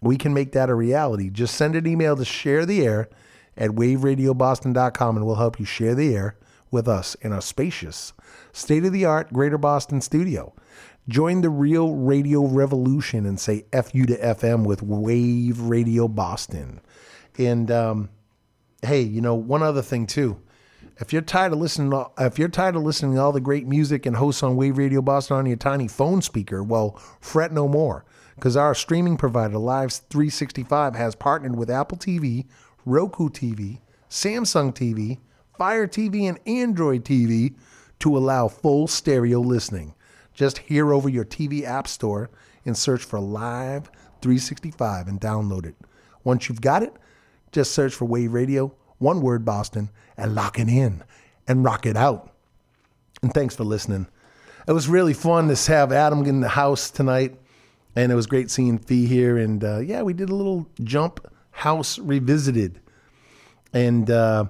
we 0.02 0.18
can 0.18 0.34
make 0.34 0.52
that 0.52 0.70
a 0.70 0.76
reality. 0.76 1.30
Just 1.30 1.56
send 1.56 1.78
an 1.78 1.88
email 1.88 2.18
to 2.18 2.26
share 2.26 2.66
the 2.66 2.86
air 2.86 3.08
at 3.56 3.70
waveradioboston.com 3.70 5.16
and 5.16 5.26
we'll 5.26 5.36
help 5.36 5.62
you 5.62 5.66
share 5.66 5.96
the 5.96 6.14
air 6.14 6.36
with 6.72 6.90
us 6.90 7.16
in 7.22 7.32
our 7.32 7.40
spacious, 7.42 8.12
state 8.52 8.84
of 8.84 8.92
the 8.92 9.06
art 9.06 9.32
Greater 9.32 9.58
Boston 9.58 10.02
studio. 10.02 10.54
Join 11.08 11.40
the 11.40 11.50
real 11.50 11.96
radio 11.96 12.46
revolution 12.46 13.26
and 13.26 13.40
say 13.40 13.64
FU 13.72 14.06
to 14.08 14.18
FM 14.18 14.66
with 14.66 14.84
Wave 14.84 15.62
Radio 15.62 16.10
Boston. 16.10 16.82
And 17.38 17.72
um, 17.72 18.10
hey, 18.82 19.04
you 19.04 19.22
know, 19.22 19.36
one 19.36 19.64
other 19.64 19.82
thing 19.82 20.06
too. 20.06 20.42
If 21.02 21.12
you're 21.12 21.24
tired 21.24 21.52
of 21.52 21.58
listening, 21.58 21.90
to, 21.90 22.12
if 22.20 22.38
you're 22.38 22.48
tired 22.48 22.76
of 22.76 22.84
listening 22.84 23.16
to 23.16 23.22
all 23.22 23.32
the 23.32 23.42
great 23.42 23.66
music 23.66 24.06
and 24.06 24.16
hosts 24.16 24.44
on 24.44 24.56
Wave 24.56 24.78
Radio 24.78 25.02
Boston 25.02 25.36
on 25.36 25.48
your 25.48 25.58
tiny 25.58 25.88
phone 25.88 26.22
speaker, 26.22 26.62
well, 26.62 26.92
fret 27.20 27.52
no 27.52 27.68
more, 27.68 28.06
because 28.36 28.56
our 28.56 28.76
streaming 28.76 29.18
provider 29.18 29.58
Live 29.58 29.92
365 29.92 30.94
has 30.94 31.16
partnered 31.16 31.56
with 31.56 31.72
Apple 31.72 31.98
TV, 31.98 32.46
Roku 32.86 33.30
TV, 33.30 33.80
Samsung 34.12 34.76
TV, 34.76 35.18
Fire 35.58 35.88
TV, 35.88 36.30
and 36.30 36.40
Android 36.46 37.04
TV 37.04 37.56
to 37.98 38.16
allow 38.16 38.48
full 38.48 38.88
stereo 38.88 39.40
listening. 39.40 39.96
Just 40.36 40.60
hear 40.60 40.94
over 40.94 41.10
your 41.10 41.26
TV 41.26 41.64
app 41.64 41.88
store 41.88 42.30
and 42.64 42.78
search 42.78 43.04
for 43.04 43.20
Live 43.20 43.90
365 44.22 45.08
and 45.08 45.20
download 45.20 45.66
it. 45.66 45.76
Once 46.24 46.48
you've 46.48 46.62
got 46.62 46.84
it, 46.84 46.94
just 47.52 47.72
search 47.72 47.96
for 47.96 48.06
Wave 48.06 48.34
Radio, 48.34 48.76
one 49.02 49.22
word 49.22 49.44
Boston, 49.44 49.90
and 50.18 50.36
lock 50.36 50.60
it 50.60 50.68
in 50.68 51.04
and 51.48 51.64
rock 51.64 51.86
it 51.86 51.98
out. 51.98 52.32
And 53.22 53.34
thanks 53.34 53.56
for 53.56 53.64
listening. 53.64 54.08
It 54.68 54.74
was 54.74 54.88
really 54.88 55.14
fun 55.14 55.54
to 55.54 55.72
have 55.72 55.92
Adam 55.92 56.24
in 56.26 56.40
the 56.42 56.50
house 56.50 56.92
tonight, 56.92 57.36
and 57.96 58.12
it 58.12 58.16
was 58.16 58.28
great 58.28 58.50
seeing 58.52 58.78
Fee 58.78 59.06
here. 59.06 59.38
And 59.38 59.64
uh, 59.64 59.80
yeah, 59.80 60.02
we 60.04 60.14
did 60.14 60.30
a 60.30 60.36
little 60.36 60.68
jump 60.84 61.28
house 61.52 62.00
revisited, 62.00 62.80
and 63.74 64.10
uh, 64.10 64.46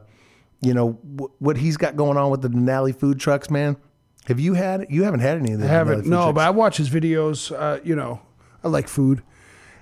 you 0.61 0.73
know 0.73 0.99
w- 1.15 1.31
what 1.39 1.57
he's 1.57 1.77
got 1.77 1.95
going 1.95 2.17
on 2.17 2.29
with 2.29 2.41
the 2.41 2.49
Denali 2.49 2.95
food 2.95 3.19
trucks, 3.19 3.49
man. 3.49 3.77
Have 4.27 4.39
you 4.39 4.53
had? 4.53 4.87
You 4.89 5.03
haven't 5.03 5.21
had 5.21 5.37
any 5.37 5.53
of 5.53 5.59
this? 5.59 5.69
I 5.69 5.73
haven't. 5.73 6.05
No, 6.05 6.23
trucks. 6.23 6.35
but 6.35 6.41
I 6.41 6.49
watch 6.51 6.77
his 6.77 6.89
videos. 6.89 7.51
Uh, 7.57 7.79
you 7.83 7.95
know, 7.95 8.21
I 8.63 8.67
like 8.67 8.87
food, 8.87 9.23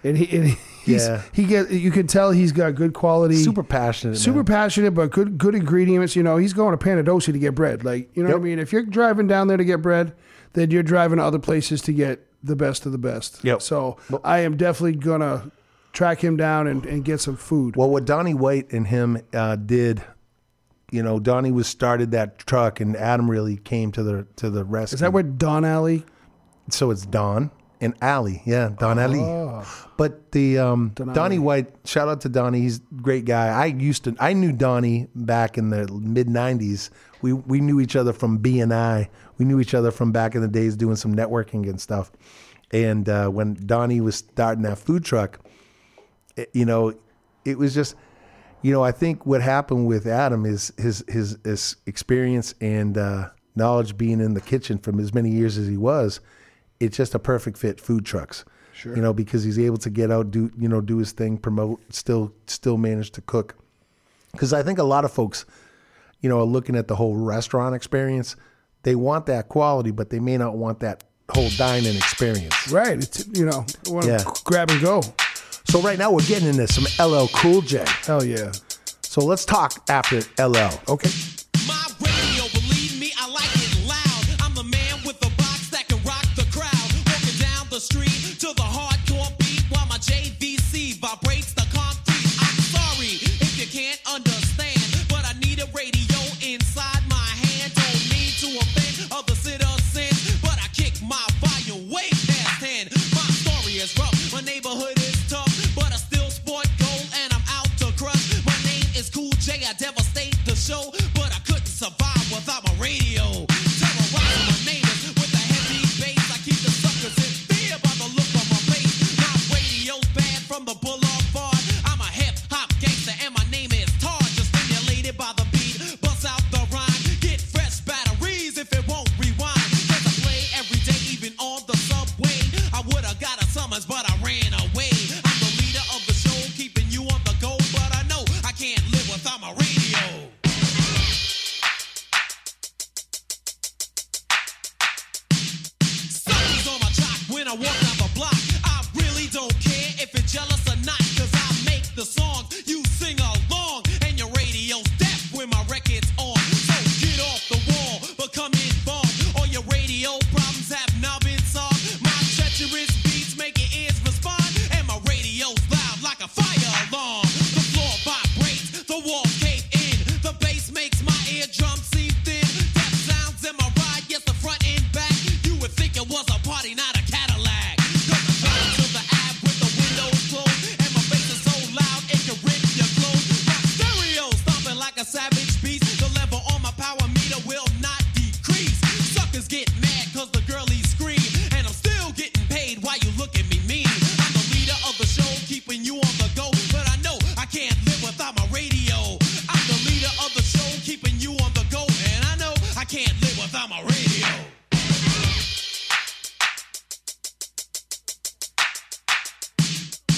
and 0.04 0.18
he 0.18 0.38
and 0.38 0.58
he's, 0.84 1.08
Yeah. 1.08 1.22
he 1.34 1.46
get 1.46 1.72
you 1.72 1.92
can 1.92 2.08
tell 2.08 2.32
he's 2.32 2.52
got 2.52 2.76
good 2.76 2.94
quality. 2.94 3.36
Super 3.36 3.64
passionate, 3.64 4.18
Super 4.18 4.38
man. 4.40 4.46
passionate, 4.46 4.92
but 4.92 5.12
good 5.12 5.38
good 5.38 5.56
ingredients. 5.56 6.16
You 6.16 6.24
know, 6.24 6.38
he's 6.38 6.54
going 6.54 6.78
to 6.78 6.84
Piantedosi 6.84 7.34
to 7.34 7.40
get 7.40 7.56
bread. 7.56 7.84
Like 7.86 8.10
you 8.16 8.24
know 8.24 8.30
what 8.32 8.40
I 8.42 8.44
mean. 8.44 8.60
If 8.60 8.72
you're 8.74 8.84
driving 8.84 9.28
down 9.28 9.48
there 9.48 9.58
to 9.58 9.66
get 9.66 9.82
bread, 9.82 10.14
then 10.54 10.72
you're 10.72 10.84
driving 10.84 11.18
to 11.18 11.24
other 11.24 11.40
places 11.40 11.82
to 11.84 11.94
get 11.94 12.26
the 12.44 12.56
best 12.56 12.86
of 12.86 12.92
the 12.92 12.98
best. 12.98 13.44
Yep. 13.44 13.62
So 13.62 13.98
I 14.24 14.40
am 14.40 14.56
definitely 14.58 14.96
gonna 14.96 15.52
track 15.92 16.24
him 16.24 16.38
down 16.38 16.68
and, 16.68 16.86
and 16.86 17.04
get 17.04 17.20
some 17.20 17.36
food. 17.36 17.76
Well, 17.76 17.90
what 17.90 18.06
Donnie 18.06 18.34
White 18.34 18.72
and 18.72 18.88
him 18.88 19.20
uh, 19.34 19.56
did, 19.58 20.02
you 20.92 21.04
know, 21.04 21.20
Donnie 21.20 21.52
was 21.52 21.68
started 21.68 22.12
that 22.12 22.38
truck, 22.40 22.80
and 22.80 22.96
Adam 22.96 23.30
really 23.30 23.58
came 23.58 23.92
to 23.94 24.04
the 24.04 24.28
to 24.38 24.50
the 24.50 24.64
rescue. 24.64 24.96
Is 24.96 25.00
that 25.02 25.14
where 25.14 25.24
Don 25.24 25.66
Alley? 25.66 26.06
So 26.70 26.92
it's 26.92 27.06
Don 27.06 27.52
and 27.82 27.94
Ali, 28.02 28.42
yeah, 28.46 28.70
Don 28.78 29.00
Ali. 29.00 29.20
But 29.98 30.32
the 30.32 30.58
um, 30.60 30.92
Don 30.96 31.14
Donnie 31.14 31.36
Ali. 31.38 31.40
White, 31.40 31.68
shout 31.86 32.08
out 32.08 32.22
to 32.22 32.30
Donnie, 32.30 32.62
he's 32.62 32.78
a 32.80 33.02
great 33.02 33.26
guy. 33.26 33.48
I 33.48 33.66
used 33.68 34.04
to, 34.06 34.16
I 34.20 34.34
knew 34.34 34.52
Donnie 34.52 35.08
back 35.16 35.58
in 35.58 35.70
the 35.70 35.88
mid 35.92 36.28
'90s. 36.28 36.90
We 37.22 37.34
we 37.34 37.60
knew 37.62 37.80
each 37.80 37.96
other 37.96 38.14
from 38.14 38.40
BNI. 38.40 39.08
We 39.38 39.46
knew 39.46 39.60
each 39.60 39.74
other 39.74 39.92
from 39.92 40.12
back 40.12 40.36
in 40.36 40.42
the 40.42 40.48
days 40.48 40.76
doing 40.76 40.96
some 40.96 41.14
networking 41.16 41.70
and 41.70 41.80
stuff. 41.80 42.12
And 42.72 43.08
uh, 43.10 43.30
when 43.30 43.56
Donnie 43.66 44.00
was 44.02 44.16
starting 44.16 44.64
that 44.64 44.78
food 44.78 45.04
truck, 45.04 45.40
it- 46.36 46.50
you 46.54 46.66
know, 46.66 46.94
it 47.46 47.58
was 47.58 47.74
just, 47.74 47.96
you 48.62 48.72
know, 48.72 48.84
I 48.84 48.92
think 48.92 49.26
what 49.26 49.42
happened 49.42 49.88
with 49.88 50.06
Adam 50.06 50.46
is 50.46 50.72
his 50.78 51.04
his, 51.08 51.38
his 51.44 51.76
experience 51.88 52.54
and 52.62 52.98
uh, 52.98 53.30
knowledge 53.56 53.98
being 53.98 54.20
in 54.22 54.34
the 54.34 54.42
kitchen 54.42 54.78
from 54.78 55.00
as 55.00 55.14
many 55.14 55.30
years 55.32 55.58
as 55.58 55.68
he 55.68 55.78
was. 55.78 56.20
It's 56.80 56.96
just 56.98 57.14
a 57.16 57.20
perfect 57.20 57.58
fit. 57.58 57.80
Food 57.82 58.06
trucks, 58.06 58.46
Sure. 58.74 58.96
You 58.96 59.02
know, 59.02 59.14
because 59.14 59.44
he's 59.44 59.60
able 59.60 59.78
to 59.78 59.90
get 59.90 60.10
out, 60.10 60.32
do 60.32 60.50
you 60.58 60.70
know, 60.70 60.80
do 60.80 60.98
his 61.00 61.12
thing, 61.12 61.38
promote, 61.38 61.82
still 61.94 62.34
still 62.48 62.78
manage 62.78 63.12
to 63.12 63.22
cook. 63.22 63.56
Because 64.32 64.54
I 64.54 64.64
think 64.64 64.80
a 64.80 64.84
lot 64.84 65.04
of 65.06 65.12
folks, 65.12 65.46
you 66.22 66.30
know, 66.30 66.40
are 66.40 66.46
looking 66.46 66.76
at 66.78 66.88
the 66.88 66.96
whole 66.96 67.16
restaurant 67.16 67.76
experience. 67.76 68.36
They 68.84 68.96
want 68.96 69.26
that 69.26 69.50
quality, 69.50 69.92
but 69.92 70.10
they 70.12 70.20
may 70.20 70.38
not 70.38 70.56
want 70.56 70.80
that 70.80 71.04
whole 71.30 71.50
dining 71.58 71.96
experience. 71.98 72.72
Right. 72.72 72.98
It's 73.00 73.28
you 73.34 73.46
know, 73.46 73.66
Yeah. 74.02 74.24
grab 74.46 74.70
and 74.72 74.82
go. 74.82 75.02
So 75.66 75.82
right 75.82 76.00
now 76.00 76.12
we're 76.12 76.22
getting 76.26 76.48
into 76.48 76.68
some 76.68 76.86
LL 77.06 77.28
Cool 77.34 77.62
J. 77.62 77.84
Hell 78.06 78.24
yeah. 78.24 78.52
So 79.02 79.22
let's 79.26 79.44
talk 79.44 79.84
after 79.90 80.22
LL. 80.40 80.80
Okay. 80.88 81.10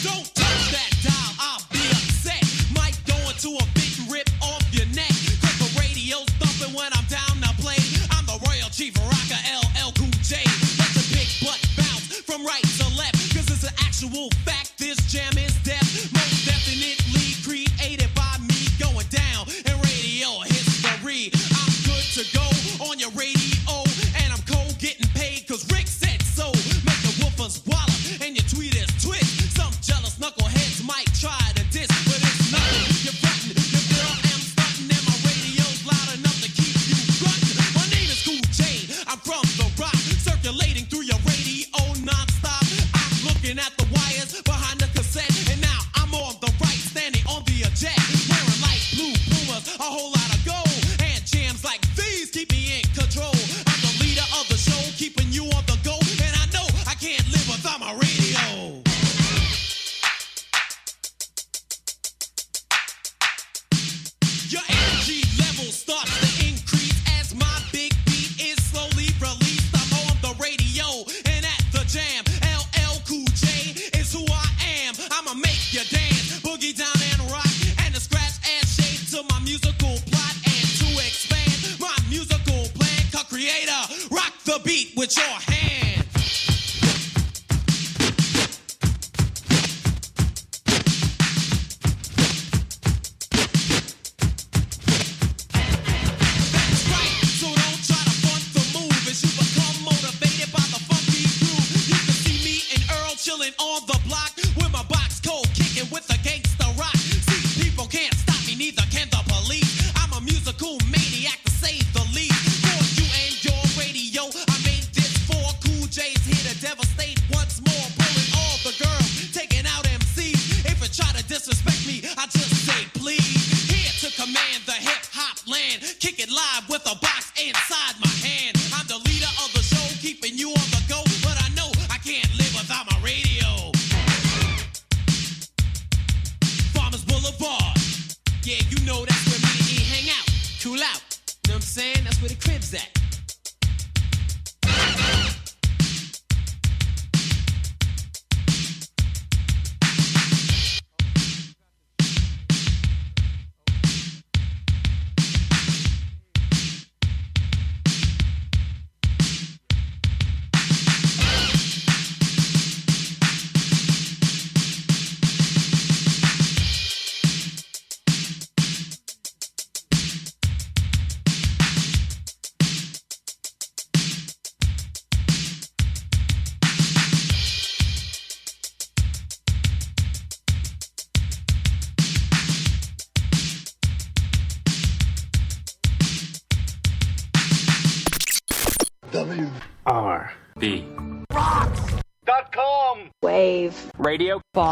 Don't 0.03 0.40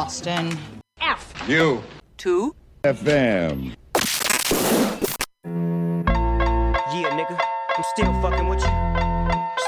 Boston. 0.10 0.57
F. 0.99 1.48
U 1.48 1.84
Two. 2.18 2.56
FM. 2.84 3.76
Yeah, 6.95 7.11
nigga, 7.14 7.40
I'm 7.77 7.84
still 7.94 8.11
fucking 8.19 8.48
with 8.48 8.60
you. 8.60 8.73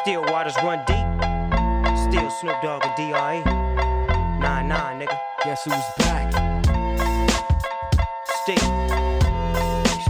Still 0.01 0.23
waters 0.33 0.55
run 0.63 0.79
deep. 0.87 1.05
Still 2.09 2.27
Snoop 2.31 2.59
Dogg 2.63 2.83
and 2.83 2.95
D.R.E. 2.97 3.43
Nah, 4.41 4.63
nah, 4.63 4.97
nigga. 4.97 5.15
Guess 5.43 5.63
who's 5.65 5.75
back? 5.99 6.33
Still. 8.41 8.67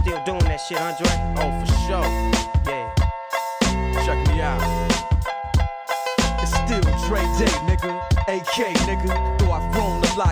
Still 0.00 0.24
doing 0.24 0.44
that 0.48 0.60
shit, 0.66 0.80
Andre? 0.80 1.12
Oh, 1.36 1.50
for 1.60 1.68
sure. 1.84 2.08
Yeah. 2.72 2.88
Check 4.06 4.18
me 4.28 4.40
out. 4.40 4.62
It's 6.40 6.54
still 6.54 6.80
Dre 7.06 7.20
Day, 7.36 7.52
nigga. 7.68 7.92
AK, 8.28 8.72
nigga. 8.88 9.31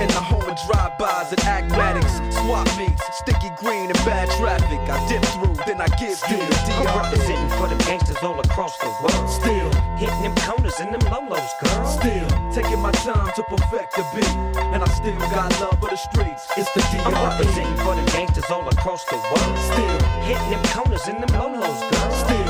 In 0.00 0.08
the 0.08 0.24
home 0.24 0.40
of 0.48 0.56
drive-bys 0.64 1.28
and 1.30 1.44
acmatics, 1.44 2.24
swap 2.40 2.64
meets, 2.78 3.04
sticky 3.12 3.52
green 3.60 3.92
and 3.92 4.00
bad 4.08 4.30
traffic. 4.40 4.80
I 4.88 4.96
dip 5.06 5.20
through, 5.36 5.52
then 5.66 5.78
I 5.78 5.88
give 6.00 6.16
you 6.24 6.40
the 6.40 6.72
I'm 6.80 7.04
representing 7.04 7.50
for 7.60 7.68
the 7.68 7.76
gangsters 7.84 8.16
all 8.22 8.40
across 8.40 8.78
the 8.78 8.88
world. 9.04 9.28
Still 9.28 9.68
hitting 10.00 10.22
them 10.22 10.34
corners 10.40 10.80
and 10.80 10.94
them 10.94 11.04
lolos, 11.12 11.52
girl. 11.60 11.84
Still 11.84 12.28
taking 12.50 12.80
my 12.80 12.92
time 12.92 13.30
to 13.36 13.42
perfect 13.42 13.94
the 13.94 14.04
beat, 14.16 14.34
and 14.72 14.82
I 14.82 14.88
still 14.88 15.20
got 15.36 15.52
love 15.60 15.78
for 15.78 15.90
the 15.90 16.00
streets. 16.00 16.48
It's 16.56 16.72
the 16.72 16.80
I'm 17.04 17.12
DRE. 17.12 17.20
representing 17.20 17.76
for 17.84 17.94
the 17.94 18.04
gangsters 18.10 18.50
all 18.50 18.66
across 18.68 19.04
the 19.04 19.16
world. 19.16 19.58
Still 19.68 20.00
hitting 20.24 20.48
them 20.48 20.64
corners 20.72 21.06
and 21.08 21.22
them 21.22 21.32
lolos, 21.36 21.80
girl. 21.92 22.10
Still 22.24 22.49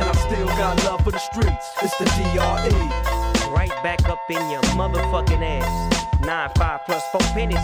and 0.00 0.08
I 0.08 0.12
still 0.12 0.46
got 0.46 0.82
love 0.84 1.02
for 1.02 1.10
the 1.10 1.18
streets. 1.18 1.72
It's 1.82 1.96
the 1.98 2.04
DRE. 2.04 3.50
Right 3.50 3.72
back 3.82 4.08
up 4.08 4.20
in 4.28 4.50
your 4.50 4.62
motherfucking 4.78 5.42
ass. 5.42 6.20
Nine 6.20 6.50
five 6.56 6.80
plus 6.86 7.02
four 7.10 7.20
pennies. 7.32 7.58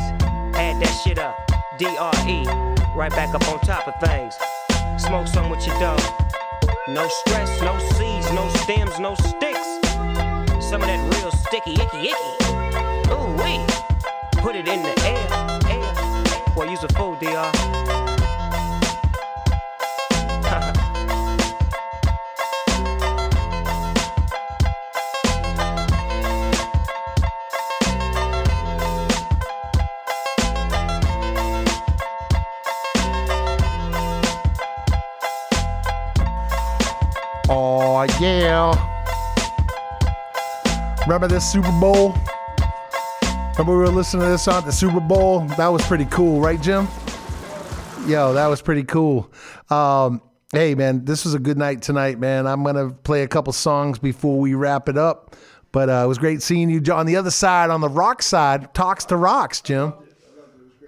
Add 0.57 0.81
that 0.83 1.01
shit 1.03 1.19
up. 1.19 1.37
DRE. 1.79 2.45
Right 2.95 3.11
back 3.11 3.35
up 3.35 3.47
on 3.49 3.61
top 3.61 3.87
of 3.89 3.95
things. 4.01 4.35
Smoke 4.99 5.27
some 5.29 5.51
with 5.51 5.67
your 5.67 5.79
dog. 5.81 6.01
No 6.89 7.09
stress, 7.09 7.61
no 7.63 7.79
seeds, 7.97 8.31
no 8.33 8.49
stems, 8.63 8.99
no 9.01 9.15
sticks. 9.15 9.67
Some 10.65 10.83
of 10.83 10.89
that 10.89 11.01
real 11.15 11.31
sticky, 11.33 11.75
icky, 11.75 12.11
icky. 12.11 13.11
Ooh 13.11 13.33
wee. 13.43 13.65
Put 14.43 14.57
it 14.57 14.69
in 14.69 14.83
the 14.83 14.95
air, 15.07 15.27
air. 15.71 16.55
Boy, 16.55 16.71
use 16.71 16.85
a 16.85 16.89
fool, 16.89 17.17
DR. 17.17 18.04
yeah. 38.25 38.91
Remember 41.07 41.29
this 41.29 41.51
Super 41.51 41.73
Bowl? 41.79 42.15
Remember 43.53 43.73
we 43.73 43.79
were 43.79 43.89
listening 43.89 44.23
to 44.23 44.29
this 44.31 44.49
on 44.49 44.65
the 44.65 44.73
Super 44.73 45.01
Bowl? 45.01 45.41
That 45.59 45.69
was 45.69 45.87
pretty 45.87 46.07
cool, 46.07 46.41
right, 46.41 46.61
Jim? 46.61 46.89
Yo, 48.07 48.33
that 48.33 48.47
was 48.47 48.63
pretty 48.63 48.85
cool. 48.85 49.31
Um, 49.71 50.23
hey 50.53 50.75
man, 50.75 51.05
this 51.05 51.25
was 51.25 51.35
a 51.35 51.39
good 51.39 51.59
night 51.59 51.83
tonight, 51.83 52.19
man. 52.19 52.47
I'm 52.47 52.65
gonna 52.65 52.91
play 52.91 53.23
a 53.23 53.29
couple 53.29 53.53
songs 53.53 53.99
before 53.99 54.39
we 54.39 54.55
wrap 54.55 54.89
it 54.89 54.97
up. 54.97 55.37
But 55.73 55.89
uh, 55.91 56.03
it 56.05 56.07
was 56.07 56.19
great 56.19 56.41
seeing 56.41 56.71
you 56.71 56.81
on 56.93 57.07
the 57.07 57.17
other 57.17 57.31
side, 57.31 57.71
on 57.71 57.81
the 57.81 57.89
rock 57.89 58.23
side. 58.23 58.73
Talks 58.75 59.05
to 59.07 59.17
rocks, 59.17 59.61
Jim. 59.61 59.93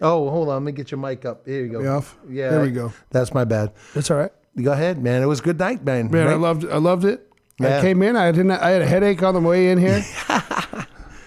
Oh, 0.01 0.31
hold 0.31 0.49
on. 0.49 0.55
Let 0.55 0.63
me 0.63 0.73
get 0.73 0.91
your 0.91 1.01
mic 1.01 1.25
up. 1.25 1.47
Here 1.47 1.65
you 1.65 1.73
go. 1.73 1.97
Off? 1.97 2.17
Yeah. 2.29 2.51
There 2.51 2.63
we 2.63 2.71
go. 2.71 2.93
That's 3.11 3.35
my 3.35 3.45
bad. 3.45 3.73
That's 3.95 4.11
all 4.11 4.17
right. 4.17 4.31
Go 4.63 4.73
ahead, 4.73 5.03
man. 5.03 5.23
It 5.23 5.27
was 5.27 5.41
a 5.41 5.43
good 5.43 5.59
night, 5.59 5.85
man. 5.85 6.11
Man, 6.11 6.29
I 6.29 6.35
loved 6.35 6.65
I 6.65 6.79
loved 6.79 7.05
it. 7.05 7.26
Yeah. 7.59 7.79
I 7.79 7.81
came 7.81 8.03
in. 8.03 8.17
I 8.17 8.31
didn't. 8.33 8.51
I 8.51 8.71
had 8.71 8.83
a 8.83 8.87
headache 8.87 9.23
on 9.23 9.35
the 9.35 9.41
way 9.41 9.71
in 9.71 9.79
here. 9.79 10.05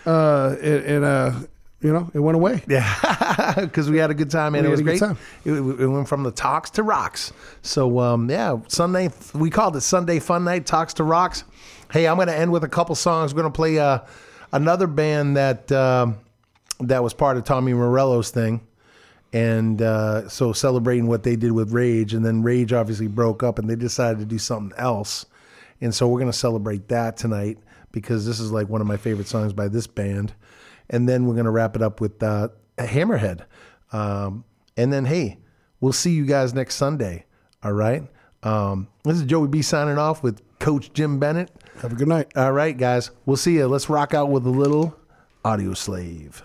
uh, 0.05 0.55
and, 0.61 0.85
and 0.85 1.05
uh, 1.05 1.31
you 1.81 1.93
know, 1.93 2.11
it 2.13 2.19
went 2.19 2.35
away. 2.35 2.61
Yeah, 2.67 3.55
because 3.59 3.89
we 3.89 3.97
had 3.97 4.11
a 4.11 4.13
good 4.13 4.29
time 4.29 4.53
and 4.55 4.63
We 4.63 4.67
it 4.67 4.71
was 4.71 4.81
great. 4.81 5.01
It, 5.45 5.53
it 5.53 5.87
went 5.87 6.07
from 6.07 6.23
the 6.23 6.31
talks 6.31 6.69
to 6.71 6.83
rocks. 6.83 7.31
So 7.61 7.99
um, 7.99 8.29
yeah, 8.29 8.57
Sunday 8.67 9.09
we 9.33 9.49
called 9.49 9.75
it 9.75 9.81
Sunday 9.81 10.19
Fun 10.19 10.43
Night 10.43 10.65
Talks 10.65 10.93
to 10.95 11.03
Rocks. 11.03 11.45
Hey, 11.91 12.07
I'm 12.07 12.17
going 12.17 12.27
to 12.27 12.37
end 12.37 12.51
with 12.51 12.63
a 12.63 12.69
couple 12.69 12.95
songs. 12.95 13.33
We're 13.33 13.41
going 13.41 13.51
to 13.51 13.55
play 13.55 13.79
uh, 13.79 13.99
another 14.51 14.87
band 14.87 15.37
that 15.37 15.71
um, 15.71 16.17
that 16.81 17.01
was 17.03 17.13
part 17.13 17.37
of 17.37 17.45
Tommy 17.45 17.73
Morello's 17.73 18.29
thing, 18.29 18.61
and 19.31 19.81
uh, 19.81 20.27
so 20.27 20.51
celebrating 20.51 21.07
what 21.07 21.23
they 21.23 21.37
did 21.37 21.53
with 21.53 21.71
Rage, 21.71 22.13
and 22.13 22.25
then 22.25 22.43
Rage 22.43 22.73
obviously 22.73 23.07
broke 23.07 23.41
up, 23.41 23.57
and 23.57 23.69
they 23.69 23.75
decided 23.75 24.19
to 24.19 24.25
do 24.25 24.37
something 24.37 24.77
else, 24.77 25.25
and 25.81 25.93
so 25.93 26.07
we're 26.07 26.19
going 26.19 26.31
to 26.31 26.37
celebrate 26.37 26.87
that 26.89 27.17
tonight 27.17 27.57
because 27.91 28.25
this 28.25 28.39
is 28.39 28.51
like 28.51 28.69
one 28.69 28.81
of 28.81 28.87
my 28.87 28.97
favorite 28.97 29.27
songs 29.27 29.53
by 29.53 29.67
this 29.67 29.87
band 29.87 30.33
and 30.89 31.07
then 31.07 31.25
we're 31.25 31.35
gonna 31.35 31.51
wrap 31.51 31.75
it 31.75 31.81
up 31.81 32.01
with 32.01 32.21
uh, 32.23 32.49
Hammerhead, 32.77 33.45
um, 33.91 34.43
and 34.77 34.91
then 34.91 35.05
hey, 35.05 35.37
we'll 35.79 35.93
see 35.93 36.11
you 36.11 36.25
guys 36.25 36.53
next 36.53 36.75
Sunday. 36.75 37.25
All 37.63 37.73
right. 37.73 38.03
Um, 38.41 38.87
this 39.03 39.17
is 39.17 39.23
Joey 39.23 39.49
B 39.49 39.61
signing 39.61 39.97
off 39.97 40.23
with 40.23 40.41
Coach 40.59 40.93
Jim 40.93 41.19
Bennett. 41.19 41.51
Have 41.81 41.91
a 41.91 41.95
good 41.95 42.07
night. 42.07 42.31
All 42.35 42.53
right, 42.53 42.77
guys. 42.77 43.11
We'll 43.25 43.37
see 43.37 43.55
you. 43.55 43.67
Let's 43.67 43.89
rock 43.89 44.13
out 44.13 44.29
with 44.29 44.45
a 44.45 44.49
little 44.49 44.95
Audioslave. 45.43 46.41